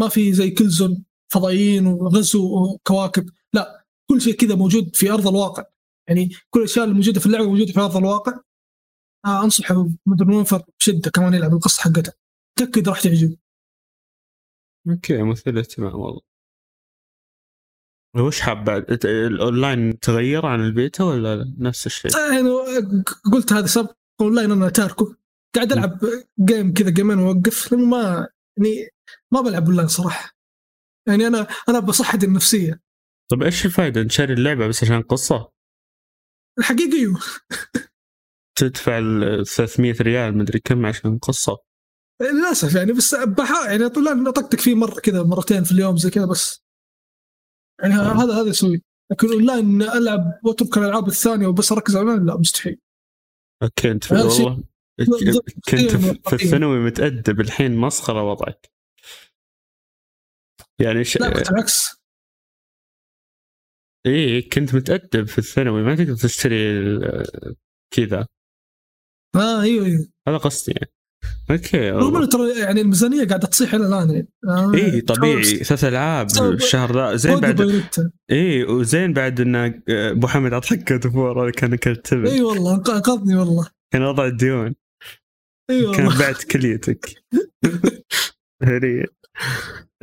ما 0.00 0.08
في 0.08 0.32
زي 0.32 0.50
Killzone 0.50 1.04
فضائيين 1.32 1.86
وغزو 1.86 2.64
وكواكب. 2.64 3.30
لا 3.52 3.86
كل 4.10 4.20
شيء 4.20 4.34
كذا 4.34 4.54
موجود 4.54 4.96
في 4.96 5.10
أرض 5.10 5.28
الواقع. 5.28 5.64
يعني 6.08 6.30
كل 6.50 6.60
الأشياء 6.60 6.84
الموجوده 6.84 7.20
في 7.20 7.26
اللعبة 7.26 7.44
موجودة 7.50 7.72
في 7.72 7.80
أرض 7.80 7.96
الواقع. 7.96 8.32
آه 9.26 9.44
أنصحه 9.44 9.88
Modern 10.06 10.34
Warfare 10.34 10.62
بشدة 10.80 11.10
كمان 11.10 11.34
يلعب 11.34 11.52
القصة 11.52 11.82
حقتها 11.82 12.14
تأكد 12.58 12.88
راح 12.88 13.00
تعجبه. 13.00 13.36
okay 14.90 15.22
مثير 15.22 15.52
للاهتمام 15.52 15.94
والله. 15.94 16.20
وش 18.16 18.40
حاب 18.40 18.64
بعد؟ 18.64 19.04
الأونلاين 19.04 19.98
تغير 19.98 20.46
عن 20.46 20.60
البيتا 20.60 21.04
ولا 21.04 21.54
نفس 21.58 21.86
الشيء؟ 21.86 22.10
يعني 22.32 22.48
قلت 23.32 23.52
هذا 23.52 23.66
سبق 23.66 23.96
أونلاين 24.20 24.50
أنا 24.50 24.68
تاركه 24.68 25.16
قاعد 25.54 25.72
ألعب 25.72 26.00
game 26.40 26.74
كذا 26.74 26.90
جيمين 26.90 27.18
واوقف 27.18 27.72
لأنه 27.72 27.86
ما 27.86 28.28
يعني 28.58 28.88
ما 29.32 29.40
بلعب 29.40 29.66
أونلاين 29.66 29.88
صراحة. 29.88 30.36
يعني 31.08 31.26
أنا 31.26 31.46
أنا 31.68 31.78
بصحتي 31.80 32.26
النفسية. 32.26 32.82
طيب 33.30 33.42
إيش 33.42 33.66
الفائده 33.66 34.02
نشتري 34.02 34.32
اللعبة 34.32 34.66
بس 34.66 34.84
عشان 34.84 35.02
قصة؟ 35.02 35.52
الحقيقة 36.58 36.96
أيوه 36.98 37.20
تدفع 38.58 38.98
ال 38.98 39.46
300 39.46 39.94
ريال 40.00 40.38
مدري 40.38 40.60
كم 40.60 40.86
عشان 40.86 41.18
قصة. 41.18 41.58
للأسف 42.22 42.74
يعني 42.74 42.92
بس 42.92 43.14
بحا 43.14 43.70
يعني 43.70 43.88
طول 43.88 44.28
اطقطق 44.28 44.60
فيه 44.60 44.74
مرة 44.74 45.00
كذا 45.00 45.22
مرتين 45.22 45.64
في 45.64 45.72
اليوم 45.72 45.96
زي 45.96 46.10
كذا 46.10 46.26
بس. 46.26 46.64
يعني 47.82 47.94
آه. 47.94 48.24
هذا 48.24 48.32
هذا 48.42 48.50
أسوي 48.50 48.82
لكن 49.12 49.32
أونلاين 49.32 49.82
ألعب 49.82 50.40
واترك 50.44 50.78
الألعاب 50.78 51.08
الثانية 51.08 51.46
وبس 51.46 51.72
أركز 51.72 51.96
على 51.96 52.10
لا 52.24 52.36
مستحيل. 52.36 52.78
okay 53.62 53.90
أنت 53.90 54.04
في 54.04 54.14
والله 54.14 54.64
كنت 55.70 55.96
في- 55.96 56.20
في 56.28 56.32
الثانوي 56.44 56.78
متأدب 56.78 57.40
الحين 57.40 57.76
مسخرة 57.76 58.22
وضعك. 58.22 58.70
يعني 60.80 61.04
ش... 61.04 61.16
لا 61.16 61.28
بالعكس. 61.28 61.98
إيه 64.06 64.50
كنت 64.50 64.74
متأدب 64.74 65.24
في 65.24 65.38
الثانوي 65.38 65.82
ما 65.82 65.96
تقدر 65.96 66.16
تشتري 66.16 66.56
كذا. 67.94 68.26
آه 69.36 69.62
أيوه 69.62 69.86
أيوه. 69.86 70.08
هذا 70.28 70.36
قصدي 70.36 70.72
يعني. 70.72 70.92
okay 71.50 71.90
رغم 71.90 72.16
انه 72.16 72.26
ترى 72.26 72.58
يعني 72.60 72.80
الميزانية 72.80 73.26
قاعدة 73.26 73.46
تصيح 73.48 73.74
إلى 73.74 73.86
الآن 73.86 74.10
يعني. 74.10 74.28
آه 74.48 74.74
اي 74.74 75.00
طبيعي. 75.00 75.42
ثلاث 75.44 75.84
ألعاب 75.84 76.26
الشهر 76.40 76.94
ذا. 76.94 77.16
زين 77.16 77.40
بعد. 77.40 77.82
اي 78.30 78.64
وزين 78.64 79.12
بعد 79.12 79.40
إن 79.40 79.82
أبو 79.88 80.26
حمد 80.26 80.52
عطاك 80.52 80.92
هذا 80.92 81.50
كان 81.50 81.74
كالتبن 81.74 82.26
إي 82.26 82.42
والله 82.42 82.74
انق- 82.74 82.90
انقذني 82.90 83.34
والله. 83.36 83.68
كان 83.92 84.02
وضع 84.02 84.26
الديون. 84.26 84.74
إي 85.70 85.82
كان 85.94 86.06
والله 86.06 86.18
بعت 86.18 86.42
كليتك. 86.44 87.14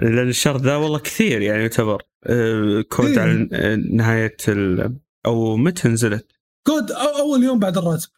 لأن 0.01 0.29
الشهر 0.29 0.57
ذا 0.57 0.75
والله 0.75 0.99
كثير 0.99 1.41
يعني 1.41 1.61
يعتبر. 1.61 2.01
آه، 2.25 2.81
COD. 2.81 3.17
على 3.17 3.49
آه، 3.53 3.75
نهاية 3.75 4.37
ال... 4.47 4.95
أو 5.25 5.57
متى 5.57 5.87
نزلت؟ 5.87 6.31
COD 6.67 6.91
أول 6.91 7.43
يوم 7.43 7.59
بعد 7.59 7.77
الراتب. 7.77 8.09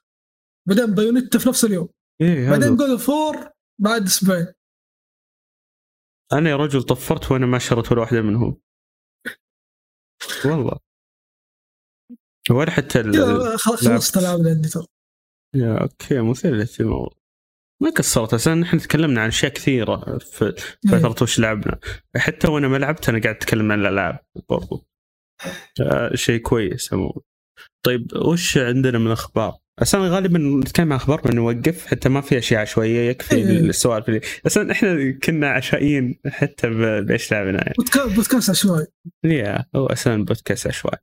بعدين 0.68 0.96
Bayonetta 0.96 1.40
في 1.40 1.50
نفس 1.50 1.66
اليوم. 1.66 1.90
إيه 2.22 2.50
بعدين 2.50 2.76
God 2.76 2.96
of 3.00 3.20
War 3.20 3.50
بعد 3.82 4.04
أسبوعين. 4.04 4.54
أنا 6.34 6.50
يا 6.50 6.56
رجل 6.56 6.84
طفرت 6.84 7.32
وأنا 7.32 7.46
ما 7.46 7.60
شريت 7.60 7.92
ولا 7.92 8.02
واحدة 8.02 8.22
منهم. 8.22 8.62
والله. 10.46 10.80
ولا 12.50 12.72
حتى 12.72 13.04
خلصت 13.58 14.18
اللي 14.18 14.28
عندي 14.28 14.70
ترى. 14.70 14.86
يا 15.56 15.82
أوكي 15.82 16.22
مثير 16.22 16.52
للاهتمام 16.52 17.08
ما 17.82 17.90
قصرت 17.90 18.34
عشان 18.34 18.60
نحن 18.60 18.78
تكلمنا 18.78 19.22
عن 19.22 19.28
أشياء 19.28 19.54
كثيرة 19.54 20.18
في 20.18 20.56
فترة 20.92 21.24
وش 21.24 21.40
لعبنا. 21.40 21.80
حتى 22.18 22.48
وأنا 22.48 22.68
ما 22.68 22.78
لعبت 22.78 23.10
أنا 23.10 23.22
قاعد 23.22 23.36
أتكلم 23.36 23.72
عن 23.72 23.80
الألعاب 23.80 24.26
برضو. 24.50 24.88
آه، 25.82 26.16
شيء 26.16 26.42
كويس 26.42 26.94
عموما. 26.94 27.22
طيب 27.86 28.08
وش 28.16 28.58
عندنا 28.58 28.98
من 28.98 29.12
أخبار؟ 29.12 29.58
أصلا 29.82 30.02
غالبا 30.10 30.40
نتكلم 30.40 30.94
عن 30.94 31.00
أخبار 31.00 31.22
بنوقف 31.22 31.86
حتى 31.86 32.10
ما 32.10 32.22
في 32.22 32.38
أشياء 32.38 32.62
عشوائيه 32.62 33.10
يكفي 33.10 33.36
إيه. 33.36 33.60
السوالف 33.60 34.10
اللي 34.10 34.22
أصلا 34.48 34.72
إحنا 34.72 35.12
كنا 35.12 35.50
عشوائيين 35.50 36.20
حتى 36.28 36.70
بإيش 37.02 37.32
لعبنا؟ 37.32 37.58
يعني 37.58 37.74
بودكا- 37.82 38.16
بودكاست 38.16 38.50
عشوائي. 38.50 38.88
يا 39.24 39.66
هو 39.76 39.86
أساسا 39.86 40.16
بودكاست 40.18 40.68
عشوائي. 40.68 40.98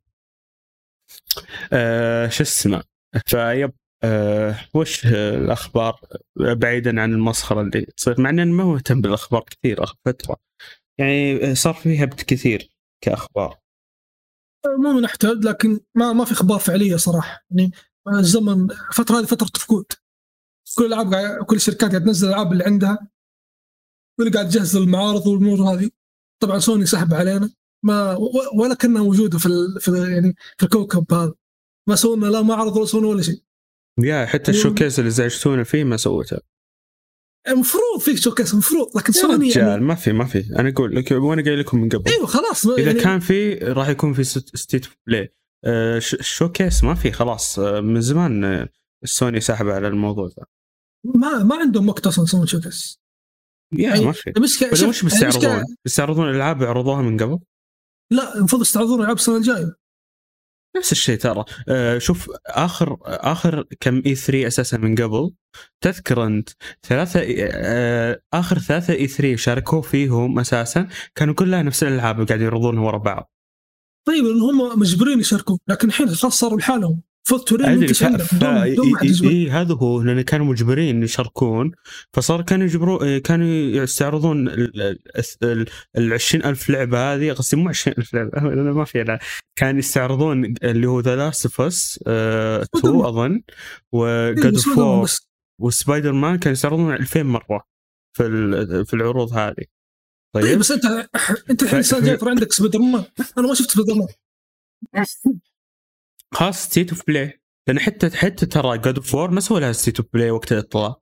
آه 1.72 2.28
شو 2.28 2.42
اسمه؟ 2.42 2.82
فيب 3.26 3.72
آه 4.04 4.56
وش 4.74 5.06
الأخبار؟ 5.06 6.00
بعيدا 6.36 7.00
عن 7.00 7.12
المسخرة 7.12 7.60
اللي 7.60 7.80
تصير 7.96 8.20
مع 8.20 8.30
إني 8.30 8.44
ما 8.44 8.64
مهتم 8.64 9.00
بالأخبار 9.00 9.44
كثير 9.50 9.84
آخر 9.84 9.94
فترة. 10.04 10.36
يعني 10.98 11.54
صار 11.54 11.74
فيها 11.74 12.04
هبت 12.04 12.22
كثير 12.22 12.70
كأخبار. 13.04 13.58
مو 14.78 15.00
نحتاج 15.00 15.44
لكن 15.44 15.80
ما 15.94 16.12
ما 16.12 16.24
في 16.24 16.32
أخبار 16.32 16.58
فعلية 16.58 16.96
صراحة. 16.96 17.44
يعني 17.50 17.70
الزمن 18.08 18.70
الفترة 18.70 19.18
هذه 19.18 19.24
فترة 19.24 19.48
ركود 19.62 19.86
كل 20.76 20.94
قاعد 20.94 21.44
كل 21.44 21.56
الشركات 21.56 21.90
قاعد 21.90 22.04
تنزل 22.04 22.28
الألعاب 22.28 22.52
اللي 22.52 22.64
عندها. 22.64 23.08
واللي 24.18 24.32
قاعد 24.32 24.48
تجهز 24.48 24.76
المعارض 24.76 25.26
والأمور 25.26 25.62
هذه. 25.62 25.90
طبعا 26.42 26.58
سوني 26.58 26.86
سحب 26.86 27.14
علينا. 27.14 27.50
ما 27.84 28.16
ولا 28.54 28.74
كأنها 28.74 29.02
موجودة 29.02 29.38
في 29.38 29.46
ال 29.46 29.80
في 29.80 29.90
يعني 30.12 30.34
في 30.58 30.64
الكوكب 30.64 31.12
هذا. 31.12 31.34
ما 31.88 31.96
سووا 31.96 32.16
لنا 32.16 32.26
لا 32.26 32.42
معرض 32.42 32.76
ولا 32.76 32.86
سووا 32.86 33.06
ولا 33.06 33.22
شيء. 33.22 33.42
يا 33.98 34.26
حتى 34.26 34.50
ال 34.50 34.56
showcase 34.56 34.98
اللي 34.98 35.10
زعجتونا 35.10 35.64
فيه 35.64 35.84
ما 35.84 35.96
سويته 35.96 36.38
المفروض 37.48 38.00
في 38.00 38.16
showcase 38.16 38.52
المفروض 38.52 38.96
لكن 38.96 39.12
سوني 39.12 39.50
يعني 39.50 39.80
ما 39.80 39.94
في 39.94 40.12
ما 40.12 40.24
في. 40.24 40.56
أنا 40.58 40.68
أقول 40.68 40.96
لك 40.96 41.10
وأنا 41.10 41.42
قايل 41.42 41.60
لكم 41.60 41.80
من 41.80 41.88
قبل. 41.88 42.10
أيوه 42.10 42.26
خلاص 42.26 42.66
إذا 42.66 42.86
يعني 42.86 43.00
كان 43.00 43.20
في 43.20 43.54
راح 43.54 43.88
يكون 43.88 44.12
في 44.12 44.24
St- 44.24 44.56
State 44.56 44.86
of 45.06 45.16
Play 45.16 45.34
آه 45.64 45.98
sh- 45.98 46.16
showcase 46.20 46.84
ما 46.84 46.94
في 46.94 47.12
خلاص. 47.12 47.58
آه 47.58 47.80
من 47.80 48.00
زمان 48.00 48.44
آه، 48.44 48.68
سوني 49.04 49.40
سحب 49.40 49.68
على 49.68 49.88
الموضوع 49.88 50.26
ذا. 50.26 50.44
ما 51.04 51.42
ما 51.44 51.56
عندهم 51.56 51.88
وقت 51.88 52.06
أصلا 52.06 52.24
يسوون 52.24 52.46
شوكيس 52.46 52.98
يا 53.72 53.88
يعني 53.88 54.04
ما 54.04 54.12
في. 54.12 54.32
المشكلة 54.36 54.68
وش 54.72 54.82
المشكلة- 55.00 55.04
بيستعرضون؟ 55.04 55.64
بيستعرضون 55.84 56.28
الالعاب 56.30 56.62
يعرضوها 56.62 57.02
من 57.02 57.16
قبل؟ 57.22 57.38
لا 58.12 58.34
المفروض 58.36 58.62
يستعرضون 58.62 59.00
ألعاب 59.00 59.16
السنة 59.16 59.36
الجاية. 59.36 59.74
نفس 60.76 60.92
الشيء 60.92 61.18
ترى. 61.18 61.44
آه 61.68 61.98
شوف 61.98 62.30
آخر 62.46 62.96
آخر 63.04 63.64
كم 63.80 64.02
اي 64.06 64.14
3 64.14 64.46
أساسا 64.46 64.76
من 64.76 64.94
قبل 64.94 65.34
تذكر 65.80 66.26
أنت 66.26 66.48
ثلاثة 66.82 67.20
آه 67.52 68.20
آخر 68.34 68.58
ثلاثة 68.58 68.94
اي 68.94 69.06
3 69.06 69.36
شاركوا 69.36 69.82
فيهم 69.82 70.38
أساسا 70.38 70.88
كانوا 71.14 71.34
كلها 71.34 71.62
نفس 71.62 71.82
الألعاب 71.82 72.16
قاعدين 72.26 72.46
يعرضونها 72.46 72.82
ورا 72.82 72.98
بعض. 72.98 73.30
طيب 74.04 74.24
لأن 74.24 74.40
هم 74.40 74.78
مجبرين 74.80 75.20
يشاركون 75.20 75.58
لكن 75.68 75.88
الحين 75.88 76.08
خلاص 76.14 76.40
صاروا 76.40 76.58
لحالهم. 76.58 77.02
فوت 77.26 77.48
تورين 77.48 77.66
أدري 77.66 77.94
اي 79.28 79.50
هذا 79.50 79.74
هو 79.74 80.02
لأن 80.02 80.20
كانوا 80.20 80.46
مجبرين 80.46 81.02
يشاركون 81.02 81.72
فصار 82.12 82.42
كانوا 82.42 82.66
يجبرون 82.66 83.18
كانوا 83.18 83.46
يستعرضون 83.48 84.48
ال 84.48 84.98
ال- 85.42 85.66
ال 85.98 86.12
20000 86.12 86.70
لعبة 86.70 87.14
هذه 87.14 87.32
قصدي 87.32 87.56
مو 87.56 87.68
20000 87.68 88.14
لعبة 88.14 88.30
لأن 88.54 88.70
ما 88.70 88.84
في 88.84 89.02
لا 89.04 89.18
كانوا 89.56 89.78
يستعرضون 89.78 90.54
اللي 90.62 90.86
هو 90.86 91.00
The 91.00 91.16
Last 91.16 91.44
of 91.46 91.60
Us 91.60 91.98
2 92.06 92.66
Spider 92.74 93.08
أظن 93.08 93.32
إيه، 93.32 93.42
و 93.92 94.08
God 94.08 94.54
of 94.54 94.78
War. 94.78 95.08
وسبايدر 95.60 96.12
مان 96.12 96.38
كانوا 96.38 96.52
يستعرضون 96.52 96.94
2000 96.94 97.22
مرة 97.22 97.64
في 98.16 98.24
في 98.86 98.94
العروض 98.94 99.32
هذه. 99.32 99.64
طيب. 100.34 100.44
طيب 100.44 100.58
بس 100.58 100.70
انت 100.72 100.84
انت 101.50 101.62
الحين 101.62 101.78
السنة 101.78 101.98
الجايه 101.98 102.16
ترى 102.16 102.30
عندك 102.30 102.52
سبايدر 102.52 102.78
مان. 102.78 103.04
أنا 103.38 103.48
ما 103.48 103.54
شفت 103.54 103.70
سبايدر 103.70 103.94
مان. 103.94 104.08
خاص 106.34 106.64
State 106.64 106.90
of 106.90 107.06
Play 107.06 107.40
لأن 107.68 107.78
حتى 107.78 108.10
حتى 108.10 108.46
ترى 108.46 108.78
God 108.78 108.96
of 108.96 109.14
War 109.14 109.30
ما 109.30 109.40
سووا 109.40 109.60
لها 109.60 109.72
State 109.72 110.00
of 110.00 110.08
Play 110.12 110.30
وقت 110.30 110.52
الإطلاق. 110.52 111.00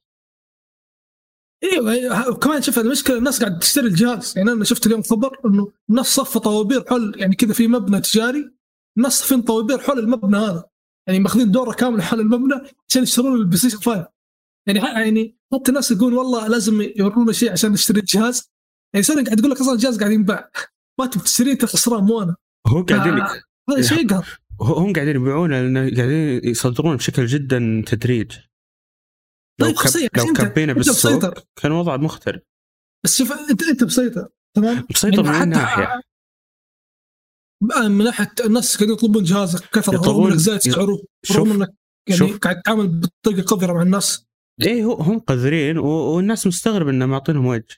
إيوه 1.63 2.29
وكمان 2.31 2.63
شوف 2.63 2.79
المشكلة 2.79 3.19
الناس 3.19 3.41
قاعد 3.41 3.59
تشتري 3.59 3.87
الجهاز. 3.87 4.35
يعني 4.37 4.53
أنا 4.53 4.65
شفت 4.65 4.87
اليوم 4.87 5.03
خبر 5.03 5.41
إنه 5.47 5.73
الناس 5.91 6.07
صفوا 6.07 6.41
طوابير 6.41 6.85
حول 6.89 7.15
يعني 7.17 7.37
كذا 7.37 7.53
في 7.53 7.69
مبنى 7.69 8.01
تجاري 8.01 8.53
الناس 8.97 9.13
صفين 9.13 9.43
طوابير 9.43 9.79
حول 9.79 9.99
المبنى 9.99 10.37
هذا. 10.37 10.65
يعني 11.07 11.21
ماخذين 11.21 11.51
دورة 11.51 11.73
كاملة 11.73 12.03
حول 12.03 12.21
المبنى 12.21 12.55
عشان 12.89 13.03
يشترون 13.03 13.35
البلاي 13.35 13.59
ستيشن 13.59 13.79
5 13.79 14.09
يعني 14.69 14.79
يعني 14.79 15.39
حتى 15.53 15.69
الناس 15.69 15.91
يقول 15.91 16.15
والله 16.15 16.49
لازم 16.49 16.83
يورونا 16.97 17.33
شيء 17.33 17.53
عشان 17.53 17.73
نشتري 17.73 18.01
الجهاز. 18.01 18.52
يعني 18.95 19.03
سوني 19.05 19.23
قاعد 19.23 19.37
تقول 19.39 19.51
لك 19.51 19.61
أصلا 19.61 19.73
الجهاز 19.75 19.99
قاعد 19.99 20.13
ينباع 20.13 20.51
ما 21.01 21.07
تبي 21.07 21.25
تشتريه 21.25 21.53
انت 21.53 21.65
خسران 21.65 22.05
مو 22.05 22.23
أنا 22.23 22.37
هو 22.69 22.83
قاعدين 22.83 23.21
آه، 23.21 23.43
هذا 23.71 23.83
شيء 23.83 24.05
يقهر. 24.05 24.39
هم 24.61 24.93
قاعدين 24.93 25.17
يبيعونه 25.17 25.61
لأن 25.63 25.97
قاعدين 25.97 26.41
يصدرون 26.45 26.97
بشكل 26.97 27.27
جدا 27.27 27.83
تدريج. 27.87 28.33
لو 29.61 29.67
طيب 29.71 30.09
كب... 30.09 30.19
لو 30.19 30.33
كبينا 30.33 30.73
بالسوق. 30.73 31.35
كان 31.57 31.73
الوضع 31.73 31.97
مختلف. 31.97 32.43
بس 33.05 33.19
شوف 33.19 33.33
انت 33.51 33.63
أنت 33.63 33.85
مسيطر 33.85 34.29
تمام؟ 34.57 34.87
مسيطر 34.91 35.25
يعني 35.25 35.39
من 35.41 35.49
ناحية. 35.49 36.01
آه، 37.77 37.89
من 37.89 38.05
ناحية 38.05 38.35
الناس 38.45 38.77
قاعدين 38.77 38.95
يطلبون 38.95 39.25
جهازك 39.25 39.69
كثرة 39.69 39.95
يطلبون- 39.95 40.31
إنك 40.31 40.41
زايد 40.41 40.61
سعره 40.61 41.03
رغم 41.33 41.51
إنك 41.53 41.75
يعني. 42.09 42.33
قاعد 42.33 42.63
تتعامل 42.63 42.89
بطريقة 43.01 43.57
قذرة 43.57 43.73
مع 43.73 43.83
الناس. 43.83 44.27
إيه 44.63 44.85
هو 44.85 44.95
هم 44.95 45.19
قذرين. 45.19 45.79
والناس 45.79 46.47
مستغرب 46.47 46.89
انه 46.89 47.07
معطينهم 47.07 47.47
وجه. 47.47 47.77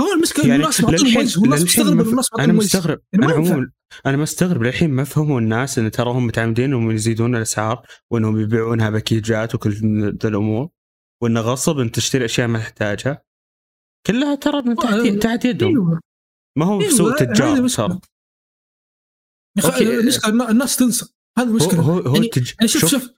هو 0.00 0.12
المشكلة 0.12 0.44
يعني 0.46 0.56
الناس 0.56 0.80
للحين 0.84 1.96
ما. 1.96 2.02
الناس 2.02 2.28
أنا 2.38 2.52
مستغرب 2.52 3.00
أنا 3.14 3.26
ما 3.26 3.32
ينفع. 3.34 3.50
عموما 3.52 3.70
أنا 4.06 4.16
مستغرب 4.16 4.62
للحين 4.62 4.90
ما 4.90 5.04
فهموا 5.04 5.40
الناس 5.40 5.78
إن 5.78 5.90
تراهم 5.90 6.26
متعمدين 6.26 6.64
انهم 6.64 6.90
يزيدون 6.90 7.36
الأسعار 7.36 7.86
وإنهم 8.10 8.40
يبيعونها 8.40 8.90
packages 8.90 9.54
وكل 9.54 9.70
ذا 10.22 10.28
الأمور 10.28 10.68
وانه 11.22 11.40
غصب 11.40 11.78
إن 11.78 11.92
تشتري 11.92 12.24
أشياء 12.24 12.48
ما 12.48 12.58
تحتاجها 12.58 13.22
كلها 14.06 14.34
ترى 14.34 14.62
من 14.62 14.76
تحت 14.76 14.92
آه، 14.92 15.18
تحت 15.18 15.44
يدهم 15.44 15.68
أيوه 15.70 16.00
ما 16.58 16.64
هو 16.66 16.78
في 16.78 16.84
أيوة، 16.86 16.96
سوق 16.96 17.16
تجار. 17.16 17.34
ترى 17.36 17.50
أوكي. 19.64 19.98
المشكلة 20.00 20.30
النا- 20.32 20.50
الناس 20.50 20.76
تنسى 20.76 21.06
هذه 21.38 21.46
هو 21.46 21.50
المشكلة 21.50 21.80
هو, 21.80 21.98
هو 21.98 22.14
يعني-. 22.14 22.30
يعني 22.36 22.68
شوف 22.68 22.80
شوف 22.80 22.90
شوف, 22.90 23.10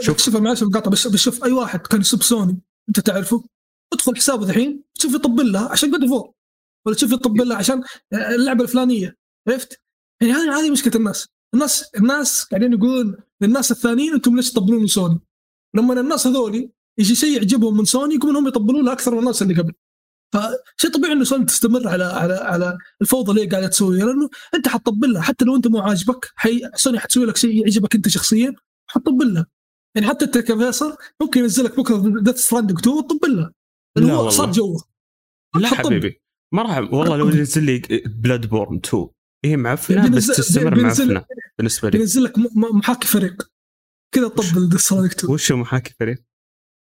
شوف. 0.00 0.18
شوف 0.18 0.36
معلش 0.36 0.62
مقاطع 0.62 0.90
بس 0.90 1.06
بس 1.06 1.20
شوف 1.20 1.44
أي 1.44 1.52
واحد 1.52 1.80
كان 1.80 2.00
يسب 2.00 2.22
سوني 2.22 2.60
أنت 2.88 3.00
تعرفه 3.00 3.44
ادخل 3.92 4.16
حسابه 4.16 4.50
الحين 4.50 4.82
تشوف 4.94 5.14
يطبل 5.14 5.52
لها 5.52 5.68
عشان 5.68 5.90
God 5.90 6.06
of 6.06 6.16
War 6.16 6.32
ولا 6.86 6.96
تشوف 6.96 7.12
يطبل 7.12 7.48
لها 7.48 7.56
عشان 7.56 7.82
اللعبة 8.12 8.64
الفلانية. 8.64 9.16
عرفت؟ 9.48 9.80
يعني 10.20 10.32
هذه 10.32 10.58
هذه 10.58 10.70
مشكلة 10.70 10.92
الناس. 10.96 11.28
الناس 11.54 11.84
الناس 11.96 12.44
قاعدين 12.44 12.72
يقولون 12.72 13.16
للناس 13.40 13.72
الثانيين 13.72 14.12
أنتم 14.12 14.36
ليش 14.36 14.52
تطبلون 14.52 14.84
لسوني؟ 14.84 15.20
لما 15.74 16.00
الناس 16.00 16.26
هذولي 16.26 16.70
يجي 16.98 17.14
شيء 17.14 17.36
يعجبهم 17.36 17.76
من 17.76 17.84
سوني 17.84 18.14
يقومون 18.14 18.36
هم 18.36 18.48
يطبلون 18.48 18.88
أكثر 18.88 19.12
من 19.12 19.18
الناس 19.18 19.42
اللي 19.42 19.54
قبل. 19.54 19.72
فشيء 20.34 20.90
طبيعي 20.90 21.12
إنه 21.12 21.24
سوني 21.24 21.44
تستمر 21.44 21.88
على 21.88 22.04
على 22.04 22.34
على 22.34 22.78
الفوضى 23.00 23.30
اللي 23.30 23.42
هي 23.42 23.46
قاعدة 23.46 23.66
تسويها 23.66 24.06
لأنه 24.06 24.28
أنت 24.54 24.68
حتطبل 24.68 25.12
لها. 25.12 25.22
حتى 25.22 25.44
لو 25.44 25.56
أنت 25.56 25.66
مو 25.66 25.78
عاجبك 25.78 26.32
حي 26.34 26.60
سوني 26.74 26.98
حتسوي 26.98 27.26
لك 27.26 27.36
شيء 27.36 27.60
يعجبك 27.60 27.94
أنت 27.94 28.08
شخصيا 28.08 28.54
حتطبل 28.86 29.34
لها. 29.34 29.46
يعني 29.94 30.06
حتى 30.08 30.24
انت 30.24 30.38
كفيصل 30.38 30.96
ممكن 31.20 31.40
ينزل 31.40 31.64
لك 31.64 31.76
بكرة 31.76 32.20
Death 32.20 32.36
Stranding 32.36 32.78
2 32.78 32.96
وتطبل 32.96 33.36
لها. 33.36 33.52
هو. 33.98 34.30
صار 34.30 34.50
جوه 34.52 34.82
لا. 35.56 35.68
حبيبي 35.68 36.22
ما 36.54 36.62
راح 36.62 36.78
والله 36.78 37.16
لو. 37.16 37.28
ينزل 37.28 37.64
لي 37.64 37.82
Bloodborne 38.06 38.76
2 38.84 39.08
هي 39.44 39.56
معفنه 39.56 40.02
بس 40.02 40.08
بينزل- 40.10 40.34
تستمر 40.34 40.74
بينزل- 40.74 41.14
معفنه 41.14 41.24
بالنسبة 41.58 41.88
لي. 41.90 41.98
ينزل 42.00 42.24
لك 42.24 42.32
محاكي 42.74 43.06
فريق. 43.08 43.42
كذا 44.14 44.28
Death 44.70 44.80
Stranding 44.80 45.12
2 45.12 45.32
وش 45.32 45.52
محاكي 45.52 45.94
فريق؟ 46.00 46.22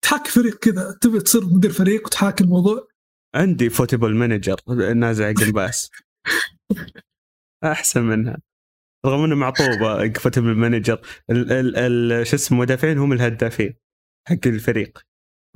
تحاكي 0.05 0.31
فريق 0.31 0.59
كذا. 0.59 0.99
تبي 1.01 1.21
تصير 1.21 1.45
مدير 1.47 1.73
فريق 1.73 2.07
وتحاكي 2.07 2.45
الموضوع؟ 2.45 2.89
عندي 3.35 3.71
Football 3.71 4.15
Manager 4.15 4.57
نازع 4.95 5.33
قنباس 5.33 5.91
أحسن 7.65 8.03
منها. 8.03 8.39
رغم 9.07 9.25
إنه 9.25 9.35
معطوبه 9.35 10.13
Football 10.13 10.55
Manager 10.57 11.01
شو 12.25 12.37
اسمه 12.37 12.59
المدافعين 12.59 12.99
هم 12.99 13.13
الهدافين 13.13 13.75
حق 14.29 14.47
الفريق. 14.47 14.99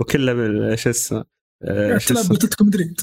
وكله 0.01 0.33
بال- 0.33 0.79
شو 0.79 0.91
اسمه 0.91 1.25
اسمه؟ 1.97 2.29
بأتلتيكو 2.29 2.65
مدريد. 2.65 3.01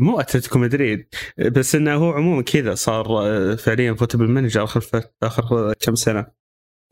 مو 0.00 0.20
أتلتيكو 0.20 0.58
مدريد 0.58 1.08
بس 1.38 1.74
إنه 1.74 1.94
هو 1.94 2.12
عموما 2.12 2.42
كذا 2.42 2.74
صار 2.74 3.06
آه، 3.18 3.54
فعليا 3.54 3.94
Football 3.94 4.28
Manager 4.30 4.64
آخر 4.64 4.84
آخر 5.22 5.72
كم 5.80 5.94
سنة. 5.94 6.26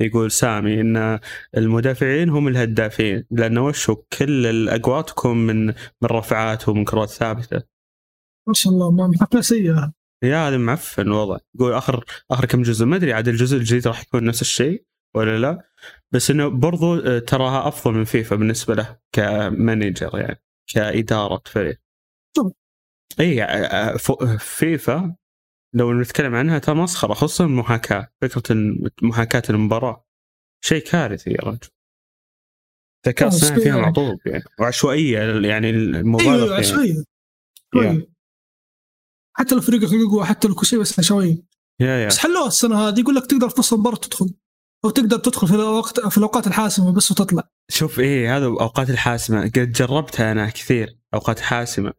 يقول 0.01 0.31
سامي 0.31 0.81
إن 0.81 1.19
المدافعين 1.57 2.29
هم 2.29 2.49
الهدافين 2.49 3.25
لأنه 3.31 3.65
وش 3.65 3.91
هو 3.91 3.97
كل 3.97 4.47
الاقوى 4.47 5.03
تكون 5.03 5.47
من 5.47 5.67
من 5.67 5.75
رفعات 6.05 6.69
ومن 6.69 6.85
كرات 6.85 7.09
ثابتة. 7.09 7.63
ما 8.49 8.55
شاء 8.55 8.73
الله 8.73 8.91
ما 8.91 9.07
محاكاه 9.07 9.41
سيئه 9.41 9.93
يا 10.25 10.49
هذا 10.49 10.57
معفن 10.57 11.03
الوضع 11.03 11.39
يقول 11.55 11.73
اخر 11.73 12.05
آخر 12.31 12.45
كم 12.45 12.63
جزء 12.63 12.87
ما 12.87 12.97
أدري 12.97 13.13
عاد 13.13 13.29
الجزء 13.29 13.57
الجديد 13.57 13.89
راح 13.89 14.03
يكون 14.03 14.25
نفس 14.25 14.41
الشيء. 14.43 14.85
ولا 15.17 15.39
لا. 15.39 15.71
بس 16.13 16.31
إنه 16.31 16.49
برضو 16.49 16.95
آه، 17.01 17.19
تراها 17.19 17.69
أفضل 17.69 17.95
من 17.95 18.05
فيفا 18.05 18.37
بالنسبة 18.37 18.75
له 18.75 18.99
ك 19.13 19.26
manager 19.26 20.19
يعني 20.19 20.43
كإدارة 20.75 21.43
فريق. 21.47 21.81
إي 23.21 23.43
آه، 23.43 23.47
آه، 23.47 24.37
فيفا 24.37 25.17
لو 25.75 26.01
نتكلم 26.01 26.35
عنها 26.35 26.59
ترى 26.59 26.75
مسخرة 26.75 27.15
خصوصا 27.15 27.45
المحاكاه 27.45 28.09
فكرة 28.23 28.57
محاكاه 29.03 29.43
المباراة. 29.51 30.07
شيء 30.65 30.83
كارثي 30.83 31.31
يا 31.31 31.41
رجل. 31.43 31.69
الذكاء 33.07 33.29
آه، 33.29 33.33
الصناعي 33.33 33.61
فيها 33.61 33.69
يعني. 33.69 33.81
معطوب 33.81 34.19
يعني 34.27 34.45
وعشوائية 34.61 35.19
يعني 35.49 35.71
المبالغ 35.71 36.33
أيوه 36.35 36.47
فيها. 36.47 36.57
عشوائية. 36.57 37.05
شوية. 37.75 38.09
حتى 39.37 39.55
لو 39.55 39.61
فريقك 39.61 40.23
حتى 40.25 40.49
لو 40.49 40.55
كل 40.55 40.67
شيء 40.67 40.81
بس 40.81 40.99
عشوائيه 40.99 41.37
يا 41.81 41.87
يا. 41.87 42.07
بس 42.07 42.19
حلوها 42.19 42.47
السنة 42.47 42.89
هذه 42.89 43.01
يقول 43.01 43.15
لك 43.15 43.27
تقدر 43.27 43.47
نص 43.59 43.73
المباراة 43.73 43.97
تدخل. 43.97 44.35
أو 44.87 44.91
تقدر 44.91 45.17
تدخل 45.17 45.47
في 45.49 45.55
الوقت 45.55 46.01
في 46.01 46.19
الأوقات 46.19 46.47
الحاسمة 46.47 46.93
بس 46.93 47.11
وتطلع. 47.11 47.49
شوف 47.71 48.01
إيه 48.01 48.37
هذا 48.37 48.47
أوقات 48.47 48.91
الحاسمة. 48.91 49.43
قد 49.43 49.73
جربتها 49.73 50.33
أنا 50.33 50.51
كثير 50.51 50.99
أوقات 51.15 51.41
حاسمة. 51.41 51.93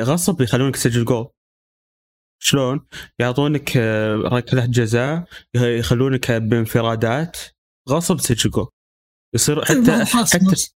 غصب 0.00 0.40
يخلونك 0.40 0.74
تسجل 0.74 1.04
جول. 1.04 1.28
شلون؟ 2.42 2.86
يعطونك 3.18 3.76
آه، 3.76 4.14
ركلة 4.16 4.66
جزاء 4.66 5.24
يخلونك 5.54 6.32
بانفرادات. 6.32 7.36
غصب 7.90 8.16
تسجل 8.16 8.50
جول. 8.50 8.68
يصير 9.34 9.58
إيه، 9.58 9.64
حتى 9.64 10.04
حتى. 10.04 10.70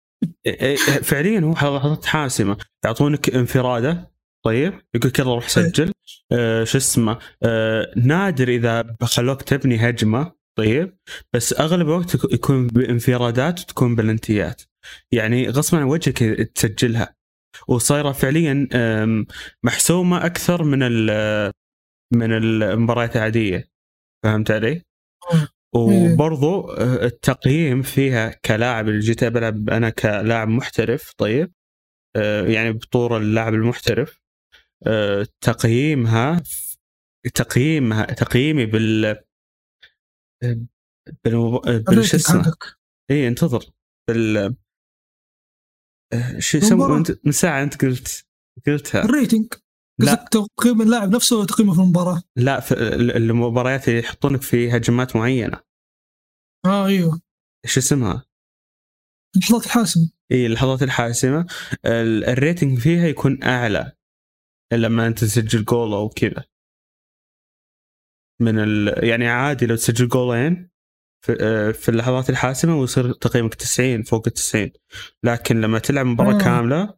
إيه، 0.46 0.62
إيه، 0.62 0.76
فعليا 0.78 1.40
هو 1.40 1.52
لحظات 1.52 2.06
حاسمة. 2.06 2.58
يعطونك 2.86 3.30
انفرادة. 3.30 4.12
طيب 4.46 4.82
يقول 4.96 5.12
يلا 5.20 5.34
روح 5.34 5.50
سجل. 5.50 5.92
آه 6.32 6.64
شو 6.64 6.78
اسمه؟ 6.78 7.20
آه 7.44 7.94
نادر 7.96 8.48
إذا 8.48 8.96
خلوك 9.02 9.42
تبني 9.42 9.90
هجمة. 9.90 10.41
طيب؟ 10.58 10.98
بس 11.36 11.54
أغلب 11.60 11.88
الوقت 11.88 12.16
يك- 12.16 12.34
يكون 12.34 12.68
بانفرادات 12.68 13.60
وتكون 13.62 13.96
بلنتيات. 13.96 14.62
يعني 15.12 15.50
غصبا 15.50 15.78
عن 15.78 15.84
وجهك 15.84 16.18
تسجلها. 16.56 17.16
وصايرة 17.68 18.12
فعليا 18.12 18.68
محسومة 19.64 20.26
أكثر 20.26 20.64
من 20.64 20.80
ال- 20.84 21.52
من 22.14 22.32
المباريات 22.34 23.16
العادية. 23.16 23.68
فهمت 24.24 24.52
علي؟ 24.52 24.82
مم. 25.34 25.48
وبرضو 25.76 26.70
آه، 26.72 27.06
التقييم 27.06 27.82
فيها 27.82 28.30
كلاعب 28.46 28.90
اللي 28.90 29.00
جيت 29.00 29.24
بلعب 29.24 29.70
أنا 29.70 29.90
كلاعب 29.90 30.48
محترف 30.48 31.14
طيب؟ 31.18 31.52
آه، 32.16 32.44
يعني 32.48 32.72
بطور 32.72 33.18
اللاعب 33.18 33.54
المحترف. 33.54 34.20
آه، 34.88 35.28
تقييمها 35.42 36.42
تقييمها 37.34 38.06
تقييمي 38.06 38.66
بال 38.66 39.22
بال 40.42 40.68
بال 41.88 42.06
شو 42.06 42.18
اسمه. 42.18 42.54
اي 43.12 43.28
انتظر. 43.28 43.72
بال 44.10 44.38
آه، 46.14 46.40
شو 46.40 46.58
أنت 46.98 47.26
من 47.26 47.32
ساعة 47.32 47.64
أنت 47.64 47.86
قلت 47.86 48.26
قلتها. 48.68 49.04
ال 49.06 49.12
rating. 49.12 49.54
لا. 50.00 50.26
تقييم 50.32 50.82
اللاعب 50.82 51.10
نفسه 51.10 51.38
ولا 51.38 51.46
تقييمه 51.46 51.74
في 51.74 51.80
المباراة؟ 51.80 52.24
لا 52.38 52.60
في 52.60 52.72
ال- 52.74 53.12
المباريات 53.12 53.88
اللي 53.88 54.00
يحطونك 54.00 54.42
في 54.42 54.78
هجمات 54.78 55.16
معينة. 55.16 55.62
آه 56.66 56.86
أيوه. 56.86 57.22
إيش 57.66 57.78
اسمها؟ 57.78 58.26
اللحظات 59.36 59.66
الحاسمة. 59.66 60.12
اي 60.32 60.46
اللحظات 60.46 60.84
الحاسمة. 60.84 61.46
ال- 61.86 62.24
ال 62.24 62.32
rating 62.32 62.80
فيها 62.80 63.08
يكون 63.08 63.44
أعلى 63.44 63.92
لما 64.74 65.08
أنت 65.08 65.20
تسجل 65.20 65.66
جول 65.66 65.94
أو 65.94 66.10
كذا. 66.10 66.46
من 68.42 68.60
ال... 68.60 69.04
يعني 69.04 69.28
عادي 69.28 69.66
لو 69.66 69.76
تسجل 69.76 70.08
جولين 70.08 70.72
في, 71.26 71.38
آه، 71.42 71.72
في 71.72 71.90
اللحظات 71.90 72.30
الحاسمة 72.30 72.80
ويصير 72.80 73.12
تقييمك 73.14 73.56
90 73.56 74.04
فوق 74.04 74.24
ال 74.28 74.34
90 74.34 74.72
لكن 75.24 75.62
لما 75.62 75.80
تلعب 75.80 76.06
مباراة 76.06 76.36
آه. 76.36 76.44
كاملة 76.44 76.98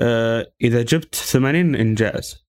آه، 0.00 0.52
إذا 0.60 0.82
جبت 0.82 1.14
80 1.14 1.74
انجاز. 1.74 2.48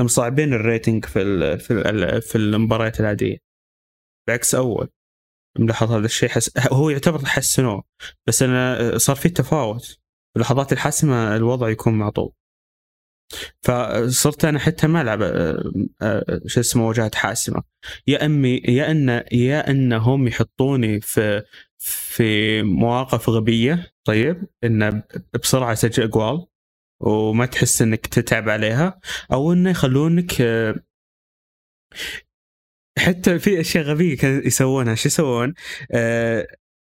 مصعبين 0.00 0.52
الريتنج 0.52 1.04
في 1.04 1.22
ال... 1.22 1.60
في 1.60 1.72
ال... 1.72 2.22
في 2.22 2.38
المباريات 2.38 3.00
العادية. 3.00 3.38
بعكس 4.28 4.54
أول. 4.54 4.88
ملاحظ 5.58 5.92
هذا 5.92 6.06
الشيء 6.06 6.28
حس... 6.28 6.50
هو 6.72 6.90
يعتبر 6.90 7.24
حسنوه 7.24 7.84
بس 8.26 8.42
أنا 8.42 8.98
صار 8.98 9.16
في 9.16 9.28
تفاوت. 9.28 9.84
في 10.32 10.36
اللحظات 10.36 10.72
الحاسمة 10.72 11.36
الوضع 11.36 11.68
يكون 11.68 11.98
معطوب 11.98 12.34
فصرت 13.62 14.44
أنا 14.44 14.58
حتى 14.58 14.86
ما 14.86 15.00
ألعب 15.02 15.22
آه، 15.22 15.72
آه، 16.02 16.40
شو 16.46 16.60
اسمه 16.60 16.88
واجهات 16.88 17.14
حاسمة. 17.14 17.62
يا 18.06 18.26
أمي 18.26 18.56
يا 18.68 18.90
أن 18.90 19.08
يا 19.32 19.70
أنهم 19.70 20.28
يحطوني 20.28 21.00
في 21.00 21.42
في 21.78 22.62
مواقف 22.62 23.28
غبية 23.28 23.92
طيب 24.04 24.46
إن 24.64 25.02
بسرعة 25.42 25.72
اسجل 25.72 26.02
أقوال 26.08 26.46
وما 27.00 27.46
تحس 27.46 27.82
إنك 27.82 28.06
تتعب 28.06 28.48
عليها 28.48 29.00
أو 29.32 29.52
إنه 29.52 29.70
يخلونك 29.70 30.40
آه، 30.40 30.74
حتى 32.98 33.38
في 33.38 33.60
أشياء 33.60 33.84
غبية 33.84 34.16
كانوا 34.16 34.46
يسوونها. 34.46 34.94
شو 34.94 35.08
يسوون؟ 35.08 35.54
آه 35.92 36.46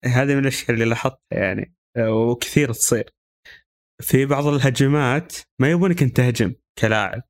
هذه 0.05 0.35
من 0.35 0.39
الأشياء 0.39 0.71
اللي 0.71 0.85
لاحظتها 0.85 1.19
يعني 1.31 1.73
وكثير 1.97 2.73
تصير. 2.73 3.09
في 4.01 4.25
بعض 4.25 4.47
الهجمات 4.47 5.35
ما 5.59 5.71
يبونك 5.71 6.03
أنت 6.03 6.17
تهجم 6.17 6.53
كلاعب. 6.79 7.23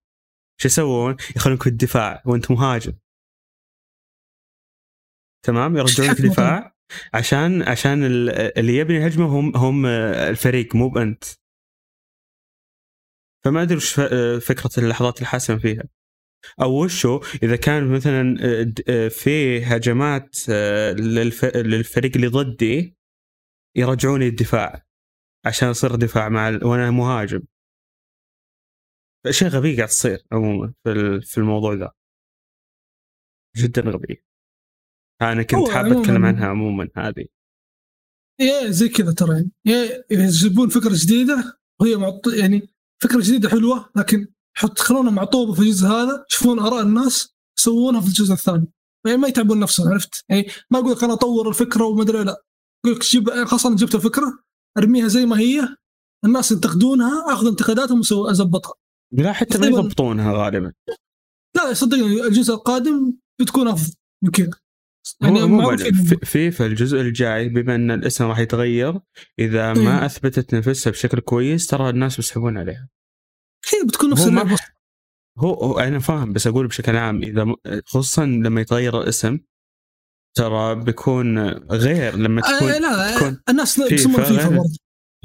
شو 0.62 0.68
يسوون؟ 0.68 1.16
يخلونك 1.36 1.64
في 1.64 1.70
الدفاع 1.70 2.24
وأنت 2.26 2.52
مهاجم. 2.52 2.94
تمام؟ 5.46 5.78
يرجعونك 5.78 6.12
الحكمة 6.12 6.30
دفاع 6.34 6.76
عشان 7.14 7.62
عشان 7.62 8.04
ال- 8.04 8.58
اللي 8.60 8.76
يبني 8.78 8.98
الهجمه 8.98 9.26
هم 9.26 9.58
هم 9.58 9.86
الفريق 9.86 10.76
مو 10.76 10.90
بأنت. 10.90 11.24
فما 13.46 13.62
أدري 13.62 13.78
وش 13.78 13.94
فكرة 14.48 14.70
اللحظات 14.78 15.22
الحاسمه 15.22 15.58
فيها. 15.58 15.84
أو 16.62 16.84
وشو؟ 16.84 17.22
إذا 17.44 17.56
كان 17.56 17.92
مثلا 17.96 18.36
في 19.10 19.64
هجمات 19.66 20.38
آه، 20.50 20.94
للف- 20.94 21.56
للفريق 21.58 22.12
اللي 22.16 22.28
ضدي 22.28 22.98
يرجعوني 23.76 24.28
الدفاع. 24.28 24.86
عشان 25.46 25.70
أصير 25.70 25.96
دفاع 25.96 26.30
مع 26.30 26.50
ال... 26.50 26.66
وأنا 26.66 26.92
مهاجم. 26.92 27.42
اشياء 29.26 29.50
غبية 29.50 29.76
قاعد 29.76 29.88
تصير 29.88 30.26
عموما 30.32 30.74
في 30.84 31.22
في 31.22 31.38
الموضوع 31.38 31.74
ذا. 31.74 31.92
جدا 33.58 33.82
غبية. 33.82 34.24
أنا 35.22 35.44
كنت 35.44 35.70
حاب 35.70 35.86
أتكلم 35.86 36.26
عنها 36.26 36.48
عموما 36.48 36.90
هذه. 36.96 37.26
يا 38.40 38.70
زي 38.70 38.90
كذا 38.90 39.14
ترى. 39.14 39.50
يعني 39.66 40.04
يجيبون 40.12 40.70
فكرة 40.70 40.94
جديدة 40.94 41.60
وهي 41.82 41.96
معط... 41.96 42.28
يعني 42.28 42.70
فكرة 43.04 43.20
جديدة 43.22 43.50
حلوة 43.50 43.92
لكن 43.96 44.28
حط 44.58 44.80
خلونا 44.80 45.12
معطوبة 45.12 45.54
في 45.54 45.60
الجزء 45.60 45.88
هذا 45.88 46.26
يشوفون 46.32 46.60
آراء 46.60 46.82
الناس 46.82 47.36
يسوونها 47.60 48.02
في 48.02 48.08
الجزء 48.08 48.34
الثاني. 48.34 48.68
يعني 49.06 49.18
ما 49.18 49.28
يتعبون 49.28 49.60
نفسهم 49.60 49.94
عرفت؟ 49.94 50.26
يعني 50.30 50.48
ما 50.72 50.80
أقول 50.80 50.92
لك 50.92 51.04
أنا 51.04 51.14
أطور 51.14 51.50
الفكرة 51.50 51.86
وما 51.86 52.04
أدري 52.04 52.24
لأ. 52.24 52.44
أقول 52.86 52.96
لك 52.96 53.04
جيب 53.04 53.30
خلاص 53.30 53.66
أنا 53.66 53.76
جبت 53.76 53.96
الفكرة 53.96 54.44
أرميها 54.78 55.08
زي 55.08 55.26
ما 55.26 55.40
هي. 55.40 55.76
الناس 56.26 56.52
ينتقدونها 56.52 57.34
اخذ 57.34 57.48
انتقاداتهم 57.48 58.02
وازبطها 58.12 58.74
لا 59.14 59.34
حتى 59.34 59.58
ما 59.58 59.68
يضبطونها 59.68 60.34
غالبا. 60.34 60.74
لا 61.56 61.74
صدقني 61.74 62.28
الجزء 62.28 62.54
القادم 62.54 63.14
بتكون 63.42 63.68
أفضل 63.68 63.94
من 64.24 64.32
كذا 64.32 64.52
يعني 65.22 65.48
معروف 65.48 65.82
في- 65.82 66.26
فيفا 66.26 66.66
الجزء 66.66 67.02
الجاي 67.02 67.50
بما 67.50 67.76
أن 67.76 67.92
الاسم 67.92 68.26
راح 68.26 68.40
يتغير 68.40 69.00
إذا 69.40 69.74
ما 69.74 70.00
إيه. 70.00 70.06
أثبتت 70.06 70.56
نفسها 70.56 70.92
بشكل 70.92 71.20
كويس 71.20 71.68
ترى 71.68 71.90
الناس 71.90 72.16
بيسحبون 72.16 72.58
عليها. 72.58 72.90
هي 73.74 73.88
بتكون 73.88 74.10
نفس 74.10 74.28
هو 75.38 75.54
هو, 75.54 75.80
أنا 75.80 76.00
فاهم 76.00 76.34
بس 76.34 76.48
أقول 76.48 76.68
بشكل 76.68 76.96
عام 76.96 77.24
إذا 77.24 77.56
خصوصا 77.86 78.26
لما 78.26 78.62
يتغير 78.62 79.02
الاسم 79.02 79.40
ترى 80.38 80.76
بيكون 80.76 81.40
غير 81.72 82.16
لما 82.16 82.42
آه 82.42 82.58
تكون 82.58 82.82
لا 82.82 83.16
تكون 83.16 83.42
الناس 83.50 83.80
يسمون 83.80 84.24
فيفا. 84.24 84.50
برضه 84.50 84.70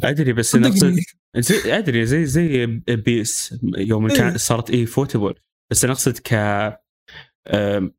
أدري 0.05 0.33
بس 0.33 0.53
صدقني 0.53 1.03
زي 1.37 1.78
أدري 1.78 2.07
زي 2.07 2.27
زي 2.27 2.66
بيس 2.89 3.55
يوم 3.62 4.11
إيه. 4.11 4.16
كان 4.16 4.39
صارت 4.39 4.70
اي 4.70 4.87
فوتبول 4.87 5.39
بس 5.70 5.85
أنا 5.85 5.93
اقصد 5.93 6.19
ك 6.19 6.35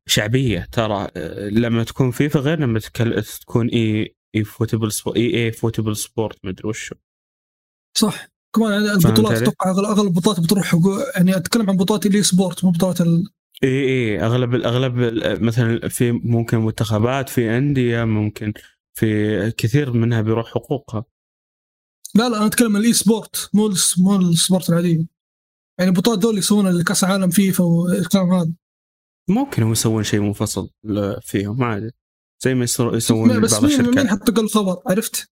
شعبية 0.06 0.68
ترى 0.72 1.08
آه، 1.16 1.48
لما 1.48 1.84
تكون 1.84 2.10
فيفا 2.10 2.40
غير 2.40 2.60
لما 2.60 2.80
تكون 3.40 3.68
إي 3.68 4.16
إي 4.34 4.44
فوتبول 4.44 4.92
سبورت 4.92 5.16
إي 5.16 5.44
إي 5.44 5.52
فوتبول 5.52 5.96
سبورت 5.96 6.44
ما 6.44 6.50
أدري 6.50 6.68
وشو 6.68 6.94
صح 7.98 8.28
كمان 8.56 8.72
البطولات؟ 8.72 9.42
أتوقع 9.42 9.70
أغلب 9.70 10.06
البطولات 10.06 10.40
بتروح 10.40 10.76
يعني 11.16 11.36
أتكلم 11.36 11.70
عن 11.70 11.76
بطولات 11.76 12.06
اللي 12.06 12.22
سبورت 12.22 12.64
مو 12.64 12.70
بطولات 12.70 13.00
ال... 13.00 13.24
اي 13.64 13.68
اي 13.88 14.20
أغلب 14.20 14.54
أغلب 14.54 14.98
ال- 14.98 15.44
مثلا 15.44 15.88
في 15.88 16.12
ممكن 16.12 16.58
منتخبات 16.58 17.28
في 17.28 17.58
أندية 17.58 18.04
ممكن 18.04 18.52
في 18.94 19.50
كثير 19.50 19.92
منها 19.92 20.20
بيروح 20.20 20.46
حقوقها. 20.50 21.04
لا 22.14 22.28
لا 22.28 22.36
أنا 22.38 22.46
أتكلم 22.46 22.76
عن 22.76 22.80
ال 22.82 22.92
esport 22.92 23.50
مو 23.54 23.70
مو 23.98 24.16
ال 24.16 24.25
sport 24.25 24.70
العادية. 24.70 25.06
يعني 25.78 25.90
البطولات 25.90 26.18
دول 26.18 26.38
يسوون 26.38 26.82
كاس 26.82 27.04
عالم 27.04 27.30
فيفا 27.30 27.64
والكلام 27.64 28.32
هذا. 28.32 28.52
ممكن 29.30 29.62
هم 29.62 29.72
يسوون 29.72 30.04
شيء 30.04 30.20
منفصل 30.20 30.70
فيهم 31.22 31.62
عادي 31.62 31.90
زي 32.44 32.54
ما 32.54 32.64
يسو- 32.66 32.94
يسوون 32.94 33.40
بس 33.40 33.52
بعض 33.54 33.64
مين 33.64 33.72
مين 33.80 33.88
الشركات. 33.88 34.06
حط 34.06 34.38
الخبر؟ 34.38 34.82
عرفت؟ 34.86 35.30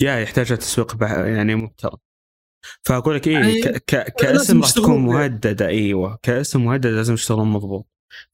يا 0.00 0.18
يحتاج 0.18 0.58
تسويق 0.58 0.96
يعني 1.02 1.54
محترم. 1.54 1.98
فأقول 2.82 3.14
لك 3.14 3.26
يعني 3.26 3.46
إيه 3.46 3.62
ك- 3.62 3.84
ك- 3.86 4.14
كاسم 4.18 4.60
راح 4.62 4.70
تكون. 4.70 4.98
مهددة 5.02 5.68
إيوه 5.68 6.18
كاسم 6.22 6.64
مهدد 6.64 6.86
لازم 6.86 7.14
يشتغلون 7.14 7.48
مضبوط 7.48 7.86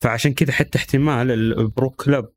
فعشان 0.02 0.34
كذا 0.34 0.52
حتى 0.52 0.78
احتمال 0.78 1.30
ال 1.30 1.45
Pro 1.45 1.90
Club 1.90 2.28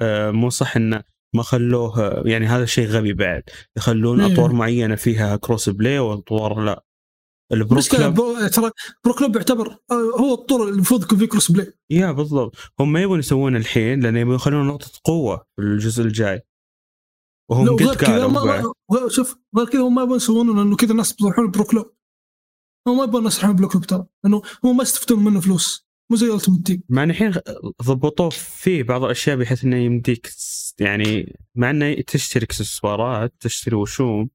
آه، 0.00 0.30
مو 0.30 0.50
صح 0.50 0.76
إنه 0.76 1.02
ما 1.34 1.42
خلوه 1.42 2.22
يعني 2.26 2.46
هذا 2.46 2.64
شيء 2.64 2.86
غبي 2.88 3.12
بعد 3.12 3.42
يخلون 3.76 4.20
إيه. 4.20 4.32
أطوار 4.34 4.52
معينة 4.52 4.94
فيها 4.94 5.36
cross 5.36 5.68
play 5.68 5.98
وأطوار 5.98 6.60
لا 6.60 6.84
ال 7.52 7.59
Pro 7.59 7.78
مشكلة 7.78 8.10
Club. 8.10 8.48
ترى 8.50 8.70
Pro 9.04 9.14
Club 9.14 9.36
يعتبر 9.36 9.68
آه، 9.90 9.94
هو 10.20 10.34
الطور 10.34 10.62
اللي 10.62 10.72
المفروض 10.74 11.02
يكون 11.02 11.18
فيه 11.18 11.26
cross 11.26 11.50
play 11.52 11.72
يا 11.90 12.12
بالضبط 12.12 12.56
هم 12.80 12.92
ما 12.92 13.02
يبون 13.02 13.18
يسوون 13.18 13.56
الحين 13.56 14.00
لأن 14.00 14.16
يبون 14.16 14.34
يخلون 14.34 14.66
نقطة 14.66 14.86
قوة 15.04 15.36
في 15.56 15.62
الجزء 15.62 16.02
الجاي 16.04 16.42
وهم 17.50 17.64
قد. 17.76 17.82
ما- 18.34 19.08
شوف 19.08 19.36
غير 19.56 19.66
كذا 19.68 19.80
هم 19.82 19.94
ما 19.94 20.02
يبون 20.02 20.16
يسوونه 20.16 20.54
لأنه 20.54 20.76
كذا 20.76 20.90
الناس 20.92 21.12
بيروحون 21.12 21.50
Pro 21.50 21.64
Club 21.64 21.94
هم 22.88 22.96
ما 22.98 23.04
يبون 23.04 23.18
الناس 23.18 23.38
يروحون 23.38 23.56
Pro 23.56 23.68
Club 23.68 23.86
ترى. 23.86 24.06
لأنه 24.24 24.42
هم 24.64 24.76
ما 24.76 24.82
يستفيدون 24.82 25.24
منه 25.24 25.40
فلوس. 25.40 25.84
مو 26.10 26.16
زي 26.16 26.26
Ultimate 26.34 26.66
Team 26.66 26.82
مع 26.88 27.02
ان 27.02 27.10
الحين 27.10 27.34
ضبطوه 27.82 28.30
فيه 28.30 28.82
بعض 28.82 29.04
الأشياء 29.04 29.36
بحيث 29.36 29.64
إنه 29.64 29.76
يمديك 29.76 30.30
يعني 30.80 31.38
مع 31.54 31.70
إنه 31.70 31.94
تشتري 31.94 32.44
اكسسوارات 32.44 33.34
تشتري 33.40 33.76
وشوم. 33.76 34.30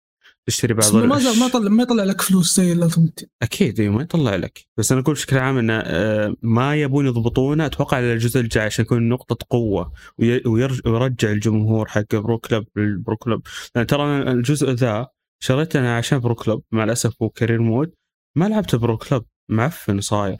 تشتري 0.49 0.73
بعض 0.73 0.95
ما 0.95 1.05
ما 1.39 1.45
يطلع 1.45 1.69
ما 1.69 1.83
يطلع 1.83 2.03
لك 2.03 2.21
فلوس 2.21 2.55
زي 2.57 2.71
ال 2.73 2.78
Ultimate 2.78 3.19
Team 3.19 3.29
أكيد 3.41 3.79
أيوه 3.79 3.93
ما 3.95 4.01
يطلع 4.01 4.35
لك. 4.35 4.59
بس 4.77 4.91
أنا 4.91 5.01
أقول 5.01 5.15
بشكل 5.15 5.37
عام 5.37 5.57
انه 5.57 5.73
آه، 5.85 6.35
ما 6.41 6.75
يبون 6.75 7.07
يضبطونه. 7.07 7.65
أتوقع 7.65 7.97
على 7.97 8.13
الجزء 8.13 8.39
الجاي 8.39 8.63
عشان 8.65 8.85
يكون 8.85 9.09
نقطة 9.09 9.45
قوة 9.49 9.93
وي- 10.17 10.43
ويرج- 10.47 10.81
ويرجع 10.87 11.31
الجمهور 11.31 11.87
حق 11.87 12.15
Pro 12.15 12.37
Club 12.39 12.65
ال 12.77 12.87
Pro 12.87 13.17
Club 13.17 13.41
لأن 13.75 13.87
ترى 13.87 14.31
الجزء 14.31 14.71
ذا 14.71 15.07
شريته 15.43 15.79
أنا 15.79 15.97
عشان 15.97 16.19
Pro 16.19 16.35
Club 16.35 16.61
مع 16.71 16.83
الأسف 16.83 17.13
هو 17.21 17.29
career 17.29 17.61
mode. 17.61 17.91
ما 18.37 18.45
لعبت 18.49 18.75
Pro 18.75 18.97
Club 18.97 19.23
معفن 19.49 20.01
صاير. 20.01 20.37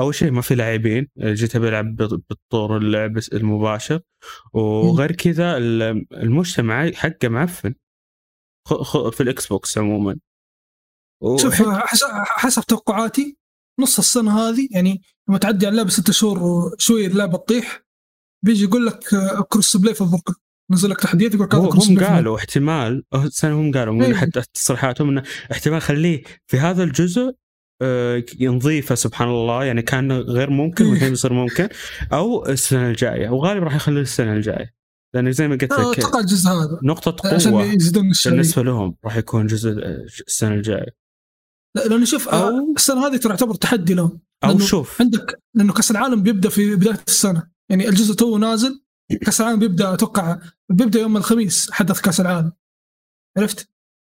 أول 0.00 0.14
شيء 0.14 0.30
ما 0.30 0.40
في 0.40 0.54
لاعبين. 0.54 1.08
جيت 1.18 1.56
بط- 1.56 2.22
بالطور 2.28 2.76
اللعب 2.76 3.18
المباشر. 3.32 4.00
وغير 4.52 5.12
كذا 5.12 5.56
ال- 5.56 6.06
المجتمع 6.12 6.90
حقه 6.90 7.28
معفن. 7.28 7.74
في 9.12 9.20
ال 9.20 9.46
Xbox 9.46 9.78
عموما 9.78 10.18
شوف 11.36 11.62
حسب, 11.62 12.06
حسب 12.12 12.62
توقعاتي 12.62 13.36
نص 13.80 13.98
السنة 13.98 14.38
هذه 14.38 14.68
يعني 14.70 15.02
لما 15.28 15.38
تعدي 15.38 15.66
على 15.66 15.72
اللعبه 15.72 15.90
ست 15.90 16.10
شهور 16.10 16.42
وشوي 16.42 17.06
اللعبه 17.06 17.38
تطيح 17.38 17.84
بيجي 18.44 18.64
يقول 18.64 18.86
لك 18.86 19.14
آه، 19.14 19.46
كروس 19.48 19.76
بلاي 19.76 19.94
في 19.94 20.00
البركه 20.00 20.34
نزل 20.70 20.90
لك 20.90 21.00
تحديات 21.00 21.34
يقول 21.34 21.46
لك 21.46 21.50
كروس 21.50 21.90
هم 21.90 22.04
قالوا 22.04 22.36
احتمال 22.36 23.04
أه، 23.14 23.30
هم 23.44 23.72
قالوا 23.72 23.94
من 23.94 24.02
إيه. 24.02 24.14
حتى 24.14 24.42
تصريحاتهم 24.54 25.08
إنه 25.08 25.22
احتمال 25.52 25.82
خليه 25.82 26.22
في 26.46 26.58
هذا 26.58 26.82
الجزء 26.82 27.34
آه، 27.82 28.24
نضيفه 28.40 28.94
سبحان 28.94 29.28
الله 29.28 29.64
يعني 29.64 29.82
كان 29.82 30.12
غير 30.12 30.50
ممكن 30.50 30.84
إيه. 30.84 30.90
والحين 30.90 31.10
بيصير 31.10 31.32
ممكن 31.32 31.68
أو 32.12 32.46
السنة 32.46 32.88
الجاية 32.88 33.28
وغالبا 33.28 33.64
راح 33.64 33.74
يخليه 33.74 34.00
السنة 34.00 34.32
الجاية 34.32 34.74
لأن 35.14 35.32
زي 35.32 35.48
ما 35.48 35.54
قلت 35.56 35.72
آه، 35.72 35.90
لك 35.90 35.98
أتوقع 35.98 36.20
الجزء 36.20 36.48
هذا. 36.50 36.78
نقطة 36.82 37.34
عشان 37.34 37.52
قوة 37.52 37.64
يزيدون 37.64 38.10
الشيء. 38.10 38.32
بالنسبة 38.32 38.62
لهم 38.62 38.96
راح 39.04 39.16
يكون 39.16 39.46
جزء 39.46 39.70
السنة 40.28 40.54
الجاية. 40.54 40.96
لا 41.76 41.82
لأنه 41.88 42.04
شوف 42.04 42.28
آه، 42.28 42.50
أو- 42.50 42.74
السنة 42.76 43.06
هذه 43.06 43.16
تعتبر 43.16 43.54
تحدي 43.54 43.94
لهم. 43.94 44.20
أو 44.44 44.58
شوف. 44.58 45.02
عندك 45.02 45.42
لأنه 45.54 45.72
كأس 45.72 45.90
العالم 45.90 46.22
بيبدأ 46.22 46.48
في 46.48 46.76
بداية 46.76 47.00
السنة. 47.08 47.50
يعني 47.70 47.88
الجزء 47.88 48.14
تو 48.14 48.38
نازل 48.38 48.80
كأس 49.24 49.40
العالم 49.40 49.58
بيبدأ 49.58 49.94
أتوقع 49.94 50.38
بيبدأ 50.72 51.00
يوم 51.00 51.16
الخميس 51.16 51.70
حدث 51.70 52.00
كأس 52.00 52.20
العالم. 52.20 52.52
عرفت؟ 53.38 53.68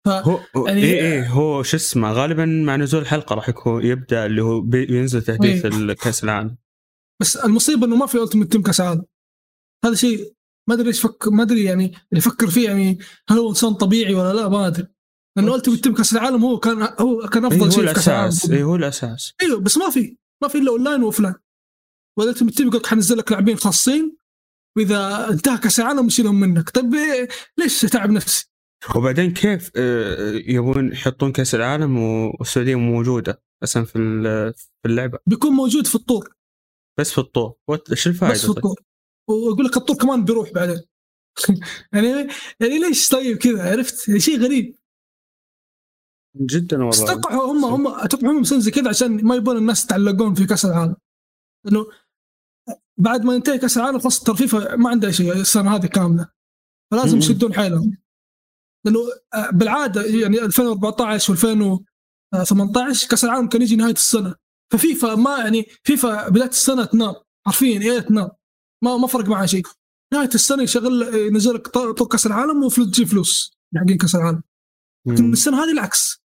هو 0.08 0.40
هو 0.56 0.66
يعني- 0.68 0.82
إيه 0.82 1.00
إيه 1.02 1.28
هو 1.28 1.62
شو 1.62 1.76
اسمه 1.76 2.12
غالبا 2.12 2.44
مع 2.44 2.76
نزول 2.76 3.02
الحلقة 3.02 3.34
راح 3.34 3.48
يكون 3.48 3.84
يبدأ 3.86 4.26
اللي 4.26 4.42
هو 4.42 4.60
بي- 4.60 4.86
بينزل 4.86 5.22
تحديث 5.22 5.64
إيه. 5.64 5.72
الكاس 5.76 6.24
العالم. 6.24 6.56
بس 7.20 7.36
المصيبة 7.36 7.86
إنه 7.86 7.96
ما 7.96 8.06
في 8.06 8.22
Ultimate 8.22 8.52
Team 8.52 8.62
كأس 8.62 8.80
عالم 8.80 9.04
هذا 9.84 9.94
شيء 9.94 10.34
ما 10.68 10.74
أدري 10.74 10.88
إيش 10.88 11.00
فك 11.00 11.28
ما 11.28 11.42
أدري 11.42 11.64
يعني 11.64 11.84
اللي 11.84 11.98
يفكر 12.18 12.50
فيه 12.50 12.64
يعني 12.68 12.98
هل 13.28 13.38
هو 13.38 13.48
إنسان 13.50 13.74
طبيعي 13.74 14.14
ولا 14.14 14.32
لا 14.32 14.48
ما 14.48 14.66
أدري. 14.66 14.86
لأنه 15.36 15.54
Ultimate 15.54 15.84
Team 15.84 15.94
كأس 15.94 16.12
العالم 16.12 16.44
هو 16.44 16.58
كان 16.58 16.82
هو 17.00 17.28
كان 17.28 17.44
إيه 17.44 17.52
افضل 17.52 17.64
هو 17.64 17.70
شيء 17.70 17.86
في 17.86 17.94
كأس 17.94 18.08
العالم. 18.08 18.24
الاساس 18.28 18.50
إيه 18.50 18.62
هو 18.64 18.76
الأساس. 18.76 19.32
أيوه 19.42 19.60
بس 19.60 19.76
ما 19.76 19.90
في 19.90 20.16
ما 20.42 20.48
في 20.48 20.58
إلا 20.58 20.70
online 20.70 21.02
و 21.02 21.06
offline. 21.06 21.34
وال 22.18 22.26
Ultimate 22.26 22.54
Team 22.54 22.66
يقول 22.66 22.80
لك 22.80 22.86
حنزل 22.86 23.18
لك 23.18 23.32
لاعبين 23.32 23.56
خاصين 23.56 24.16
وإذا 24.76 25.28
انتهى 25.30 25.58
كأس 25.58 25.80
العالم 25.80 26.06
نشيلهم 26.06 26.40
منك. 26.40 26.70
طيب 26.70 26.94
إيه، 26.94 27.28
ليش 27.58 27.80
تعب 27.80 28.10
نفسي؟ 28.10 28.50
وبعدين 28.96 29.32
كيف 29.32 29.70
آه، 29.76 30.30
يبون 30.46 30.92
يحطون 30.92 31.32
كأس 31.32 31.54
العالم 31.54 31.98
والسعودية 31.98 32.74
موجودة 32.74 33.42
أصلا 33.64 33.84
في 33.84 33.98
ال- 33.98 34.54
في 34.54 34.86
اللعبة؟ 34.88 35.18
بيكون 35.26 35.52
موجود 35.52 35.86
في 35.86 35.94
الطور. 35.94 36.34
بس 37.00 37.10
في 37.12 37.18
الطور. 37.18 37.54
what- 37.68 37.90
إيش 37.90 38.06
الفائدة 38.06 38.34
بس 38.34 38.40
في 38.40 38.46
طيب؟ 38.46 38.56
الطور. 38.56 38.76
ويقول 39.28 39.64
لك 39.64 39.76
الطور 39.76 39.96
كمان 39.96 40.24
بيروح 40.24 40.52
بعدين. 40.52 40.80
يعني 41.92 42.08
يعني 42.60 42.78
ليش 42.78 43.08
طيب 43.08 43.36
كذا؟ 43.36 43.70
عرفت؟ 43.70 44.08
يعني 44.08 44.20
شيء 44.20 44.40
غريب. 44.40 44.76
جدا 46.36 46.84
والله. 46.84 47.12
أتوقع 47.12 47.34
هم 47.34 47.64
هم 47.64 47.86
أتوقع 47.86 48.30
هم 48.30 48.40
مسوين 48.40 48.60
زي 48.60 48.70
كذا 48.70 48.88
عشان 48.88 49.24
ما 49.24 49.34
يبون 49.34 49.56
الناس 49.56 49.84
يتعلقون 49.84 50.34
في 50.34 50.46
كأس 50.46 50.64
العالم. 50.64 50.96
انه 51.68 51.86
بعد 52.98 53.24
ما 53.24 53.34
ينتهي 53.34 53.58
كأس 53.58 53.76
العالم 53.76 53.98
خلاص 53.98 54.22
ترى 54.22 54.36
فيفا 54.36 54.76
ما 54.76 54.90
عندها 54.90 55.10
شيء 55.10 55.32
السنة 55.32 55.76
هذه 55.76 55.86
كاملة. 55.86 56.28
فلازم. 56.90 57.18
يشدون 57.18 57.54
حيلهم. 57.54 57.96
لأنه 58.84 58.98
آه، 59.34 59.50
بالعادة 59.50 60.02
يعني 60.02 60.38
2014 60.42 61.34
و2018 61.34 63.08
كأس 63.08 63.24
العالم 63.24 63.48
كان 63.48 63.62
يجي 63.62 63.76
نهاية 63.76 63.92
السنة. 63.92 64.34
ففيفا 64.72 65.14
ما 65.14 65.38
يعني 65.38 65.66
فيفا 65.82 66.28
بداية 66.28 66.48
السنة 66.48 66.84
تنام. 66.84 67.14
حرفيا 67.46 67.80
إيه 67.80 67.98
تنام. 67.98 68.30
ما 68.84 68.96
ما 68.96 69.06
فرق 69.06 69.28
معها 69.28 69.46
شيء. 69.46 69.62
نهاية 70.12 70.30
السنة 70.34 70.62
يشغل 70.62 71.14
ينزل 71.14 71.54
لك 71.54 71.68
طور 71.68 72.08
كأس 72.08 72.26
العالم 72.26 72.64
وفلوس 72.64 72.90
تجيب 72.90 73.06
فلوس 73.06 73.58
حقين 73.76 73.98
كأس 73.98 74.14
العالم. 74.14 74.42
لكن. 75.06 75.32
السنة 75.32 75.64
هذه 75.64 75.72
العكس. 75.72 76.22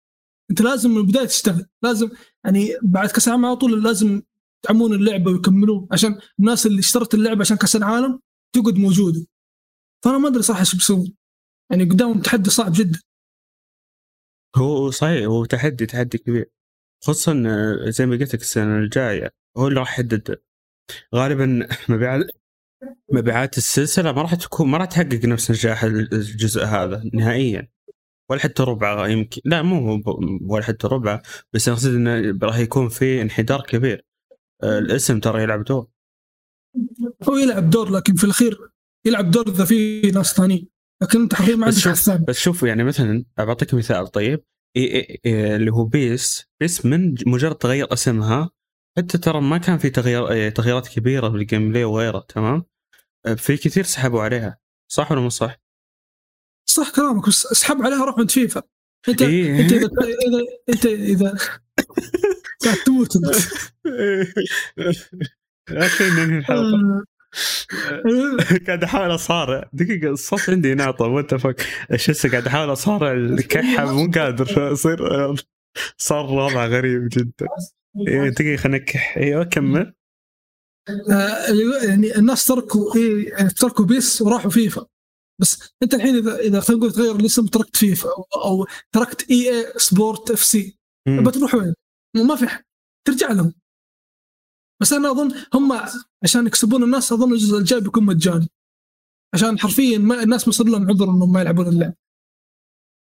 أنت 0.51 0.61
لازم 0.63 0.91
من 0.91 0.97
البداية 0.97 1.27
تشتغل. 1.27 1.67
لازم 1.83 2.11
يعني 2.45 2.71
بعد 2.83 3.09
كأس 3.09 3.29
العالم 3.29 3.47
على 3.47 3.57
طول 3.57 3.85
لازم 3.85 4.23
يدعمون 4.65 4.93
اللعبة 4.93 5.31
ويكملون 5.31 5.89
عشان 5.93 6.21
الناس 6.41 6.67
اللي 6.67 6.81
اشترت 6.81 7.15
اللعبة 7.15 7.41
عشان 7.41 7.57
كأس 7.57 7.77
العالم 7.77 8.21
تقعد 8.55 8.75
موجودة. 8.79 9.27
فأنا 10.05 10.19
ما 10.19 10.29
أدري 10.29 10.43
صراحة 10.43 10.61
إيش 10.61 10.75
بيسوون. 10.75 11.15
يعني 11.71 11.85
قدامهم 11.85 12.21
تحدي 12.21 12.51
صعب 12.51 12.73
جدا. 12.75 13.01
هو 14.57 14.91
صحيح 14.91 15.27
هو 15.27 15.45
تحدي 15.45 15.87
تحدي 15.87 16.19
كبير. 16.19 16.51
خصوصا 17.05 17.43
آه، 17.47 17.91
زي 17.91 18.07
ما 18.07 18.17
قلت 18.17 18.35
لك 18.35 18.41
السنة 18.41 18.79
الجاية 18.79 19.31
هو 19.57 19.69
اللي 19.69 19.81
راح 19.81 19.93
يحدد. 19.93 20.43
غالبا 21.15 21.69
مبيعات 21.89 22.27
مبيعات 23.13 23.59
السلسلة 23.59 24.13
ما 24.13 24.23
راح 24.23 24.35
تكون 24.35 24.69
ما 24.69 24.79
راح 24.79 24.87
تحقق 24.87 25.25
نفس 25.25 25.51
نجاح 25.51 25.85
الجزء 25.85 26.65
هذا 26.65 27.03
نهائيا. 27.15 27.69
ولا 28.31 28.41
حتى 28.41 28.63
ربعه 28.63 29.09
يمكن 29.09 29.41
لا 29.45 29.63
مو 29.63 30.03
ولا 30.43 30.65
حتى 30.65 30.87
ربعه 30.87 31.23
بس 31.53 31.69
أقصد 31.69 31.95
إنه 31.95 32.39
راح 32.43 32.59
يكون 32.59 32.89
في 32.89 33.23
انحدار 33.23 33.63
كبير. 33.63 34.05
آه، 34.63 34.79
الاسم 34.79 35.21
ترى 35.21 35.43
يلعب 35.43 35.65
دور. 35.65 35.89
هو 37.29 37.37
يلعب 37.37 37.71
دور 37.71 37.91
لكن 37.91 38.15
في 38.15 38.25
الأخير 38.25 38.59
يلعب 39.07 39.31
دور 39.31 39.49
إذا 39.49 39.65
في 39.65 40.01
ناس 40.11 40.35
ثانيين. 40.35 40.69
لكن 41.03 41.21
انت 41.21 41.35
حرفيا 41.35 41.57
ما 41.57 41.67
عندك 41.67 41.79
شوف 41.79 42.11
بس 42.11 42.39
شوف 42.39 42.63
يعني 42.63 42.85
مثلا 42.85 43.25
بعطيك 43.39 43.75
مثال 43.75 44.07
طيب. 44.07 44.45
اللي 45.27 45.73
هو 45.73 45.85
PES. 45.85 46.47
PES 46.61 46.87
من 46.87 47.15
مجرد 47.27 47.55
تغير 47.55 47.93
اسمها 47.93 48.51
حتى 48.99 49.19
ترى 49.19 49.41
ما 49.41 49.59
كان 49.59 49.79
في 49.79 49.91
تغير 49.91 50.31
إيه 50.31 50.49
تغييرات 50.49 50.89
كبيرة 50.89 51.29
بال 51.29 51.69
gameplay 51.71 51.85
وغيره 51.85 52.19
تمام؟ 52.29 52.65
في 53.37 53.57
كثير 53.57 53.85
سحبوا 53.85 54.23
عليها 54.23 54.59
صح 54.89 55.13
ولا 55.13 55.21
مو 55.21 55.29
صح؟ 55.29 55.57
صح 56.69 56.91
كلامك 56.91 57.29
بس 57.29 57.47
اسحب 57.47 57.83
عليها 57.83 58.05
روح 58.05 58.19
عند 58.19 58.31
فيفا. 58.31 58.63
انت 59.09 59.23
إيه. 59.23 59.61
أنت 59.61 59.73
اذا 59.73 59.89
أنت 60.69 60.87
إذا 60.87 61.35
قاعد 62.65 62.77
تموت 62.87 63.17
أنت. 63.17 63.37
ننهي 66.03 66.39
الحلقة. 66.39 66.75
آه. 66.75 67.05
قاعد 68.67 68.85
أحاول 68.85 69.15
أصارع. 69.15 69.71
دقيقة 69.73 70.11
الصوت 70.11 70.51
عندي 70.51 70.75
ناطر 70.75 71.09
وانت 71.09 71.35
فوق 71.35 71.55
شو 71.97 72.13
اسمه 72.13 72.31
قاعد 72.31 72.47
أحاول 72.47 72.73
أصارع 72.73 73.13
الكحة 73.13 73.93
مو 73.93 74.11
قادر. 74.11 74.73
اصير 74.73 74.99
صار 75.97 76.25
وضع 76.25 76.67
غريب 76.67 77.09
جدا. 77.13 77.47
دقيقة 78.05 78.57
خلينا 78.57 78.85
إيوه 79.17 79.45
كمل. 79.45 79.95
آه، 81.11 81.87
يعني 81.89 82.17
الناس 82.17 82.45
تركوا 82.45 82.97
إيه 82.97 83.49
تركوا 83.49 83.85
PES 83.85 84.23
وراحوا 84.23 84.51
فيفا. 84.51 84.87
بس 85.41 85.73
أنت 85.83 85.95
الحين 85.95 86.17
إذا 86.17 86.37
إذا 86.39 86.61
خلينا 86.61 86.81
نقول 86.81 86.93
تغير 86.93 87.17
الاسم 87.17 87.47
تركت 87.47 87.77
فيفا 87.77 88.09
أو, 88.09 88.23
أو 88.45 88.67
تركت 88.93 89.31
EA 89.31 89.51
Sports 89.51 90.31
FC. 90.31 90.79
بتروح 91.09 91.55
وين؟ 91.55 91.75
ما 92.17 92.37
في 92.37 92.49
حد. 92.49 92.65
ترجع 93.07 93.33
لهم. 93.33 93.55
بس 94.83 94.93
أنا 94.93 95.11
أظن 95.11 95.35
هم 95.55 95.73
عشان 96.25 96.47
يكسبون 96.47 96.83
الناس 96.83 97.13
أظن 97.13 97.33
الجزء 97.33 97.59
الجاي 97.59 97.81
بيكون 97.81 98.05
مجاني. 98.05 98.49
عشان 99.35 99.59
حرفيا 99.59 99.99
ما 99.99 100.23
الناس 100.23 100.49
ما 100.49 100.51
يصير 100.51 100.67
لهم 100.67 100.91
عذر 100.91 101.05
إنهم 101.05 101.33
ما 101.33 101.41
يلعبون 101.41 101.69
اللعبه 101.69 101.95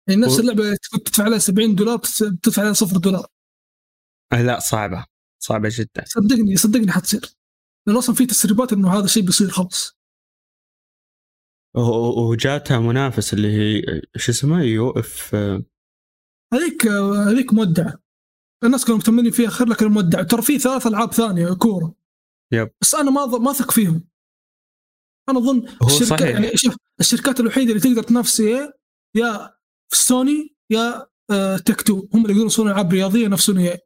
يعني 0.09 0.21
نفس 0.21 0.39
اللعبة 0.39 0.77
تدفع 1.05 1.23
عليها 1.23 1.39
70 1.39 1.75
دولار 1.75 1.97
تدفع 2.43 2.61
عليها 2.61 2.73
صفر 2.73 2.97
دولار. 2.97 3.27
لا 4.43 4.59
صعبة. 4.59 5.05
صعبة 5.43 5.69
جدا. 5.71 6.03
صدقني 6.05 6.55
صدقني 6.57 6.91
حتصير. 6.91 7.21
لأنه 7.87 7.99
أصلا 7.99 8.15
في 8.15 8.25
تسريبات 8.25 8.73
إنه 8.73 8.93
هذا 8.93 9.05
الشيء 9.05 9.23
بيصير 9.23 9.49
خلاص. 9.49 9.95
و- 11.75 12.29
وجاتها 12.29 12.79
منافس 12.79 13.33
اللي 13.33 13.47
هي 13.47 14.01
شو 14.15 14.31
اسمه 14.31 14.63
UFL 14.63 15.35
هذيك 16.53 16.87
هذيك 17.27 17.53
مودعه 17.53 17.99
الناس 18.63 18.85
كانوا 18.85 18.97
مهتمين 18.97 19.31
فيها 19.31 19.49
خير 19.49 19.67
لكن 19.67 19.87
مودعه 19.87 20.23
ترى 20.23 20.41
في 20.41 20.59
ثلاث 20.59 20.87
ألعاب 20.87 21.13
ثانية 21.13 21.53
كورة. 21.53 21.95
yep. 22.53 22.71
بس 22.81 22.95
أنا 22.95 23.11
ما 23.11 23.25
ما 23.25 23.51
اثق 23.51 23.71
فيهم. 23.71 24.07
أنا 25.29 25.39
اظن 25.39 25.67
هو 25.83 25.87
الشركة 25.87 26.05
صحيح. 26.05 26.29
يعني 26.29 26.57
شوف 26.57 26.75
الشركات 26.99 27.39
الوحيدة 27.39 27.69
اللي 27.71 27.81
تقدر 27.81 28.03
تنافس 28.03 28.41
هي 28.41 28.73
يا 29.15 29.55
سوني 29.93 30.55
يا 30.71 31.07
آه 31.31 31.57
Take-Two. 31.57 32.07
هم 32.13 32.21
اللي 32.21 32.29
يقدرون 32.29 32.45
يسوون 32.47 32.67
ألعاب 32.71 32.91
رياضية 32.91 33.27
نفس 33.27 33.45
سوني 33.45 33.71
أو, 33.71 33.75
أو 33.75 33.79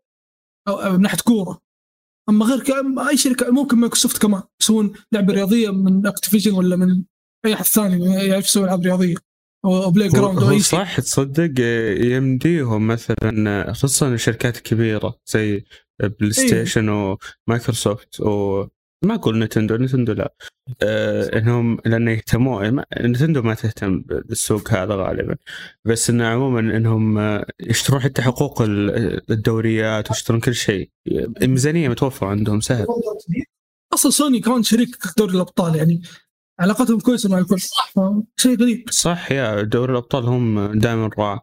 من 0.93 1.01
ناحية 1.01 1.17
كورة. 1.17 1.59
أما 2.29 2.45
غير. 2.45 2.63
أي 3.09 3.17
شركه 3.17 3.51
ممكن 3.51 3.77
مايكروسوفت 3.77 4.21
كمان 4.21 4.41
يسوون 4.61 4.93
لعبة 5.11 5.33
رياضية 5.33 5.69
من 5.69 6.07
Activision 6.07 6.51
ولا 6.51 6.75
من 6.75 7.03
أي 7.45 7.53
أحد 7.53 7.65
ثاني 7.65 8.05
يعرف 8.05 8.45
يسوي 8.45 8.63
ألعاب 8.63 8.81
رياضية. 8.81 9.15
أو 9.65 9.91
Playground 9.91 10.43
أو 10.43 10.49
أي 10.49 10.59
شيء. 10.59 10.79
صح 10.79 10.99
تصدق 10.99 11.53
آه، 11.59 11.93
يمديهم 11.93 12.87
مثلا 12.87 13.73
خصوصا 13.73 14.13
الشركات 14.13 14.57
الكبيرة 14.57 15.19
زي 15.25 15.63
بلاي 16.19 16.31
ستيشن 16.31 16.89
ومايكروسوفت 16.89 18.19
و 18.19 18.65
ما 19.05 19.15
أقول 19.15 19.39
نتندو 19.39 19.75
نتندو 19.75 20.13
لا. 20.13 20.33
آه 20.83 21.37
إنهم 21.37 21.77
لأنه 21.85 22.11
يهتمون 22.11 22.71
ما- 22.71 22.85
نتندو 22.97 23.41
ما 23.41 23.53
تهتم 23.53 24.01
بالسوق 24.01 24.71
هذا 24.73 24.95
غالبا. 24.95 25.35
بس 25.85 26.09
إنه 26.09 26.27
عموما 26.27 26.59
إنهم 26.59 27.17
آه، 27.17 27.45
يشترون 27.59 28.01
حتى 28.01 28.21
حقوق 28.21 28.61
ال- 28.61 29.31
الدوريات 29.31 30.11
ويشترون 30.11 30.39
كل 30.39 30.55
شيء. 30.55 30.91
الميزانيه 31.41 31.89
متوفرة 31.89 32.27
عندهم 32.27 32.59
سهل. 32.59 32.87
أصلا 33.93 34.11
سوني 34.11 34.39
كمان 34.39 34.63
شريك 34.63 34.89
دوري 35.17 35.35
الأبطال 35.35 35.75
يعني 35.75 36.01
علاقتهم 36.59 36.99
كويسة 36.99 37.29
مع 37.29 37.37
الكل 37.37 37.59
شيء 38.37 38.59
غريب. 38.61 38.89
صح 38.89 39.31
يا 39.31 39.61
دوري 39.61 39.91
الأبطال 39.91 40.23
هم 40.25 40.79
دائما 40.79 41.09
رعاه 41.19 41.41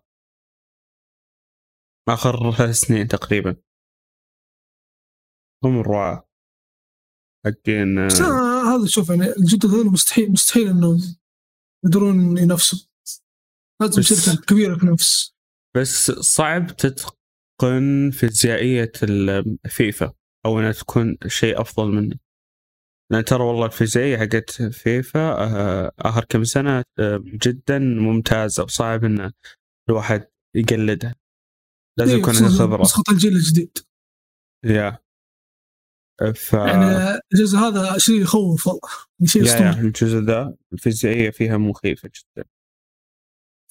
آخر 2.09 2.53
ثلاث 2.53 2.75
سنين 2.75 3.09
تقريبا. 3.09 3.57
هم 5.65 5.81
الرعاه 5.81 6.26
حقين 7.47 7.99
آه، 7.99 8.77
هذا 8.77 8.87
شوف 8.87 9.11
يعني 9.11 9.37
الجدد 9.37 9.67
هذول 9.67 9.87
مستحيل 9.87 10.33
مستحيل 10.33 10.69
انه 10.69 10.99
يقدرون 11.85 12.39
ينافسوا. 12.39 12.79
لازم 13.83 14.03
شركة 14.03 14.41
كبيرة 14.43 14.79
تنافس 14.79 15.35
بس 15.77 16.11
صعب 16.11 16.77
تتقن 16.77 18.11
فيزيائية 18.13 18.93
الفيفا 19.03 20.13
أو 20.47 20.61
أنها 20.61 20.73
تكون 20.73 21.17
شيء 21.27 21.61
أفضل 21.61 21.89
منه. 21.93 22.17
لأن 23.13 23.25
ترى 23.25 23.45
والله 23.45 23.67
الفيزيائية 23.67 24.17
حقت 24.19 24.51
فيفا 24.63 25.21
آه، 25.21 25.93
آخر 25.99 26.25
كم 26.25 26.45
سنة 26.45 26.85
آه، 26.99 27.23
جدا 27.25 27.79
ممتازة 27.79 28.63
وصعب 28.65 29.05
أن 29.05 29.33
الواحد 29.89 30.29
يقلدها. 30.57 31.15
لازم 31.99 32.13
إيه، 32.13 32.19
يكون 32.21 32.37
عنده 32.37 32.49
خبرة. 32.49 32.83
نسخه 32.83 33.03
الجيل 33.11 33.33
الجديد. 33.33 33.79
yeah. 34.65 34.99
ف 36.35 36.53
يعني 36.53 37.21
الجزء 37.35 37.59
هذا 37.59 37.99
شيء 37.99 38.23
يخوف 38.23 38.67
والله 38.67 38.81
يعني 39.21 39.29
شيء 39.29 39.43
اسطوري 39.43 39.71
الجزء 39.71 40.19
ذا 40.19 40.55
الفيزيائية 40.73 41.31
فيها 41.31 41.57
مخيفة 41.57 42.11
جدا. 42.15 42.45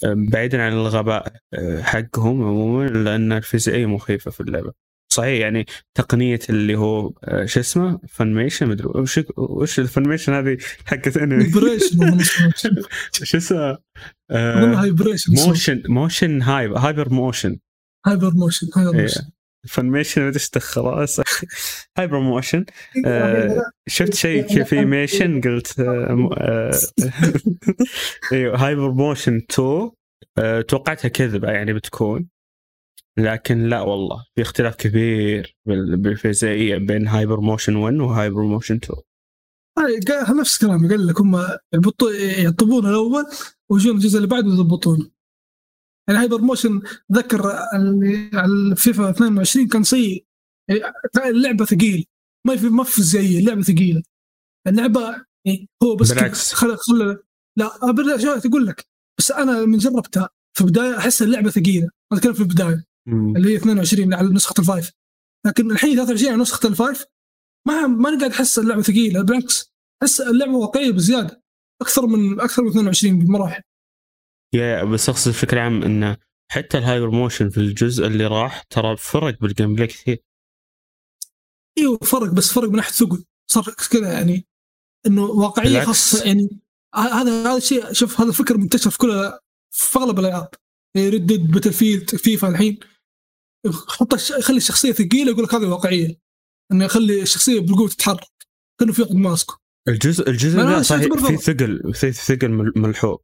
بعيدا 0.03 0.63
عن 0.63 0.73
الغباء 0.73 1.33
آه، 1.53 1.81
حقهم 1.81 2.43
عموما 2.43 2.87
لأن 2.87 3.31
الفيزيائية 3.31 3.85
مخيفة 3.85 4.31
في 4.31 4.41
اللعبة. 4.41 4.73
صحيح 5.13 5.41
يعني 5.41 5.65
تقنية 5.93 6.39
اللي 6.49 6.75
هو 6.75 7.13
آه، 7.23 7.45
شو 7.45 7.59
اسمه؟ 7.59 7.99
Funimation 8.09 8.67
مدري 8.67 8.87
وش 8.87 9.19
وش 9.37 9.79
ال 9.79 9.84
Funimation 9.84 10.33
هذه 10.33 10.57
حقت 10.85 11.17
أنمي؟ 11.17 11.75
اسمه. 11.75 12.23
شو 13.23 13.37
اسمه؟ 13.37 13.77
هايبريشن 14.31 15.33
motion 15.33 15.83
motion 15.87 16.41
hyper 16.41 16.77
HyperMotion 16.77 17.57
HyperMotion 18.05 18.67
hyper. 18.75 19.01
motion 19.01 19.34
Funimation 19.67 20.21
ما 20.21 20.29
دخل 20.29 20.59
خلاص. 20.61 21.19
HyperMotion 21.97 22.65
آه، 23.05 23.61
شفت 23.87 24.13
شيء 24.13 24.41
كيف 24.41 24.73
ايميشن 24.73 25.41
قلت 25.45 25.79
أيوه 28.33 28.57
HyperMotion 28.65 29.41
2 29.51 29.91
آه، 30.37 30.61
توقعتها 30.61 31.07
كذبه 31.09 31.51
يعني 31.51 31.73
بتكون. 31.73 32.27
لكن 33.17 33.63
لا 33.63 33.81
والله 33.81 34.23
في 34.35 34.41
اختلاف 34.41 34.75
كبير 34.75 35.55
بال- 35.65 35.97
بالفيزيائيه 35.97 36.77
بين 36.77 37.07
HyperMotion 37.07 37.75
1 37.75 37.95
و 37.95 38.41
HyperMotion 38.41 38.75
2 38.75 38.99
هاي 39.77 39.99
قال- 39.99 40.37
نفس 40.37 40.57
كلامي 40.65 40.89
قال 40.89 41.07
لك 41.07 41.21
هم 41.21 41.47
يطبون 42.37 42.85
الأول 42.89 43.25
ويجون 43.71 43.95
الجزء 43.95 44.17
اللي 44.17 44.27
بعده 44.27 44.47
يضبطونه 44.47 45.09
يعني 46.07 46.19
HyperMotion 46.19 46.81
ذكر 47.13 47.51
اللي 47.75 48.29
على 48.33 48.51
الفيفا 48.51 49.09
22 49.09 49.67
كان 49.67 49.83
سيء. 49.83 50.25
اللعبة 51.25 51.65
ثقيل. 51.65 52.05
ما 52.47 52.55
في 52.55 52.69
ما 52.69 52.83
في 52.83 53.01
زي 53.01 53.39
اللعبة 53.39 53.61
ثقيلة. 53.61 54.03
اللعبة 54.67 55.25
يعني 55.45 55.69
هو 55.83 55.95
بس 55.95 56.11
بالعكس. 56.11 56.53
خل 56.53 56.77
خل 56.77 57.17
لا 57.57 57.91
بالله 57.91 58.17
شو 58.17 58.39
تقول 58.39 58.65
لك؟ 58.65 58.85
بس 59.19 59.31
أنا 59.31 59.65
من 59.65 59.77
جربتها. 59.77 60.29
في 60.57 60.61
البداية 60.61 60.97
أحس 60.97 61.21
اللعبة 61.21 61.49
ثقيلة. 61.49 61.89
أنا 62.11 62.19
أتكلم 62.19 62.33
في 62.33 62.41
البداية. 62.41 62.85
اللي 63.07 63.51
هي 63.51 63.55
22 63.55 64.13
على 64.13 64.29
نسخة 64.29 64.53
ال 64.59 64.65
five 64.65 64.91
لكن 65.45 65.71
الحين 65.71 65.95
23 65.95 66.31
على 66.31 66.41
نسخة 66.41 66.67
ال 66.67 66.75
five 66.75 67.05
ما 67.67 67.87
ما 67.87 68.17
قاعد 68.17 68.31
أحس 68.31 68.59
اللعبة 68.59 68.81
ثقيلة. 68.81 69.21
بالعكس 69.21 69.73
أحس 70.03 70.21
اللعبة 70.21 70.55
واقعية 70.55 70.91
بزيادة. 70.91 71.41
أكثر 71.81 72.07
من 72.07 72.39
أكثر 72.39 72.63
من 72.63 72.69
22 72.69 73.19
بمراحل. 73.19 73.61
yeah 74.55 74.83
بس 74.83 75.09
أقصد 75.09 75.31
بشكل 75.31 75.57
عام 75.57 75.83
انه 75.83 76.17
حتى 76.51 76.77
ال 76.77 77.09
HyperMotion 77.09 77.49
في 77.49 77.57
الجزء 77.57 78.07
اللي 78.07 78.27
راح 78.27 78.63
ترى 78.63 78.97
فرق 78.97 79.39
بال 79.39 79.75
gameplay 79.75 79.87
كثير. 79.87 80.17
اي 81.77 81.83
إيوه 81.83 81.97
فرق 81.97 82.29
بس 82.29 82.53
فرق 82.53 82.69
من 82.69 82.75
ناحية 82.75 82.91
ثقل 82.91 83.25
صار 83.51 83.63
كذا 83.91 84.13
يعني. 84.13 84.47
إنه 85.05 85.23
واقعية. 85.23 85.83
خاصة 85.83 86.25
يعني 86.25 86.49
هذا 86.95 87.41
هذا 87.51 87.57
الشيء 87.57 87.93
شوف 87.93 88.21
هذا 88.21 88.29
الفكر 88.29 88.57
منتشر 88.57 88.89
في 88.89 88.97
كل 88.97 89.31
في 89.71 89.99
أغلب 89.99 90.19
الألعاب. 90.19 90.49
Red 90.97 91.51
Dead 91.51 91.73
Battlefield 91.73 92.15
فيفا 92.15 92.47
الحين. 92.47 92.79
حط 93.87 94.13
يخلي 94.13 94.57
الشخصية 94.57 94.91
ثقيلة 94.91 95.31
يقول 95.31 95.43
لك 95.43 95.53
هذه 95.53 95.65
واقعية. 95.65 96.19
إنه 96.71 96.85
يخلي 96.85 97.21
الشخصية 97.21 97.59
بالقوة 97.59 97.87
تتحرك. 97.87 98.47
كأنه 98.79 98.93
في 98.93 99.01
واحد 99.01 99.15
ماسكه. 99.15 99.59
الجزء 99.87 100.29
الجزء 100.29 100.59
ذا 100.59 100.81
شفت 100.81 100.93
صحيح. 100.93 101.27
في 101.27 101.37
ثقل 101.37 101.93
في 101.93 102.11
ثقل 102.11 102.49
مل- 102.49 102.73
ملحوظ. 102.75 103.17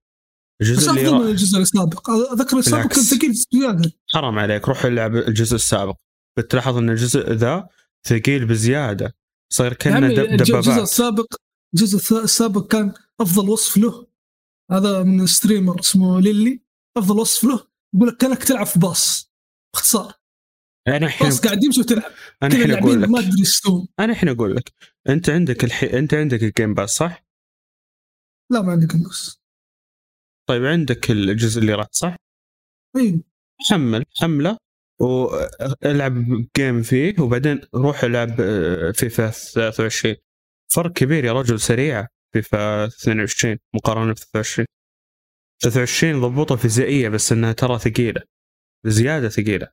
الجزء 0.62 0.90
اللي 0.90 1.12
من 1.12 1.28
الجزء 1.28 1.60
السابق. 1.60 2.10
اذكر 2.10 2.58
السابق 2.58 2.88
كان. 2.94 3.04
ثقيل 3.04 3.34
زيادة. 3.34 3.92
حرام 4.10 4.40
عليك 4.40 4.68
روح 4.68 4.86
العب 4.86 5.16
الجزء 5.16 5.56
السابق. 5.56 5.96
بتلاحظ 6.38 6.78
إن 6.78 6.90
الجزء 6.90 7.32
ذا 7.32 7.68
ثقيل 8.08 8.46
بزيادة. 8.46 9.16
صاير 9.54 9.74
كأنه 9.74 9.96
عمي 9.96 10.16
دب- 10.16 10.20
الج- 10.20 10.32
الجزء 10.32 10.62
دبابات. 10.62 10.84
السابق 10.84 11.36
الجزء 11.74 12.24
السابق 12.24 12.68
كان 12.68 12.94
أفضل 13.22 13.50
وصف 13.50 13.78
له. 13.78 14.08
هذا 14.72 15.04
من 15.04 15.28
streamer 15.28 15.80
اسمه 15.80 16.22
ليلي. 16.22 16.62
أفضل 16.98 17.20
وصف 17.20 17.44
له. 17.44 17.68
يقول 17.96 18.08
لك 18.08 18.18
كأنك 18.18 18.44
تلعب 18.44 18.66
في 18.66 18.80
باص. 18.80 19.32
باختصار. 19.74 20.14
أنا 20.88 21.06
الحين 21.06 21.30
باص 21.30 21.42
قاعد 21.42 21.64
يمشي 21.64 21.82
وتلعب. 21.82 22.12
أنا 22.44 22.56
الحين 22.56 22.72
أقول 22.72 22.94
اللاعبين 22.94 23.12
ما 23.12 23.18
لك. 23.18 23.26
أدري 23.26 23.88
أنا 24.00 24.12
الحين 24.14 24.30
أقول 24.30 24.56
لك. 24.56 24.74
أنت 25.10 25.30
عندك 25.30 25.64
الحين 25.64 25.90
أنت 25.90 26.14
عندك 26.14 26.44
ال 26.44 26.50
Game 26.50 26.74
Pass 26.74 26.90
صح؟ 26.90 27.26
لا 28.52 28.62
ما 28.62 28.72
عندك 28.72 28.92
فلوس 28.92 29.41
طيب 30.50 30.66
عندك 30.66 31.12
الجزء 31.12 31.62
اللي 31.62 31.74
راح 31.74 31.88
صح؟ 31.92 32.16
أيوه 32.98 33.22
حمل 33.70 34.06
حملة 34.22 34.58
والعب 35.02 36.48
game 36.58 36.82
فيه 36.82 37.16
وبعدين 37.20 37.62
روح 37.76 38.04
العب 38.04 38.42
آه، 38.42 38.92
فيفا 38.92 39.30
23 39.30 40.16
فرق 40.74 40.94
كبير 40.94 41.26
يا 41.26 41.34
رجل 41.34 41.60
سريعه 41.60 42.08
فيفا 42.34 42.86
22 42.86 43.58
مقارنة 43.76 44.14
ب 44.14 44.18
23 44.18 44.66
23 45.64 46.22
ضبوطة 46.22 46.56
فيزيائية 46.56 47.10
بس 47.10 47.32
إنها 47.32 47.52
ترى 47.52 47.80
ثقيلة. 47.80 48.22
زيادة 48.86 49.30
ثقيلة. 49.30 49.68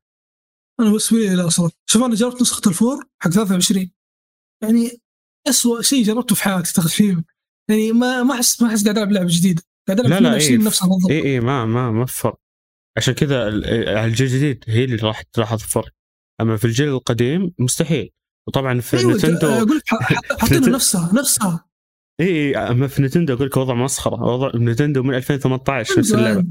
أنا 0.80 0.88
بالنسبة 0.88 1.18
لي 1.18 1.34
لا 1.34 1.46
أصلا 1.46 1.70
شوف 1.90 2.02
أنا 2.02 2.14
جربت 2.14 2.40
نسخة 2.40 2.68
الفور 2.68 3.04
حق 3.22 3.30
23 3.30 3.90
يعني 4.62 4.90
اسوء 5.48 5.80
شيء 5.80 6.04
جربته 6.04 6.34
في 6.34 6.42
حياتي 6.42 6.72
تقريبا 6.72 7.24
يعني 7.70 7.92
ما 7.92 8.22
ما 8.22 8.34
أحس 8.34 8.62
ما 8.62 8.68
أحس 8.68 8.84
قاعد 8.84 8.98
ألعب 8.98 9.12
لعبة 9.12 9.28
جديدة. 9.30 9.62
قاعد 9.88 10.00
ألعب 10.00 10.22
لا، 10.22 10.28
لا، 10.28 10.36
22 10.36 10.60
إيه. 10.60 10.66
نفسها 10.66 10.88
بالضبط 10.88 11.10
اي 11.10 11.22
اي 11.22 11.40
ما 11.40 11.64
ما 11.64 11.90
ما 11.90 12.06
في 12.06 12.12
فرق. 12.18 12.38
عشان 12.96 13.14
كذا 13.14 13.42
على 13.44 14.04
الجيل 14.04 14.26
الجديد 14.26 14.64
هي 14.68 14.84
اللي 14.84 14.96
راح 14.96 15.22
تلاحظ 15.22 15.58
فرق 15.58 15.92
أما 16.40 16.56
في 16.56 16.64
الجيل 16.64 16.88
القديم 16.88 17.52
مستحيل. 17.58 18.10
وطبعا 18.48 18.80
في 18.80 18.96
أيوه 18.98 19.12
نتندو 19.14 19.46
أقول 19.48 19.80
ح- 19.86 20.38
حاطين 20.40 20.70
نفسها 20.76 21.10
نفسها. 21.14 21.64
اي 22.20 22.26
اي 22.26 22.56
أما 22.56 22.86
في 22.88 23.02
نتندو 23.02 23.34
أقول 23.34 23.46
لك 23.46 23.56
وضع 23.56 23.74
مسخرة. 23.74 24.22
وضع 24.22 24.50
نتندو 24.54 25.02
من 25.02 25.14
2018 25.14 25.98
نفس 25.98 26.14
اللعبة. 26.14 26.44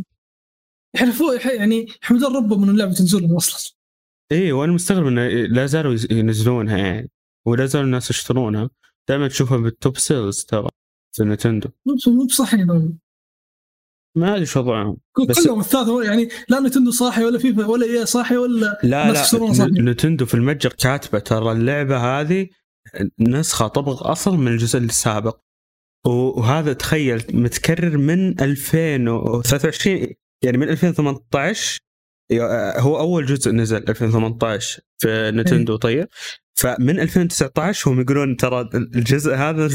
يحلفوا 0.95 1.33
يعني 1.33 1.87
يحمدون 2.03 2.35
ربهم 2.35 2.61
من 2.61 2.69
اللعبة 2.69 2.93
تنزل 2.93 3.21
لهم 3.23 3.35
أصلا. 3.35 3.73
اي 4.31 4.51
وأنا 4.51 4.71
مستغرب 4.71 5.07
انه 5.07 5.27
لا 5.27 5.65
زالوا 5.65 5.97
ينزلونها 6.11 6.77
يعني. 6.77 7.11
ولا 7.45 7.65
زالوا 7.65 7.85
الناس 7.85 8.09
يشترونها. 8.09 8.69
دائما 9.09 9.27
تشوفها 9.27 9.57
بال 9.57 9.73
top 9.73 9.97
sales 9.97 10.43
ترى 10.43 10.69
في 11.15 11.23
نتندو. 11.23 11.69
مو 11.85 11.95
مو 12.13 12.25
بصحي 12.25 12.57
ما 14.17 14.33
أدري 14.35 14.45
شو 14.45 14.59
وضعهم. 14.59 14.97
كلهم 15.13 15.59
الثلاثه 15.59 16.03
يعني 16.03 16.29
لا 16.49 16.59
نتندو 16.59 16.91
صاحي 16.91 17.23
ولا 17.25 17.39
فيفا 17.39 17.65
ولا 17.65 17.85
إي 17.85 18.05
صاحي 18.05 18.37
ولا 18.37 18.59
لا. 18.59 18.77
لا 18.83 19.11
نتندو 19.91 20.25
في 20.25 20.33
المتجر 20.33 20.73
كاتبة 20.73 21.19
ترى 21.19 21.51
اللعبة 21.51 21.97
هذه 21.97 22.47
نسخة 23.19 23.67
طبق 23.67 24.07
أصل 24.07 24.37
من 24.37 24.47
الجزء 24.47 24.79
السابق. 24.79 25.37
وهذا 26.05 26.73
تخيل 26.73 27.23
متكرر 27.33 27.97
من 27.97 28.41
2023 28.41 30.07
يعني 30.43 30.57
من 30.57 30.69
2018 30.69 31.79
يا- 32.31 32.79
هو 32.79 32.99
أول 32.99 33.25
جزء 33.25 33.51
نزل 33.51 33.77
2018 33.77 34.81
في 34.97 35.31
نتندو 35.35 35.75
طيب؟ 35.75 36.07
فمن 36.55 36.99
2019 36.99 37.91
هم 37.91 38.01
يقولون 38.01 38.35
ترى 38.37 38.69
الجزء 38.73 39.35
هذا 39.35 39.69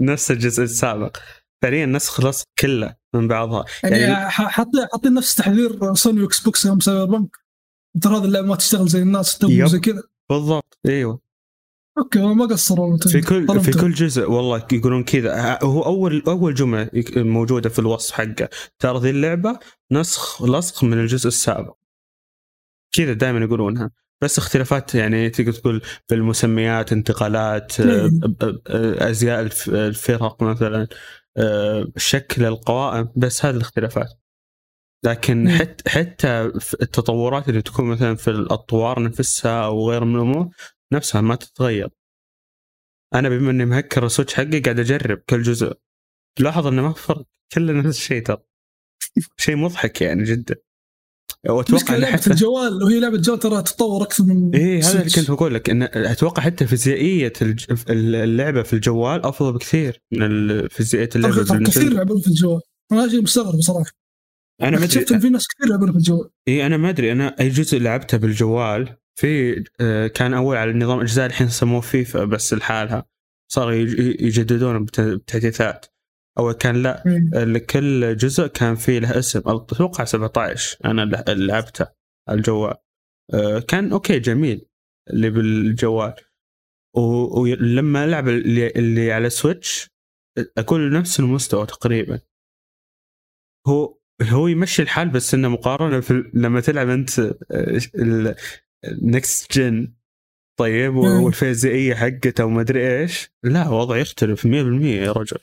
نفس 0.00 0.30
الجزء 0.30 0.62
السابق. 0.62 1.16
فعليا 1.62 1.86
نسخ 1.86 2.20
لصق 2.26 2.46
كله 2.58 2.94
من 3.14 3.28
بعضها. 3.28 3.64
يعني, 3.82 3.98
يعني- 3.98 4.30
حاطين 4.30 4.86
حاطين 4.92 5.14
نفس 5.14 5.34
تحذير 5.34 5.94
Sony 5.94 6.22
و 6.22 6.40
Xbox 6.40 6.64
يوم 6.64 6.80
Cyberpunk. 6.80 7.36
ترى 8.02 8.16
هذه 8.16 8.24
اللعبة 8.24 8.46
ما 8.46 8.56
تشتغل 8.56 8.88
زي 8.88 9.02
الناس. 9.02 9.38
زي 9.44 9.78
كذا. 9.78 10.02
بالضبط 10.30 10.78
إيوه. 10.86 11.20
okay 11.98 12.18
ما 12.18 12.46
قصروا 12.46 12.96
في 12.98 13.20
كل 13.20 13.46
طالما 13.46 13.62
في 13.62 13.72
كل 13.72 13.92
جزء 13.92 14.30
والله 14.30 14.66
يقولون 14.72 15.04
كذا. 15.04 15.58
هو 15.62 15.82
اول 15.82 16.22
أول 16.26 16.54
جملة 16.54 16.90
موجودة 17.16 17.68
في 17.68 17.78
الوصف 17.78 18.12
حقه. 18.14 18.48
ترى 18.78 18.98
ذي 18.98 19.10
اللعبة 19.10 19.58
نسخ 19.92 20.42
لصق 20.42 20.84
من 20.84 20.92
الجزء 21.00 21.28
السابق. 21.28 21.74
كذا 22.92 23.12
دائما 23.12 23.38
يقولونها. 23.44 23.90
بس 24.22 24.38
اختلافات 24.38 24.94
يعني 24.94 25.30
تقدر 25.30 25.52
تقول 25.52 25.82
في 26.08 26.14
المسميات 26.14 26.92
انتقالات 26.92 27.80
إيه. 27.80 28.10
أزياء 29.10 29.40
الف- 29.40 29.68
الفرق 29.68 30.42
مثلا. 30.42 30.88
شكل 31.96 32.44
القوائم 32.44 33.12
بس 33.16 33.44
هذه 33.44 33.54
الاختلافات. 33.56 34.08
لكن. 35.04 35.48
حتى 35.50 35.90
حتى 35.90 36.40
التطورات 36.82 37.48
اللي 37.48 37.62
تكون 37.62 37.84
مثلا 37.84 38.14
في 38.14 38.30
الأطوار 38.30 39.02
نفسها 39.02 39.64
أو 39.64 39.90
غير 39.90 40.04
من 40.04 40.16
الأمور 40.16 40.48
نفسها 40.92 41.20
ما 41.20 41.34
تتغير. 41.34 41.88
أنا 43.14 43.28
بما 43.28 43.50
إني 43.50 43.64
مهكر 43.64 44.06
السويتش 44.06 44.34
حقي 44.34 44.60
قاعد 44.60 44.80
أجرب 44.80 45.18
كل 45.18 45.42
جزء. 45.42 45.72
لاحظ 46.40 46.66
إنه 46.66 46.82
ما 46.82 46.92
في 46.92 47.02
فرق. 47.02 47.26
كله 47.52 47.72
نفس 47.72 47.98
الشيء 47.98 48.22
ترى. 48.22 48.38
شيء 49.36 49.56
مضحك 49.56 50.02
يعني 50.02 50.24
جدا. 50.24 50.56
واتوقع 51.48 51.96
لعبة 51.96 52.12
حتى 52.16 52.30
الجوال 52.30 52.82
وهي 52.82 53.00
لعبة 53.00 53.18
جوال 53.18 53.38
ترى 53.38 53.62
تتطور 53.62 54.02
أكثر 54.02 54.24
من 54.24 54.54
إيه 54.54 54.78
هذا 54.84 55.00
اللي. 55.00 55.10
كنت 55.10 55.30
بقول 55.30 55.54
لك 55.54 55.70
إن 55.70 55.82
أتوقع 55.82 56.42
حتى 56.42 56.66
فيزيائية 56.66 57.32
اللعبة 57.90 58.62
في 58.62 58.72
الجوال 58.72 59.24
أفضل 59.26 59.52
بكثير 59.52 60.02
من 60.12 60.68
فيزيائية 60.68 61.08
اللعبة 61.16 61.44
في 61.44 61.58
كثير. 61.64 61.82
يلعبون 61.92 62.20
في 62.20 62.26
الجوال 62.28 62.60
أنا 62.92 63.08
شيء 63.08 63.22
مستغرب 63.22 63.60
صراحة 63.60 63.90
أنا 64.62 64.78
ما 64.78 64.86
شفت 64.86 65.12
في 65.14 65.28
ناس 65.28 65.46
كثير 65.48 65.66
يلعبون 65.66 65.92
في 65.92 65.98
الجوال 65.98 66.30
اي 66.48 66.66
أنا 66.66 66.76
ما 66.76 66.88
أدري 66.90 67.12
أنا 67.12 67.36
أي 67.40 67.48
جزء 67.48 67.78
لعبته 67.78 68.18
بالجوال 68.18 68.96
في 69.14 69.64
آه، 69.80 70.06
كان 70.06 70.34
أول 70.34 70.56
على 70.56 70.72
نظام 70.72 71.00
اجزاء 71.00 71.26
الحين 71.26 71.48
سموه 71.48 71.80
فيفا 71.80 72.24
بس 72.24 72.54
لحالها 72.54 73.06
صاروا 73.52 73.72
يج- 73.72 74.20
يجددون 74.22 74.84
بت- 74.84 75.00
بتحديثات 75.00 75.86
اول 76.38 76.52
كان 76.52 76.82
لا. 76.82 77.02
لكل 77.34 78.16
جزء 78.16 78.46
كان 78.46 78.74
فيه 78.74 78.98
له 78.98 79.18
اسم. 79.18 79.38
أتوقع 79.38 80.04
17 80.04 80.78
أنا 80.84 81.24
لعبته 81.28 81.86
الجوال. 82.30 82.74
آه، 83.34 83.58
كان 83.58 83.92
okay 83.92 84.18
جميل 84.18 84.66
اللي 85.10 85.30
بالجوال. 85.30 86.14
ولما 86.96 88.04
ألعب 88.04 88.28
اللي, 88.28 88.66
اللي 88.66 89.12
على 89.12 89.30
Switch 89.30 89.90
اكون 90.58 90.92
نفس 90.92 91.20
المستوى 91.20 91.66
تقريبا. 91.66 92.20
هو 93.66 93.98
هو 94.22 94.46
يمشي 94.46 94.82
الحال 94.82 95.08
بس 95.08 95.34
إنه 95.34 95.48
مقارنة 95.48 96.00
في 96.00 96.30
لما 96.34 96.60
تلعب 96.60 96.88
أنت 96.88 97.10
ال 98.84 98.99
next 98.99 99.58
gen 99.58 99.94
طيب. 100.58 100.94
والفيزيائية 100.94 101.94
حقته 101.94 102.44
وما 102.44 102.60
أدري 102.60 103.00
إيش. 103.00 103.30
لا 103.44 103.68
وضع 103.68 103.96
يختلف 103.96 104.46
100% 104.46 104.48
يا 104.84 105.12
رجل. 105.12 105.38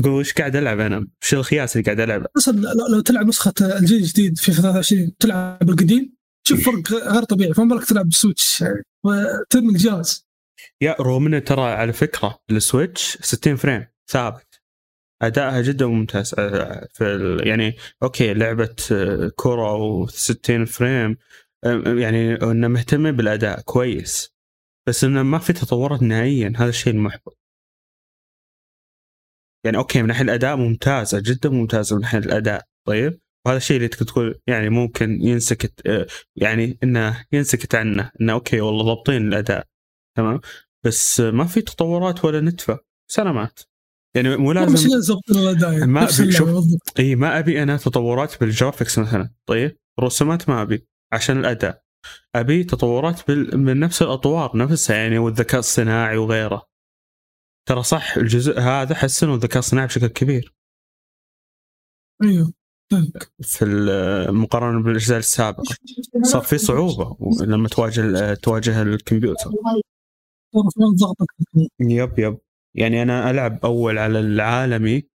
تقول 0.00 0.12
وش 0.12 0.32
قاعد 0.32 0.56
ألعب 0.56 0.80
أنا؟ 0.80 1.06
وش 1.22 1.34
الخياس 1.34 1.76
اللي 1.76 1.84
قاعد 1.84 2.00
ألعبه؟ 2.00 2.26
أصلا 2.36 2.60
لو 2.60 2.86
لو 2.92 3.00
تلعب 3.00 3.26
نسخة 3.26 3.54
الجيل 3.60 3.98
الجديد 3.98 4.38
في 4.38 4.52
23 4.52 5.16
تلعب 5.18 5.70
القديم 5.70 6.16
تشوف 6.46 6.64
فرق 6.64 6.92
غير 6.92 7.22
طبيعي 7.22 7.54
فما 7.54 7.74
بالك 7.74 7.84
تلعب 7.84 8.04
بال 8.04 8.18
Switch 8.18 8.60
يعني 8.60 8.82
وترمي 9.04 9.68
الجهاز. 9.68 10.26
يا 10.80 10.96
رغم 11.00 11.26
انه 11.26 11.38
ترى 11.38 11.62
على 11.62 11.92
فكرة 11.92 12.38
ال 12.50 12.60
Switch 12.60 13.18
60 13.20 13.56
frame 13.56 13.86
ثابت. 14.10 14.60
ادائها 15.22 15.60
جدا 15.60 15.86
ممتاز. 15.86 16.34
آه، 16.38 16.88
في 16.94 17.36
يعني 17.44 17.76
okay 18.02 18.34
لعبة 18.34 18.76
آه، 18.92 19.32
كره 19.36 20.06
و60 20.06 20.64
frame 20.64 21.16
آه، 21.64 21.82
يعني 21.86 22.34
إنه 22.34 22.68
مهتم 22.68 23.12
بالأداء 23.12 23.60
كويس 23.60 24.34
بس 24.88 25.04
إنه 25.04 25.22
ما 25.22 25.38
في 25.38 25.52
تطورات 25.52 26.02
نهائيا. 26.02 26.52
هذا 26.56 26.68
الشيء 26.68 26.92
المحبط. 26.92 27.35
يعني 29.66 29.78
okay 29.78 30.02
من 30.02 30.08
ناحية 30.08 30.22
الأداء 30.22 30.56
ممتازة 30.56 31.20
جدا 31.20 31.48
ممتازة 31.48 31.96
من 31.96 32.02
ناحية 32.02 32.18
الأداء. 32.18 32.62
طيب 32.86 33.20
وهذا 33.46 33.56
الشيء 33.56 33.76
اللي 33.76 33.88
تقول 33.88 34.40
يعني 34.46 34.70
ممكن 34.70 35.22
ينسكت 35.22 35.86
آه، 35.86 36.06
يعني 36.36 36.78
إنه 36.82 37.24
ينسكت 37.32 37.74
عنه 37.74 38.10
إنه 38.20 38.32
okay 38.32 38.60
والله 38.60 38.84
ضابطين 38.84 39.28
الأداء. 39.28 39.66
تمام؟ 40.16 40.40
بس 40.84 41.20
ما 41.20 41.44
في 41.44 41.60
تطورات 41.60 42.24
ولا 42.24 42.40
نتفة. 42.40 42.78
سلامات. 43.10 43.60
يعني 44.16 44.36
مو 44.36 44.50
مش 44.50 44.56
لازم 44.56 44.98
يظبطون 44.98 45.38
الأداء. 45.38 45.86
ما 45.86 46.06
شوف. 46.06 46.48
بالضبط 46.48 47.00
إي 47.00 47.16
ما 47.16 47.38
أبي 47.38 47.62
أنا 47.62 47.76
تطورات 47.76 48.40
بال 48.40 48.52
graphics 48.52 48.98
مثلا. 48.98 49.30
طيب 49.48 49.76
رسومات 50.00 50.48
ما 50.48 50.62
أبي 50.62 50.86
عشان 51.12 51.38
الأداء. 51.38 51.82
أبي 52.34 52.64
تطورات 52.64 53.28
بال... 53.28 53.58
من 53.58 53.80
نفس 53.80 54.02
الأطوار 54.02 54.56
نفسها 54.56 54.96
يعني 54.96 55.18
والذكاء 55.18 55.58
الصناعي 55.58 56.16
وغيره. 56.16 56.66
ترى 57.66 57.82
صح 57.82 58.16
الجزء 58.16 58.60
هذا 58.60 58.94
حسنوا 58.94 59.34
الذكاء 59.34 59.58
الصناعي 59.58 59.86
بشكل 59.86 60.06
كبير. 60.06 60.54
أيوه 62.22 62.52
في 63.42 63.64
المقارنه 63.64 64.82
بالأجزاء 64.82 65.18
السابقة. 65.18 65.76
صار 66.22 66.42
في 66.42 66.58
صعوبة 66.58 67.16
لما 67.40 67.68
تواجه 67.68 68.34
تواجه 68.34 68.82
الكمبيوتر. 68.82 69.50
يب 71.80 72.18
يب. 72.18 72.38
يعني 72.74 73.02
أنا 73.02 73.30
ألعب 73.30 73.64
أول 73.64 73.98
على 73.98 74.20
العالمي 74.20 75.08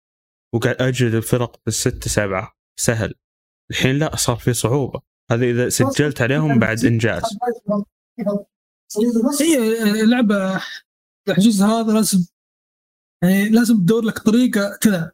وقاعد 0.54 0.82
اجلد 0.82 1.14
الفرق 1.14 1.62
بالستة 1.66 2.10
سبعة. 2.10 2.54
سهل. 2.80 3.14
الحين 3.72 4.00
لا 4.00 4.16
صار 4.16 4.36
في 4.36 4.54
صعوبة. 4.54 5.02
هذا 5.32 5.46
إذا 5.46 5.70
سجلت 5.70 6.22
عليهم 6.22 6.60
بعد 6.60 6.86
إنجاز. 6.86 7.24
هي 9.42 10.06
لعبة 10.06 10.62
الحجز 11.28 11.62
هذا 11.62 11.94
لازم 11.94 12.26
يعني 13.24 13.50
لازم 13.50 13.78
تدور 13.78 14.04
لك 14.04 14.20
طريقة 14.20 14.78
كذا. 14.82 15.12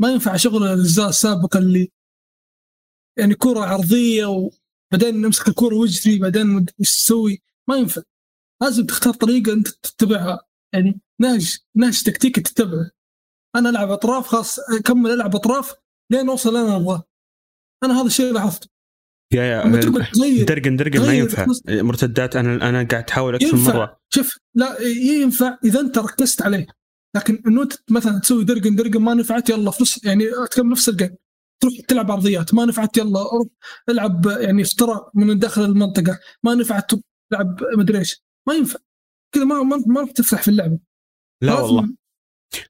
ما 0.00 0.12
ينفع 0.12 0.36
شغل 0.36 0.62
الأجزاء 0.62 1.08
السابقة 1.08 1.58
اللي 1.58 1.92
يعني 3.18 3.34
كرة 3.34 3.60
عرضية 3.60 4.26
وبعدين 4.26 5.20
نمسك 5.20 5.48
الكرة 5.48 5.74
واجري 5.74 6.18
بعدين 6.18 6.66
إيش 6.80 6.96
تسوي. 6.96 7.42
ما 7.68 7.76
ينفع. 7.76 8.02
لازم 8.62 8.86
تختار 8.86 9.14
طريقة 9.14 9.52
أنت 9.52 9.68
تتبعها. 9.68 10.40
يعني 10.74 11.00
ناهج 11.20 11.58
ناهج 11.76 12.02
تكتيك 12.02 12.36
تتبعه. 12.36 12.90
أنا 13.56 13.70
ألعب 13.70 13.90
أطراف 13.90 14.26
خلاص 14.26 14.58
أكمل 14.58 15.10
ألعب 15.10 15.36
أطراف 15.36 15.74
لين 16.12 16.28
أوصل 16.28 16.56
أنا 16.56 16.76
أبغاه. 16.76 17.04
أنا 17.84 18.00
هذا 18.00 18.06
الشيء 18.06 18.32
لاحظته. 18.32 18.68
يا 19.32 19.42
يا 19.42 19.62
درقن 20.44 20.76
درقن 20.76 21.00
ما 21.00 21.14
ينفع. 21.14 21.46
مرتدات 21.68 22.36
أنا 22.36 22.68
أنا 22.68 22.88
قاعد 22.90 23.10
أحاول 23.10 23.34
أكثر 23.34 23.56
مرة. 23.56 24.00
شوف 24.14 24.38
لا 24.54 24.80
ينفع 24.96 25.58
إذا 25.64 25.80
أنت 25.80 25.98
ركزت 25.98 26.42
عليه. 26.42 26.66
لكن 27.16 27.42
إنه 27.46 27.62
أنت 27.62 27.72
مثلا 27.90 28.18
تسوي 28.18 28.44
درقن 28.44 28.76
درقن 28.76 29.02
ما 29.02 29.14
نفعت 29.14 29.50
يلا 29.50 29.70
فلوس 29.70 30.04
يعني 30.04 30.24
تكمل 30.50 30.70
نفس 30.70 30.88
الجيم 30.88 31.16
تروح 31.62 31.74
تلعب 31.88 32.10
ارضيات 32.10 32.54
ما 32.54 32.64
نفعت 32.64 32.96
يلا 32.96 33.22
روح 33.22 33.46
العب 33.88 34.26
يعني 34.26 34.62
افتراء 34.62 35.10
من 35.14 35.38
داخل 35.38 35.64
المنطقة. 35.64 36.18
ما 36.42 36.54
نفعت 36.54 36.90
تلعب 37.30 37.60
مدري 37.76 37.98
إيش. 37.98 38.22
ما 38.48 38.54
ينفع. 38.54 38.78
كذا 39.34 39.44
ما 39.44 39.62
ما, 39.62 39.84
ما 39.86 40.06
تفلح 40.12 40.42
في 40.42 40.48
اللعبة. 40.48 40.78
لا 41.42 41.60
والله. 41.60 41.94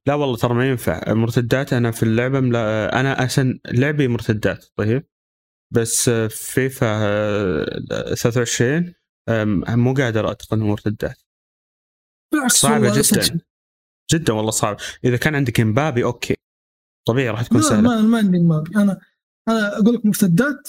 لا 0.06 0.15
والله 0.15 0.36
ترى 0.36 0.55
ما 0.55 0.69
ينفع. 0.69 1.15
مرتدات 1.15 1.73
أنا 1.73 1.90
في 1.90 2.02
اللعبة 2.02 2.40
ملا... 2.40 3.01
أنا 3.01 3.12
عشان 3.12 3.60
لعبي 3.66 4.09
مرتدات 4.09 4.66
طيب؟ 4.77 5.06
بس 5.70 6.10
فيفا 6.31 6.85
23 8.15 8.94
مو 9.69 9.94
قادر 9.94 10.31
اتقن 10.31 10.59
مرتدات. 10.59 11.19
صعبة 12.47 13.02
جدا. 13.02 13.40
جدا 14.12 14.32
والله 14.32 14.51
صعب. 14.51 14.76
إذا 15.05 15.16
كان 15.16 15.35
عندك 15.35 15.60
إمبابي 15.60 16.05
okay. 16.05 16.35
طبيعي 17.09 17.30
راح 17.30 17.43
تكون 17.43 17.62
سهلة. 17.62 17.80
ما, 17.80 18.02
ما 18.02 18.18
عندي 18.18 18.39
إمبابي. 18.39 18.76
أنا 18.76 19.01
أنا 19.48 19.78
أقول 19.78 19.94
لك 19.94 20.06
مرتدات. 20.06 20.68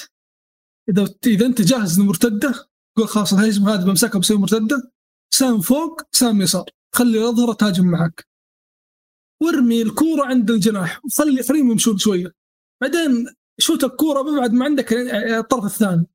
إذا 0.90 1.08
إذا 1.28 1.46
أنت 1.46 1.62
جاهز 1.62 2.00
لمرتده 2.00 2.70
قول 2.98 3.08
خلاص 3.08 3.34
الهجمه 3.34 3.74
هذه 3.74 3.86
بمسكها 3.86 4.20
بسوي 4.20 4.38
مرتدة. 4.38 4.92
سهم 5.34 5.62
فوق 5.62 6.02
سهم 6.12 6.42
يسار. 6.42 6.66
خلي 6.96 7.18
الأظهرة 7.20 7.54
تهاجم 7.54 7.86
معك. 7.86 8.28
وارمي 9.44 9.82
الكورة 9.82 10.26
عند 10.26 10.52
الجناح. 10.52 11.02
وخلي 11.06 11.44
خليهم 11.44 11.72
يمشون 11.72 11.98
شوية. 11.98 12.34
بعدين 12.82 13.26
شوت 13.60 13.84
الكورة 13.84 14.22
ببعد 14.22 14.54
ما 14.54 14.66
عندك 14.66 14.94
الطرف 14.94 15.66
الثاني. 15.66 16.06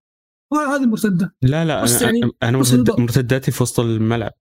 هذه 0.53 0.83
المرتده 0.83 1.35
لا 1.43 1.65
لا 1.65 1.83
أنا, 1.83 2.03
يعني 2.03 2.21
أنا 2.43 2.59
مرتد 2.59 3.01
مرتداتي 3.01 3.51
في 3.51 3.63
وسط 3.63 3.81
الملعب. 3.81 4.33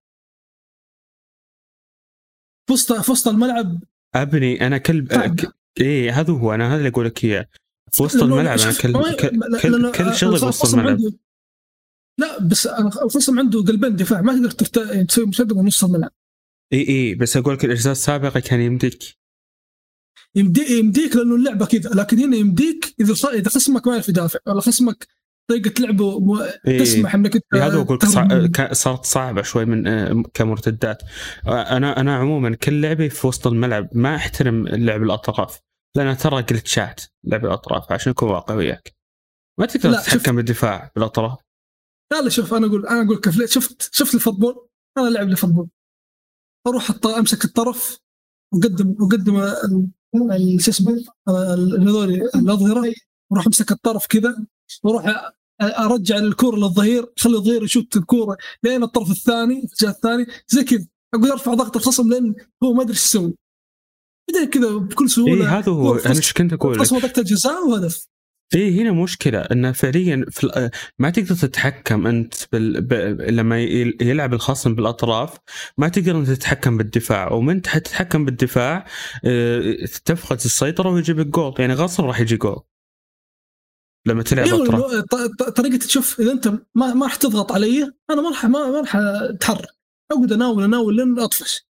في 2.67 2.73
وسط 2.73 2.93
في 2.93 3.11
وسط 3.11 3.27
الملعب. 3.27 3.83
أبني 4.15 4.67
أنا 4.67 4.77
كل 4.77 5.07
اي 5.81 6.09
هذا 6.09 6.33
هو 6.33 6.53
أنا 6.53 6.67
هذا 6.67 6.77
اللي 6.77 6.89
أقول 6.89 7.05
لك 7.05 7.23
إياه. 7.23 7.47
في 7.91 8.03
وسط 8.03 8.23
الملعب 8.23 8.59
أنا 8.59 8.73
كل 8.73 8.93
كل, 9.61 9.91
كل, 9.91 10.13
في 10.13 10.25
وسط 10.25 10.73
الملعب. 10.73 10.99
لا 12.19 12.41
بس 12.41 12.67
الخصم 12.67 13.39
عنده 13.39 13.63
قلبين 13.63 13.95
دفاع 13.95 14.21
ما 14.21 14.47
تقدر 14.47 14.93
يعني 14.93 15.05
تسوي 15.05 15.25
مسدد 15.25 15.53
من 15.53 15.65
نص 15.65 15.83
الملعب. 15.83 16.11
إي 16.73 16.87
إي 16.87 17.15
بس 17.15 17.37
أقول 17.37 17.53
لك 17.53 17.65
الأجزاء 17.65 17.91
السابقة 17.91 18.39
كان 18.39 18.61
يمديك. 18.61 19.03
يمديك 20.35 20.69
يمديك 20.69 21.15
لأنه 21.15 21.35
اللعبة 21.35 21.65
كذا 21.65 21.89
لكن 21.89 22.19
هنا 22.19 22.37
يمديك 22.37 22.95
إذا 22.99 23.29
إذا 23.29 23.49
خصمك 23.49 23.87
ما 23.87 23.93
يعرف 23.93 24.09
يدافع 24.09 24.39
ولا 24.47 24.61
خصمك 24.61 25.07
طريقه 25.49 25.81
لعبه 25.81 26.19
م... 26.19 26.41
إيه. 26.67 26.79
تسمح 26.79 27.15
إنك 27.15 27.35
أنت 27.35 27.45
هذا 27.53 27.81
أقول. 27.81 27.99
صارت 28.75 29.05
صعبة 29.05 29.41
شوي 29.41 29.65
من 29.65 29.87
آه، 29.87 30.23
كمرتدات. 30.33 31.03
أنا 31.47 31.99
أنا 31.99 32.15
عموما 32.15 32.55
كل 32.55 32.81
لعبي 32.81 33.09
في 33.09 33.27
وسط 33.27 33.47
الملعب 33.47 33.89
ما 33.93 34.15
أحترم 34.15 34.67
لعب 34.67 35.03
الأطراف 35.03 35.59
لأن 35.97 36.17
ترى 36.17 36.43
جلتشات 36.43 37.01
لعب 37.23 37.45
الأطراف 37.45 37.91
عشان 37.91 38.11
أكون 38.11 38.29
واقعي 38.29 38.57
وياك. 38.57 38.93
ما 39.59 39.65
تقدر 39.65 39.93
تتحكم 39.93 40.35
بالدفاع 40.35 40.91
بالأطراف. 40.95 41.37
لا 42.13 42.21
لا 42.21 42.29
شوف 42.29 42.53
أنا 42.53 42.67
أقول 42.67 42.87
أنا 42.87 43.01
أقول 43.01 43.17
كيف. 43.17 43.43
شفت 43.51 43.95
شفت 43.95 44.15
الفوتبول؟ 44.15 44.67
أنا 44.97 45.09
لعب 45.09 45.29
لي 45.29 45.35
فوتبول 45.35 45.69
أروح 46.67 46.91
أمسك 47.17 47.45
الطرف 47.45 47.97
وقدم 48.53 48.95
وقدم 48.99 49.53
شو 50.59 50.71
اسمه 50.71 51.03
هذول 51.29 52.13
الأظهرة 52.35 52.93
وأروح 53.31 53.45
أمسك 53.45 53.71
الطرف 53.71 54.07
كذا. 54.07 54.45
وأروح 54.83 55.33
أرجع 55.61 56.17
الكوره 56.17 56.55
للظهير 56.55 57.05
خلي 57.17 57.37
الظهير 57.37 57.63
يشوت 57.63 57.95
الكورة. 57.97 58.37
لين 58.63 58.83
الطرف 58.83 59.11
الثاني 59.11 59.59
الاتجاه 59.59 59.89
الثاني 59.89 60.25
زي 60.47 60.63
كذا. 60.63 60.85
أقول 61.15 61.31
أرفع 61.31 61.53
ضغط 61.53 61.75
الخصم 61.75 62.09
لأن 62.09 62.35
هو 62.63 62.73
ما 62.73 62.81
أدري 62.81 62.93
إيش 62.93 63.03
يسوي. 63.03 63.33
بعدين 64.31 64.49
كذا 64.49 64.77
بكل 64.77 65.09
سهولة 65.09 65.33
إيه 65.33 65.57
هذا 65.57 65.71
هو. 65.71 65.95
أنا 65.95 66.15
إيش 66.15 66.33
كنت 66.33 66.53
أقول 66.53 66.79
خصم 66.79 66.99
ضغط 66.99 67.17
الجزاء 67.17 67.67
وهدف. 67.67 68.07
إيه 68.55 68.81
هنا 68.81 68.91
مشكلة. 68.91 69.39
إنه 69.39 69.71
فعليا 69.71 70.25
في 70.29 70.69
ما 70.99 71.09
تقدر 71.09 71.35
تتحكم 71.35 72.07
أنت 72.07 72.33
بال... 72.51 72.81
ب... 72.81 72.93
لما 73.21 73.61
يلعب 74.01 74.33
الخصم 74.33 74.75
بالأطراف 74.75 75.37
ما 75.77 75.87
تقدر 75.87 76.19
أنت 76.19 76.29
تتحكم 76.29 76.77
بالدفاع. 76.77 77.31
ومن 77.31 77.61
تتحكم 77.61 78.25
بالدفاع 78.25 78.85
آه... 79.25 79.75
تفقد 80.05 80.35
السيطرة 80.35 80.89
ويجيب 80.89 81.19
الجول. 81.19 81.53
يعني 81.59 81.73
غصب 81.73 82.05
راح 82.05 82.19
يجي 82.19 82.37
جول. 82.37 82.61
لما 84.07 84.23
تلعب 84.23 84.47
طريقة 85.55 85.77
تشوف 85.77 86.19
إذا 86.19 86.31
أنت 86.31 86.47
ما 86.75 86.93
ما 86.93 87.05
راح 87.05 87.15
تضغط 87.15 87.51
علي 87.51 87.93
أنا 88.09 88.21
ما 88.21 88.29
راح 88.29 88.45
ما 88.45 88.79
راح 88.79 88.95
أتحرك. 88.95 89.69
أقعد 90.11 90.31
أناول 90.31 90.63
أناول 90.63 90.95
لين 90.95 91.19
أطفش. 91.19 91.67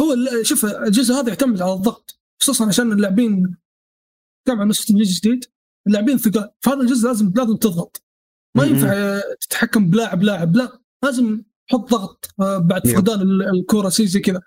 هو 0.00 0.16
شوف 0.42 0.64
الجزء 0.64 1.14
هذا 1.14 1.28
يعتمد 1.28 1.62
على 1.62 1.72
الضغط 1.72 2.20
خصوصا 2.42 2.66
عشان 2.66 2.92
اللاعبين 2.92 3.56
طبعا 4.48 4.64
نسخه 4.64 4.94
الجديد 4.94 5.44
اللاعبين 5.86 6.18
ثقال 6.18 6.50
فهذا 6.60 6.80
الجزء 6.80 7.08
لازم 7.08 7.32
لازم 7.36 7.56
تضغط. 7.56 8.04
ما 8.56 8.64
ينفع 8.64 9.20
تتحكم 9.40 9.90
بلاعب 9.90 10.22
لاعب 10.22 10.56
لا 10.56 10.80
لازم 11.04 11.42
حط 11.70 11.90
ضغط 11.90 12.34
آه، 12.40 12.58
بعد 12.58 12.86
فقدان 12.86 13.20
الكورة 13.54 13.88
شيء 13.88 14.06
زي 14.06 14.20
كذا. 14.20 14.40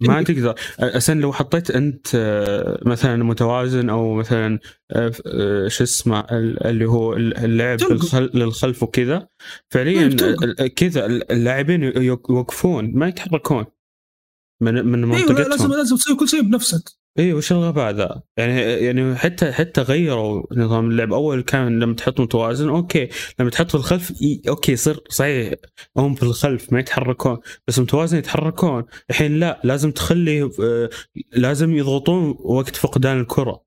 ما 0.00 0.22
تقدر. 0.22 0.54
أساسا 0.78 1.14
لو 1.14 1.32
حطيت 1.32 1.70
أنت 1.70 2.06
آه، 2.14 2.80
مثلا 2.86 3.24
متوازن 3.24 3.90
أو 3.90 4.14
مثلا 4.14 4.58
آه، 4.90 5.68
شو 5.68 5.84
اسمه 5.84 6.20
اللي 6.30 6.84
هو 6.84 7.16
اللعب 7.16 7.78
للخلف 8.34 8.82
وكذا. 8.82 9.28
فعليا 9.70 10.16
كذا 10.76 11.06
اللاعبين 11.06 11.82
يوقفون 11.82 12.92
ما 12.94 13.08
يتحركون. 13.08 13.64
من 14.60 14.74
من 14.74 15.04
أيوة، 15.04 15.18
منطقتهم. 15.18 15.36
أيوة 15.36 15.48
لازم 15.48 15.72
لازم 15.72 15.96
تسوي 15.96 16.16
كل 16.16 16.28
شيء 16.28 16.42
بنفسك. 16.42 17.03
اي 17.18 17.32
وش 17.32 17.52
الغباء 17.52 17.92
ذا؟ 17.92 18.22
يعني 18.36 18.60
يعني 18.60 19.16
حتى 19.16 19.52
حتى 19.52 19.80
غيروا 19.80 20.46
نظام 20.52 20.90
اللعب. 20.90 21.12
أول 21.12 21.42
كان 21.42 21.78
لما 21.78 21.94
تحط 21.94 22.20
متوازن 22.20 22.68
okay. 22.68 23.08
لما 23.40 23.50
تحط 23.50 23.68
في 23.68 23.74
الخلف 23.74 24.12
okay 24.48 24.72
يصير 24.72 25.00
صحيح. 25.10 25.54
هم 25.96 26.14
في 26.14 26.22
الخلف 26.22 26.72
ما 26.72 26.80
يتحركون 26.80 27.38
بس 27.68 27.78
متوازن 27.78 28.18
يتحركون. 28.18 28.84
الحين 29.10 29.40
لا 29.40 29.60
لازم 29.64 29.90
تخلي 29.90 30.42
آه، 30.42 30.90
لازم 31.32 31.70
يضغطون 31.70 32.36
وقت 32.38 32.76
فقدان 32.76 33.20
الكرة. 33.20 33.64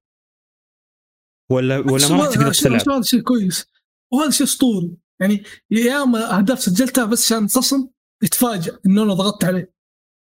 ولا 1.52 1.78
ولا 1.78 2.10
ما 2.10 2.24
راح 2.24 2.34
تقدر 2.34 2.54
تلعب. 2.54 2.90
هذا 2.90 3.02
شيء 3.02 3.22
كويس. 3.22 3.68
وهذا 4.14 4.32
شيء 4.32 4.48
أسطوري. 4.48 4.98
يعني 5.22 5.44
ياما 5.72 6.38
أهداف 6.38 6.60
سجلتها 6.60 7.06
بس 7.06 7.26
عشان 7.26 7.46
الخصم 7.46 7.90
يتفاجئ 8.24 8.76
إنه 8.86 9.04
أنا 9.04 9.14
ضغطت 9.14 9.46
عليه. 9.46 9.74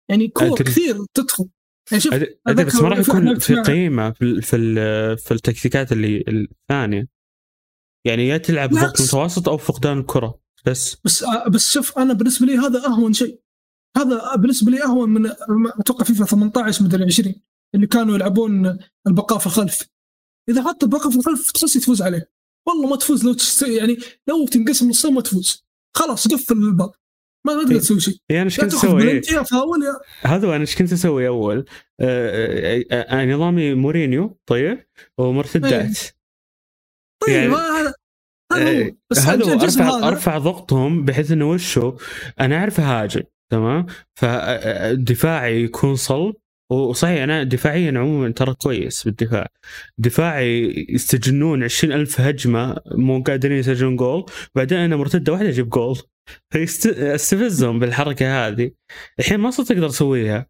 يعني 0.09 0.27
كور 0.27 0.57
كثير 0.57 1.05
تدخل. 1.13 1.49
يعني 1.91 2.01
شوف 2.01 2.13
بس 2.45 2.81
ما 2.81 2.89
راح 2.89 2.99
يكون 2.99 3.39
في 3.39 3.55
قيمة 3.55 4.11
في 4.11 4.41
في, 4.41 4.57
في 5.17 5.31
التكتيكات 5.31 5.91
اللي 5.91 6.23
الثانية. 6.27 7.07
يعني 8.05 8.27
يا 8.27 8.37
تلعب 8.37 8.69
ضغط 8.69 9.01
متوسط 9.01 9.49
أو 9.49 9.57
فقدان 9.57 9.99
الكرة 9.99 10.41
بس. 10.65 10.97
بس 11.05 11.23
آه، 11.23 11.47
بس 11.47 11.71
شوف 11.71 11.97
أنا 11.97 12.13
بالنسبة 12.13 12.45
لي 12.45 12.57
هذا 12.57 12.85
أهون 12.85 13.13
شيء. 13.13 13.41
هذا 13.97 14.35
بالنسبة 14.35 14.71
لي 14.71 14.83
أهون 14.83 15.09
من 15.09 15.31
أتوقع 15.79 16.05
فيفا 16.05 16.25
18 16.25 16.83
مدري 16.83 17.05
20 17.05 17.35
اللي 17.75 17.87
كانوا 17.87 18.15
يلعبون 18.15 18.79
البقاء 19.07 19.39
في 19.39 19.45
الخلف. 19.45 19.89
إذا 20.49 20.63
حط 20.63 20.83
البقاء 20.83 21.09
في 21.09 21.17
الخلف 21.17 21.51
تحس 21.51 21.73
تفوز 21.73 22.01
عليه. 22.01 22.31
والله 22.67 22.89
ما 22.89 22.95
تفوز 22.95 23.25
لو 23.25 23.33
تست... 23.33 23.61
يعني 23.61 23.97
لو 24.27 24.47
تنقسم 24.47 24.89
نصين 24.89 25.13
ما 25.13 25.21
تفوز. 25.21 25.65
خلاص 25.97 26.27
قفل 26.27 26.53
الباب. 26.53 26.91
ما 27.47 27.53
تقدر 27.53 27.71
إيه. 27.71 27.79
تسوي 27.79 27.99
شيء. 27.99 28.17
يعني 28.29 28.45
إيش 28.45 28.59
كنت 28.59 28.73
أسوي؟ 28.73 29.21
فاول 29.21 29.79
هذا 30.21 30.47
أنا 30.47 30.61
إيش 30.61 30.75
كنت 30.75 30.93
أسوي 30.93 31.27
أول؟ 31.27 31.65
آه، 31.99 32.83
آه، 32.91 33.21
آه، 33.21 33.25
نظامي 33.25 33.73
مورينيو 33.73 34.37
طيب 34.45 34.85
ومرتدات 35.17 35.99
طيب 37.27 37.35
يعني- 37.35 37.47
ما 37.47 37.57
هذا 37.57 37.93
هذا 38.53 38.63
هو. 38.63 38.67
إيه، 38.67 38.97
بس 39.11 39.19
هذا 39.19 39.53
ارفع 39.53 39.97
هذا. 39.97 40.07
أرفع 40.07 40.37
ضغطهم 40.37 41.05
بحيث 41.05 41.31
إنه 41.31 41.49
وشو؟ 41.49 41.97
أنا 42.39 42.57
أعرف 42.57 42.79
أهاجم 42.79 43.21
تمام؟ 43.51 43.85
فدفاعي 44.15 45.63
يكون 45.63 45.95
صلب 45.95 46.35
وصحيح 46.71 47.23
أنا 47.23 47.43
دفاعيا 47.43 47.99
عموما 47.99 48.31
ترى 48.31 48.53
كويس 48.53 49.03
بالدفاع. 49.03 49.47
دفاعي 49.97 50.85
يستجنون 50.89 51.63
عشرين 51.63 51.93
ألف 51.93 52.21
هجمة 52.21 52.77
مو 52.91 53.23
قادرين 53.23 53.57
يسجلون 53.57 53.95
جول. 53.95 54.25
بعدين 54.55 54.77
أنا 54.77 54.95
مرتدة 54.95 55.33
واحدة 55.33 55.49
أجيب 55.49 55.69
جول. 55.69 55.97
فاستفزهم 56.53 57.79
بالحركة 57.79 58.47
هذه. 58.47 58.71
الحين 59.19 59.39
ما 59.39 59.51
صرت 59.51 59.71
أقدر 59.71 59.87
اسويها 59.87 60.49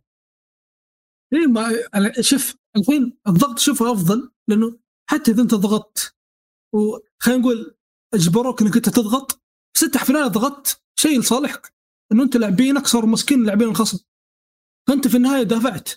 إيه 1.34 1.48
ما 1.48 1.72
شوف 2.22 2.56
الحين 2.78 3.18
الضغط 3.28 3.60
شوفه 3.60 3.92
أفضل 3.92 4.32
لأنه 4.48 4.80
حتى 5.10 5.32
إذا 5.32 5.42
أنت 5.42 5.56
ضغطت 5.56 6.16
وخلينا 6.74 7.42
نقول 7.42 7.76
اجبروك 8.14 8.62
إنك 8.62 8.76
أنت 8.76 8.90
تضغط 8.90 9.44
بس 9.76 9.84
أنت 9.84 9.98
في 9.98 10.10
النهايه 10.10 10.28
ضغطت 10.28 10.84
شيء 10.96 11.20
لصالحك 11.20 11.74
إنه 12.12 12.24
أنت 12.24 12.38
لاعبينك 12.38 12.88
صاروا 12.88 13.10
ماسكين 13.10 13.44
لاعبين 13.44 13.68
الخصم. 13.68 14.00
فأنت 14.88 15.08
في 15.08 15.18
النهاية 15.18 15.44
دافعت. 15.44 15.90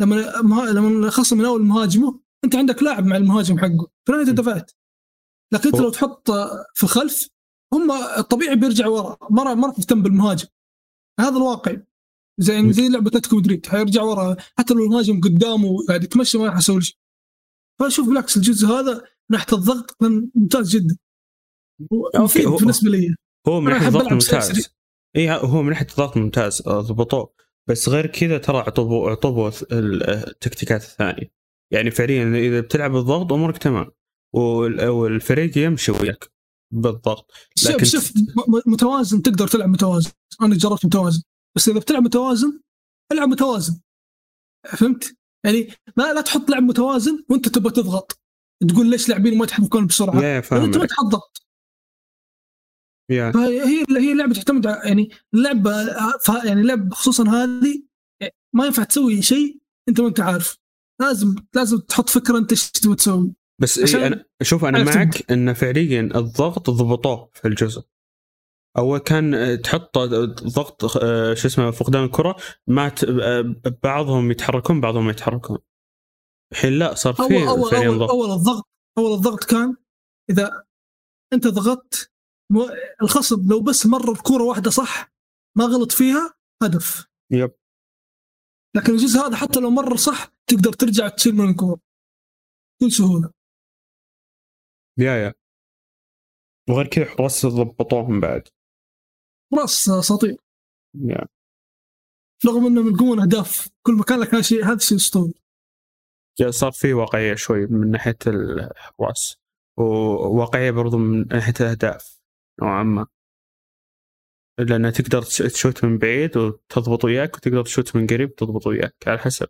لما 0.00 0.42
مها... 0.42 0.72
لما 0.72 0.88
الخصم 0.88 1.38
من 1.38 1.44
أول 1.44 1.62
مهاجمه 1.62 2.20
أنت 2.44 2.56
عندك 2.56 2.82
لاعب 2.82 3.06
مع 3.06 3.16
المهاجم 3.16 3.58
حقه. 3.58 3.90
النهاية 4.08 4.28
أنت 4.28 4.40
دفعت. 4.40 4.72
لكن 5.52 5.68
أنت 5.68 5.80
لو 5.80 5.90
تحط 5.90 6.30
في 6.74 6.82
الخلف 6.82 7.28
هم 7.74 7.92
الطبيعي 7.92 8.56
بيرجع 8.56 8.86
ورا. 8.86 9.16
ما 9.30 9.54
ما 9.54 9.66
راح 9.66 9.76
تهتم 9.76 10.02
بالمهاجم. 10.02 10.48
هذا 11.20 11.36
الواقع. 11.36 11.76
زي 12.40 12.72
زي 12.72 12.88
لعبة 12.88 13.08
أتلتيكو 13.08 13.36
مدريد. 13.36 13.66
حيرجع 13.66 14.02
ورا. 14.02 14.36
حتى 14.58 14.74
لو 14.74 14.84
المهاجم 14.84 15.20
قدامه 15.20 15.86
قاعد 15.88 16.04
يتمشى 16.04 16.38
ما 16.38 16.46
راح 16.46 16.56
يسوي 16.56 16.80
شيء. 16.80 16.96
فاشوف 17.80 18.08
بالعكس 18.08 18.36
الجزء 18.36 18.66
هذا 18.68 18.94
من 18.94 19.00
ناحية 19.30 19.56
الضغط 19.56 19.90
كان 19.90 20.30
ممتاز 20.34 20.76
جدا. 20.76 20.96
مفيد 22.14 22.48
بالنسبة 22.48 22.90
لي. 22.90 23.14
هو 23.48 23.60
من 23.60 23.70
ناحية 23.70 23.88
الضغط 23.88 24.12
ممتاز. 24.12 24.68
اي 25.16 25.30
هو 25.30 25.62
من 25.62 25.70
ناحية 25.70 25.86
الضغط 25.90 26.16
ممتاز. 26.16 26.62
ضبطوه. 26.62 27.33
بس 27.68 27.88
غير 27.88 28.06
كذا 28.06 28.38
ترى 28.38 28.58
عطبوا 28.58 29.10
عطبوا 29.10 29.50
التكتيكات 29.72 30.82
الثانية. 30.82 31.34
يعني 31.72 31.90
فعليا 31.90 32.24
إذا 32.24 32.60
بتلعب 32.60 32.90
بالضغط 32.92 33.32
أمورك 33.32 33.58
تمام. 33.58 33.90
وال- 34.34 34.88
والفريق 34.88 35.58
يمشي 35.58 35.92
وياك 35.92 36.30
بالضغط. 36.72 37.30
لكن 37.68 37.84
شوف 37.84 38.12
متوازن 38.66 39.22
تقدر 39.22 39.48
تلعب 39.48 39.68
متوازن. 39.68 40.10
أنا 40.42 40.56
جربت 40.56 40.86
متوازن. 40.86 41.22
بس 41.56 41.68
إذا 41.68 41.78
بتلعب 41.78 42.02
متوازن 42.02 42.60
العب 43.12 43.28
متوازن. 43.28 43.80
فهمت؟ 44.64 45.16
يعني 45.44 45.68
ما 45.96 46.12
لا 46.12 46.20
تحط 46.20 46.50
لعب 46.50 46.62
متوازن 46.62 47.24
وأنت 47.30 47.48
تبغى 47.48 47.72
تضغط. 47.72 48.20
تقول 48.68 48.90
ليش 48.90 49.08
لاعبين 49.08 49.38
ما 49.38 49.44
يتحركون 49.44 49.86
بسرعة؟ 49.86 50.20
لأن 50.20 50.42
أنت 50.52 50.76
ما 50.76 50.86
تحط 50.86 51.04
ضغط. 51.04 51.43
يا 53.10 53.32
فهي 53.32 53.60
هي 53.98 54.12
اللعبه 54.12 54.34
تعتمد 54.34 54.66
على 54.66 54.88
يعني 54.88 55.08
اللعبه 55.34 55.72
ف- 56.24 56.44
يعني 56.44 56.60
اللعبه 56.60 56.94
خصوصا 56.94 57.24
هذه 57.28 57.82
ما 58.54 58.66
ينفع 58.66 58.82
تسوي 58.84 59.22
شيء 59.22 59.60
أنت 59.88 60.00
ما 60.00 60.08
أنت 60.08 60.20
عارف. 60.20 60.58
لازم 61.00 61.34
لازم 61.54 61.78
تحط 61.78 62.08
فكرة 62.08 62.38
أنت 62.38 62.50
إيش 62.52 62.70
تبغى 62.70 62.96
تسوي. 62.96 63.34
بس 63.62 63.94
إيه 63.96 64.06
أنا 64.06 64.24
شوف 64.42 64.64
أنا 64.64 64.84
معك 64.84 65.30
إن 65.32 65.52
فعليا 65.52 66.00
الضغط 66.00 66.70
ضبطوه 66.70 67.30
في 67.34 67.48
الجزء. 67.48 67.82
اول 68.78 68.98
كان 68.98 69.34
آه، 69.34 69.54
تحط 69.54 69.98
ضغط 69.98 70.96
آه، 71.02 71.34
شو 71.34 71.48
اسمه 71.48 71.70
فقدان 71.70 72.04
الكرة 72.04 72.36
ما. 72.66 72.92
آه، 73.22 73.54
بعضهم 73.82 74.30
يتحركون 74.30 74.80
بعضهم 74.80 75.04
ما 75.04 75.10
يتحركون. 75.10 75.58
الحين 76.52 76.72
لا 76.72 76.94
صار 76.94 77.14
اول 77.20 77.28
في 77.28 77.48
اول 77.48 77.74
اول, 77.74 77.98
ضغط. 77.98 78.10
أول 78.10 78.30
الضغط 78.30 78.68
أول 78.98 79.14
الضغط 79.14 79.44
كان 79.44 79.76
إذا 80.30 80.64
أنت 81.32 81.46
ضغطت 81.46 82.13
الخصم 83.02 83.48
لو 83.50 83.60
بس 83.60 83.86
مر 83.86 84.12
الكوره 84.12 84.42
واحدة 84.42 84.70
صح 84.70 85.12
ما 85.56 85.64
غلط 85.64 85.92
فيها 85.92 86.34
هدف. 86.62 87.06
يب. 87.30 87.52
لكن 88.76 88.92
الجزء 88.92 89.20
هذا 89.20 89.36
حتى 89.36 89.60
لو 89.60 89.70
مر 89.70 89.96
صح 89.96 90.32
تقدر 90.46 90.72
ترجع 90.72 91.08
تشيل 91.08 91.34
من 91.34 91.50
الكورة. 91.50 91.80
بكل 92.80 92.92
سهولة. 92.92 93.30
يا 94.98 95.16
يا. 95.16 95.34
وغير 96.68 96.86
كذا 96.86 97.04
حراس 97.04 97.46
ضبطوهم 97.46 98.20
بعد. 98.20 98.48
راس 99.58 99.88
أساطير. 99.88 100.36
يا. 100.94 101.26
رغم 102.46 102.66
انهم 102.66 102.88
يلقون 102.88 103.20
أهداف 103.20 103.68
كل 103.82 103.94
مكان 103.94 104.20
لك 104.20 104.34
هذا 104.34 104.42
شيء 104.42 104.64
هذا 104.64 104.78
شيء 104.78 104.98
أسطوري. 104.98 105.34
صار 106.50 106.72
في 106.72 106.92
واقعية 106.92 107.34
شوي 107.34 107.66
من 107.66 107.90
ناحية 107.90 108.18
الحراس 108.26 109.36
وواقعية 109.78 110.70
برضو 110.70 110.98
من 110.98 111.26
ناحية 111.28 111.54
الأهداف. 111.60 112.13
نوعا 112.62 112.82
ما. 112.82 113.06
لأن 114.58 114.92
تقدر 114.92 115.22
تش- 115.22 115.38
تشوت 115.38 115.84
من 115.84 115.98
بعيد 115.98 116.36
وتضبط 116.36 117.04
وياك 117.04 117.36
وتقدر 117.36 117.62
تشوت 117.64 117.96
من 117.96 118.06
قريب 118.06 118.30
وتضبط 118.30 118.66
وياك 118.66 118.94
على 119.06 119.18
حسب. 119.18 119.48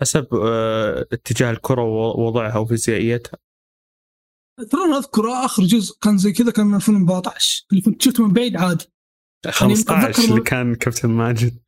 حسب 0.00 0.34
آه، 0.34 1.06
اتجاه 1.12 1.50
الكرة 1.50 1.82
ووضعها 1.82 2.58
وفيزيائيتها. 2.58 3.38
ترى 4.70 4.84
أنا 4.84 4.98
أذكر 4.98 5.28
آخر 5.44 5.62
جزء 5.62 5.98
كان 6.02 6.18
زي 6.18 6.32
كذا 6.32 6.50
كان 6.50 6.74
2014 6.74 7.66
اللي 7.70 7.82
كنت 7.82 8.02
شفته 8.02 8.26
من 8.26 8.32
بعيد 8.32 8.56
عادي. 8.56 8.84
15 9.50 10.12
أتذكر- 10.12 10.30
اللي 10.30 10.40
كان 10.42 10.74
كابتن 10.74 11.08
ماجد. 11.10 11.58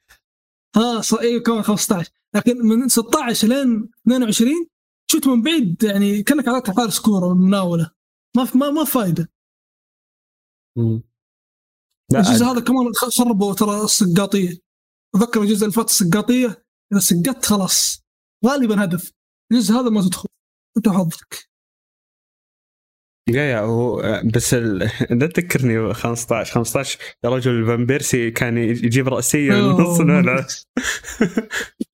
ها 0.76 1.00
ص... 1.00 1.14
أيوه 1.14 1.42
كمان 1.42 1.62
15 1.62 2.10
لكن 2.34 2.56
من 2.58 2.88
16 2.88 3.48
لين 3.48 3.90
22 4.06 4.66
شفت 5.10 5.26
من 5.26 5.42
بعيد 5.42 5.82
يعني 5.84 6.22
كأنك 6.22 6.48
على 6.48 6.62
حارس 6.76 7.00
كورة 7.00 7.34
مناوله 7.34 7.90
ما 8.36 8.44
في 8.44 8.58
ما 8.58 8.70
ما 8.70 8.84
فايدة. 8.84 9.30
الجزء 12.14 12.44
هذا 12.44 12.60
كمان 12.60 12.92
خربوا 13.18 13.54
ترى 13.54 13.84
السقاطية. 13.84 14.58
أتذكر 15.14 15.42
الجزء 15.42 15.62
اللي 15.62 15.72
فات 15.72 15.88
السقاطية 15.88 16.64
إذا 16.92 17.00
سقطت 17.00 17.46
خلاص. 17.46 18.04
غالبا 18.46 18.84
هدف. 18.84 19.12
الجزء 19.52 19.74
هذا 19.74 19.90
ما 19.90 20.02
تدخل. 20.02 20.28
أنت 20.76 20.88
حظك. 20.88 21.48
يا 23.28 23.42
يا 23.42 23.60
هو 23.60 24.02
بس 24.34 24.54
ال... 24.54 24.78
لا 25.10 25.26
تذكرني 25.26 25.94
15 25.94 26.54
15 26.54 26.98
يا 27.24 27.30
رجل 27.30 27.66
فان 27.66 27.86
بيرسي 27.86 28.30
كان 28.30 28.58
يجيب 28.58 29.08
راسيه 29.08 29.50
من 29.50 29.68
نص 29.68 30.00
الملعب. 30.00 30.44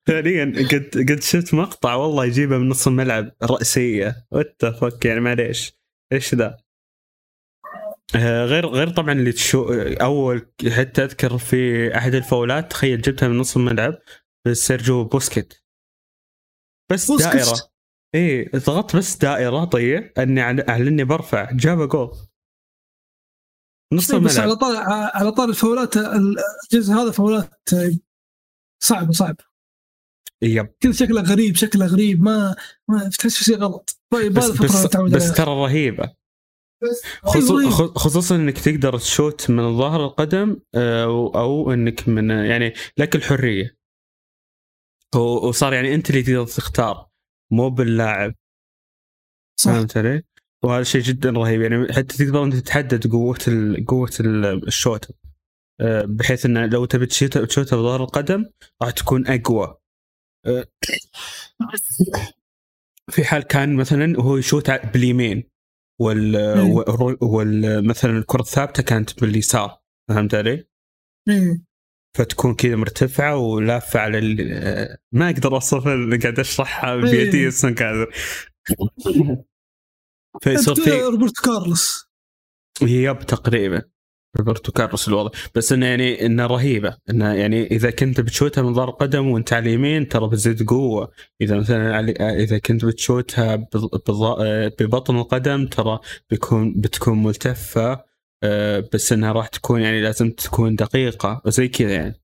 فعليا 0.09 0.45
قد 0.45 0.91
قد 1.11 1.23
شفت 1.23 1.55
مقطع 1.55 1.95
والله 1.95 2.25
يجيبها 2.25 2.59
من 2.59 2.69
نص 2.69 2.87
الملعب 2.87 3.33
رأسية. 3.43 4.27
وات 4.31 4.65
فك 4.65 5.05
يعني 5.05 5.21
معليش. 5.21 5.73
إيش 6.13 6.35
ذا؟ 6.35 6.64
غير 8.47 8.67
غير 8.67 8.91
طبعا 8.91 9.13
اللي 9.13 9.33
تشو 9.33 9.73
أول 10.01 10.53
حتى 10.71 11.05
أذكر 11.05 11.39
في 11.39 11.89
أحد 11.97 12.15
الفاولات 12.15 12.71
تخيل 12.71 13.01
جبتها 13.01 13.29
من 13.29 13.39
نص 13.39 13.57
الملعب 13.57 13.99
سيرجيو 14.53 15.05
بوسكيت. 15.05 15.55
بس 16.93 17.11
بوسكيت. 17.11 17.33
دائرة. 17.33 17.59
إيه 18.15 18.51
ضغطت 18.57 18.97
بس 18.97 19.17
دائرة 19.17 19.65
طيب 19.65 20.13
أني 20.19 20.41
أعل- 20.41 20.69
أعلني 20.69 21.05
برفع. 21.05 21.51
جاب 21.53 21.89
جول. 21.89 22.17
نص 23.93 24.11
إيه، 24.11 24.19
بس 24.21 24.39
على 24.39 24.53
الملعب 24.53 24.61
طار 24.61 24.77
على 25.15 25.33
طار 25.33 25.49
الفاولات 25.49 25.97
الجزء 25.97 26.93
هذا 26.95 27.11
فاولات 27.11 27.51
صعبه 28.83 29.13
صعبه 29.13 29.45
يب. 30.43 30.67
كذا 30.81 30.93
شكله 30.93 31.23
غريب 31.23 31.57
شكله 31.57 31.87
غريب 31.87 32.23
ما 32.23 32.57
ما 32.89 33.09
تحس 33.09 33.37
في 33.37 33.45
شيء 33.45 33.57
غلط. 33.57 34.01
طيب 34.13 34.33
بس 34.35 34.51
بس, 34.51 34.87
بس. 34.97 35.33
ترى 35.33 35.51
رهيبة. 35.51 36.15
خصوصا 37.95 38.37
إنك 38.37 38.59
تقدر 38.59 38.99
تشوت 38.99 39.51
من 39.51 39.79
ظهر 39.79 40.05
القدم 40.05 40.61
آه، 40.75 41.05
أو 41.35 41.73
إنك 41.73 42.09
من 42.09 42.31
يعني 42.31 42.73
لك 42.99 43.17
الحرية. 43.17 43.77
وصار 45.17 45.73
يعني 45.73 45.95
أنت 45.95 46.11
اللي 46.11 46.23
تقدر 46.23 46.47
تختار 46.47 47.09
مو 47.53 47.71
باللاعب. 47.71 48.35
صح. 49.61 49.71
فهمت 49.73 49.97
علي؟ 49.97 50.23
وهذا 50.65 50.83
شيء 50.83 51.01
جدا 51.01 51.31
رهيب. 51.31 51.61
يعني 51.63 51.93
حتى 51.93 52.17
تقدر 52.17 52.45
أنت 52.45 52.55
تحدد 52.55 53.13
قوة 53.13 53.39
ال... 53.49 53.87
قوة 53.87 54.11
ال- 54.21 54.67
الشوت. 54.67 55.11
آه، 55.81 56.05
بحيث 56.09 56.47
انه 56.47 56.67
لو 56.67 56.85
تبي 56.85 57.07
تشوتها 57.07 57.45
تشوتها 57.45 57.77
بظهر 57.77 58.03
القدم 58.03 58.45
راح 58.83 58.91
تكون 58.91 59.27
أقوى. 59.27 59.77
آه، 60.47 60.67
في 63.11 63.25
حال 63.25 63.43
كان 63.43 63.77
مثلا 63.77 64.21
هو 64.21 64.37
يشوت 64.37 64.71
باليمين. 64.71 65.54
وال 66.01 66.37
وال- 67.01 67.19
وال 67.21 67.87
مثلا 67.89 68.19
الكرة 68.19 68.41
الثابتة 68.41 68.83
كانت 68.83 69.21
باليسار 69.21 69.79
فهمت 70.09 70.35
علي؟ 70.35 70.67
إيه. 71.29 71.65
فتكون 72.17 72.55
كذا 72.55 72.77
مرتفعة 72.77 73.37
ولافة 73.37 74.01
على 74.01 74.19
ال... 74.19 74.53
آه، 74.53 74.99
ما 75.13 75.31
أقدر 75.31 75.55
أوصفها 75.55 75.95
اللي 75.95 76.17
قاعد 76.17 76.39
أشرحها 76.39 76.97
بيدي 76.97 77.45
ما 77.65 77.75
قادر. 77.79 78.11
فيصير 80.43 80.75
في 80.75 80.91
روبرت 81.03 81.41
كارلوس. 81.45 82.11
يب 82.83 83.19
تقريبا. 83.19 83.83
روبرتو 84.37 84.73
كارلوس 84.73 85.09
الوضع. 85.09 85.31
بس 85.55 85.73
إنه 85.73 85.87
يعني 85.87 86.27
إنه 86.27 86.47
رهيبة. 86.47 86.97
إنه 87.11 87.33
يعني 87.33 87.67
إذا 87.67 87.91
كنت 87.91 88.21
بتشوتها 88.21 88.63
من 88.63 88.75
ظهر 88.75 88.91
قدم 88.91 89.27
وأنت 89.27 89.53
على 89.53 89.69
اليمين 89.69 90.09
ترى 90.09 90.29
بتزيد 90.29 90.69
قوة. 90.69 91.13
إذا 91.41 91.59
مثلا 91.59 91.97
علي 91.97 92.13
إذا 92.13 92.59
كنت 92.59 92.85
بتشوتها 92.85 93.57
بض- 93.57 94.73
ببطن 94.81 95.17
القدم 95.17 95.67
ترى 95.67 95.99
بيكون 96.31 96.75
بتكون 96.81 97.23
ملتفة. 97.23 98.05
آه، 98.43 98.89
بس 98.93 99.13
إنها 99.13 99.33
راح 99.33 99.47
تكون 99.49 99.81
يعني 99.81 100.03
لازم 100.03 100.31
تكون 100.31 100.77
دقيقة. 100.77 101.43
وزي 101.45 101.69
كذا 101.69 101.93
يعني. 101.93 102.21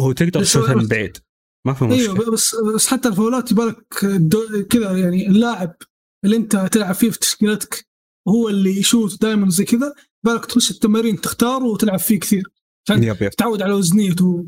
هو 0.00 0.12
تقدر 0.12 0.40
تشوتها 0.40 0.74
من 0.74 0.86
بعيد. 0.86 1.18
ما 1.66 1.72
في 1.74 1.84
أيوه 1.84 2.14
مشكلة. 2.14 2.32
بس 2.32 2.56
بس 2.74 2.86
حتى 2.86 3.08
الفاولات 3.08 3.52
يبالك 3.52 3.86
كذا 4.70 4.98
يعني 4.98 5.26
اللاعب 5.26 5.76
اللي 6.24 6.36
أنت 6.36 6.56
تلعب 6.56 6.94
فيه 6.94 7.10
في 7.10 7.18
تشكيلتك 7.18 7.86
هو 8.28 8.48
اللي 8.48 8.78
يشوت 8.78 9.22
دائما 9.22 9.50
زي 9.50 9.64
كذا. 9.64 9.94
بالك 10.24 10.46
تخش 10.46 10.70
التمارين 10.70 11.20
تختار 11.20 11.62
وتلعب 11.62 11.98
فيه 11.98 12.20
كثير. 12.20 12.50
عشان 12.88 13.02
يب 13.02 13.22
يب. 13.22 13.30
تتعود 13.30 13.62
على 13.62 13.72
وزنيته 13.72 14.46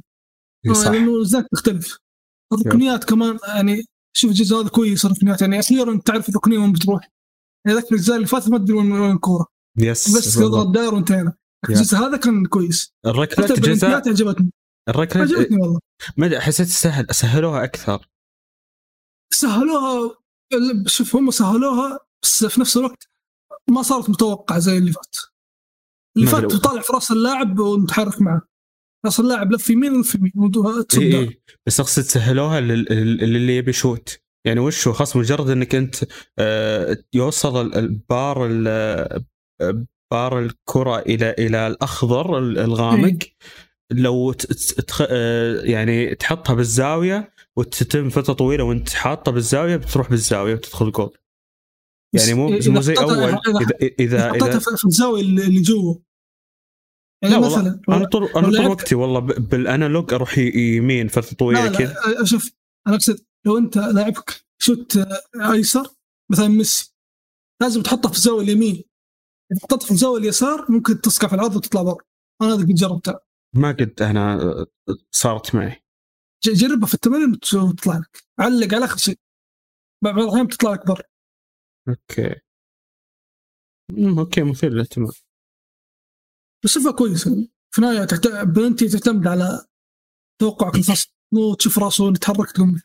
صح. 0.73 0.91
لأنه 0.91 1.11
وزنك 1.11 1.47
تختلف 1.53 1.99
الركنيات 2.53 3.05
كمان 3.05 3.39
يعني 3.49 3.85
شوف 4.17 4.31
الجزء 4.31 4.57
هذا 4.57 4.69
كويس 4.69 5.05
الركنيات 5.05 5.41
يعني 5.41 5.61
أخيرا 5.61 6.01
تعرف 6.05 6.29
الركنية 6.29 6.59
وين 6.59 6.73
بتروح. 6.73 7.11
يعني 7.67 7.79
ذاك 7.79 7.93
الأجزاء 7.93 8.17
اللي 8.17 8.27
فاتت 8.27 8.49
ما 8.49 8.59
تدري 8.59 8.73
وين 8.73 9.11
الكورة. 9.13 9.47
يس 9.79 10.17
بس. 10.17 10.35
تضغط 10.35 10.67
داير 10.67 10.95
وانتهينا. 10.95 11.35
الجزء 11.69 11.97
هذا 11.97 12.17
كان 12.17 12.47
كويس. 12.47 12.93
جزاء 13.07 13.53
البلنتيات 13.55 14.09
عجبتني. 14.09 14.53
الركلات 14.89 15.31
عجبتني 15.31 15.57
والله. 15.57 15.81
ما 16.17 16.27
أدري، 16.27 16.41
حسيت 16.41 16.69
سهل 16.69 17.07
سهلوها 17.11 17.65
أكثر. 17.65 18.09
سهلوها 19.33 20.19
شوف 20.87 21.17
هم 21.17 21.31
سهلوها 21.31 21.99
بس 22.23 22.45
في 22.45 22.61
نفس 22.61 22.77
الوقت 22.77 23.09
ما 23.71 23.83
صارت 23.83 24.11
متوقعة 24.11 24.59
زي 24.59 24.79
اللي 24.79 24.93
فات. 24.93 25.17
اللي 26.17 26.27
فات. 26.27 26.53
تطالع 26.53 26.81
في 26.83 26.93
رأس 26.93 27.11
اللاعب 27.11 27.59
ونتحرك 27.59 28.23
معه. 28.23 28.43
رأس 29.07 29.21
اللاعب 29.21 29.53
لف 29.53 29.71
يمين 29.71 29.93
ولف 29.97 30.15
يمين 30.15 30.53
اي 30.99 31.19
اي 31.19 31.41
بس 31.67 31.81
أقصد 31.81 32.03
سهلوها 32.03 32.61
لل- 32.61 32.87
لل- 32.91 33.17
للي 33.33 33.57
يبي 33.57 33.73
shoot 33.73 34.19
يعني 34.47 34.61
وش 34.61 34.89
هو؟ 34.89 34.95
خلاص 34.95 35.17
مجرد 35.17 35.51
إنك 35.51 35.75
أنت 35.75 35.97
آه، 36.39 36.97
يوصل 37.15 37.67
ال- 37.67 37.75
البار 37.75 38.47
ال- 38.51 39.25
بار 40.13 40.39
الكرة 40.41 40.99
إلى 40.99 41.31
إلى 41.39 41.67
الأخضر 41.67 42.39
ال- 42.39 42.59
الغامق. 42.59 43.19
لو 43.93 44.33
ت- 44.33 44.47
ت- 44.53 44.81
تخ- 44.81 45.07
آه، 45.11 45.61
يعني 45.63 46.15
تحطها 46.15 46.55
بالزاوية 46.55 47.31
وتتم 47.57 48.09
فترة 48.11 48.33
طويلة 48.35 48.65
وأنت 48.65 48.89
حاطه 48.89 49.33
بالزاوية 49.33 49.77
بتروح 49.77 50.11
بالزاوية 50.11 50.55
وتدخل 50.55 50.93
جول 50.93 51.17
يعني 52.15 52.35
مو 52.35 52.49
إذا 52.55 52.71
مو 52.73 52.81
زي 52.81 52.95
أول. 52.95 53.33
إذا- 53.33 53.39
اذا 53.83 53.97
اذا 54.01 54.29
حطيتها 54.29 54.49
اذا 54.49 54.59
في 54.59 54.77
في 54.77 54.85
الزاوية 54.87 55.23
اللي 55.23 55.43
اللي 55.45 55.63
جوا 55.63 55.95
يعني 57.23 57.35
لا 57.35 57.41
مثلا 57.41 57.81
أنا 57.89 58.05
طول 58.09 58.25
أنا 58.25 58.47
طول 58.57 58.67
وقتي 58.67 58.95
والله 58.95 59.21
بالأنالوج 59.21 60.15
أروح 60.15 60.39
يمين 60.39 61.09
فترة 61.09 61.35
طويلة 61.37 61.79
كذا. 61.79 62.25
شوف 62.25 62.53
أنا 62.87 62.95
أقصد 62.97 63.25
لو 63.47 63.59
أنت 63.59 63.79
لاعبك 63.79 64.45
شوت 64.63 64.99
أيسر 65.53 65.89
مثلا 66.33 66.49
ميسي 66.49 66.95
لازم 67.63 67.83
تحطه 67.83 68.09
في 68.09 68.15
الزاوية 68.15 68.43
اليمين. 68.45 68.85
إذا 69.53 69.61
حطيته 69.63 69.85
في 69.87 69.91
الزاوية 69.91 70.21
اليسار 70.21 70.67
ممكن 70.73 71.01
تسقع 71.01 71.29
في 71.29 71.35
العرض 71.35 71.57
وتطلع 71.57 71.83
برا 71.83 71.99
أنا 72.43 72.55
هذا 72.55 72.63
قد 72.63 72.75
جربتها 72.75 73.21
ما 73.55 73.69
قد 73.73 74.03
أنا 74.03 74.39
صارت 75.11 75.55
معي. 75.55 75.83
جربها 76.45 76.87
في 76.87 76.95
التمرين 76.95 77.33
وت- 77.33 77.55
وتطلع 77.55 77.97
لك. 77.99 78.23
علق 78.41 78.75
على 78.75 78.85
آخر 78.85 78.97
شيء. 78.97 79.19
بعض 80.05 80.19
الأحيان 80.19 80.47
بتطلع 80.47 80.73
لك 80.73 80.87
برا 80.87 81.03
okay. 81.89 82.35
okay 84.19 84.43
مثير 84.43 84.71
للاهتمام. 84.73 85.11
بس 86.67 86.73
شوفها 86.73 86.93
كويس 86.93 87.27
يعني. 87.27 87.51
في 87.75 87.79
النهاية 87.79 88.05
تحت... 88.05 88.29
بلنتي 88.29 88.89
تعتمد 88.89 89.27
على 89.27 89.67
توقعك 90.41 90.75
مو 91.33 91.55
تشوف 91.55 91.79
راسه 91.79 92.09
يتحرك 92.09 92.51
تقوم 92.51 92.81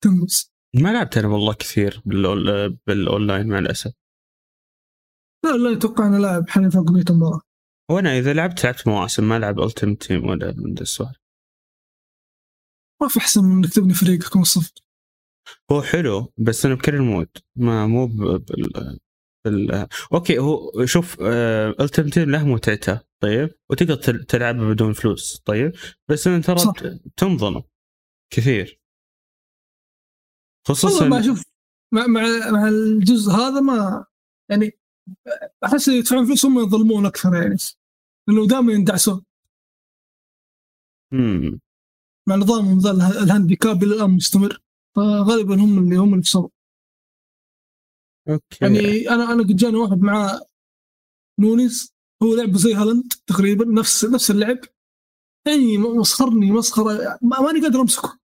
تنقز. 0.00 0.52
ما 0.74 0.92
لعبت 0.92 1.18
أنا 1.18 1.28
والله 1.28 1.54
كثير 1.54 2.02
بالأول... 2.04 2.70
بالأونلاين 2.86 3.46
مع 3.46 3.58
الأسف. 3.58 3.92
لا 5.44 5.50
لا 5.50 5.70
يتوقع 5.70 6.06
انه 6.06 6.18
لاعب 6.18 6.48
حاليا 6.48 6.70
فوق 6.70 6.90
100 6.90 7.04
مباراه 7.10 7.40
وأنا 7.90 8.18
إذا 8.18 8.32
لعبت 8.32 8.64
لعبت 8.64 8.88
مواسم 8.88 9.28
ما 9.28 9.38
لعب 9.38 9.60
Ultimate 9.60 9.94
Team 9.94 10.26
ولا 10.26 10.54
من 10.56 10.74
ذا 10.74 10.82
السؤال 10.82 11.16
ما 13.02 13.08
في 13.08 13.18
أحسن 13.18 13.44
من 13.44 13.52
إنك 13.52 13.74
تبني 13.74 13.94
فريقك 13.94 14.36
من 14.36 14.42
الصفر 14.42 14.72
هو 15.72 15.82
حلو 15.82 16.32
بس 16.38 16.66
أنا 16.66 16.74
بكرر 16.74 17.02
mode 17.02 17.28
ما 17.56 17.86
مو. 17.86 18.06
بال... 18.06 18.98
okay 20.12 20.38
هو 20.38 20.72
شوف 20.84 21.16
Ultimate 21.80 22.08
Team 22.08 22.30
له 22.30 22.46
متعته 22.46 23.00
طيب؟ 23.20 23.50
وتقدر 23.70 23.94
تل- 23.94 24.24
تلعبه 24.24 24.68
بدون 24.68 24.92
فلوس 24.92 25.42
طيب؟ 25.44 25.72
بس 26.08 26.26
انت 26.26 26.46
ترى 26.46 26.56
تنظلم 27.16 27.62
كثير. 28.32 28.80
والله 30.68 30.80
خصوصا 30.80 31.08
ما 31.08 31.20
أشوف 31.20 31.42
مع 31.94 32.06
مع 32.52 32.68
الجزء 32.68 33.32
هذا 33.32 33.60
ما 33.60 34.04
يعني 34.50 34.78
أحس 35.64 35.88
يدفعون 35.88 36.26
فلوس 36.26 36.44
هم 36.46 36.58
يظلمون 36.58 37.06
أكثر 37.06 37.34
يعني 37.34 37.56
لأنه 38.28 38.46
دائما 38.46 38.72
يندعسون. 38.72 39.24
مم. 41.12 41.60
مع 42.28 42.36
نظامهم 42.36 42.78
ذا 42.78 42.90
اله- 42.90 43.22
ال 43.22 43.29
handicap 43.29 43.82
إلى 43.82 43.94
الآن 43.94 44.10
مستمر 44.10 44.58
فغالبا 44.96 45.54
هم 45.54 45.78
اللي 45.78 45.96
هم 45.96 46.08
اللي 46.08 46.18
يخسرون 46.20 46.50
okay. 48.28 48.58
يعني 48.62 49.10
أنا 49.10 49.32
أنا 49.32 49.42
قد 49.42 49.56
جاني 49.56 49.76
واحد 49.76 49.98
مع 50.00 50.40
نونيز 51.40 51.94
هو 52.22 52.34
لعبه 52.34 52.58
زي 52.58 52.74
هالاند 52.74 53.12
تقريبا 53.26 53.64
نفس 53.64 54.04
نفس 54.04 54.30
اللعب. 54.30 54.58
يعني 55.46 55.78
مسخرني 55.78 56.50
مسخرة. 56.52 57.18
ما- 57.22 57.40
ماني 57.40 57.60
قادر 57.60 57.80
أمسكه. 57.80 58.18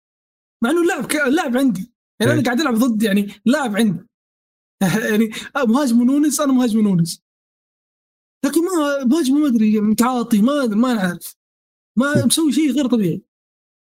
مع 0.65 0.71
إنه 0.71 0.83
اللاعب 0.83 1.11
اللاعب 1.29 1.57
عندي. 1.57 1.93
يعني 2.21 2.33
أنا 2.33 2.41
إيه. 2.41 2.45
قاعد 2.45 2.61
ألعب 2.61 2.75
ضد 2.75 3.03
يعني 3.03 3.33
لاعب 3.47 3.77
عندي. 3.77 4.07
يعني 5.11 5.31
مهاجم 5.69 6.03
نونيز 6.03 6.41
أنا 6.41 6.53
مهاجم 6.53 6.81
نونيز. 6.81 7.23
لكن 8.45 8.61
ما 8.65 9.05
مهاجم 9.05 9.35
ما 9.35 9.47
أدري 9.47 9.81
متعاطي 9.81 10.43
ما 10.43 10.67
ما 10.67 10.95
نعرف 10.95 11.37
ما 11.99 12.27
مسوي 12.27 12.53
شيء 12.53 12.73
غير 12.73 12.87
طبيعي. 12.87 13.23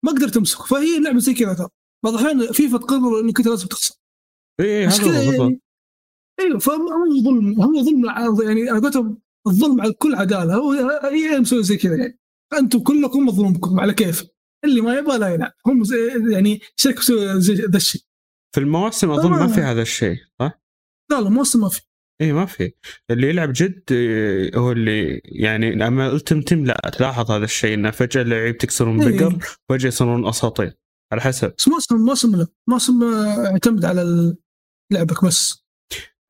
ما 0.04 0.12
قدرت 0.12 0.36
أمسكه. 0.36 0.64
فهي 0.64 0.98
اللعبه 0.98 1.18
زي 1.18 1.34
كذا 1.34 1.54
ترى. 1.54 1.68
بعض 2.04 2.14
الأحيان 2.14 2.52
فيفا 2.52 2.78
تقرر 2.78 3.20
انك 3.20 3.38
انت 3.38 3.48
لازم 3.48 3.66
تخسر. 3.68 3.94
اي 4.60 4.66
إيه، 4.66 4.88
هذا 4.88 5.04
هو 5.04 5.08
بالضبط. 5.08 5.40
يعني 5.40 5.60
أيوه 6.40 6.58
فهو 6.58 6.76
ظلم 7.24 7.62
هو 7.62 7.82
ظلم 7.82 8.04
يعني 8.42 8.70
أنا 8.70 8.78
قلت 8.78 8.96
الظلم 9.46 9.80
على 9.80 9.90
الكل 9.90 10.14
عدالة. 10.14 10.54
هو 10.54 10.72
هي 11.02 11.40
مسوي 11.40 11.62
زي 11.62 11.76
كذا 11.76 11.96
يعني. 11.96 12.18
أنتم 12.58 12.78
كلكم 12.78 13.26
مظلومكم 13.26 13.80
على 13.80 13.94
كيف؟ 13.94 14.24
اللي 14.64 14.80
ما 14.80 14.94
يبغى 14.94 15.18
لا 15.18 15.28
يلعب 15.28 15.52
هم 15.66 15.82
يعني 16.32 16.60
شركة 16.76 16.98
مسوي 16.98 17.40
زي 17.40 17.54
ذا 17.54 17.76
الشيء. 17.76 18.02
في 18.54 18.60
المواسم 18.60 19.10
أظن 19.10 19.30
ما 19.30 19.44
آه. 19.44 19.46
في 19.46 19.60
هذا 19.60 19.82
الشيء 19.82 20.16
صح؟ 20.40 20.62
لا 21.10 21.20
لا 21.20 21.30
موسم 21.30 21.60
ما 21.60 21.68
في. 21.68 21.80
اي 22.20 22.32
ما 22.32 22.46
في. 22.46 22.72
اللي 23.10 23.28
يلعب 23.28 23.52
جد 23.52 23.82
إيه، 23.90 24.58
هو 24.58 24.72
اللي 24.72 25.20
يعني 25.24 25.86
اما 25.86 26.12
التمتم 26.12 26.64
لا 26.64 26.90
تلاحظ 26.98 27.30
هذا 27.30 27.44
الشيء 27.44 27.74
إنه 27.74 27.90
فجأة 27.90 28.22
اللعيب 28.22 28.58
تكسرون 28.58 29.02
إيه. 29.02 29.18
بقر 29.18 29.38
فجأة 29.68 29.88
يصيرون 29.88 30.26
أساطير. 30.26 30.72
على 31.12 31.20
حسب. 31.20 31.54
بس 31.58 31.68
موسم 31.68 31.96
موسم 31.96 32.36
لا. 32.36 32.46
موسم 32.68 33.02
آه، 33.04 33.50
يعتمد 33.50 33.84
على 33.84 34.34
لعبك 34.92 35.24
بس. 35.24 35.61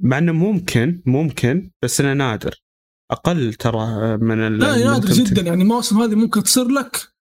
مع 0.02 0.18
إنه 0.18 0.32
ممكن 0.32 1.02
ممكن 1.06 1.70
بس 1.82 2.00
انه 2.00 2.12
نادر. 2.12 2.62
أقل 3.10 3.54
ترى 3.54 4.16
من 4.16 4.58
لا 4.58 4.76
نادر. 4.84 5.12
جدا. 5.12 5.42
يعني 5.42 5.64
مواسم 5.64 6.02
هذه 6.02 6.14
ممكن 6.14 6.42
تصير 6.42 6.68
لك. 6.68 7.12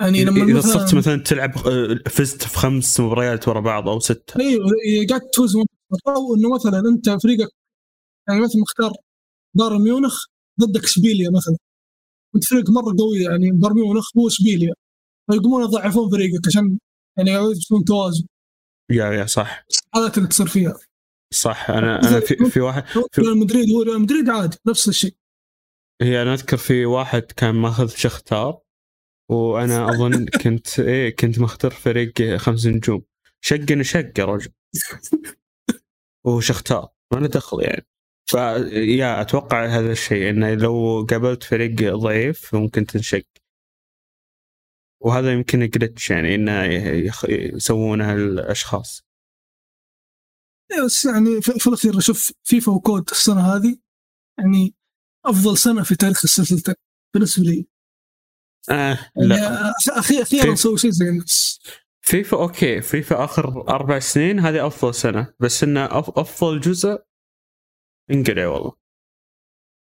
يعني 0.00 0.24
لما 0.24 0.44
إذا 0.44 0.58
مثلا 0.58 0.72
صرت 0.72 0.94
مثلا 0.94 1.22
تلعب 1.22 1.58
آه، 1.58 1.98
فزت 2.10 2.42
في 2.42 2.58
خمس 2.58 3.00
مباريات 3.00 3.48
ورا 3.48 3.60
بعض 3.60 3.88
أو 3.88 4.00
ستة. 4.00 4.40
أيوه 4.40 4.64
قاعد 5.08 5.20
تفوز 5.20 5.56
أو 5.56 6.34
إنه 6.34 6.54
مثلا 6.54 6.82
أنت 6.88 7.22
فريقك 7.22 7.48
يعني 8.28 8.40
مثلا 8.40 8.62
مختار 8.62 8.92
بايرن 9.54 9.82
ميونخ 9.82 10.24
ضدك 10.60 10.84
اشبيليا 10.84 11.30
مثلا. 11.30 11.56
أنت 12.34 12.44
فريق 12.44 12.70
مرة 12.70 12.94
قوي 12.98 13.18
يعني 13.18 13.50
بايرن 13.50 13.74
ميونخ 13.76 14.08
هو 14.18 14.28
اشبيليا 14.28 14.74
فيقومون 15.30 15.62
يضعفون 15.64 16.10
فريقك 16.10 16.46
عشان 16.46 16.78
يعني 17.18 17.30
يكون 17.30 17.84
توازن. 17.86 18.26
يا 18.90 19.06
يا 19.12 19.26
صح. 19.26 19.64
الحالات 19.70 20.18
اللي 20.18 20.28
تصير 20.28 20.46
فيها. 20.46 20.74
صح 21.34 21.70
أنا 21.70 22.08
أنا 22.08 22.20
في, 22.20 22.36
في 22.50 22.60
واحد 22.60 22.84
في- 23.12 23.20
ريال 23.20 23.38
مدريد 23.38 23.70
هو 23.70 23.82
ريال 23.82 24.00
مدريد 24.00 24.30
عادي 24.30 24.56
نفس 24.66 24.88
الشيء. 24.88 25.14
هي 26.02 26.22
أنا 26.22 26.34
أذكر 26.34 26.56
في 26.56 26.86
واحد 26.86 27.22
كان 27.22 27.54
ماخذ 27.54 27.88
شختار 27.88 28.60
وأنا 29.30 29.88
أظن 29.90 30.26
كنت 30.26 30.80
إيه 30.80 31.16
كنت 31.16 31.38
مختار 31.38 31.70
فريق 31.70 32.36
خمس 32.36 32.66
نجوم. 32.66 33.02
شق 33.44 33.82
شق 33.82 34.12
يا 34.18 34.24
رجل. 34.24 34.50
وهو 36.26 36.40
شختار 36.40 36.88
ما 37.12 37.18
له 37.20 37.26
دخل 37.28 37.62
يعني. 37.62 37.86
فيا 38.30 39.20
أتوقع 39.20 39.66
هذا 39.66 39.92
الشيء 39.92 40.30
إنه 40.30 40.54
لو 40.54 41.06
قابلت 41.10 41.42
فريق 41.42 41.94
ضعيف 41.96 42.54
ممكن 42.54 42.86
تنشق. 42.86 43.24
وهذا 45.02 45.32
يمكن 45.32 45.68
جلتش 45.68 46.10
يعني 46.10 46.34
إنه 46.34 46.64
يسوونها 47.28 48.14
الاشخاص 48.14 49.04
يعني 51.04 51.40
في 51.42 51.66
الأخير 51.66 51.98
أشوف 51.98 52.32
فيفا 52.44 52.72
و 52.72 52.81
COD 52.81 53.10
السنة 53.10 53.40
هذه 53.56 53.76
يعني 54.38 54.74
أفضل 55.26 55.58
سنة 55.58 55.82
في 55.82 55.94
تاريخ 55.96 56.20
السلسلتين 56.24 56.74
بالنسبة 57.14 57.44
لي. 57.44 57.66
آه 58.70 58.98
يعني 59.16 59.28
لا. 59.28 59.70
أخيرا 59.70 60.22
أخيرا 60.22 60.24
فيفا- 60.24 60.46
نسوي 60.52 60.78
شيء 60.78 60.90
زي 60.90 61.08
الناس 61.08 61.60
فيفا 62.04 62.36
okay. 62.36 62.80
فيفا 62.80 63.24
آخر 63.24 63.68
أربع 63.68 63.98
سنين 63.98 64.40
هذه 64.40 64.66
أفضل 64.66 64.94
سنة. 64.94 65.34
بس 65.40 65.62
إنه 65.62 65.88
أف- 65.88 66.12
أفضل 66.18 66.60
جزء 66.60 67.02
انقلع 68.10 68.46
والله. 68.46 68.72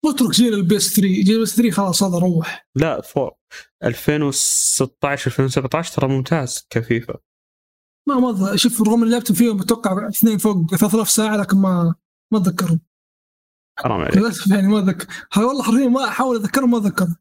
واترك 0.04 0.30
جيل 0.30 0.54
ال 0.54 0.67
PS 0.67 0.94
3 0.96 1.22
جيل 1.22 1.34
ال 1.34 1.41
PS 1.41 1.56
3 1.56 1.70
خلاص 1.70 2.02
هذا 2.02 2.18
روح. 2.18 2.68
لا 2.76 3.00
فوق. 3.00 3.38
2016 3.84 5.26
2017 5.30 5.92
ترى 5.94 6.08
ممتاز 6.08 6.66
كفيفا. 6.70 7.14
ما 8.14 8.32
ما 8.32 8.56
شوف 8.56 8.82
رغم 8.82 9.02
إني 9.02 9.10
لعبت 9.12 9.32
فيهم 9.32 9.60
أتوقع 9.60 10.08
اثنين 10.08 10.38
فوق 10.38 10.66
3000 10.70 11.10
ساعة 11.10 11.36
لكن 11.36 11.56
ما 11.56 11.94
ما 12.32 12.38
أتذكرهم. 12.38 12.80
حرام 13.78 14.00
عليك. 14.00 14.16
للأسف 14.16 14.50
يعني 14.50 14.68
ما 14.68 14.78
اتذكر 14.78 15.06
والله 15.36 15.62
حرفيا 15.62 15.88
ما 15.88 16.04
أحاول 16.08 16.36
أتذكرهم 16.36 16.70
ما 16.70 16.78
أتذكرهم. 16.78 17.16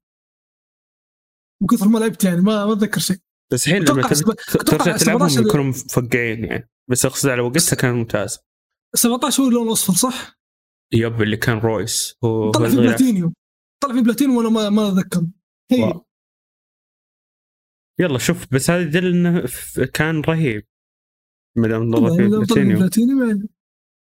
من 1.62 1.68
كثر 1.68 1.88
ما 1.88 2.00
لعبت 2.00 2.24
يعني 2.24 2.42
ما 2.42 2.66
ما 2.66 2.74
أتذكر 2.74 3.00
شيء. 3.00 3.18
بس 3.54 3.68
الحين 3.68 3.84
لما 3.84 4.02
ترجع 4.08 4.98
تلعبهم 4.98 5.30
17 5.30 5.42
يكونوا 5.48 5.66
مفقعين 5.66 6.44
يعني. 6.44 6.70
بس 6.90 7.06
أقصد 7.06 7.30
على 7.30 7.42
وقتها 7.42 7.76
كان 7.76 7.96
ممتاز. 7.96 8.40
17 8.96 9.44
هو 9.44 9.48
اللون 9.48 9.68
الأصفر 9.68 9.94
صح؟ 9.94 10.38
yep 10.94 11.22
اللي 11.22 11.38
كان 11.38 11.58
رويس. 11.58 12.16
هو 12.24 12.52
طلع 12.52 12.68
في 12.70 12.74
اللي- 12.76 12.88
بلاتينيوم. 12.88 13.34
طلع 13.84 13.94
في 13.94 14.02
بلاتينيوم 14.02 14.38
وأنا 14.38 14.50
ما 14.50 14.70
ما 14.70 14.88
أتذكر. 14.88 15.22
هي. 15.72 15.82
wow. 15.84 16.06
يلا 18.00 18.18
شوف 18.18 18.54
بس 18.54 18.70
هذا 18.70 18.82
يدل 18.82 19.06
إنه 19.08 19.46
كان 19.94 20.22
رهيب. 20.22 20.68
ما 21.58 21.68
دام 21.68 21.92
ضرب 21.92 22.04
يعني 22.04 22.16
في 22.16 22.24
لو 22.24 22.44
طلع 22.44 22.56
في 22.56 22.64
بلاتينيوم 22.64 22.80
بلاتينيوم 22.80 23.48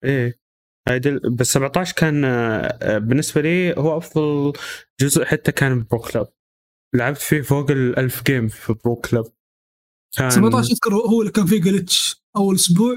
إيه. 0.05 0.41
هاي 0.89 0.97
يدل 0.97 1.37
بس 1.37 1.53
17 1.53 1.95
كان 1.95 2.25
آه، 2.25 2.99
بالنسبة 2.99 3.41
لي 3.41 3.75
هو 3.79 3.97
أفضل 3.97 4.53
جزء 5.01 5.25
حتى 5.25 5.53
كان 5.53 5.87
pro 5.91 6.01
clubs. 6.01 6.33
لعبت 6.95 7.19
فيه 7.19 7.43
فوق 7.43 7.71
ال1000 7.71 8.23
game 8.23 8.49
في 8.49 8.75
pro 8.85 8.97
clubs. 8.97 9.25
كان 10.17 10.31
17 10.31 10.73
أذكر 10.73 10.95
هو 10.95 11.21
اللي 11.21 11.33
كان 11.33 11.47
فيه 11.47 11.61
glitch 11.61 12.23
أول 12.37 12.55
أسبوع. 12.55 12.95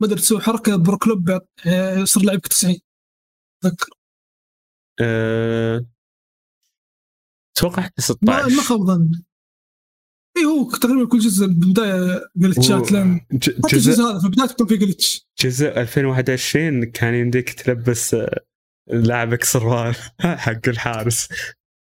ما 0.00 0.06
ادري 0.06 0.20
تسوي 0.20 0.40
حركة 0.40 0.76
pro 0.76 0.98
club 0.98 1.30
آه، 1.66 1.98
يصير 1.98 2.22
لعبك 2.22 2.46
90 2.46 2.76
اتذكر 3.64 3.90
أه... 5.00 5.86
أتوقع 7.56 7.82
حتى 7.82 8.02
ما 8.22 8.42
ما 8.42 8.48
16 8.48 8.62
خاب 8.62 8.80
ظني. 8.80 9.27
اي 10.38 10.44
هو 10.44 10.70
تقريبا 10.70 11.06
كل 11.08 11.18
جزء 11.18 11.46
بالبدايه 11.46 12.28
glitch 12.36 12.84
ات 12.84 12.92
لين 12.92 13.26
ج- 13.32 13.50
حتى 13.56 13.76
جزء 13.76 13.90
الجزء 13.90 14.02
هذا 14.02 14.18
في 14.18 14.24
البداية 14.26 14.50
يكون 14.50 14.66
فيه 14.66 14.76
glitch 14.76 15.26
جزء 15.40 15.66
2021 15.68 16.84
كان 16.84 17.14
يمديك 17.14 17.50
تلبس 17.52 18.14
آه، 18.14 18.40
لاعبك 18.88 19.44
سروال 19.44 19.94
حق 20.20 20.68
الحارس. 20.68 21.28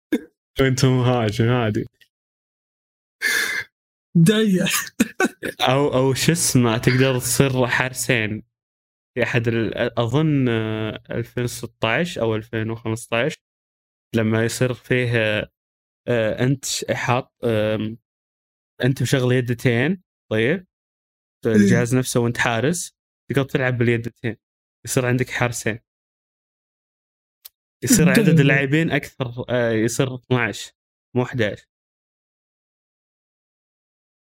وأنت 0.59 0.85
مهاجم 0.85 1.49
عادي. 1.49 1.85
دايع 4.15 4.65
أو 5.69 5.93
أو 5.93 6.13
شو 6.13 6.31
اسمه 6.31 6.77
تقدر 6.77 7.19
تصير 7.19 7.67
حارسين. 7.67 8.43
في 9.15 9.23
أحد 9.23 9.43
أظن 9.97 10.49
آه، 10.49 10.99
2016 11.11 12.21
أو 12.21 12.35
2015 12.35 13.37
لما 14.15 14.45
يصير 14.45 14.73
فيه 14.73 15.11
آه، 15.15 15.49
آه، 16.07 16.43
أنت 16.43 16.65
حاط 16.91 17.33
أنت 18.83 19.01
مشغل 19.01 19.31
يدتين 19.31 20.03
طيب 20.31 20.67
في 21.43 21.51
الجهاز 21.51 21.95
نفسه 21.95 22.19
وأنت 22.19 22.37
حارس 22.37 22.95
تقدر 23.29 23.43
تلعب 23.43 23.77
باليدتين 23.77 24.37
يصير 24.85 25.05
عندك 25.05 25.29
حارسين 25.29 25.79
يصير 27.83 28.09
عدد 28.11 28.23
جميل. 28.25 28.41
اللاعبين 28.41 28.91
أكثر 28.91 29.45
آه، 29.49 29.71
يصير 29.71 30.15
12 30.15 30.71
مو 31.15 31.23
11 31.23 31.65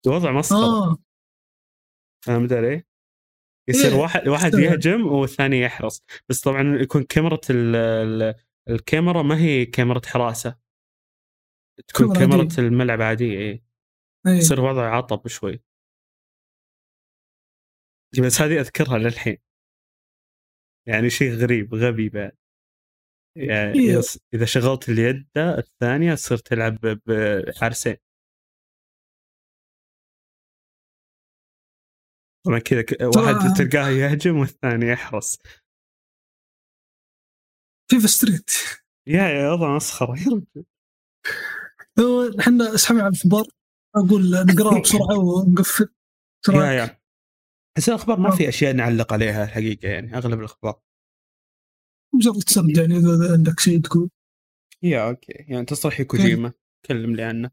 الوضع 0.08 0.32
مسخره 0.32 0.58
آه 0.92 0.98
فهمت 2.26 2.52
علي؟ 2.54 2.84
يصير 3.70 3.92
إيه، 3.92 4.00
واحد 4.02 4.28
واحد. 4.28 4.54
يهجم 4.54 5.08
والثاني 5.08 5.60
يحرس 5.62 6.04
بس 6.30 6.42
طبعا 6.42 6.78
يكون 6.82 7.04
كاميرا 7.04 7.40
ال- 7.50 7.76
ال- 7.76 8.36
الكاميرا 8.70 9.22
ما 9.22 9.38
هي 9.38 9.66
كاميرا 9.66 10.02
حراسة 10.06 10.60
تكون 11.88 12.14
كاميرا 12.14 12.42
عادية. 12.42 12.60
الملعب 12.64 13.02
عادية 13.02 13.38
إيه. 13.40 13.64
يصير 14.28 14.62
وضع 14.62 14.98
عطب 14.98 15.28
شوي. 15.28 15.64
بس 18.26 18.42
هذه 18.42 18.60
أذكرها 18.60 18.98
للحين. 18.98 19.38
يعني 20.88 21.10
شيء 21.10 21.34
غريب 21.34 21.76
غبي 21.76 22.10
بعد. 22.10 22.38
يعني 23.36 23.80
إيه. 23.80 24.02
إذا 24.34 24.46
شغلت 24.46 24.90
اليد 24.90 25.28
الثانية 25.38 26.16
تصير 26.16 26.38
تلعب 26.38 26.80
بحارسين. 27.06 27.98
طبعا 32.46 32.60
كذا 32.60 32.86
واحد 33.02 33.36
تلقاه 33.58 33.90
يهجم 33.90 34.38
والثاني 34.38 34.86
يحرس. 34.92 35.38
فيفا 37.92 38.08
ستريت 38.08 38.50
يا 39.08 39.24
يا 39.24 39.52
وضع 39.52 39.76
مسخره 39.76 40.16
يا 40.20 40.26
رجل. 40.28 40.66
إحنا 42.40 42.76
اسحبنا 42.76 43.04
على 43.04 43.10
الإخبار. 43.10 43.63
أقول 43.96 44.32
نقراها 44.32 44.82
بسرعة 44.84 45.18
ونقفل 45.18 45.84
يا 45.84 45.90
ترى 46.44 46.76
يا. 46.76 47.00
بس 47.78 47.90
الأخبار 47.90 48.20
ما 48.20 48.32
في 48.32 48.50
أشياء 48.50 48.74
نعلق 48.74 49.14
عليها 49.14 49.44
الحقيقة 49.44 49.88
يعني 49.88 50.18
أغلب 50.18 50.40
الأخبار. 50.40 50.80
مجرد 52.16 52.44
تسرد 52.44 52.78
يعني 52.78 52.98
إذا 52.98 53.34
عندك 53.34 53.60
شيء 53.60 53.82
تقول. 53.82 54.10
yeah 54.84 55.10
okay. 55.10 55.34
يعني 55.34 55.66
تصريح 55.66 56.02
كوجيما 56.02 56.54
كلم 56.86 57.16
لي 57.16 57.24
عنه. 57.24 57.52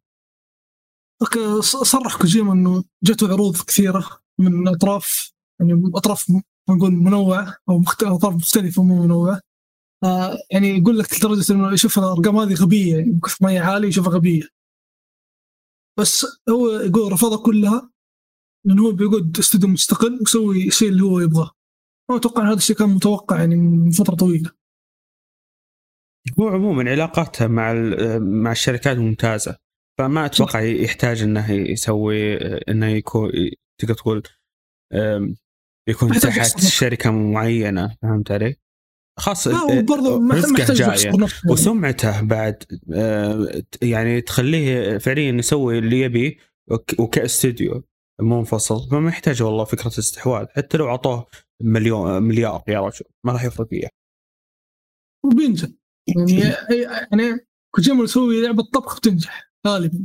okay 1.22 1.62
صرح 1.62 2.16
كوجيما 2.18 2.52
إنه 2.52 2.84
جاته 3.02 3.32
عروض 3.32 3.56
كثيرة 3.56 4.20
من 4.38 4.68
أطراف 4.68 5.32
يعني 5.60 5.82
أطراف 5.94 6.32
نقول 6.70 6.92
منوعة 6.92 7.56
أو 7.68 7.78
مخت... 7.78 8.02
اطراف 8.02 8.34
مختلفه 8.34 8.82
مو 8.82 9.02
منوعة. 9.02 9.40
آه 10.04 10.38
يعني 10.50 10.68
يقول 10.68 10.98
لك 10.98 11.14
لدرجة 11.14 11.52
إنه 11.52 11.72
يشوف 11.72 11.98
الارقام 11.98 12.36
هذه 12.36 12.54
غبية 12.54 12.96
يعني 12.96 13.20
كثر 13.24 13.36
ما 13.40 13.50
هي 13.50 13.58
عالية 13.58 13.88
يشوفها 13.88 14.12
غبية. 14.12 14.42
بس 16.00 16.26
هو 16.48 16.70
يقول 16.70 17.12
رفضها 17.12 17.44
كلها 17.44 17.90
لأنه 18.66 18.82
هو 18.82 18.92
بيقعد 18.92 19.38
استوديو 19.38 19.68
مستقل 19.68 20.18
ويسوي 20.20 20.66
الشيء 20.66 20.88
اللي 20.88 21.02
هو 21.02 21.20
يبغاه 21.20 21.50
هو 22.10 22.16
أتوقع 22.16 22.42
إن 22.42 22.46
هذا 22.46 22.56
الشيء 22.56 22.76
كان 22.76 22.88
متوقع 22.88 23.38
يعني 23.38 23.56
من 23.56 23.90
فترة 23.90 24.14
طويلة 24.14 24.50
هو 26.40 26.48
عموما 26.48 26.90
علاقاته 26.90 27.46
مع 27.46 27.72
مع 28.18 28.52
الشركات 28.52 28.96
ممتازة 28.96 29.56
فما 29.98 30.26
أتوقع 30.26 30.60
يحتاج 30.60 31.22
إنه 31.22 31.52
يسوي 31.52 32.36
إنه 32.46 32.86
يكون 32.86 33.30
تقدر 33.80 33.94
تقول 33.94 34.22
يكون 35.88 36.12
تحت. 36.12 36.60
شركة 36.60 37.10
معينة 37.10 37.96
فهمت 38.02 38.30
علي؟ 38.30 38.56
خاص 39.20 39.48
لا 39.48 39.54
هو 39.56 39.82
برضه 39.82 40.34
رزقه 40.34 41.04
يعني. 41.04 41.26
وسمعته 41.48 42.20
بعد 42.20 42.64
آه، 42.94 43.62
يعني 43.82 44.20
تخليه 44.20 44.98
فعليا 44.98 45.32
يسوي 45.32 45.78
اللي 45.78 46.00
يبيه 46.00 46.36
وك- 46.70 47.00
وكاستوديو 47.00 47.84
منفصل. 48.22 48.88
فما 48.90 49.08
يحتاج 49.08 49.42
والله 49.42 49.64
فكرة 49.64 49.86
استحواذ 49.98 50.46
حتى 50.50 50.76
لو 50.78 50.88
أعطوه 50.88 51.26
مليون 51.62 52.22
مليار 52.22 52.62
يا 52.68 52.80
رجل 52.80 53.04
ما 53.26 53.32
راح 53.32 53.44
يفرق 53.44 53.68
فيه 53.68 53.88
وبينجح. 55.24 55.68
يعني 56.08 56.40
يعني 57.12 57.46
كوجيما 57.74 58.04
يسوي 58.04 58.42
لعبة 58.42 58.62
طبخ 58.62 58.96
بتنجح 58.96 59.52
غالبا. 59.66 60.04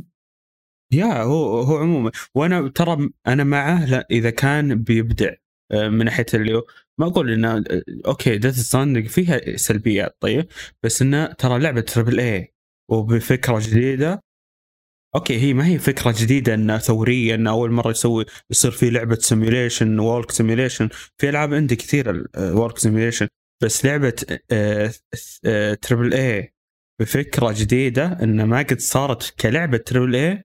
يا 0.92 1.22
هو 1.22 1.60
هو 1.60 1.76
عموما. 1.76 2.10
وأنا 2.34 2.68
ترى 2.68 3.10
أنا 3.26 3.44
معه 3.44 3.86
لا 3.90 4.06
إذا 4.10 4.30
كان 4.30 4.82
بيبدع 4.82 5.34
آه، 5.72 5.88
من 5.88 6.04
ناحية 6.04 6.26
اللي 6.34 6.62
ما 6.98 7.06
أقول 7.06 7.30
إنه 7.30 7.56
آه، 7.56 7.82
okay 8.06 8.38
Death 8.38 8.58
Stranding 8.58 9.06
فيها 9.06 9.56
سلبيات 9.56 10.16
طيب 10.20 10.46
بس 10.82 11.02
إنه 11.02 11.26
ترى 11.26 11.58
لعبة 11.58 11.80
triple 11.80 12.20
A 12.20 12.54
وبفكرة 12.90 13.58
جديدة. 13.60 14.22
okay 15.14 15.38
هي 15.40 15.54
ما 15.54 15.66
هي 15.66 15.78
فكرة 15.78 16.14
جديدة 16.18 16.54
انها 16.54 16.78
ثورية 16.78 17.34
إنه 17.34 17.50
أول 17.50 17.70
مرة 17.72 17.90
يسوي 17.90 18.24
يصير 18.50 18.70
في 18.70 18.90
لعبة 18.90 19.14
simulation 19.14 19.98
walk 19.98 20.30
simulation 20.30 20.88
في 21.18 21.28
ألعاب 21.28 21.54
عندي 21.54 21.76
كثير 21.76 22.26
walk 22.38 22.78
simulation 22.78 23.28
بس 23.62 23.84
لعبة 23.84 24.10
triple 25.82 26.14
A 26.14 26.54
بفكرة 27.00 27.54
جديدة 27.58 28.06
إنه 28.22 28.44
ما 28.44 28.58
قد 28.58 28.80
صارت 28.80 29.34
كلعبة 29.40 29.76
triple 29.78 30.16
A 30.16 30.42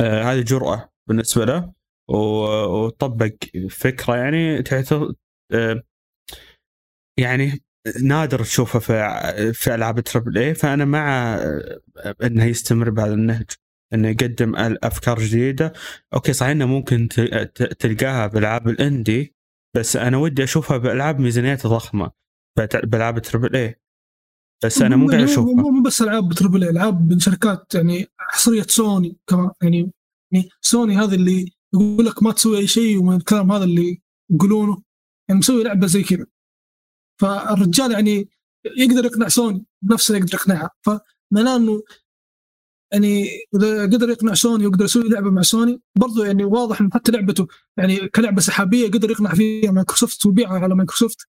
هذه 0.00 0.40
جرأة 0.40 0.90
بالنسبة 1.08 1.44
له 1.44 1.72
وطبق 2.08 3.34
فكرة 3.70 4.16
يعني 4.16 4.58
آه، 4.58 5.14
يعني 7.18 7.64
نادر 8.02 8.44
تشوفها 8.44 8.80
في 8.80 9.52
في 9.52 9.74
ألعاب 9.74 10.00
triple 10.00 10.38
A 10.38 10.54
فأنا 10.54 10.84
مع 10.84 11.34
آه، 11.34 11.80
إنه 12.22 12.44
يستمر 12.44 12.90
بهذا 12.90 13.14
النهج 13.14 13.50
إنه 13.94 14.08
يقدم 14.08 14.52
أفكار 14.56 15.18
جديدة. 15.18 15.72
okay 16.14 16.32
صحيح 16.32 16.50
إنه 16.50 16.66
ممكن 16.66 17.08
تلقاها 17.78 18.26
بألعاب 18.26 18.68
ال 18.68 18.79
indie 18.79 19.34
بس 19.76 19.96
أنا 19.96 20.16
ودي 20.16 20.44
أشوفها 20.44 20.76
بألعاب 20.76 21.20
ميزانيتها 21.20 21.68
ضخمة 21.68 22.10
بألعاب 22.84 23.18
triple 23.18 23.56
A 23.56 23.80
بس 24.64 24.82
أنا 24.82 24.96
مو 24.96 25.08
قاعد 25.08 25.22
أشوفها. 25.22 25.54
مو 25.54 25.82
بس 25.82 26.02
ألعاب 26.02 26.32
triple 26.32 26.64
A 26.64 26.70
ألعاب 26.70 27.12
من 27.12 27.18
شركات 27.18 27.74
يعني 27.74 28.06
حصرية 28.18 28.62
سوني 28.62 29.16
كمان 29.26 29.50
يعني 29.62 29.92
يعني 30.32 30.48
سوني 30.60 30.96
هذا 30.96 31.14
اللي 31.14 31.52
يقول 31.74 32.06
لك 32.06 32.22
ما 32.22 32.32
تسوي 32.32 32.58
أي 32.58 32.66
شيء 32.66 32.98
ومن 32.98 33.16
الكلام 33.16 33.52
هذا 33.52 33.64
اللي 33.64 34.02
يقولونه 34.32 34.82
يعني 35.28 35.38
مسوي 35.38 35.64
لعبة 35.64 35.86
زي 35.86 36.02
كذا. 36.02 36.26
فالرجال 37.20 37.92
يعني 37.92 38.28
يقدر 38.76 39.04
يقنع 39.04 39.28
سوني 39.28 39.64
بنفسه 39.82 40.16
يقدر 40.16 40.34
يقنعها. 40.34 40.70
فمعناه 40.82 41.56
إنه 41.56 41.82
يعني 42.92 43.28
إذا 43.54 43.82
قدر 43.82 44.10
يقنع 44.10 44.34
سوني 44.34 44.66
ويقدر 44.66 44.84
يسوي 44.84 45.08
لعبة 45.08 45.30
مع 45.30 45.42
سوني 45.42 45.80
برضو 45.98 46.24
يعني 46.24 46.44
واضح 46.44 46.80
إنه 46.80 46.90
حتى 46.94 47.12
لعبته 47.12 47.46
يعني 47.76 48.08
كلعبة 48.08 48.40
سحابية 48.40 48.88
قدر 48.88 49.10
يقنع 49.10 49.34
فيها 49.34 49.70
مايكروسوفت 49.70 50.26
ويبيعها 50.26 50.58
على 50.58 50.74
مايكروسوفت. 50.74 51.28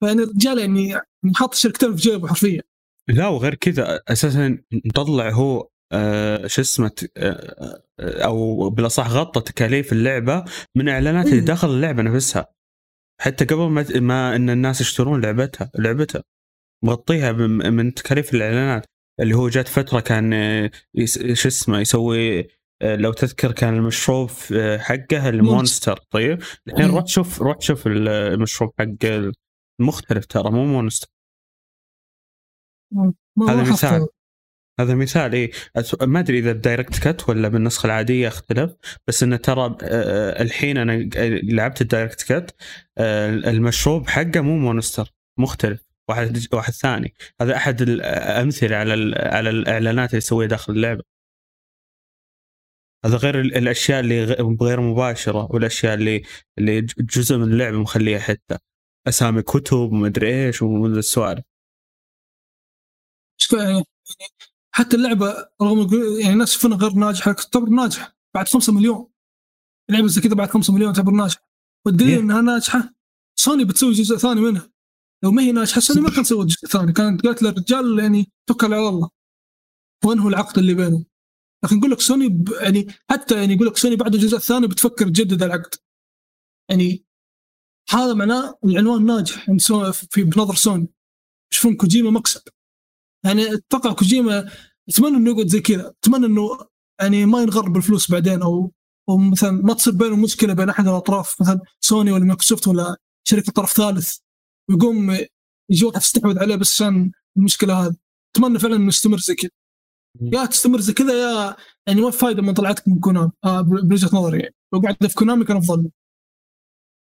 فيعني 0.00 0.22
الرجال 0.22 0.58
يعني 0.58 0.88
يعني 0.88 1.34
حاط 1.34 1.54
الشركتين 1.54 1.96
في 1.96 2.02
جيبه 2.02 2.28
حرفيا. 2.28 2.62
لا 3.08 3.28
وغير 3.28 3.54
كذا 3.54 4.00
أساسا 4.08 4.58
مطلع 4.84 5.30
هو 5.30 5.68
آه 5.92 6.46
شو 6.46 6.60
اسمه 6.60 6.90
آه 7.16 7.82
آه، 8.00 8.24
أو 8.24 8.70
بالأصح 8.70 9.10
غطى 9.10 9.40
تكاليف 9.40 9.92
اللعبة 9.92 10.44
من 10.76 10.88
إعلانات 10.88 11.26
اللي 11.26 11.38
إيه. 11.38 11.44
داخل 11.44 11.70
اللعبة 11.70 12.02
نفسها. 12.02 12.46
حتى 13.20 13.44
قبل 13.44 13.68
ما, 13.68 13.86
ما 14.00 14.36
إن 14.36 14.50
الناس 14.50 14.80
يشترون 14.80 15.20
لعبتها 15.20 15.70
لعبتها. 15.78 16.22
مغطيها 16.84 17.32
من 17.32 17.94
تكاليف 17.94 18.34
الإعلانات. 18.34 18.86
اللي 19.20 19.34
هو 19.34 19.48
جات 19.48 19.68
فترة 19.68 20.00
كان 20.00 20.32
آه، 20.32 20.70
شو 21.32 21.48
اسمه 21.48 21.80
يسوي 21.80 22.40
آه، 22.82 22.96
لو 22.96 23.12
تذكر 23.12 23.52
كان 23.52 23.74
المشروب 23.74 24.30
آه، 24.56 24.78
حقه 24.78 25.28
ال 25.28 25.36
Monster. 25.36 25.98
طيب؟ 26.10 26.42
الحين 26.68 26.84
إيه. 26.84 26.90
روح 26.90 27.06
شوف 27.06 27.42
روح 27.42 27.60
شوف 27.60 27.86
المشروب 27.86 28.72
حق 28.78 29.30
المختلف 29.80 30.26
ترى 30.26 30.50
مو 30.50 30.64
Monster. 30.64 31.08
هذا 33.48 33.72
مثال. 33.72 34.08
هذا 34.80 34.94
مثال 34.94 35.50
أس- 35.78 36.02
ما 36.02 36.20
أدري 36.20 36.38
إذا 36.38 36.50
ال 36.50 36.54
director's 36.54 36.98
cut 36.98 37.28
ولا 37.28 37.48
بالنسخة 37.48 37.86
العادية 37.86 38.28
اختلف 38.28 38.74
بس 39.06 39.22
انه 39.22 39.36
ترى 39.36 39.76
آه، 39.82 40.42
الحين 40.42 40.78
أنا 40.78 41.08
لعبت 41.42 41.80
ال 41.80 41.84
director's 41.84 42.22
cut 42.22 42.50
آه، 42.98 43.28
المشروب 43.30 44.08
حقه 44.08 44.40
مو 44.40 44.58
Monster 44.58 45.10
مختلف 45.38 45.88
واحد 46.08 46.38
واحد 46.52 46.72
ثاني. 46.72 47.14
هذا 47.40 47.56
أحد 47.56 47.82
الامثله 47.82 48.76
على 48.76 49.14
على 49.18 49.50
الإعلانات 49.50 50.08
اللي 50.10 50.18
يسويها 50.18 50.48
داخل 50.48 50.72
اللعبة. 50.72 51.02
هذا 53.04 53.16
غير 53.16 53.40
ال- 53.40 53.56
الأشياء 53.56 54.00
اللي 54.00 54.24
غير 54.62 54.80
مباشرة 54.80 55.52
والأشياء 55.52 55.94
اللي 55.94 56.22
اللي 56.58 56.80
جزء 56.98 57.36
من 57.36 57.52
اللعبة 57.52 57.78
مخليها 57.78 58.18
حتى. 58.18 58.58
أسامي 59.08 59.42
كتب 59.42 59.76
ومدري 59.76 60.46
إيش 60.46 60.62
ومن 60.62 60.98
السوالف. 60.98 61.44
حتى 64.78 64.96
اللعبة 64.96 65.48
رغم 65.62 65.78
يعني 66.20 66.32
الناس 66.32 66.50
يشوفونها 66.50 66.78
غير 66.78 66.92
ناجحة 66.92 67.32
تعتبر 67.32 67.68
ناجحة. 67.68 68.16
بعد 68.34 68.48
5 68.48 68.72
مليون. 68.72 69.08
لعبه 69.90 70.06
زي 70.06 70.20
كذا 70.20 70.34
بعد 70.34 70.48
5 70.50 70.72
مليون 70.74 70.92
تعتبر 70.92 71.12
ناجحة. 71.12 71.48
والدليل 71.86 72.16
Yeah. 72.18 72.20
إنها 72.20 72.40
ناجحة 72.40 72.94
سوني 73.40 73.64
بتسوي 73.64 73.92
جزء 73.92 74.16
ثاني 74.16 74.40
منها. 74.40 74.70
لو 75.24 75.30
ما 75.30 75.42
هي 75.42 75.52
ناجحة 75.52 75.80
سوني 75.80 76.00
ما 76.00 76.10
كانت 76.10 76.26
سوت 76.26 76.46
جزء 76.46 76.68
ثاني. 76.68 76.92
كانت 76.92 77.26
قالت 77.26 77.42
للرجال 77.42 77.98
يعني 77.98 78.32
توكل 78.48 78.74
على 78.74 78.88
الله. 78.88 79.10
وانهوا 80.04 80.30
العقد 80.30 80.58
اللي 80.58 80.74
بينهم؟ 80.74 81.04
لكن 81.64 81.78
يقول 81.78 81.90
لك 81.90 82.00
سوني 82.00 82.28
ب... 82.28 82.48
يعني 82.60 82.86
حتى 83.10 83.34
يعني 83.34 83.54
يقول 83.54 83.66
لك 83.66 83.76
سوني 83.76 83.96
بعد 83.96 84.14
الجزء 84.14 84.36
الثاني 84.36 84.66
بتفكر 84.66 85.08
تجدد 85.08 85.42
العقد. 85.42 85.74
يعني 86.70 87.04
هذا 87.90 88.14
معناه 88.14 88.58
العنوان 88.64 89.06
ناجح. 89.06 89.50
عند 89.50 89.60
سو- 89.60 89.92
في 89.92 90.24
بنظر 90.24 90.54
سوني. 90.54 90.88
يشوفون 91.52 91.76
كوجيما 91.76 92.10
مكسب. 92.10 92.42
يعني 93.28 93.54
أتوقع 93.54 93.92
كوجيما 93.92 94.50
أتمنى 94.88 95.16
إنه 95.16 95.30
يقعد 95.30 95.46
زي 95.46 95.60
كذا. 95.60 95.94
أتمنى 96.04 96.26
إنه 96.26 96.58
يعني 97.00 97.26
ما 97.26 97.42
ينغر 97.42 97.68
بالفلوس 97.68 98.10
بعدين 98.10 98.42
أو 98.42 98.72
أو 99.08 99.16
مثلا 99.16 99.50
ما 99.50 99.74
تصير 99.74 99.92
بينهم 99.92 100.22
مشكلة 100.22 100.52
بين 100.52 100.68
أحد 100.68 100.88
الأطراف 100.88 101.40
مثلا 101.40 101.60
سوني 101.80 102.12
ولا 102.12 102.24
مايكروسوفت 102.24 102.68
ولا 102.68 102.96
شركة 103.28 103.52
طرف 103.52 103.72
ثالث 103.72 104.16
ويقوم 104.70 105.16
يجي 105.70 105.84
وقت 105.84 105.96
تستحوذ 105.96 106.38
عليه 106.38 106.56
بس 106.56 106.72
عشان 106.74 107.12
المشكلة 107.36 107.86
هذه. 107.86 107.96
أتمنى 108.36 108.58
فعلا 108.58 108.76
إنه 108.76 108.86
يستمر 108.86 109.18
زي 109.18 109.34
كذا. 109.34 109.50
يا 110.20 110.46
تستمر 110.46 110.80
زي 110.80 110.92
كذا 110.92 111.12
يا 111.12 111.56
يعني 111.86 112.00
ما 112.00 112.10
في 112.10 112.18
فايدة 112.18 112.42
من 112.42 112.54
طلعتك 112.54 112.88
من 112.88 113.00
كونامي. 113.00 113.30
آه 113.44 113.60
بوجهة 113.60 114.16
نظري 114.16 114.40
يعني. 114.40 114.54
لو 114.72 114.80
قعدت 114.80 115.06
في 115.06 115.14
كونامي 115.14 115.44
كان 115.44 115.56
أفضل. 115.56 115.90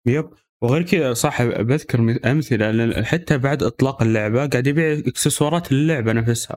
يب. 0.06 0.30
وغير 0.64 0.82
كذا 0.82 1.12
صح 1.12 1.42
بذكر 1.42 2.18
أمثلة 2.24 3.02
حتى 3.02 3.38
بعد 3.38 3.62
إطلاق 3.62 4.02
اللعبة 4.02 4.46
قاعد 4.46 4.66
يبيع 4.66 4.92
إكسسوارات 4.92 5.72
اللعبه 5.72 6.12
نفسها. 6.12 6.56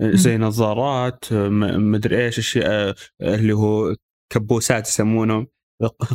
زي 0.00 0.38
نظارات 0.38 1.32
مدري 1.32 2.24
إيش 2.24 2.38
أشياء 2.38 2.94
اللي 3.22 3.52
هو 3.52 3.96
كبوسات 4.32 4.88
يسمونهم 4.88 5.46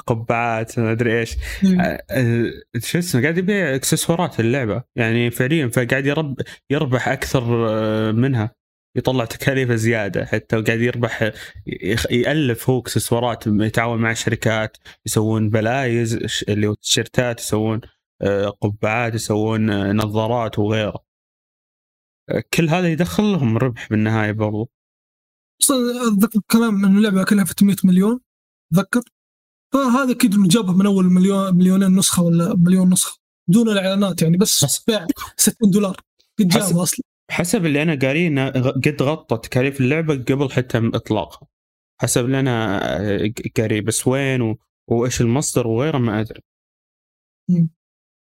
قبعات 0.08 0.80
ما 0.80 0.92
ادري 0.92 1.20
إيش. 1.20 1.36
إيه. 1.64 1.80
آه، 2.10 2.52
شو 2.80 3.00
اسمه 3.00 3.22
قاعد 3.22 3.38
يبيع 3.38 3.76
إكسسوارات 3.76 4.40
اللعبه 4.40 4.84
يعني 4.96 5.32
فعليا 5.32 5.68
فقاعد 5.68 6.06
يرب 6.06 6.42
يربح 6.70 7.08
أكثر 7.08 7.70
آه، 7.70 8.12
منها. 8.12 8.56
يطلع 8.96 9.26
تكاليفه 9.26 9.76
زيادة 9.76 10.26
حتى 10.26 10.58
وقاعد 10.58 10.82
يربح 10.82 11.32
يألف 12.12 12.70
هو 12.70 12.80
اكسسوارات 12.80 13.48
يتعاون 13.48 14.02
مع 14.02 14.14
شركات 14.14 14.78
يسوون 15.06 15.50
بلايز 15.50 16.20
اللي 16.50 16.68
هو 16.68 16.74
تيشيرتات 16.74 17.40
يسوون 17.40 17.82
آه، 18.22 18.50
قبعات 18.50 19.16
يسوون 19.16 19.70
آه، 19.70 19.92
نظارات 19.92 20.60
وغيره. 20.60 21.06
آه، 22.30 22.44
كل 22.54 22.70
هذا 22.70 22.92
يدخل 22.92 23.24
لهم 23.24 23.58
ربح 23.58 23.90
بالنهاية 23.90 24.32
برضو. 24.32 24.70
اتذكر 26.08 26.40
كلام 26.52 26.86
انه 26.86 26.98
اللعبة 26.98 27.24
كلها 27.24 27.46
في 27.46 27.54
800 27.60 27.78
مليون 27.84 28.20
اتذكر 28.74 29.02
فهذا 29.74 30.12
أكيد 30.12 30.34
إنه 30.34 30.48
جابها 30.48 30.74
من 30.74 30.86
أول 30.86 31.06
مليون 31.06 31.56
مليونين 31.56 31.96
نسخة 31.96 32.24
ولا 32.24 32.56
مليون 32.56 32.94
نسخة 32.94 33.20
دون 33.48 33.70
الإعلانات 33.70 34.22
يعني 34.22 34.38
بس 34.38 34.84
بيع 34.88 35.08
60 35.38 35.70
دولار. 35.70 36.02
قد 36.40 36.48
جابها 36.48 36.84
أصلا. 36.84 37.15
حسب 37.32 37.66
اللي 37.66 37.82
أنا 37.82 38.00
قاريه 38.02 38.28
إنه 38.28 38.50
قد 38.50 39.02
غطى 39.02 39.38
تكاليف 39.38 39.82
اللعبة 39.82 40.14
قبل 40.14 40.52
حتى 40.52 40.92
إطلاقها. 40.94 41.48
حسب 42.02 42.26
اللي 42.26 42.40
أنا 42.40 42.80
آه، 43.00 43.34
قاريه 43.58 43.82
بس 43.82 44.08
وين 44.08 44.42
و... 44.42 44.58
وإيش 44.88 45.22
المصدر 45.22 45.68
وغيره 45.68 45.98
ما 45.98 46.22
أدري. 46.22 46.42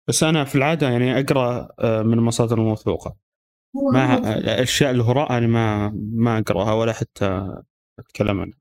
بس 0.08 0.24
أنا 0.24 0.44
في 0.46 0.56
العادة 0.56 0.90
يعني 0.90 1.20
أقرأ 1.20 1.70
آه، 1.80 2.02
من 2.02 2.14
المصادر 2.14 2.58
الموثوقة. 2.58 3.18
ما 3.94 4.38
الأشياء 4.38 4.92
الهراء 4.92 5.38
أنا 5.38 5.48
ما 5.48 5.90
ما 6.14 6.38
أقرأها 6.40 6.74
ولا 6.74 6.94
حتى 6.94 7.58
أتكلم 8.00 8.40
عنها. 8.40 8.58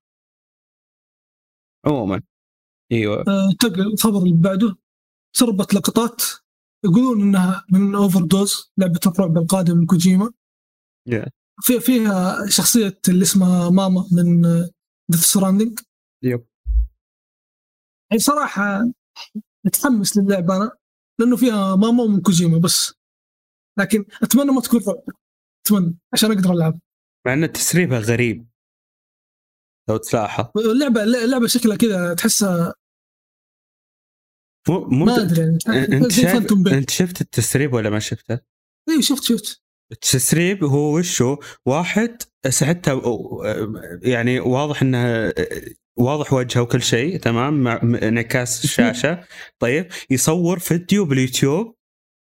عموما. 1.86 2.22
أيوه. 2.92 3.24
آه، 3.28 3.50
انتقل 3.52 3.92
الخبر 3.92 4.18
اللي 4.18 4.36
بعده. 4.36 4.76
سربت 5.36 5.74
لقطات. 5.74 6.22
يقولون 6.84 7.22
إنها 7.22 7.66
من 7.72 7.94
Overdose 7.94 8.72
لعبه 8.78 9.00
الرعب 9.06 9.38
القادمه 9.38 9.76
من 9.76 9.86
كوجيما. 9.86 10.32
Yeah. 11.10 11.28
في 11.62 11.80
فيها 11.80 12.46
شخصية 12.46 13.00
اللي 13.08 13.22
اسمها 13.22 13.70
ماما 13.70 14.04
من 14.12 14.42
Death 15.10 15.20
Stranding 15.20 15.80
yep 16.24 16.46
يعني 18.10 18.22
صراحة 18.22 18.84
متحمس 19.66 20.18
للعبة 20.18 20.56
أنا 20.56 20.70
لأنه 21.20 21.36
فيها 21.36 21.76
ماما 21.76 22.02
ومن 22.02 22.20
كوجيما 22.20 22.58
بس. 22.58 22.94
لكن 23.78 24.04
أتمنى 24.22 24.52
ما 24.52 24.60
تكون 24.60 24.80
رعب. 24.88 25.02
أتمنى 25.66 25.98
عشان 26.12 26.32
أقدر 26.32 26.52
ألعب. 26.52 26.80
مع 27.26 27.32
إن 27.32 27.52
تسريبها 27.52 27.98
غريب. 27.98 28.48
لو 29.88 29.96
تلاحظ. 29.96 30.44
اللعبة 30.56 31.02
اللعبة 31.02 31.46
شكلها 31.46 31.76
كذا 31.76 32.14
تحسها 32.14 32.74
مو 34.68 35.04
ما 35.04 35.22
أدري 35.22 35.58
انت 35.68 36.12
شايف 36.12 36.52
انت 36.52 36.90
شفت 36.90 37.20
التسريب 37.20 37.72
ولا 37.72 37.90
ما 37.90 37.98
شفته؟ 37.98 38.40
اي 38.88 39.02
شفت 39.02 39.22
شفت. 39.22 39.62
التسريب 39.92 40.64
هو 40.64 40.98
وشو؟ 40.98 41.36
واحد 41.66 42.22
حتى 42.62 43.00
يعني 44.02 44.40
واضح 44.40 44.82
إنه 44.82 45.32
واضح 45.98 46.32
وجهه 46.32 46.62
وكل 46.62 46.82
شيء 46.82 47.18
تمام؟ 47.18 47.62
مع 47.62 47.80
انعكاس 47.82 48.64
الشاشة. 48.64 49.24
طيب 49.58 49.88
يصور 50.10 50.58
فيديو 50.58 51.04
باليوتيوب 51.04 51.76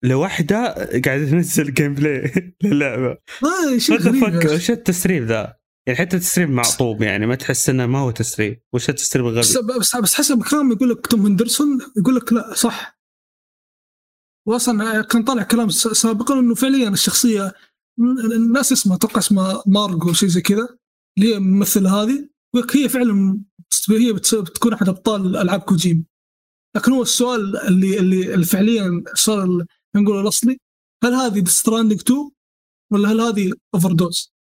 لوحده 0.04 0.74
قاعد 1.04 1.26
تنزل 1.30 1.74
gameplay 1.74 2.54
للعبة. 2.64 3.18
آه 3.42 3.78
شيء. 3.78 4.54
وش 4.54 4.70
التسريب 4.70 5.24
ذا؟ 5.24 5.57
يعني 5.88 6.00
حتى 6.00 6.16
التسريب 6.16 6.50
معطوب 6.50 7.02
يعني 7.02 7.26
ما 7.26 7.34
تحس 7.34 7.68
إنه 7.68 7.86
ما 7.86 7.98
هو 7.98 8.10
تسريب 8.10 8.62
وش 8.72 8.88
التسريب 8.88 9.24
بس 9.26 9.56
الغبي؟ 9.56 9.78
بس 9.78 9.96
بس 9.96 10.14
حسب 10.14 10.42
كلام 10.42 10.72
يقول 10.72 10.90
لك 10.90 11.06
توم 11.06 11.26
هندرسون 11.26 11.78
يقول 11.96 12.16
لك 12.16 12.32
لا 12.32 12.54
صح 12.54 12.98
واصلا 14.48 15.02
كان 15.02 15.24
طالع 15.24 15.42
كلام 15.42 15.68
سابقا 15.70 16.38
إنه 16.38 16.54
فعليا 16.54 16.88
الشخصية 16.88 17.52
الناس 18.36 18.72
اسمها 18.72 18.96
أتوقع 18.96 19.18
اسمها 19.18 19.62
مارجو 19.66 20.12
شيء 20.12 20.28
زي 20.28 20.40
كذا 20.40 20.78
اللي 21.18 21.32
هي 21.32 21.36
الممثلة 21.36 22.02
هذه 22.02 22.28
هي 22.74 22.88
فعلا 22.88 23.40
هي 23.90 24.12
بتكون 24.12 24.72
أحد 24.72 24.88
أبطال 24.88 25.36
ألعاب 25.36 25.60
كوجيما 25.60 26.04
لكن 26.76 26.92
هو 26.92 27.02
السؤال 27.02 27.56
اللي 27.56 27.98
اللي, 27.98 28.44
فعليا 28.44 29.02
السؤال 29.12 29.66
نقول 29.96 30.20
الأصلي 30.20 30.58
هل 31.04 31.14
Death 31.14 31.44
Stranding 31.44 32.00
2 32.00 32.30
ولا 32.92 33.12
هل 33.12 33.20
هذه 33.20 33.52
اوفر 33.74 33.92
دوز؟ 33.92 34.37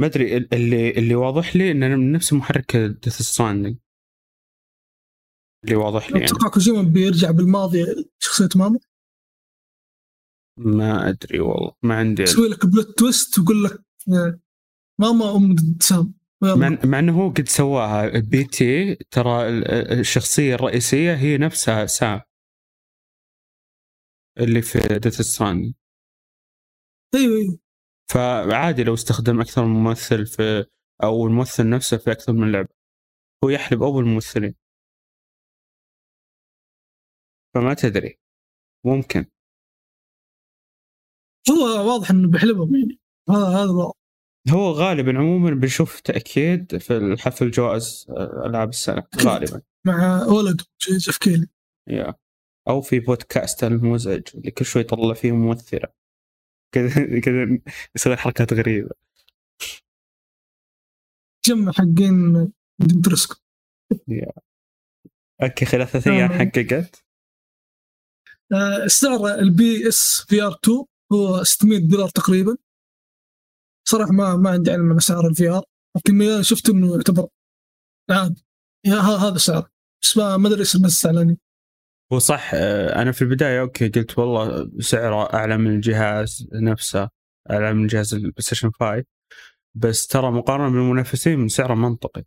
ما 0.00 0.06
أدري 0.06 0.36
اللي 0.36 0.90
اللي 0.90 1.14
واضح 1.14 1.56
لي 1.56 1.70
انه 1.70 1.88
من 1.96 2.12
نفس 2.12 2.32
محرك 2.32 2.76
Death 2.76 3.22
Stranding 3.22 3.76
اللي 5.64 5.76
واضح 5.76 6.06
لي 6.10 6.12
يعني. 6.12 6.24
أتوقع 6.24 6.48
كوجيما 6.48 6.82
بيرجع 6.82 7.30
بالماضي 7.30 7.84
شخصيه 8.18 8.48
ماما؟ 8.56 8.78
ما 10.58 11.08
أدري 11.08 11.40
والله 11.40 11.72
ما 11.82 11.94
عندي 11.98 12.22
يسوي 12.22 12.48
لك 12.48 12.66
plot 12.66 12.98
twist 12.98 13.38
ويقول 13.38 13.64
لك 13.64 13.72
آه، 14.12 14.40
ماما 15.00 15.36
أم 15.36 15.56
سام. 15.80 16.14
مع, 16.42 16.78
مع 16.84 16.98
إنه 16.98 17.22
هو 17.22 17.30
قد 17.30 17.48
سواها. 17.48 18.18
BT 18.20 18.94
ترى 18.94 19.48
ال- 19.48 19.64
الشخصية 20.00 20.54
الرئيسية 20.54 21.14
هي 21.14 21.38
نفسها 21.38 21.86
سام. 21.86 22.20
اللي 24.38 24.62
في 24.62 24.78
Death 24.98 25.20
Stranding 25.20 25.74
أيوه 27.14 27.36
أيوه. 27.38 27.58
فعادي 28.10 28.84
لو 28.84 28.94
استخدم 28.94 29.40
أكثر 29.40 29.64
من 29.64 29.74
ممثل 29.74 30.26
في 30.26 30.66
أو 31.02 31.26
الممثل 31.26 31.70
نفسه 31.70 31.96
في 31.96 32.12
أكثر 32.12 32.32
من 32.32 32.52
لعبة. 32.52 32.68
هو 33.44 33.48
يحلب 33.48 33.82
أول 33.82 34.04
الممثلين 34.04 34.54
فما 37.54 37.74
تدري. 37.74 38.18
ممكن. 38.86 39.26
هو 41.50 41.92
واضح 41.92 42.10
إنه 42.10 42.30
بيحلبهم 42.30 42.76
يعني. 42.76 43.00
هذا 43.30 43.46
هذا 43.46 43.70
الواضح. 43.70 43.94
هو 44.50 44.70
غالبا 44.70 45.18
عموما 45.18 45.50
بنشوف 45.50 46.00
تأكيد 46.00 46.76
في 46.76 46.96
الحفل 46.96 47.50
جوائز 47.50 48.06
آه، 48.10 48.46
ألعاب 48.46 48.68
السنة. 48.68 49.06
غالبا. 49.16 49.62
مع 49.86 50.26
ولد 50.26 50.62
جيف 50.80 51.18
كيلي 51.18 51.46
يا 51.88 52.14
أو 52.68 52.80
في 52.80 53.00
بودكاست 53.00 53.64
المزعج 53.64 54.22
اللي 54.34 54.50
كل 54.50 54.64
شوي 54.64 54.82
يطلع 54.82 55.14
فيه 55.14 55.32
ممثلة. 55.32 55.99
كذا 56.72 57.20
كذا 57.20 57.58
يسوي 57.96 58.16
حركات 58.16 58.52
غريبة. 58.52 58.90
جمع 61.46 61.72
حقين 61.72 62.52
ديمترسكو. 62.78 63.34
okay 65.42 65.64
خلال 65.64 65.88
ثلاث 65.88 66.08
أيام. 66.08 66.32
حققت. 66.32 67.04
سعر 68.86 69.34
ال 69.34 69.88
PS 69.88 70.24
VR 70.28 70.58
2 70.64 70.84
هو 71.12 71.44
600 71.44 71.78
دولار 71.78 72.08
تقريبا. 72.08 72.56
صراحة 73.88 74.12
ما 74.12 74.36
ما 74.36 74.50
عندي 74.50 74.70
علم 74.70 74.92
عن 74.92 74.98
سعر 74.98 75.26
ال 75.26 75.48
VR 75.48 75.64
لكن 75.96 76.14
ما 76.14 76.42
شفت 76.42 76.68
إنه 76.68 76.96
يعتبر 76.96 77.28
عادي. 78.10 78.44
هذا 78.86 79.38
سعر. 79.38 79.70
بس 80.02 80.16
ما 80.16 80.46
أدري 80.48 80.60
إيش 80.60 80.76
الناس 80.76 81.02
زعلانين 81.02 81.38
هو 82.12 82.18
صح 82.18 82.50
آه، 82.54 83.02
أنا 83.02 83.12
في 83.12 83.22
البداية 83.22 83.60
okay 83.60 83.88
قلت 83.88 84.18
والله 84.18 84.70
سعره 84.80 85.34
أعلى 85.34 85.56
من 85.56 85.66
الجهاز 85.74 86.48
نفسه 86.52 87.08
أعلى 87.50 87.74
من 87.74 87.86
جهاز 87.86 88.14
البلاي 88.14 88.32
ستيشن 88.38 88.70
5 88.70 89.04
بس 89.74 90.06
ترى 90.06 90.30
مقارنة 90.30 90.68
بالمنافسين 90.70 91.48
سعره 91.48 91.74
منطقي. 91.74 92.24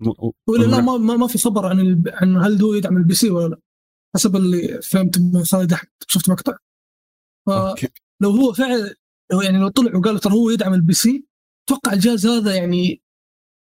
م- 0.00 0.30
ولا 0.48 0.64
لا 0.66 0.80
ما 0.80 0.96
ما, 0.96 1.16
ما 1.16 1.26
في 1.26 1.38
خبر 1.38 1.66
عن 1.66 1.80
الب... 1.80 2.08
عن 2.08 2.36
هل 2.36 2.62
هو 2.62 2.74
يدعم 2.74 2.96
ال 2.96 3.14
PC 3.14 3.30
ولا 3.30 3.48
لا 3.48 3.60
حسب 4.14 4.36
اللي 4.36 4.82
فهمت 4.82 5.18
من 5.18 5.44
خالد 5.44 5.72
أحمد 5.72 5.90
شفت 6.08 6.30
مقطع؟ 6.30 6.56
فلو 7.46 8.30
هو 8.30 8.52
فعلا 8.52 8.94
لو 9.32 9.40
يعني 9.40 9.58
لو 9.58 9.68
طلع 9.68 9.96
وقال 9.96 10.18
ترى 10.20 10.32
هو 10.32 10.50
يدعم 10.50 10.74
ال 10.74 10.92
PC 10.92 11.24
أتوقع 11.68 11.92
الجهاز 11.92 12.26
هذا 12.26 12.54
يعني 12.56 13.02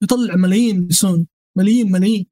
يطلع 0.02 0.36
ملايين 0.36 0.88
لسوني 0.88 1.26
ملايين 1.58 1.92
ملايين. 1.92 2.26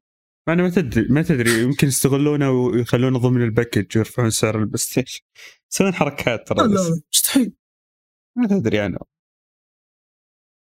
ما 0.47 0.53
أنا 0.55 0.63
ما 0.63 0.71
تدري 0.71 1.09
ما 1.09 1.23
تدري 1.23 1.63
يمكن 1.63 1.89
يستغلونه 1.89 2.51
ويخلونه 2.51 3.19
ضمن 3.19 3.43
ال 3.43 3.48
package 3.48 3.87
ويرفعون 3.97 4.31
سعر 4.31 4.59
البلاي 4.59 4.79
ستيشن. 4.79 5.21
يسوون 5.73 5.95
حركات 5.95 6.49
ترى 6.49 6.69
لا 6.69 7.01
مستحيل. 7.13 7.53
ما 8.37 8.47
تدري 8.47 8.87
أنا. 8.87 8.99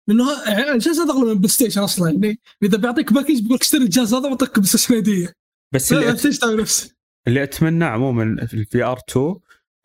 لأنه 0.08 0.42
يعني 0.46 0.70
الجهاز 0.70 1.00
هذا 1.00 1.12
اغلى 1.12 1.24
من 1.24 1.30
البلاي 1.30 1.48
ستيشن 1.48 1.80
أصلا 1.80 2.10
يعني 2.10 2.40
إذا 2.62 2.78
بيعطيك 2.78 3.12
package 3.12 3.40
بيقول 3.40 3.54
لك 3.54 3.60
اشتري 3.60 3.82
الجهاز 3.82 4.14
هذا 4.14 4.28
وأعطيك 4.28 4.54
بلاي 4.54 4.66
ستيشن 4.66 4.94
هدية. 4.94 5.32
بس 5.74 5.92
اللي 5.92 6.12
تشتري 6.12 6.56
نفسه 6.56 6.94
اللي 7.28 7.42
أتمنى 7.42 7.84
عموما 7.84 8.46
في 8.46 8.54
ال 8.54 8.82
VR 8.82 8.98
2 9.10 9.36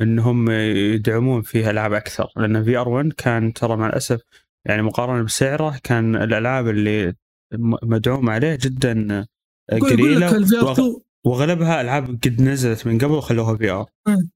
إنهم 0.02 0.52
يدعمون 0.52 1.42
فيها 1.42 1.72
ألعاب 1.72 1.94
أكثر 1.94 2.32
لأن 2.38 2.64
VR 2.64 2.90
1 2.90 3.14
كان 3.14 3.54
ترى 3.54 3.78
مع 3.78 3.88
الأسف 3.88 4.22
يعني 4.66 4.82
مقارنة 4.82 5.24
بسعره 5.24 5.80
كان 5.84 6.16
الألعاب 6.16 6.68
اللي 6.68 7.16
مدعوم 7.84 8.30
عليه 8.30 8.58
جدا 8.62 9.28
قليله 9.72 10.36
ال 10.36 10.58
VR 10.58 10.66
وأغ- 10.66 10.80
2 10.80 10.96
واغلبها 11.26 11.82
ألعاب 11.82 12.06
قد 12.24 12.42
نزلت 12.42 12.88
من 12.88 12.98
قبل 12.98 13.12
وخلوها 13.12 13.58
VR. 13.58 13.86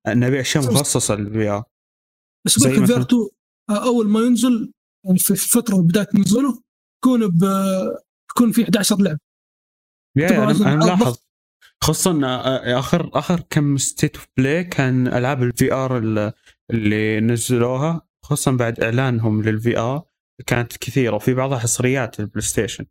نبي 0.08 0.40
اشياء 0.42 0.64
مخصصه 0.64 1.16
لل 1.16 1.50
VR 1.50 1.64
بس 2.46 2.58
يقول 2.58 2.74
زي 2.74 2.84
لك 2.84 2.92
R 2.92 3.02
2 3.02 3.28
آه، 3.70 3.86
أول 3.86 4.08
ما 4.10 4.20
ينزل 4.20 4.72
يعني 5.06 5.20
في 5.20 5.36
في 5.36 5.48
فتره 5.50 5.76
بدايه 5.82 6.08
نزوله 6.16 6.62
يكون 7.06 7.28
ب 7.28 7.44
يكون 8.32 8.52
في 8.52 8.64
11 8.64 8.98
لعبة. 9.02 9.20
أنا 10.18 10.52
أنا. 10.52 10.76
ملاحظ 10.76 11.18
خصوصا 11.84 12.22
آه، 12.26 12.80
اخر 12.80 13.10
آخر 13.14 13.40
كم 13.50 13.78
State 13.78 14.16
of 14.16 14.28
Play 14.38 14.64
كان 14.64 15.08
ألعاب 15.08 15.44
ال 15.44 15.74
VR 15.74 15.98
اللي 16.72 17.20
نزلوها. 17.20 18.02
خصوصا 18.26 18.52
بعد 18.52 18.80
إعلانهم 18.80 19.42
لل 19.42 19.78
VR 19.78 20.04
كانت 20.46 20.78
كثيرة. 20.78 21.16
وفي 21.16 21.34
بعضها 21.34 21.58
حصريات 21.60 22.20
البلاي 22.20 22.42
ستيشن 22.42 22.86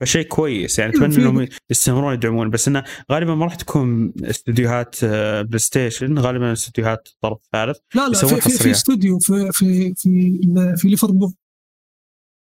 فشيء 0.00 0.26
كويس. 0.26 0.78
يعني 0.78 0.92
أتمنى 0.92 1.16
إنهم 1.16 1.48
يستمرون 1.70 2.14
يدعمون. 2.14 2.50
بس 2.50 2.68
إنه 2.68 2.84
غالبا 3.12 3.34
ما 3.34 3.44
راح 3.44 3.54
تكون 3.54 4.12
استديوهات 4.22 5.04
آه، 5.04 5.42
بلاي 5.42 5.58
ستيشن 5.58 6.18
غالبا 6.18 6.52
استديوهات 6.52 7.08
طرف 7.20 7.38
ثالث. 7.52 7.78
لا 7.94 8.08
لا 8.08 8.18
في, 8.18 8.40
في, 8.40 8.50
في. 8.50 8.70
استوديو 8.70 9.18
في 9.18 9.52
في 9.52 9.94
في 9.94 10.38
في 10.76 10.88
ليفربول. 10.88 11.34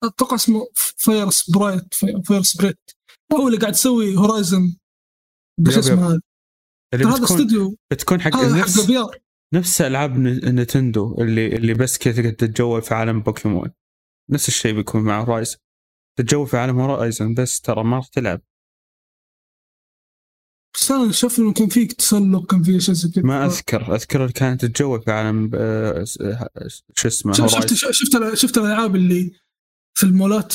أتوقع 0.05 0.35
اسمه 0.35 0.69
Firesprite 0.75 1.95
Firesprite 2.25 2.91
هو 3.33 3.49
اللي 3.49 3.59
قاعد 3.59 3.73
يسوي 3.73 4.17
Horizon 4.17 4.77
بس. 5.61 5.79
اسمه 5.79 6.09
هذا. 6.09 6.21
هذا 6.95 7.25
استوديو. 7.25 7.77
بتكون 7.93 8.21
حق 8.21 8.35
نفس 8.35 8.93
نفس 9.55 9.81
ألعاب 9.81 10.19
نتندو 10.19 11.17
اللي 11.21 11.57
اللي 11.57 11.75
بس 11.75 11.99
كذا 11.99 12.15
تقدر 12.15 12.31
تتجول 12.31 12.83
في 12.83 12.95
عالم 12.95 13.21
بوكيمون. 13.21 13.71
نفس 14.31 14.49
الشيء 14.49 14.75
بيكون 14.75 15.03
مع 15.03 15.21
Horizon 15.21 15.57
تتجول 16.21 16.47
في 16.47 16.57
عالم 16.57 16.81
Horizon 16.81 17.35
بس 17.35 17.61
ترى 17.61 17.85
ما 17.85 17.97
راح 17.97 18.07
تلعب 18.09 18.41
بس 20.75 20.91
أنا 20.91 21.13
شوف 21.13 21.39
إنه 21.39 21.53
كان 21.53 21.69
في 21.69 21.87
تسلق 21.87 22.47
كان 22.51 22.63
في 22.63 22.77
أشياء 22.77 22.97
زي 22.97 23.09
كذا 23.11 23.25
ما 23.25 23.47
أذكر 23.47 23.95
أذكر 23.95 24.31
كانت 24.31 24.61
تتجول 24.65 25.03
في 25.03 25.11
عالم 25.11 25.51
آه، 25.55 26.05
شو 26.97 27.09
اسمه 27.09 27.33
شفت 27.33 27.75
شفت 27.75 27.91
شفت 27.93 28.35
شفت 28.35 28.59
الألعاب 28.59 28.97
اللي 28.97 29.31
في 29.99 30.07
المولات 30.07 30.55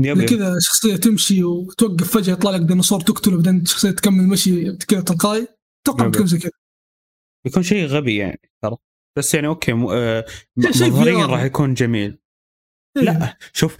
yep. 0.00 0.24
كذا 0.24 0.58
شخصية 0.60 0.96
تمشي 0.96 1.44
وتوقف 1.44 2.16
فجأة 2.16 2.32
يطلع 2.32 2.50
لك 2.50 2.60
ديناصور 2.60 3.00
تقتله 3.00 3.36
بعدين 3.36 3.64
شخصية 3.64 3.90
تكمل 3.90 4.28
مشي 4.28 4.76
كذا 4.76 5.00
تلقائي 5.00 5.46
أتوقع 5.86 6.04
yep. 6.04 6.10
بتكون 6.10 6.26
زي 6.26 6.38
كذا 6.38 6.50
بيكون 7.44 7.62
شيء 7.62 7.86
غبي 7.86 8.16
يعني 8.16 8.40
ترى 8.62 8.76
بس 9.18 9.34
يعني 9.34 9.46
okay 9.46 9.72
م- 9.72 9.86
آه، 9.90 10.24
شيء- 10.70 10.86
مظهريا. 10.88 11.26
راح 11.26 11.42
يكون 11.42 11.74
جميل. 11.74 12.18
لا 12.96 13.38
شوف 13.52 13.76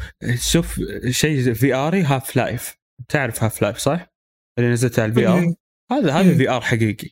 شوف 0.52 0.80
شيء 1.08 1.52
في 1.52 1.74
اري 1.74 2.02
Half-Life 2.02 2.76
تعرف 3.08 3.42
Half-Life 3.42 3.78
صح؟ 3.78 4.14
اللي 4.58 4.70
نزلت 4.72 4.98
على 4.98 5.08
ال 5.08 5.28
VR 5.28 5.38
إيه. 5.38 5.54
هذا 5.90 6.12
هذا 6.12 6.30
إيه. 6.30 6.36
VR 6.36 6.60
حقيقي. 6.60 7.10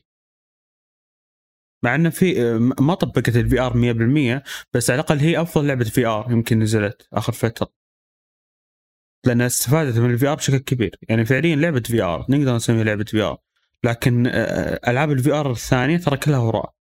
مع 1.83 1.95
إنه 1.95 2.09
في 2.09 2.41
آه، 2.41 2.57
ما 2.57 2.93
طبقت 2.93 3.35
ال 3.35 3.59
VR 3.59 3.73
100% 3.73 4.43
بس 4.73 4.89
على 4.89 4.99
الأقل 4.99 5.19
هي 5.19 5.41
أفضل 5.41 5.67
لعبة 5.67 5.85
VR 5.85 6.31
يمكن 6.31 6.59
نزلت 6.59 7.07
آخر 7.13 7.33
فترة. 7.33 7.73
لانها 9.25 9.47
استفادت 9.47 9.97
من 9.97 10.13
ال 10.13 10.27
VR 10.27 10.35
بشكل 10.35 10.57
كبير. 10.57 10.99
يعني 11.09 11.25
فعليا 11.25 11.55
لعبة 11.55 11.83
VR 11.85 12.25
نقدر 12.29 12.55
نسميها 12.55 12.83
لعبة 12.83 13.03
VR 13.03 13.37
لكن 13.83 14.27
آه، 14.27 14.79
ألعاب 14.87 15.11
ال 15.11 15.31
VR 15.31 15.51
الثانية 15.51 15.97
ترى 15.97 16.17
كلها 16.17 16.39
هراء 16.39 16.73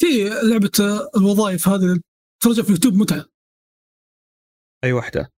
في 0.00 0.06
لعبة 0.42 0.70
آه، 0.80 1.18
الوظائف 1.18 1.68
هذه 1.68 2.00
ترجع 2.44 2.62
في 2.62 2.68
اليوتيوب 2.68 2.94
متعة. 2.94 3.24
أي 4.84 4.92
واحدة 4.92 5.32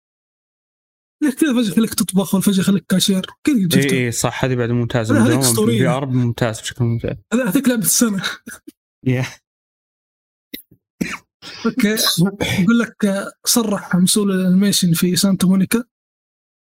ليك 1.23 1.33
كذا 1.35 1.53
فجأة 1.53 1.71
يخليك 1.71 1.93
تطبخ 1.93 2.33
ولا 2.33 2.43
فجاه 2.43 2.59
يخليك 2.59 2.85
كاشير. 2.85 3.25
كذا 3.43 3.81
إي 3.81 4.05
إي 4.05 4.11
صح 4.11 4.45
هذه 4.45 4.55
بعد 4.55 4.69
ممتازة. 4.69 5.13
بال 5.23 5.87
VR 5.87 6.05
ممتاز 6.05 6.61
بشكل 6.61 6.85
ممتاز. 6.85 7.15
هذا- 7.33 7.49
هذيك 7.49 7.67
لعبة 7.67 7.81
السنة. 7.81 8.23
يا 9.03 9.25
okay. 11.65 11.95
يقول 12.61 12.79
لك 12.79 13.27
صرح 13.45 13.95
مسؤول 13.95 14.31
ال 14.31 14.38
animation 14.38 14.93
في 14.93 15.15
Santa 15.15 15.47
Monica. 15.47 15.83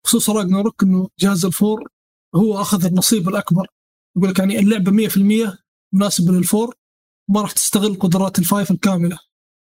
بخصوص 0.06 0.30
Ragnarok 0.30 0.84
إنه 0.84 1.10
جهاز 1.20 1.46
ال 1.46 1.55
four 1.55 1.90
هو 2.36 2.62
أخذ 2.62 2.86
النصيب 2.86 3.30
الأكبر. 3.30 3.68
يقول 4.18 4.30
لك 4.30 4.40
يعني 4.40 4.60
اللعبة 4.60 4.92
100% 4.92 5.58
مناسبة 5.94 6.32
لل 6.34 6.46
four. 6.46 6.76
ما 7.30 7.42
راح 7.42 7.52
تستغل 7.52 7.96
قدرات 8.00 8.40
ال 8.40 8.46
five 8.46 8.72
الكاملة. 8.72 9.20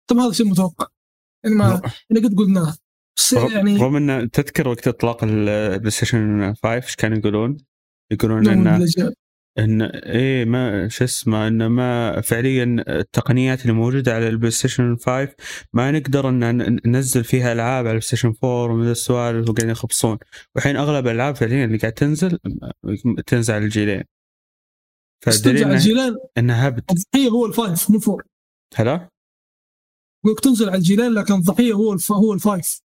طبعا 0.08 0.26
هذا 0.26 0.32
شيء 0.32 0.46
متوقع. 0.46 0.88
يعني 1.44 1.56
ما 1.56 1.82
يعني 2.10 2.28
قد 2.28 2.36
قلناه. 2.38 2.76
بس 3.18 3.34
يعني 3.34 3.78
رغم 3.78 4.10
أن 4.10 4.32
تذكر 4.32 4.68
وقت 4.68 4.88
إطلاق 4.88 5.24
ال 5.24 5.92
PlayStation 5.92 6.54
5 6.54 6.74
إيش 6.74 6.96
كانوا 6.96 7.18
يقولون؟ 7.18 7.58
يقولون 8.12 8.48
ان. 8.48 8.88
ان 9.60 9.82
إيه 9.82 10.46
ما 10.46 10.88
شو 10.88 11.04
اسمه 11.04 11.48
انه 11.48 11.68
ما 11.68 12.22
فعليا 12.22 12.84
التقنيات 12.88 13.62
اللي 13.62 13.74
موجودة 13.74 14.16
على 14.16 14.28
ال 14.28 14.52
PlayStation 14.52 14.96
5 14.96 15.36
ما 15.74 15.92
نقدر 15.92 16.30
أن 16.30 16.80
ننزل 16.86 17.24
فيها 17.24 17.54
ألعاب 17.54 17.80
على 17.80 17.86
ال 17.86 18.02
PlayStation 18.02 18.34
4 18.44 18.64
ومن 18.64 18.92
السوالف 18.92 19.50
وقاعدين 19.50 19.70
يخبصون. 19.70 20.18
والحين 20.56 20.76
أغلب 20.76 21.08
الألعاب 21.08 21.36
فعليا 21.36 21.66
اللي 21.66 21.78
قاعد 21.78 21.94
تنزل 21.94 22.40
تنزل 23.26 23.54
على 23.54 23.66
الجيلين. 23.66 24.04
فدليل 25.26 25.64
على 25.64 25.74
الجيلان 25.74 26.16
إنها 26.38 26.68
هبد 26.68 26.84
الضحيه 26.92 27.30
هو 27.30 27.46
ال 27.46 27.55
five 27.55 27.90
مو 27.90 27.98
ال 27.98 28.03
four 28.03 28.24
هلا؟ 28.76 29.10
يقول 30.26 30.36
لك 30.36 30.40
تنزل 30.40 30.70
على 30.70 30.78
الجيلان 30.78 31.14
لكن 31.14 31.34
الضحيه 31.34 31.74
هو 31.74 31.94
الف... 31.94 32.12
هو 32.12 32.34
ال 32.34 32.44
five 32.44 32.82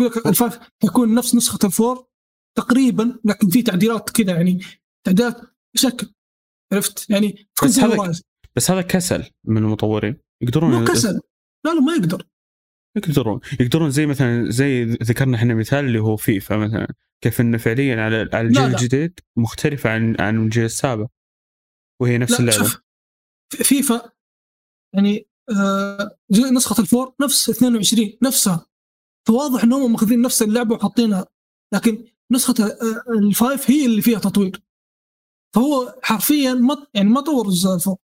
يقول 0.00 0.12
لك 0.12 0.26
ال 0.26 0.32
five 0.32 0.58
يكون 0.84 1.14
نفس 1.14 1.34
نسخة 1.34 1.66
ال 1.66 1.74
four 1.74 2.06
تقريبا 2.56 3.20
لكن 3.24 3.48
في 3.48 3.62
تعديلات 3.62 4.10
كذا 4.10 4.32
يعني 4.32 4.60
تعديلات 5.06 5.40
بشكل 5.74 6.12
عرفت؟ 6.72 7.10
يعني 7.10 7.48
تكون 7.54 7.68
بس 7.68 7.78
هذا-. 7.78 8.20
بس 8.56 8.70
هذا 8.70 8.82
كسل 8.82 9.30
من 9.44 9.56
المطورين. 9.56 10.16
يقدرون 10.42 10.70
مو 10.70 10.84
كسل. 10.84 11.20
لا 11.64 11.74
لا 11.74 11.80
ما 11.80 11.92
يقدر. 11.92 12.26
يقدرون. 12.96 13.40
يقدرون 13.60 13.90
زي 13.90 14.06
مثلا 14.06 14.50
زي 14.50 14.84
ذكرنا 14.84 15.36
إحنا 15.36 15.54
مثال 15.54 15.84
اللي 15.84 15.98
هو 15.98 16.16
فيفا 16.16 16.56
مثلا. 16.56 16.94
كيف 17.20 17.40
إنه 17.40 17.58
فعليا 17.58 18.02
على 18.02 18.28
على 18.32 18.48
الجيل. 18.48 18.64
الجديد 18.64 19.20
مختلفة 19.36 19.90
عن 19.90 20.16
عن 20.20 20.44
الجيل 20.44 20.64
السابق. 20.64 21.06
وهي 22.00 22.18
نفس 22.18 22.40
اللعبة. 22.40 22.80
فيفا 23.50 24.12
يعني 24.94 25.28
نسخة 26.52 26.80
ال 26.80 26.87
four 26.87 27.14
نفس 27.20 27.50
22 27.50 28.12
نفسها. 28.22 28.66
فواضح 29.28 29.64
إنهم 29.64 29.92
ماخذين 29.92 30.20
نفس 30.20 30.42
اللعبة 30.42 30.74
وحاطينها. 30.74 31.26
لكن 31.74 32.04
نسخة 32.32 32.64
آه، 32.64 33.12
ال 33.18 33.28
five 33.28 33.70
هي 33.70 33.86
اللي 33.86 34.02
فيها 34.02 34.18
تطوير. 34.18 34.62
فهو 35.54 35.98
حرفيا 36.02 36.54
ما 36.54 36.86
يعني 36.94 37.08
ما 37.08 37.20
طور 37.20 37.46
الجزء 37.48 37.74
ال 37.74 37.78
four 37.78 37.96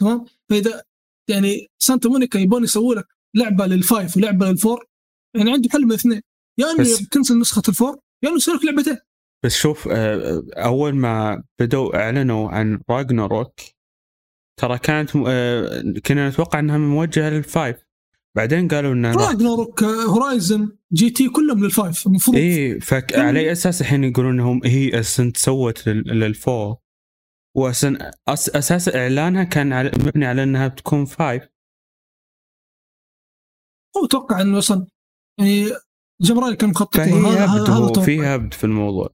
تمام؟ 0.00 0.24
فإذا 0.50 0.82
يعني 1.30 1.70
Santa 1.78 2.08
Monica 2.08 2.38
يبون 2.38 2.64
يسووا 2.64 2.94
لك 2.94 3.06
لعبة 3.36 3.66
لل 3.66 3.83
five 3.83 4.16
ولعبة 4.16 4.46
لل 4.50 4.62
four 4.62 4.86
يعني 5.36 5.52
عنده 5.52 5.68
حل 5.70 5.80
من 5.82 5.90
الاثنين 5.90 6.22
يا 6.58 6.70
إنه 6.70 6.80
بس- 6.80 7.08
تنزل 7.08 7.38
نسخة 7.38 7.62
ال 7.68 7.74
four 7.74 7.98
يا 8.22 8.28
إنه 8.28 8.36
يسوي 8.36 8.54
لك 8.54 8.64
لعبتين. 8.64 8.96
بس 9.44 9.54
شوف 9.56 9.88
آه، 9.88 10.42
أول 10.56 10.94
ما 10.94 11.44
بدوا 11.60 11.96
إعلنوا 11.96 12.50
عن 12.50 12.80
Ragnarok 12.90 13.54
ترى 14.60 14.78
كانت 14.78 15.10
آه، 15.26 15.82
كنا 16.06 16.28
نتوقع 16.28 16.58
إنها 16.58 16.78
موجهة 16.78 17.30
لل 17.30 17.43
five. 17.43 17.76
بعدين 18.36 18.68
قالوا 18.68 19.12
راح- 19.12 19.28
Ragnarok 19.28 19.82
Horizon 19.84 20.76
GT 20.92 21.28
كلهم 21.28 21.64
لل 21.64 21.78
five 21.78 22.06
المفروض. 22.06 22.36
إيه 22.36 22.78
فعلى 22.80 23.40
أي 23.40 23.52
أساس 23.52 23.80
الحين 23.80 24.04
يقولون 24.04 24.32
إنهم 24.32 24.60
هي 24.64 25.00
أساسا 25.00 25.32
سوت 25.36 25.88
لل- 25.88 26.18
لل 26.20 26.36
four؟ 26.36 26.76
واساسا 27.56 28.10
أس- 28.30 28.56
أساس 28.56 28.88
إعلانها 28.88 29.44
كان 29.44 29.72
على 29.72 29.90
مبني 29.98 30.26
على 30.26 30.42
إنها 30.42 30.68
بتكون 30.68 31.04
five. 31.04 31.42
هو 33.96 34.04
أتوقع 34.04 34.40
إنه 34.40 34.58
أصلا 34.58 34.86
يعني 35.40 35.66
Jim 36.20 36.35
Ryan 36.35 36.54
كان 36.54 36.70
مخطط 36.70 36.96
فهي 36.96 37.10
هبد 37.10 37.26
هذا 37.26 37.72
هو 37.74 37.86
أتوقع. 37.86 38.02
في 38.04 38.26
هبد 38.26 38.54
في 38.54 38.64
الموضوع. 38.64 39.08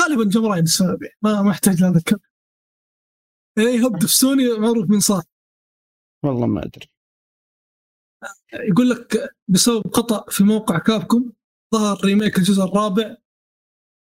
غالبا 0.00 0.24
Jim 0.30 0.44
Ryan 0.44 0.62
السبب 0.64 1.02
يعني. 1.02 1.14
ما 1.22 1.42
ما 1.42 1.50
أحتاج 1.50 1.80
لهذا 1.82 2.00
اي 3.58 3.80
في 4.00 4.06
سوني 4.06 4.58
معروف 4.58 4.90
من 4.90 5.00
صار 5.00 5.22
والله 6.24 6.46
ما 6.46 6.64
أدري. 6.64 6.90
يقول 8.52 8.90
لك 8.90 9.36
بسبب 9.48 9.94
خطأ 9.94 10.30
في 10.30 10.44
موقع 10.44 10.78
Capcom 10.78 11.32
ظهر 11.74 12.04
remake 12.04 12.38
الجزء 12.38 12.64
الرابع 12.64 13.16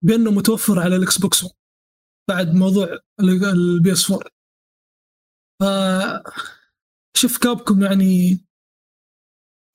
بأنه 0.03 0.31
متوفر 0.31 0.79
على 0.79 0.95
ال 0.95 1.17
Xbox 1.17 1.43
1 1.43 1.55
بعد 2.29 2.55
موضوع 2.55 2.99
ال 3.19 3.91
PS 3.91 4.11
4 4.11 4.29
ف 5.59 5.63
شوف 7.17 7.37
Capcom 7.37 7.83
يعني 7.83 8.39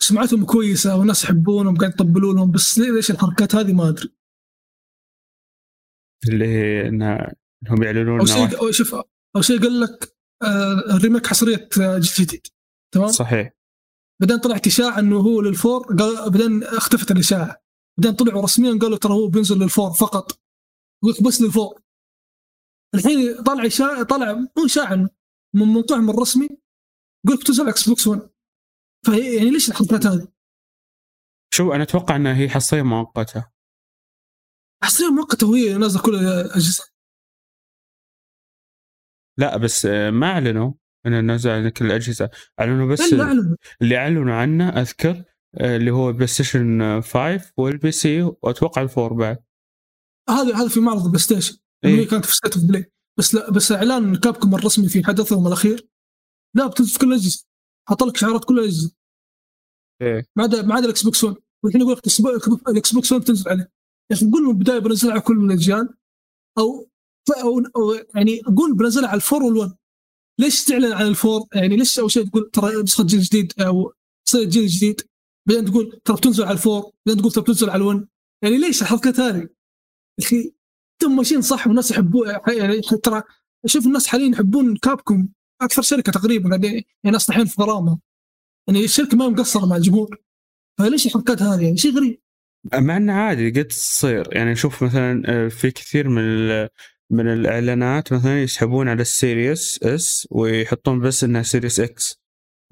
سمعتهم 0.02 0.46
كويسة 0.46 0.98
والناس 0.98 1.24
يحبونهم 1.24 1.76
قاعد 1.76 1.92
يطبلوا 1.92 2.34
لهم 2.34 2.50
بس 2.50 2.78
ليش 2.78 3.10
الحركات 3.10 3.54
هذه 3.54 3.72
ما 3.72 3.88
أدري. 3.88 4.14
اللي 6.28 6.46
هي 6.46 6.88
إنها 6.88 7.34
إنهم 7.62 7.82
يعلنون 7.82 8.20
أو 8.20 8.26
شيء 8.26 8.70
شوف 8.70 8.94
أو 9.36 9.40
شيء 9.42 9.60
قال 9.62 9.80
لك 9.80 10.16
آه 10.42 10.96
ال 10.96 11.01
remake 11.01 11.26
حصرية 11.26 11.68
آه، 11.80 11.98
جيل 11.98 12.26
جديد. 12.26 12.46
تمام؟ 12.94 13.08
صحيح. 13.08 13.52
بعدين 14.20 14.38
طلعت 14.38 14.66
اشاعه 14.66 14.98
إنه 14.98 15.16
هو 15.16 15.40
لل 15.40 15.56
four 15.56 15.86
قال 15.86 16.30
بعدين 16.30 16.64
اختفت 16.64 17.10
الإشاعة. 17.10 17.62
بعدين 17.98 18.16
طلعوا 18.16 18.42
رسميا 18.42 18.78
قالوا 18.78 18.98
ترى 18.98 19.12
هو 19.12 19.28
بينزل 19.28 19.58
لل 19.58 19.70
four 19.70 19.92
فقط. 19.92 20.40
بس 21.26 21.40
لل 21.40 21.52
four. 21.52 21.82
الحين 22.94 23.42
طلع 23.42 23.66
إشاعة 23.66 24.02
طلع 24.02 24.32
مو 24.32 24.64
إشاعة 24.66 24.94
من 25.54 25.62
موقعهم 25.62 26.10
الرسمي. 26.10 26.48
يقول 27.26 27.38
لك 27.38 27.46
تنزل 27.46 27.62
على 27.62 27.70
Xbox 27.70 28.06
1 28.06 28.30
فهي 29.06 29.36
يعني 29.36 29.50
ليش 29.50 29.68
الحركات 29.68 30.06
هذه؟ 30.06 30.28
شو 31.54 31.72
أنا 31.72 31.82
أتوقع 31.82 32.16
إنها 32.16 32.36
هي 32.36 32.48
حصرية 32.48 32.82
مؤقتة. 32.82 33.50
حصريا 34.84 35.08
مؤقتة 35.08 35.46
وهي 35.50 35.78
نازلة 35.78 36.02
كل 36.02 36.14
الاجهزه 36.14 36.87
لا 39.38 39.56
بس 39.56 39.86
آه، 39.86 40.10
ما 40.10 40.26
أعلنوا 40.26 40.72
انه 41.06 41.20
نزل 41.20 41.50
على 41.50 41.70
كل 41.70 41.86
الأجهزة. 41.86 42.30
أعلنوا 42.60 42.92
بس 42.92 43.00
اللي 43.82 43.96
أعلنوا 43.96 44.34
عنه 44.34 44.68
أذكر 44.68 45.24
آه، 45.54 45.76
اللي 45.76 45.90
هو 45.90 46.12
PlayStation 46.12 47.00
5 47.00 47.52
وال 47.56 47.92
PC 47.92 48.22
وأتوقع 48.22 48.82
ال 48.82 48.88
four 48.88 49.12
بعد. 49.12 49.38
هذا 50.30 50.56
هذا 50.56 50.68
في 50.68 50.80
معرض 50.80 51.02
ال 51.02 51.18
PlayStation 51.18 51.58
إيه. 51.84 52.08
كانت 52.08 52.24
في 52.24 52.32
State 52.32 52.56
of 52.56 52.64
Play 52.64 52.92
بس 53.18 53.34
لا 53.34 53.50
بس 53.50 53.72
إعلان 53.72 54.16
Capcom 54.16 54.54
الرسمي 54.54 54.88
في 54.88 55.04
حدثهم 55.04 55.46
الأخير. 55.46 55.88
لا 56.56 56.66
بتنزل 56.66 56.92
في 56.92 56.98
كل 56.98 57.08
الاجهزه 57.08 57.46
حط 57.88 58.02
لك 58.02 58.16
شعارات 58.16 58.44
كل 58.44 58.58
الاجهزه 58.58 58.92
إيه. 60.02 60.26
ما 60.36 60.42
عدا 60.42 60.62
ما 60.62 60.74
عدا 60.74 60.84
ال 60.84 61.02
Xbox 61.02 61.24
1 61.24 61.36
والحين 61.64 61.80
يقول 61.80 61.92
لك 61.92 62.68
ال 62.68 62.92
Xbox 62.92 63.12
1 63.12 63.22
بتنزل 63.24 63.50
عليه. 63.50 63.72
يا 64.10 64.16
أخي 64.16 64.30
قول 64.30 64.42
من 64.42 64.50
البداية 64.50 64.78
بنزلها 64.78 65.12
على 65.12 65.20
كل 65.20 65.44
الأجيال 65.44 65.94
أو 66.58 66.90
يعني 68.14 68.40
قول 68.56 68.76
بنزلها 68.76 69.08
على 69.08 69.16
الفور 69.16 69.40
وال1 69.40 69.72
ليش 70.40 70.64
تعلن 70.64 70.92
عن 70.92 71.06
الفور؟ 71.06 71.46
يعني 71.54 71.76
ليش 71.76 71.98
أول 71.98 72.10
شيء 72.10 72.26
تقول 72.28 72.50
ترى 72.50 72.82
نسخة 72.82 73.04
جيل 73.04 73.20
جديد 73.20 73.52
أو 73.60 73.92
جيل 74.34 74.66
جديد؟ 74.66 75.00
بعدين 75.48 75.64
تقول 75.64 76.00
ترى 76.04 76.16
بتنزل 76.16 76.44
على 76.44 76.52
الفور 76.52 76.92
بعدين 77.06 77.20
تقول 77.20 77.32
ترى 77.32 77.42
بتنزل 77.42 77.70
على 77.70 77.84
ال1 77.84 78.04
يعني 78.42 78.58
ليش 78.58 78.82
الحركات 78.82 79.20
هذه؟ 79.20 79.48
أخي 80.20 80.52
أنتم 81.02 81.16
ماشيين 81.16 81.42
صح 81.42 81.66
والناس 81.66 81.90
يحبون 81.90 82.28
يعني 82.48 82.80
ترى 82.80 83.22
شوف 83.66 83.86
الناس 83.86 84.06
حاليا 84.06 84.30
يحبون 84.30 84.76
كابكم 84.76 85.28
أكثر 85.62 85.82
شركة 85.82 86.12
تقريبا. 86.12 86.48
قاعدين 86.48 86.72
يعني 86.72 86.84
ناس 87.12 87.26
طايحين 87.26 87.46
في 87.46 87.62
غرامة. 87.62 87.98
يعني 88.68 88.84
الشركة 88.84 89.16
ما 89.16 89.28
مقصرة 89.28 89.66
مع 89.66 89.76
الجمهور. 89.76 90.16
فليش 90.78 91.06
الحركات 91.06 91.42
هذه؟ 91.42 91.62
يعني 91.62 91.76
شيء 91.76 91.96
غريب. 91.96 92.20
مع 92.74 92.96
إنه 92.96 93.12
عادي 93.12 93.50
قد 93.50 93.64
تصير. 93.64 94.36
يعني 94.36 94.56
شوف 94.56 94.82
مثلا 94.82 95.22
آه، 95.26 95.48
في 95.48 95.70
كثير 95.70 96.08
من 96.08 96.22
من 97.12 97.32
الإعلانات 97.32 98.12
مثلا 98.12 98.42
يسحبون 98.42 98.88
على 98.88 99.02
ال 99.02 99.14
Series 99.14 99.82
S 99.82 100.28
ويحطون 100.30 101.00
بس 101.00 101.24
إنها 101.24 101.42
Series 101.42 101.80
X 101.80 102.20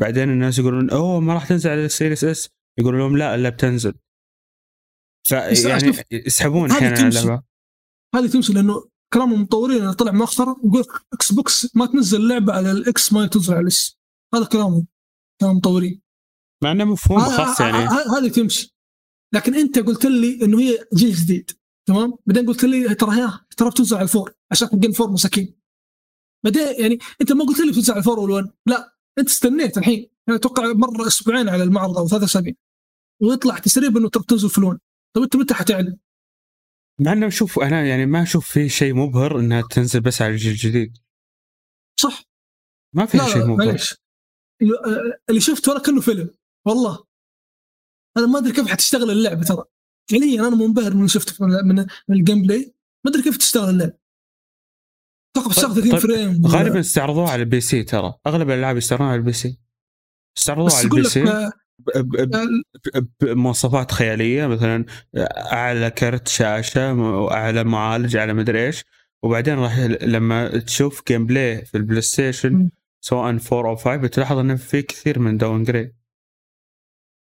بعدين 0.00 0.30
الناس 0.30 0.58
يقولون 0.58 0.90
أوه 0.90 1.20
ما 1.20 1.34
راح 1.34 1.48
تنزل 1.48 1.70
على 1.70 1.84
ال 1.84 1.90
Series 1.90 2.24
S 2.24 2.48
يقولون 2.78 3.00
لهم 3.00 3.16
لا 3.16 3.34
الا 3.34 3.48
بتنزل. 3.48 3.94
فيعني 5.28 5.80
شوف، 5.80 6.00
يسحبون 6.10 6.70
هذه 6.70 6.78
أحيانا 6.78 6.98
على 6.98 7.10
تمشي. 7.10 7.18
اللعبه 7.22 7.42
هذه 8.14 8.26
تمشي 8.26 8.52
لأنه 8.52 8.88
كلام 9.12 9.32
المطورين 9.32 9.82
اللي 9.82 9.94
طلع 9.94 10.12
مؤخرا 10.12 10.56
يقول 10.64 10.84
Xbox 11.12 11.76
ما 11.76 11.86
تنزل 11.86 12.28
لعبة 12.28 12.52
على 12.52 12.70
ال 12.70 12.91
X 12.91 13.12
ما 13.12 13.26
تنزل 13.26 13.54
على 13.54 13.62
ال 13.62 13.74
S. 13.74 13.98
هذا 14.34 14.44
كلامهم. 14.44 14.86
كلام 15.40 15.52
المطورين 15.52 16.00
مع 16.64 16.72
إنه 16.72 16.84
مفهوم 16.84 17.20
خاص 17.20 17.60
يعني. 17.60 17.88
هذه 18.18 18.28
تمشي. 18.28 18.76
لكن 19.34 19.54
أنت 19.54 19.78
قلت 19.78 20.06
لي 20.06 20.44
إنه 20.44 20.60
هي 20.60 20.78
جيل 20.94 21.12
جديد. 21.12 21.50
تمام؟ 21.86 22.14
بعدين 22.26 22.46
قلت 22.46 22.64
لي 22.64 22.94
ترى 22.94 23.10
هي 23.10 23.28
ترى 23.56 23.70
بتنزل 23.70 23.96
على 23.96 24.04
ال 24.04 24.09
four. 24.09 24.34
عشان 24.52 24.68
حقين 24.68 24.92
four 24.92 25.10
مساكين. 25.10 25.60
بعدين 26.44 26.80
يعني 26.80 26.98
أنت 27.20 27.32
ما 27.32 27.44
قلت 27.44 27.60
لي 27.60 27.70
بتنزل 27.72 27.92
على 27.92 28.00
ال 28.00 28.04
four 28.04 28.20
وال 28.20 28.31
One. 28.31 28.52
لا 28.66 28.96
أنت 29.18 29.28
استنيت 29.28 29.78
الحين. 29.78 30.10
يعني 30.26 30.38
أتوقع 30.40 30.72
مر 30.72 31.06
أسبوعين 31.06 31.48
على 31.48 31.62
المعرض 31.62 31.98
أو 31.98 32.08
ثلاث 32.08 32.22
أسابيع. 32.22 32.52
ويطلع 33.22 33.58
تسريب 33.58 33.96
إنه 33.96 34.08
ترى 34.08 34.22
بتنزل 34.22 34.48
في 34.50 34.58
ال 34.58 34.63
One 34.63 34.78
طيب 35.16 35.24
أنت 35.24 35.36
متى 35.36 35.54
حتعلن؟ 35.54 35.98
مع 37.00 37.12
إنه 37.12 37.28
شوف 37.28 37.58
أنا 37.58 37.86
يعني 37.86 38.06
ما 38.06 38.22
أشوف 38.22 38.48
في 38.52 38.68
شيء 38.68 38.94
مبهر 38.94 39.40
إنها 39.40 39.62
تنزل 39.70 40.00
بس 40.00 40.22
على 40.22 40.32
الجيل 40.32 40.52
الجديد. 40.52 40.98
صح. 42.00 42.22
ما 42.94 43.06
في 43.06 43.18
شيء 43.18 43.46
مبهر. 43.46 43.66
معليش. 43.66 43.94
اللي- 44.62 45.18
اللي 45.28 45.40
شفت 45.40 45.68
ولا 45.68 45.80
كأنه 45.80 46.00
فيلم. 46.00 46.30
والله. 46.66 47.04
أنا 48.16 48.26
ما 48.26 48.38
أدري 48.38 48.52
كيف 48.52 48.66
حتشتغل 48.68 49.10
اللعبة 49.10 49.42
ترى. 49.44 49.64
فعليا 50.10 50.40
أنا 50.48 50.56
منبهر 50.56 50.94
من 50.94 51.08
شفته 51.08 51.46
من 51.46 51.50
من, 51.68 51.86
من 52.08 52.16
ال 52.16 52.42
gameplay 52.42 52.74
ما 53.04 53.10
أدري 53.10 53.22
كيف 53.22 53.36
تشتغل 53.36 53.68
اللعبه 53.70 53.92
أتوقع 55.36 55.48
بتشتغل 55.50 55.74
30 55.74 55.90
طيب، 55.90 56.00
frame. 56.00 56.46
غالبا 56.46 56.80
استعرضوها 56.80 57.30
على 57.30 57.42
ال 57.42 57.60
PC 57.60 57.82
ترى. 57.82 58.14
أغلب 58.26 58.50
الألعاب 58.50 58.76
يستعرضونها 58.76 59.12
على 59.12 59.18
ال 59.18 59.32
PC. 59.32 59.58
استعرضوها 60.38 60.74
على 60.76 60.84
ال 60.84 61.04
PC. 61.04 61.50
بمواصفات 63.20 63.92
خيالية 63.92 64.46
مثلا 64.46 64.84
أعلى 65.52 65.90
كرت 65.90 66.28
شاشة 66.28 66.92
واعلى 66.94 67.64
معالج 67.64 68.16
أعلى 68.16 68.32
مدري 68.34 68.66
إيش. 68.66 68.84
وبعدين 69.22 69.54
راح 69.58 69.78
لما 70.02 70.58
تشوف 70.58 71.02
gameplay 71.08 71.64
في 71.64 71.76
ال 71.76 72.00
PlayStation. 72.02 72.70
سواء 73.00 73.38
4 73.52 73.70
أو 73.70 73.76
5 73.76 73.96
بتلاحظ 73.96 74.38
انه 74.38 74.56
في 74.56 74.82
كثير 74.82 75.18
من 75.18 75.36
downgrade 75.36 75.92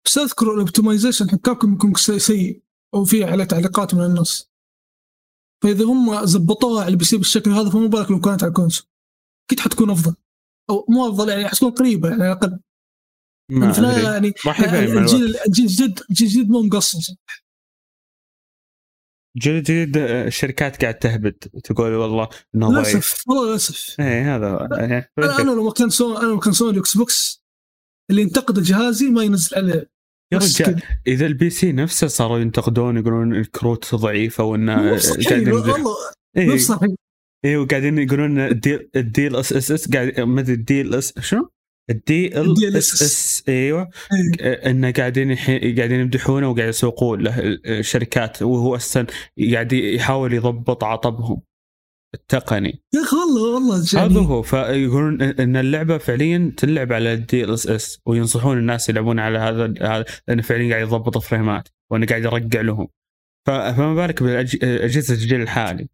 بس 0.06 0.18
أذكر 0.18 0.54
ال 0.54 0.60
optimization 0.60 1.30
حقهم 1.30 1.72
يكون 1.74 1.94
سي- 1.94 2.18
سيء. 2.18 2.63
أو 2.94 3.04
في 3.04 3.24
عليه 3.24 3.44
تعليقات 3.44 3.94
من 3.94 4.04
الناس. 4.04 4.50
فإذا 5.62 5.84
هم 5.84 6.24
زبطوها 6.26 6.84
على 6.84 6.92
ال 6.92 7.04
PC 7.04 7.16
بالشكل 7.16 7.50
هذا 7.50 7.70
فما 7.70 7.86
بالك 7.86 8.10
لو 8.10 8.20
كانت 8.20 8.42
على 8.42 8.50
ال 8.50 8.54
console. 8.54 8.86
أكيد 9.46 9.60
حتكون 9.60 9.90
أفضل. 9.90 10.14
أو 10.70 10.86
مو 10.88 11.08
أفضل 11.08 11.28
يعني 11.28 11.48
حتكون 11.48 11.70
قريبة 11.70 12.08
يعني 12.08 12.22
على 12.22 12.32
الاقل 12.32 12.60
ما 13.50 13.66
يعني 13.66 14.02
يعني 14.02 14.34
مع 14.46 14.58
الجيل 14.58 15.36
الجديد 15.36 15.38
الجيل 15.46 15.94
الجديد 16.10 16.50
مو 16.50 16.62
مقصص 16.62 17.14
جيل 19.36 19.62
جديد 19.62 19.96
آه، 19.96 20.26
الشركات 20.26 20.82
قاعد 20.82 20.98
تهبد 20.98 21.32
تقول 21.64 21.94
والله 21.94 22.28
إنه 22.54 22.68
ضعيف. 22.68 22.94
للأسف 22.94 23.28
والله 23.28 23.50
للأسف. 23.50 24.00
إيه 24.00 24.36
هذا. 24.36 24.68
أنا 24.72 25.08
أنا 25.18 25.50
لو 25.50 25.70
كان 25.70 25.90
سوني 25.90 26.18
أنا 26.18 26.26
لو 26.26 26.38
كان 26.38 26.52
Sony 26.52 26.78
Xbox 26.78 27.44
اللي 28.10 28.22
ينتقد 28.22 28.62
جهازي 28.62 29.10
ما 29.10 29.22
ينزل 29.22 29.56
عليه. 29.56 29.93
يا 30.34 30.38
رجال. 30.38 30.82
إذا 31.06 31.26
ال 31.26 31.50
PC 31.50 31.72
نفسه 31.72 32.06
صاروا 32.06 32.38
ينتقدون 32.38 32.96
يقولون 32.96 33.34
الكروت 33.34 33.94
ضعيفة 33.94 34.44
وإنه 34.44 34.92
والله 34.92 35.78
مو 35.78 35.94
إيه. 36.36 36.46
مستحيل 36.46 36.96
إيه 37.44 37.56
وقاعدين 37.56 37.98
يقولون 37.98 38.38
ال 38.38 38.51
DL 38.51 38.77
ال 38.77 38.90
DLSS 38.96 39.90
قاعد 39.90 40.20
ما 40.20 40.40
أدري 40.40 40.54
ال 40.54 40.94
DLS 40.94 41.14
شنو؟ 41.20 41.50
ال 41.90 42.76
DLSS 42.76 43.42
إيوه. 43.48 43.90
إيه. 44.40 44.52
إنه 44.52 44.90
قاعدين 44.90 45.34
قاعدين 45.78 46.00
يمدحونه 46.00 46.48
وقاعد 46.48 46.68
يسوقون 46.68 47.20
له 47.20 47.40
الشركات 47.66 48.42
وهو 48.42 48.76
أصلا 48.76 49.06
قاعد 49.52 49.72
يحاول 49.72 50.32
يضبط 50.32 50.84
عطبهم. 50.84 51.42
التقني 52.14 52.82
يا 52.94 53.00
أخي 53.00 53.16
والله 53.16 53.54
والله 53.54 53.76
هذا 53.76 53.98
يعني 53.98 54.18
هو 54.18 54.42
فيقولون 54.42 55.22
ان 55.22 55.56
اللعبة 55.56 55.98
فعليا 55.98 56.52
تلعب 56.56 56.92
على 56.92 57.12
ال 57.14 57.54
DLSS 57.54 58.00
وينصحون 58.06 58.58
الناس 58.58 58.88
يلعبون 58.88 59.18
على 59.18 59.38
هذا 59.38 59.74
هذا 59.80 60.04
لأنه 60.28 60.42
فعليا 60.42 60.70
قاعد 60.70 60.86
يضبط 60.86 61.18
فريمات 61.18 61.68
وأنه 61.90 62.06
قاعد 62.06 62.24
يرقع 62.24 62.60
لهم. 62.60 62.88
فما 63.46 63.94
بالك 63.94 64.22
بالاجهزه 64.22 65.14
الجيل 65.14 65.40
الحالي 65.40 65.88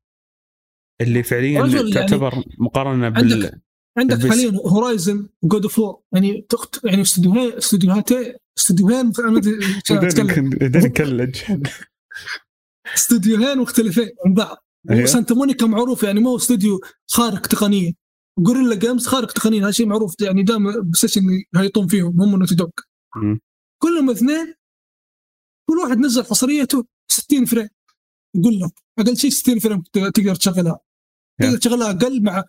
اللي 1.00 1.22
فعليا 1.22 1.66
يعني 1.66 1.90
تعتبر 1.90 2.44
مقارنة 2.58 3.08
بال 3.08 3.60
عندك 3.98 4.16
البس. 4.16 4.26
حاليا 4.26 4.60
Horizon 4.66 5.28
و 5.42 5.47
God 5.47 5.62
of 5.62 5.78
War 5.78 6.00
يعني 6.12 6.46
تخت 6.48 6.84
يعني 6.84 7.02
استديوهين 7.02 7.52
استديوهاتين 7.52 8.34
استديوهين 8.58 9.12
نكلج 10.62 11.36
استديوهين 12.94 13.58
مختلفين 13.58 14.10
عن 14.26 14.34
بعض. 14.34 14.64
أيوه. 14.90 15.02
و 15.02 15.08
Santa 15.08 15.34
Monica 15.34 15.66
معروف 15.66 16.02
يعني 16.02 16.20
مو 16.20 16.36
استوديو 16.36 16.80
خارق 17.10 17.46
تقنيا. 17.46 17.94
Guerrilla 18.46 18.74
Games 18.74 19.06
خارق 19.06 19.32
تقنيا 19.32 19.62
هذا 19.62 19.70
شيء 19.70 19.86
معروف 19.86 20.14
يعني 20.20 20.42
دائما 20.42 20.80
PlayStation 20.80 21.20
يهيطون 21.56 21.86
فيهم 21.86 22.20
هم 22.20 22.38
Naughty 22.38 22.54
Dog 22.54 22.68
مم. 23.16 23.40
كلهم 23.82 24.10
اثنين 24.10 24.54
كل 25.68 25.78
واحد 25.78 25.98
نزل 25.98 26.24
حصريته 26.24 26.84
60 27.10 27.44
frame. 27.44 27.68
يقول 28.34 28.60
لك 28.60 28.72
أقل 28.98 29.16
شيء 29.16 29.30
60 29.30 29.58
frame 29.58 29.82
تقدر 29.92 30.34
تشغلها. 30.34 30.80
تقدر 31.40 31.56
تشغلها 31.56 31.90
أقل 31.90 32.22
مع 32.22 32.44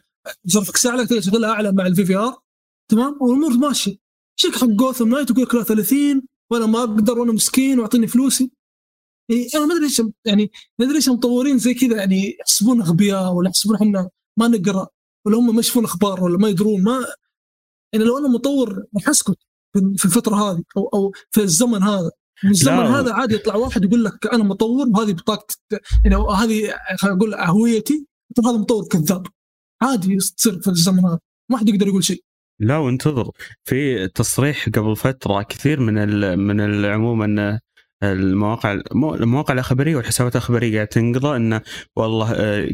graphics 0.46 0.86
اعلى 0.86 1.06
تقدر 1.06 1.22
تشغلها 1.22 1.50
أعلى 1.50 1.72
مع 1.72 1.88
ال 1.88 2.06
VRR 2.06 2.40
تمام؟ 2.92 3.18
والأمور 3.22 3.54
ماشية. 3.68 3.98
يجيك 4.36 4.56
حق 4.56 4.68
Gotham 4.68 5.10
Knights 5.10 5.30
يقول 5.30 5.44
لك 5.44 5.56
لا 5.56 5.64
30 5.64 6.22
وأنا 6.52 6.66
ما 6.66 6.80
أقدر 6.80 7.20
وأنا 7.20 7.32
مسكين 7.34 7.80
وأعطيني 7.80 8.08
فلوسي. 8.08 8.52
يعني 9.32 9.48
أنا 9.56 9.66
ما 9.66 9.74
أدري 9.74 9.84
ليش 9.86 10.02
يعني 10.26 10.52
ما 10.80 10.86
أدري 10.86 10.96
ليش 10.96 11.08
المطورين 11.08 11.58
زي 11.58 11.74
كذا 11.74 11.98
يعني 11.98 12.38
يحسبون 12.40 12.82
أغبياء 12.82 13.34
ولا 13.34 13.50
يحسبون 13.50 13.76
إحنا 13.76 14.10
ما 14.40 14.48
نقرأ 14.48 14.88
ولا 15.26 15.38
هم 15.38 15.56
ما 15.56 15.60
يشوفون 15.60 15.84
أخبار 15.86 16.24
ولا 16.24 16.38
ما 16.38 16.48
يدرون. 16.50 16.84
ما 16.84 17.06
يعني 17.94 18.06
لو 18.06 18.18
أنا 18.18 18.28
مطور 18.28 18.84
راح 18.96 19.10
أسكت 19.10 19.38
في 19.74 20.06
الفترة 20.06 20.36
هذه 20.36 20.64
أو 20.78 20.88
أو 20.94 21.12
في 21.32 21.42
الزمن 21.42 21.84
هذا. 21.84 22.12
من 22.44 22.52
الزمن. 22.52 22.74
هذا 22.86 23.14
عادي 23.14 23.36
يطلع 23.36 23.56
واحد 23.56 23.84
يقول 23.84 24.04
لك 24.04 24.28
أنا 24.34 24.44
مطور 24.44 24.88
وهذه 24.88 25.12
بطاقة 25.12 25.56
يعني 26.06 26.16
هذه 26.16 26.74
خلينا 26.98 27.16
نقول 27.18 27.34
هويتي 27.36 28.06
هذا 28.46 28.58
مطور 28.58 28.88
كذاب. 28.88 29.28
عادي 29.82 30.18
تصير 30.18 30.62
في 30.62 30.68
الزمن 30.68 31.06
هذا. 31.06 31.20
ما 31.52 31.58
حد 31.58 31.70
يقدر 31.70 31.88
يقول 31.88 32.04
شيء. 32.04 32.24
لا 32.60 32.78
وانتظر. 32.78 33.32
في 33.64 34.08
تصريح 34.08 34.70
قبل 34.70 34.96
فترة 34.96 35.42
كثير 35.42 35.80
من 35.80 35.98
ال 35.98 36.40
من 36.40 36.62
ال- 36.62 36.86
عموما 36.86 37.60
المواقع 38.04 38.82
مو- 38.92 39.16
المواقع 39.16 39.54
الأخبارية 39.54 39.96
والحسابات 39.96 40.36
الأخبارية 40.36 40.76
قاعد 40.76 40.88
تنقضى 40.88 41.36
إنه 41.36 41.62
والله 41.96 42.32
آه، 42.34 42.70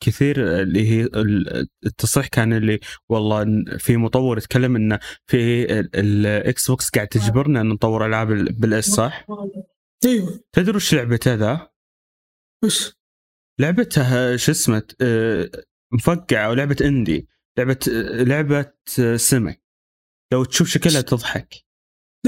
كثير 0.00 0.60
اللي 0.62 0.88
هي 0.90 1.02
ال- 1.02 1.68
التصريح 1.86 2.26
كان 2.26 2.52
اللي 2.52 2.80
والله 3.08 3.64
في 3.78 3.96
مطور 3.96 4.38
يتكلم 4.38 4.76
إنه 4.76 4.98
في 5.26 5.64
ال- 5.80 5.96
ال 6.26 6.70
Xbox 6.70 6.90
قاعد 6.90 7.08
تجبرنا 7.08 7.60
إن 7.60 7.68
نطور 7.68 8.06
ألعاب 8.06 8.32
ال- 8.32 8.52
بال 8.52 8.77
S 8.77 8.90
صح؟ 8.90 9.26
أيوه. 10.04 10.40
تدري 10.52 10.76
وش 10.76 10.94
لعبته 10.94 11.34
ذا؟ 11.34 11.70
وش؟ 12.64 12.92
لعبته 13.60 14.36
شو 14.36 14.52
اسمه 14.52 14.82
آه، 15.00 15.50
مفقعة 15.92 16.46
أو 16.46 16.52
لعبة 16.52 16.76
indie 16.80 17.28
لعبة 17.58 17.78
آه، 17.88 18.22
لعبة 18.22 18.72
آه، 19.00 19.16
سمك 19.16 19.62
لو 20.32 20.44
تشوف 20.44 20.68
شكلها 20.68 21.00
تضحك. 21.00 21.65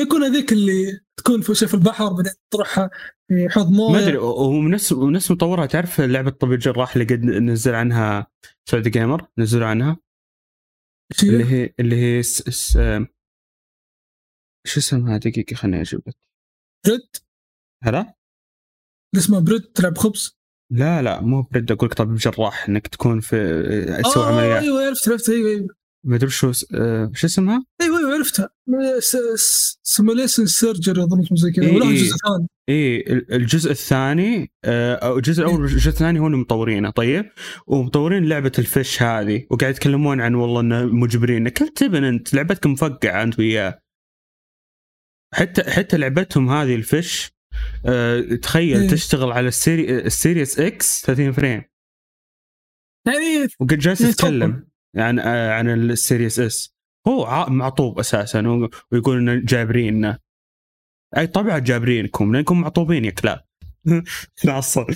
يكون 0.03 0.23
هذيك 0.23 0.53
اللي 0.53 1.01
تكون 1.17 1.41
في 1.41 1.55
في 1.67 1.75
البحر 1.75 2.13
بعدين 2.13 2.33
تروح 2.51 2.89
في 3.29 3.49
حوض 3.49 3.71
موية. 3.71 3.93
ما 3.93 3.99
أدري 3.99 4.17
ونفس 4.17 4.93
ونفس 4.93 5.31
مطورها. 5.31 5.67
تعرف 5.67 6.01
لعبة 6.01 6.31
طبيب 6.31 6.55
الجراح 6.55 6.97
اللي 6.97 7.05
قد 7.05 7.25
نزل 7.25 7.75
عنها 7.75 8.27
Saudi 8.69 8.91
Gamer؟ 8.91 9.29
نزلوا 9.39 9.67
عنها. 9.67 9.97
اللي 11.23 11.45
هي؟ 11.45 11.75
اللي 11.81 11.97
هي 11.97 12.23
س... 12.23 12.43
س... 12.43 12.79
شو 14.67 14.81
اسمها 14.81 15.17
دقيقة 15.17 15.55
خليني 15.55 15.81
أجيب 15.81 16.03
لك. 16.07 16.17
Bread؟ 16.87 17.09
هلا؟ 17.85 18.01
اللي 18.01 19.25
اسمه 19.25 19.41
Bread 19.41 19.63
تلعب 19.63 19.99
خبز؟ 19.99 20.39
لا 20.73 21.03
لا 21.03 21.21
مو 21.21 21.43
Bread 21.43 21.73
أقول 21.73 21.89
لك 21.89 21.95
طبيب 21.95 22.17
جراح 22.17 22.69
إنك 22.69 22.87
تكون 22.87 23.21
في 23.21 23.37
تسوي 24.03 24.25
آه 24.25 24.29
عمليات. 24.29 24.63
أيوه 24.63 24.87
عرفت 24.87 25.09
عرفت 25.09 25.29
أيوه 25.29 25.51
أيوه. 25.51 25.69
ما 26.07 26.17
أدري 26.17 26.31
شو 26.31 26.53
س- 26.53 26.67
آه، 26.75 27.11
شو 27.15 27.27
اسمها؟ 27.27 27.65
أيوه 27.83 27.99
أيوه 27.99 28.15
عرفتها. 28.15 28.51
Simulation 29.83 30.47
Surgery 30.47 31.03
أظن 31.03 31.21
اسمه 31.21 31.37
زي 31.39 31.51
كذا. 31.51 31.65
إيه، 31.67 31.83
إيه. 31.83 31.95
جزء 31.97 32.17
ثاني 32.17 32.49
إيه 32.69 33.13
ال- 33.13 33.33
الجزء 33.35 33.71
الثاني 33.71 34.53
آه، 34.65 34.95
أو 34.95 35.17
الجزء 35.17 35.43
الأول 35.43 35.61
والجزء 35.61 35.89
الثاني 35.89 36.19
هم 36.19 36.41
مطورينه. 36.41 36.91
طيب؟ 36.91 37.31
ومطورين 37.67 38.29
لعبة 38.29 38.53
ال 38.59 38.68
Fish 38.68 39.03
هذه 39.03 39.47
وقاعد 39.51 39.75
يتكلمون 39.75 40.21
عن 40.21 40.35
والله 40.35 40.61
إنه 40.61 40.85
مجبرين. 40.85 41.49
كل 41.49 41.69
تبن 41.69 42.05
أنت 42.05 42.35
لعبتك 42.35 42.67
مفقعة 42.67 43.23
أنت 43.23 43.39
وياه. 43.39 43.79
حتى 45.35 45.71
حتى 45.71 45.97
لعبتهم 45.97 46.49
هذه 46.51 46.75
ال 46.75 46.86
Fish 46.86 47.31
آه، 47.87 48.21
تخيل 48.21 48.81
إيه. 48.81 48.89
تشتغل 48.91 49.33
على 49.33 49.49
ال 49.49 49.59
Seri 49.59 49.99
ال 49.99 50.08
Series 50.08 50.61
X 50.61 51.03
30 51.03 51.33
frame. 51.33 51.63
يعني 53.07 53.49
وقد 53.61 53.79
جالس 53.79 54.03
إيه، 54.03 54.09
يتكلم. 54.09 54.69
عن 54.97 55.19
آه، 55.19 55.53
عن 55.53 55.69
ال 55.69 55.79
Series 55.79 56.41
S 56.41 56.75
هو 57.09 57.47
معطوب 57.49 57.99
أساسا 57.99 58.69
ويقول 58.93 59.19
انه 59.19 59.35
جابريننا. 59.45 60.19
أي 61.17 61.27
طبعا 61.27 61.59
جابرينكم 61.59 62.33
لأنكم 62.35 62.61
معطوبين 62.61 63.05
يا 63.05 63.11
كلاب. 63.11 63.41
لا 64.45 64.59
أصلا. 64.59 64.87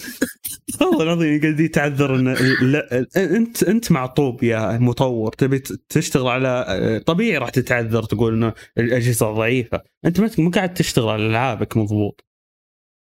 والله 0.81 1.03
العظيم 1.03 1.41
قاعد 1.41 1.61
يتعذر 1.61 2.15
إن 2.15 2.35
لا 2.63 3.07
أنت 3.17 3.63
أنت 3.63 3.93
معطوب 3.93 4.43
يا 4.43 4.79
مطور. 4.79 5.33
تبي 5.33 5.59
تشتغل 5.89 6.27
على 6.27 7.03
طبيعي 7.07 7.39
راح 7.39 7.49
تتعذر 7.49 8.03
تقول 8.03 8.35
إنه 8.35 8.53
الأجهزة 8.79 9.33
ضعيفه 9.33 9.83
أنت 10.05 10.41
ما 10.41 10.51
قاعد 10.51 10.75
تشتغل 10.75 11.09
على 11.09 11.27
العابك 11.27 11.77
مضبوط. 11.77 12.25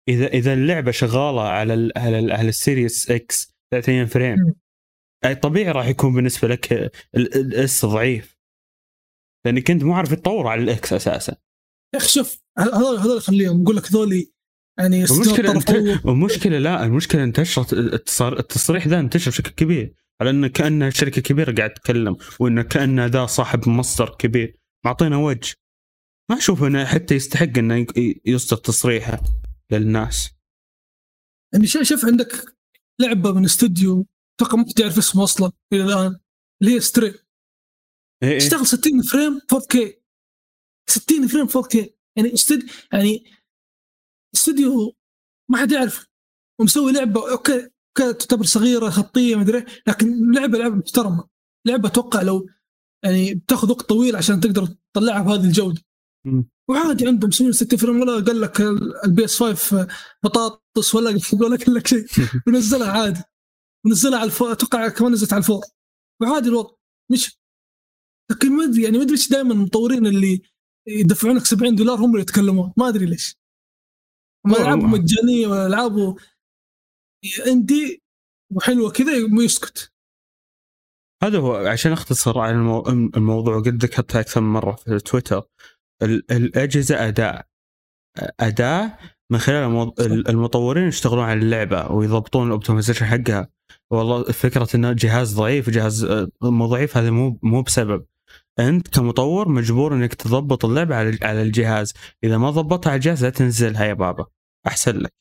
إذا 0.10 0.28
إذا 0.28 0.54
اللعبة 0.54 0.92
شغالة 0.92 1.42
على 1.42 1.74
ال 1.74 1.92
على 1.98 2.20
ال 2.20 2.32
على 2.32 2.50
ال 2.50 2.59
Series 2.59 3.12
X 3.12 3.56
30 3.72 4.06
frame. 4.06 4.56
اي 5.26 5.36
طبيعي 5.36 5.72
راح 5.72 5.88
يكون 5.88 6.14
بالنسبة 6.14 6.48
لك 6.48 6.74
ال- 6.74 6.92
ال 7.16 7.51
S 7.51 7.86
ضعيف. 7.86 8.38
لانك 9.46 9.72
انت 9.72 9.84
مو 9.84 9.94
عارف 9.94 10.14
تطور 10.14 10.48
على 10.48 10.64
ال 10.64 10.79
X 10.79 10.94
أساسا. 10.94 11.36
يا 11.94 12.00
أخي 12.00 12.08
شوف 12.08 12.38
هذول 12.60 12.98
هذول 12.98 13.22
خليهم 13.22 13.62
يقول 13.62 13.76
لك 13.76 13.92
ذولي 13.92 14.32
يعني 14.80 15.06
المشكلة 15.06 15.52
انت... 15.52 15.70
المشكلة 16.06 16.60
لا 16.60 16.84
المشكلة 16.86 17.24
انتشرت 17.24 17.74
التصار- 17.74 18.40
التصريح 18.40 18.88
ذا 18.88 19.00
انتشر 19.00 19.32
بشكل 19.32 19.50
كبير. 19.52 19.96
على 20.22 20.30
إنه 20.30 20.48
كانه 20.48 20.90
شركة 20.90 21.22
كبيرة 21.22 21.56
قاعد 21.56 21.74
تتكلم 21.74 22.18
وإنه 22.40 22.62
كانه 22.62 23.06
ذا 23.06 23.26
صاحب 23.26 23.70
مصدر 23.70 24.16
كبير. 24.16 24.58
معطينا 24.86 25.18
وجه. 25.18 25.56
ما 26.32 26.38
أشوف 26.38 26.64
إنه 26.64 26.86
حتى 26.86 27.16
يستحق 27.16 27.58
إنه 27.58 27.86
يصدر 28.26 28.58
تصريحه 28.58 29.24
للناس. 29.72 30.30
يعني 31.54 31.68
شوف 31.68 32.06
عندك 32.06 32.56
لعبة 33.02 33.32
من 33.32 33.46
استوديو 33.46 34.08
أتوقع 34.36 34.58
ممكن 34.58 34.74
تعرف 34.74 34.98
اسمه 34.98 35.24
أصلا 35.24 35.52
إلى 35.74 35.84
الآن. 35.84 36.20
اللي 36.62 36.76
هي 36.76 36.80
Stray 36.80 37.14
إيه. 38.24 38.40
تشتغل 38.40 38.68
60 38.68 39.02
frame 39.02 39.40
4K 39.40 39.94
60 40.90 41.28
frame 41.28 41.48
4K 41.48 41.90
يعني 42.18 42.34
استوديو 42.34 42.68
يعني 42.94 43.24
استوديو 44.36 44.96
ما 45.52 45.58
حد 45.58 45.72
يعرف 45.72 46.08
ومسوي 46.62 46.92
لعبة 46.92 47.32
okay 47.32 47.70
تعتبر 47.98 48.46
صغيرة 48.46 48.90
خطية 48.90 49.36
مدري 49.36 49.66
لكن 49.88 50.32
لعبة 50.32 50.58
لعبة 50.58 50.76
محترمة. 50.76 51.28
لعبة 51.68 51.90
أتوقع 51.90 52.22
لو 52.22 52.50
يعني 53.04 53.34
بتاخذ 53.34 53.72
وقت 53.72 53.90
طويل 53.90 54.16
عشان 54.16 54.40
تقدر 54.40 54.68
تطلعها 54.94 55.22
بهذه 55.22 55.44
الجودة. 55.44 55.82
وعادي 56.70 57.08
عندهم 57.08 57.30
مسوين 57.30 57.52
60 57.52 57.80
frame 57.80 58.02
ولا 58.02 58.26
قال 58.26 58.42
لك 58.42 58.62
ال 59.06 59.26
PS 59.26 59.40
5 59.40 59.88
بطاطس 60.24 60.96
ولا 60.96 61.20
ولا 61.34 61.58
قال 61.58 61.74
لك 61.74 61.88
شيء. 61.88 62.06
ونزلها 62.48 62.92
عادي. 62.92 63.24
ونزلها 63.86 64.20
على 64.20 64.28
ال 64.28 64.33
four 64.33 64.52
أتوقع 64.52 64.90
كمان 64.90 65.12
نزلت 65.12 65.34
على 65.34 65.40
ال 65.40 65.44
four. 65.44 65.62
وعادي 66.22 66.50
الوضع. 66.50 66.76
مش 67.12 67.40
لكن 68.32 68.58
ما 68.58 68.64
أدري 68.64 68.84
يعني 68.84 68.98
ما 68.98 69.04
أدري 69.04 69.14
إيش 69.16 69.30
دائما 69.30 69.54
المطورين 69.54 70.08
اللي 70.08 70.42
يدفعونك 70.88 71.46
70 71.46 71.76
دولار 71.76 71.98
هم 71.98 72.12
اللي 72.12 72.22
يتكلمون. 72.22 72.74
ما 72.78 72.88
أدري 72.88 73.06
ليش. 73.06 73.36
ألعابهم 74.48 74.92
مجانية 74.92 75.48
والعابه 75.48 76.16
عندي 77.48 78.04
وحلوة 78.56 78.92
كذا 78.92 79.12
يسكت. 79.44 79.94
هذا 81.24 81.40
هو 81.40 81.56
عشان 81.56 81.92
أختصر 81.92 82.40
على 82.40 82.54
الموضوع 83.18 83.60
قد 83.60 83.84
ذكرتها 83.84 84.22
أكثر 84.22 84.42
من 84.42 84.54
مرة 84.54 84.76
في 84.76 85.00
تويتر. 85.00 85.44
الأجهزة 86.32 87.08
أداء 87.08 87.48
أداء 88.40 89.15
من 89.32 89.40
خلال 89.40 89.92
المطورين 90.30 90.88
يشتغلون 90.88 91.24
على 91.24 91.40
اللعبة 91.40 91.92
ويضبطون 91.92 92.48
الاوبتمايزيشن 92.48 93.06
حقها. 93.06 93.50
والله 93.92 94.24
فكرة 94.24 94.68
إنه 94.76 94.92
جهاز 94.92 95.36
ضعيف 95.36 95.70
جهاز 95.70 96.04
آه، 96.04 96.28
مو 96.42 96.66
ضعيف 96.66 96.98
هذا 96.98 97.10
مو 97.10 97.40
مو 97.44 97.62
بسبب. 97.62 98.06
أنت 98.60 98.88
كمطور 98.88 99.50
مجبور 99.50 99.94
إنك 99.94 100.14
تضبط 100.14 100.66
اللعبة 100.66 100.96
على 100.96 101.20
على 101.22 101.42
الجهاز. 101.42 101.94
إذا 102.24 102.38
ما 102.38 102.50
ضبطها 102.50 102.90
على 102.90 102.96
الجهاز 102.98 103.24
لا 103.24 103.30
تنزلها 103.30 103.86
يا 103.86 103.94
بابا 103.94 104.26
أحسن 104.68 104.98
لك. 104.98 105.14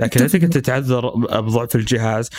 لكن 0.00 0.20
لا 0.20 0.28
تقدر 0.28 0.48
تتعذر 0.48 1.08
بضعف 1.40 1.76
الجهاز. 1.76 2.30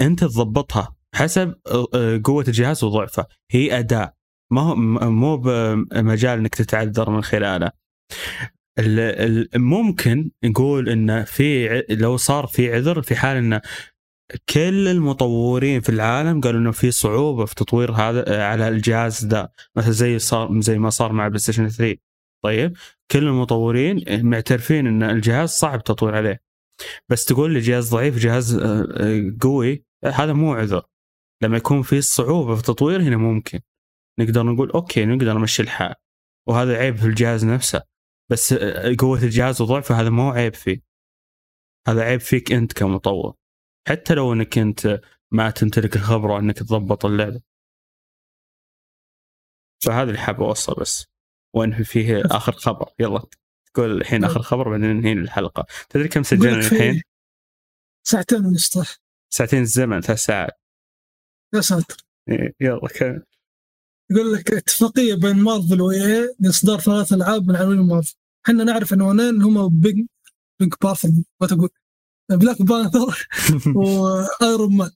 أنت 0.00 0.20
تضبطها 0.24 0.96
حسب 1.14 1.54
آه، 1.94 2.20
قوة 2.24 2.44
الجهاز 2.48 2.84
وضعفه 2.84 3.26
هي 3.50 3.78
اداء 3.78 4.14
ما 4.52 4.60
هو 4.60 4.74
مو 5.10 5.36
بمجال 5.36 6.38
إنك 6.38 6.54
تتعذر 6.54 7.10
من 7.10 7.22
خلاله. 7.22 7.72
ممكن 9.56 10.30
نقول 10.44 10.88
انه 10.88 11.24
في 11.24 11.68
لو 11.90 12.16
صار 12.16 12.46
في 12.46 12.74
عذر 12.74 13.02
في 13.02 13.16
حال 13.16 13.36
انه 13.36 13.60
كل 14.48 14.88
المطورين 14.88 15.80
في 15.80 15.88
العالم 15.88 16.40
قالوا 16.40 16.60
إنه 16.60 16.70
في 16.70 16.90
صعوبة 16.90 17.44
في 17.44 17.54
تطوير 17.54 17.92
هذا 17.92 18.44
على 18.44 18.68
الجهاز 18.68 19.26
ذا 19.26 19.48
مثلا 19.76 19.92
زي 19.92 20.18
صار 20.18 20.60
زي 20.60 20.78
ما 20.78 20.90
صار 20.90 21.12
مع 21.12 21.28
PlayStation 21.28 21.68
3 21.68 21.98
طيب 22.44 22.76
كل 23.10 23.26
المطورين 23.26 24.04
معترفين 24.26 24.86
إن 24.86 25.02
الجهاز 25.02 25.48
صعب 25.48 25.84
تطوير 25.84 26.16
عليه. 26.16 26.42
بس 27.08 27.24
تقول 27.24 27.54
لي 27.54 27.60
جهاز 27.60 27.90
ضعيف 27.94 28.18
جهاز 28.18 28.54
آه، 28.54 28.88
آه، 28.96 29.36
قوي 29.40 29.84
هذا 30.04 30.32
مو 30.32 30.54
عذر. 30.54 30.82
لما 31.42 31.56
يكون 31.56 31.82
في 31.82 32.00
صعوبة 32.00 32.54
في 32.54 32.60
التطوير 32.60 33.02
هنا 33.02 33.16
ممكن. 33.16 33.60
نقدر 34.20 34.42
نقول 34.42 34.70
okay 34.70 35.04
نقدر 35.04 35.38
نمشي 35.38 35.62
الحال. 35.62 35.94
وهذا 36.48 36.76
عيب 36.76 36.96
في 36.96 37.06
الجهاز 37.06 37.44
نفسه. 37.44 37.82
بس 38.30 38.54
قوة 39.00 39.22
الجهاز 39.22 39.60
وضعفه 39.60 40.00
هذا 40.00 40.10
مو 40.10 40.30
عيب 40.30 40.54
فيه 40.54 40.82
هذا 41.88 42.02
عيب 42.02 42.20
فيك 42.20 42.52
أنت 42.52 42.72
كمطور. 42.72 43.34
حتى 43.88 44.14
لو 44.14 44.32
إنك 44.32 44.58
أنت 44.58 45.00
ما 45.30 45.50
تمتلك 45.50 45.96
الخبرة 45.96 46.38
إنك 46.38 46.58
تضبط 46.58 47.04
اللعبة. 47.04 47.40
فهذا 49.84 50.10
اللي 50.10 50.18
حاب 50.18 50.42
اوصل 50.42 50.74
بس. 50.74 51.06
وانهي 51.54 51.84
فيه 51.84 52.22
آخر 52.24 52.52
خبر. 52.52 52.92
يلا 52.98 53.22
تقول 53.66 53.92
الحين 54.00 54.24
آخر 54.24 54.42
خبر 54.42 54.70
بعدين 54.70 54.86
ننهي 54.86 55.12
الحلقة. 55.12 55.66
تدري 55.88 56.08
كم 56.08 56.22
سجلنا 56.22 56.58
الحين؟ 56.58 57.02
ساعتين 58.06 58.46
ونص 58.46 58.78
ساعتين 59.32 59.60
الزمن 59.60 60.00
ثلاث 60.00 60.18
ساعات. 60.18 60.60
يا 61.54 61.60
ساتر. 61.60 61.96
يلا 62.60 62.88
كم 62.94 63.22
يقول 64.10 64.32
لك 64.32 64.52
اتفاقية 64.52 65.14
بين 65.14 65.36
مارفل 65.36 65.80
وإي 65.80 66.34
لاصدار 66.40 66.78
ثلاث 66.78 67.12
ألعاب 67.12 67.48
من 67.48 67.56
عناوين 67.56 67.78
مارفل. 67.78 68.17
إحنا 68.48 68.64
نعرف 68.64 68.92
عنوانين 68.92 69.42
هم 69.42 69.80
بيج 69.80 70.06
بيج 70.60 70.72
ما 71.40 71.46
تقول 71.46 71.70
Black 72.30 72.62
Panther 72.62 73.28
و 73.74 73.94
Iron 73.94 74.76
Man 74.76 74.90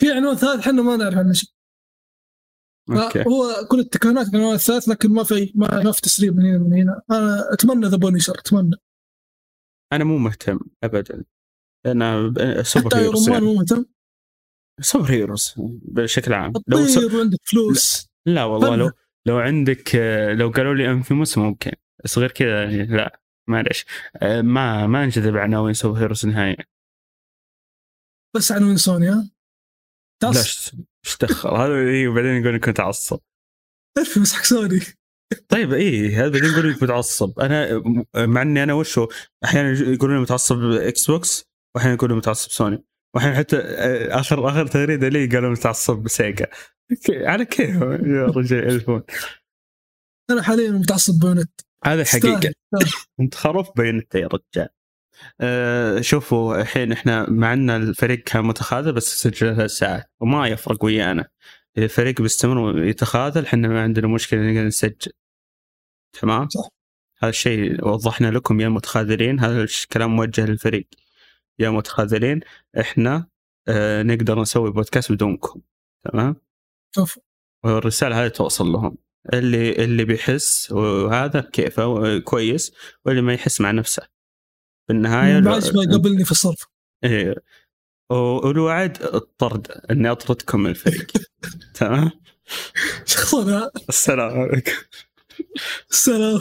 في 0.00 0.12
عنوان 0.12 0.36
ثالث 0.36 0.60
إحنا 0.60 0.82
ما 0.82 0.96
نعرف 0.96 1.18
عنه 1.18 1.32
شيء. 1.32 1.50
هو 3.28 3.66
كل 3.70 3.80
التكهنات 3.80 4.26
في 4.26 4.36
العنوان 4.36 4.54
الثالث 4.54 4.88
لكن 4.88 5.10
ما 5.12 5.24
في 5.24 5.52
ما 5.54 5.92
في 5.92 6.00
تسريب 6.00 6.36
من 6.36 6.46
هنا 6.46 6.58
من 6.58 6.72
هنا. 6.72 7.02
أنا 7.10 7.52
أتمنى 7.52 7.86
The 7.86 7.96
Punisher 7.96 8.38
أتمنى. 8.38 8.76
أنا 9.92 10.04
مو 10.04 10.18
مهتم 10.18 10.60
ابدا. 10.84 11.24
أنا 11.86 12.32
سوبر 12.62 12.90
حتى 12.90 12.98
Iron 12.98 13.30
Man 13.30 13.42
مو 13.42 13.54
مهتم. 13.54 13.84
super 14.80 15.10
heroes 15.10 15.54
بشكل 15.82 16.32
عام. 16.32 16.52
لو 16.66 16.86
سو... 16.86 17.20
عندك 17.20 17.38
فلوس. 17.42 18.08
لا, 18.26 18.32
لا 18.32 18.44
والله 18.44 18.76
لو 18.76 18.90
لو 19.26 19.38
عندك 19.38 19.94
لو 20.38 20.50
قالوا 20.50 20.74
لي 20.74 20.90
inFamous 20.90 21.38
ممكن. 21.38 21.72
بس 22.04 22.18
غير 22.18 22.30
كذا 22.30 22.66
لا 22.66 23.20
معلش 23.48 23.84
آه، 24.22 24.42
ما 24.42 24.86
ما 24.86 25.04
انجذب 25.04 25.36
عناوين 25.36 25.74
super 25.74 26.00
heroes 26.00 26.26
نهائيا. 26.26 26.64
بس 28.36 28.52
عناوين 28.52 28.76
سوني 28.76 29.08
ها؟ 29.08 29.30
لا 30.22 30.28
إيش 30.28 31.16
دخل؟ 31.20 31.48
هذا 31.48 31.74
اي 31.74 32.06
وبعدين 32.06 32.42
يقول 32.42 32.54
إنك 32.54 32.68
متعصب. 32.68 33.20
بس 33.98 34.32
حق 34.34 34.42
سوني؟ 34.42 34.80
طيب 35.48 35.72
اي 35.72 36.14
هذا 36.14 36.28
بعدين 36.28 36.50
يقول 36.50 36.66
إنك 36.66 36.82
متعصب. 36.82 37.40
أنا 37.40 37.82
مع 38.14 38.42
إني 38.42 38.62
أنا 38.62 38.72
وشو 38.72 39.08
أحيانا 39.44 39.70
يقولون 39.70 40.22
متعصب 40.22 40.62
Xbox 40.62 41.44
واحيانا 41.74 41.94
يقولون 41.94 42.18
متعصب 42.18 42.50
سوني. 42.50 42.84
واحيانا 43.14 43.36
حتى 43.36 43.56
آه، 43.56 44.20
آخر 44.20 44.48
آخر 44.48 44.66
تغريدة 44.66 45.08
لي 45.08 45.26
قالوا 45.26 45.50
متعصب 45.50 45.96
ب 45.96 46.04
Sega. 46.04 46.46
على 47.10 47.44
كيف 47.44 47.76
يا 47.76 48.26
رجال؟ 48.26 48.64
الفون 48.64 49.02
أنا 50.30 50.42
حاليا 50.42 50.70
متعصب 50.70 51.18
بونت. 51.20 51.60
هذا 51.86 52.04
حقيقة. 52.04 52.54
انت 53.20 53.34
خروف 53.34 53.68
بينته 53.76 54.18
يا 54.18 54.26
رجال. 54.26 54.68
أه 55.40 56.00
شوفوا 56.00 56.60
الحين 56.60 56.92
إحنا 56.92 57.30
مع 57.30 57.52
ان 57.52 57.70
الفريق 57.70 58.18
كان 58.18 58.44
متخاذل 58.44 58.92
بس 58.92 59.14
سجل 59.22 59.56
ثلاث 59.56 59.70
ساعات 59.70 60.10
وما 60.20 60.48
يفرق 60.48 60.84
ويانا. 60.84 61.28
إذا 61.76 61.84
الفريق 61.84 62.22
بيستمر 62.22 62.58
ويتخاذل 62.58 63.46
إحنا 63.46 63.68
ما 63.68 63.82
عندنا 63.82 64.08
مشكلة 64.08 64.40
نقدر 64.40 64.66
نسجل. 64.66 65.12
تمام؟ 66.12 66.48
صح. 66.48 66.68
هذا 67.18 67.30
الشيء 67.30 67.88
وضحنا 67.88 68.30
لكم 68.30 68.60
يا 68.60 68.68
متخاذلين. 68.68 69.40
هذا 69.40 69.62
الكلام 69.62 70.16
موجه 70.16 70.46
للفريق. 70.46 70.88
يا 71.58 71.70
متخاذلين 71.70 72.40
إحنا 72.80 73.26
آه 73.68 74.02
نقدر 74.02 74.40
نسوي 74.40 74.72
بودكاست 74.72 75.12
بدونكم. 75.12 75.60
تمام؟ 76.12 76.36
شوف 76.94 77.18
والرسالة 77.64 78.24
هذه 78.24 78.28
توصل 78.28 78.66
لهم. 78.66 78.96
اللي 79.32 79.84
اللي 79.84 80.04
بيحس 80.04 80.72
وهذا 80.72 81.40
كيفه 81.40 82.18
كويس 82.18 82.72
واللي 83.04 83.22
ما 83.22 83.34
يحس 83.34 83.60
مع 83.60 83.70
نفسه. 83.70 84.02
في 84.86 84.92
النهاية 84.92 85.40
ما 85.40 85.60
ما 85.74 85.82
يقابلني 85.82 86.24
في 86.24 86.30
الصرف. 86.30 86.66
إيه. 87.04 87.34
والوعد 88.10 89.02
الطرد 89.02 89.66
إني 89.90 90.10
أطردكم 90.10 90.60
من 90.60 90.70
الفريق. 90.70 91.12
تمام؟ 91.74 92.10
شخصنا. 93.04 93.70
السلام 93.88 94.40
عليكم. 94.40 94.72
السلام. 95.90 96.40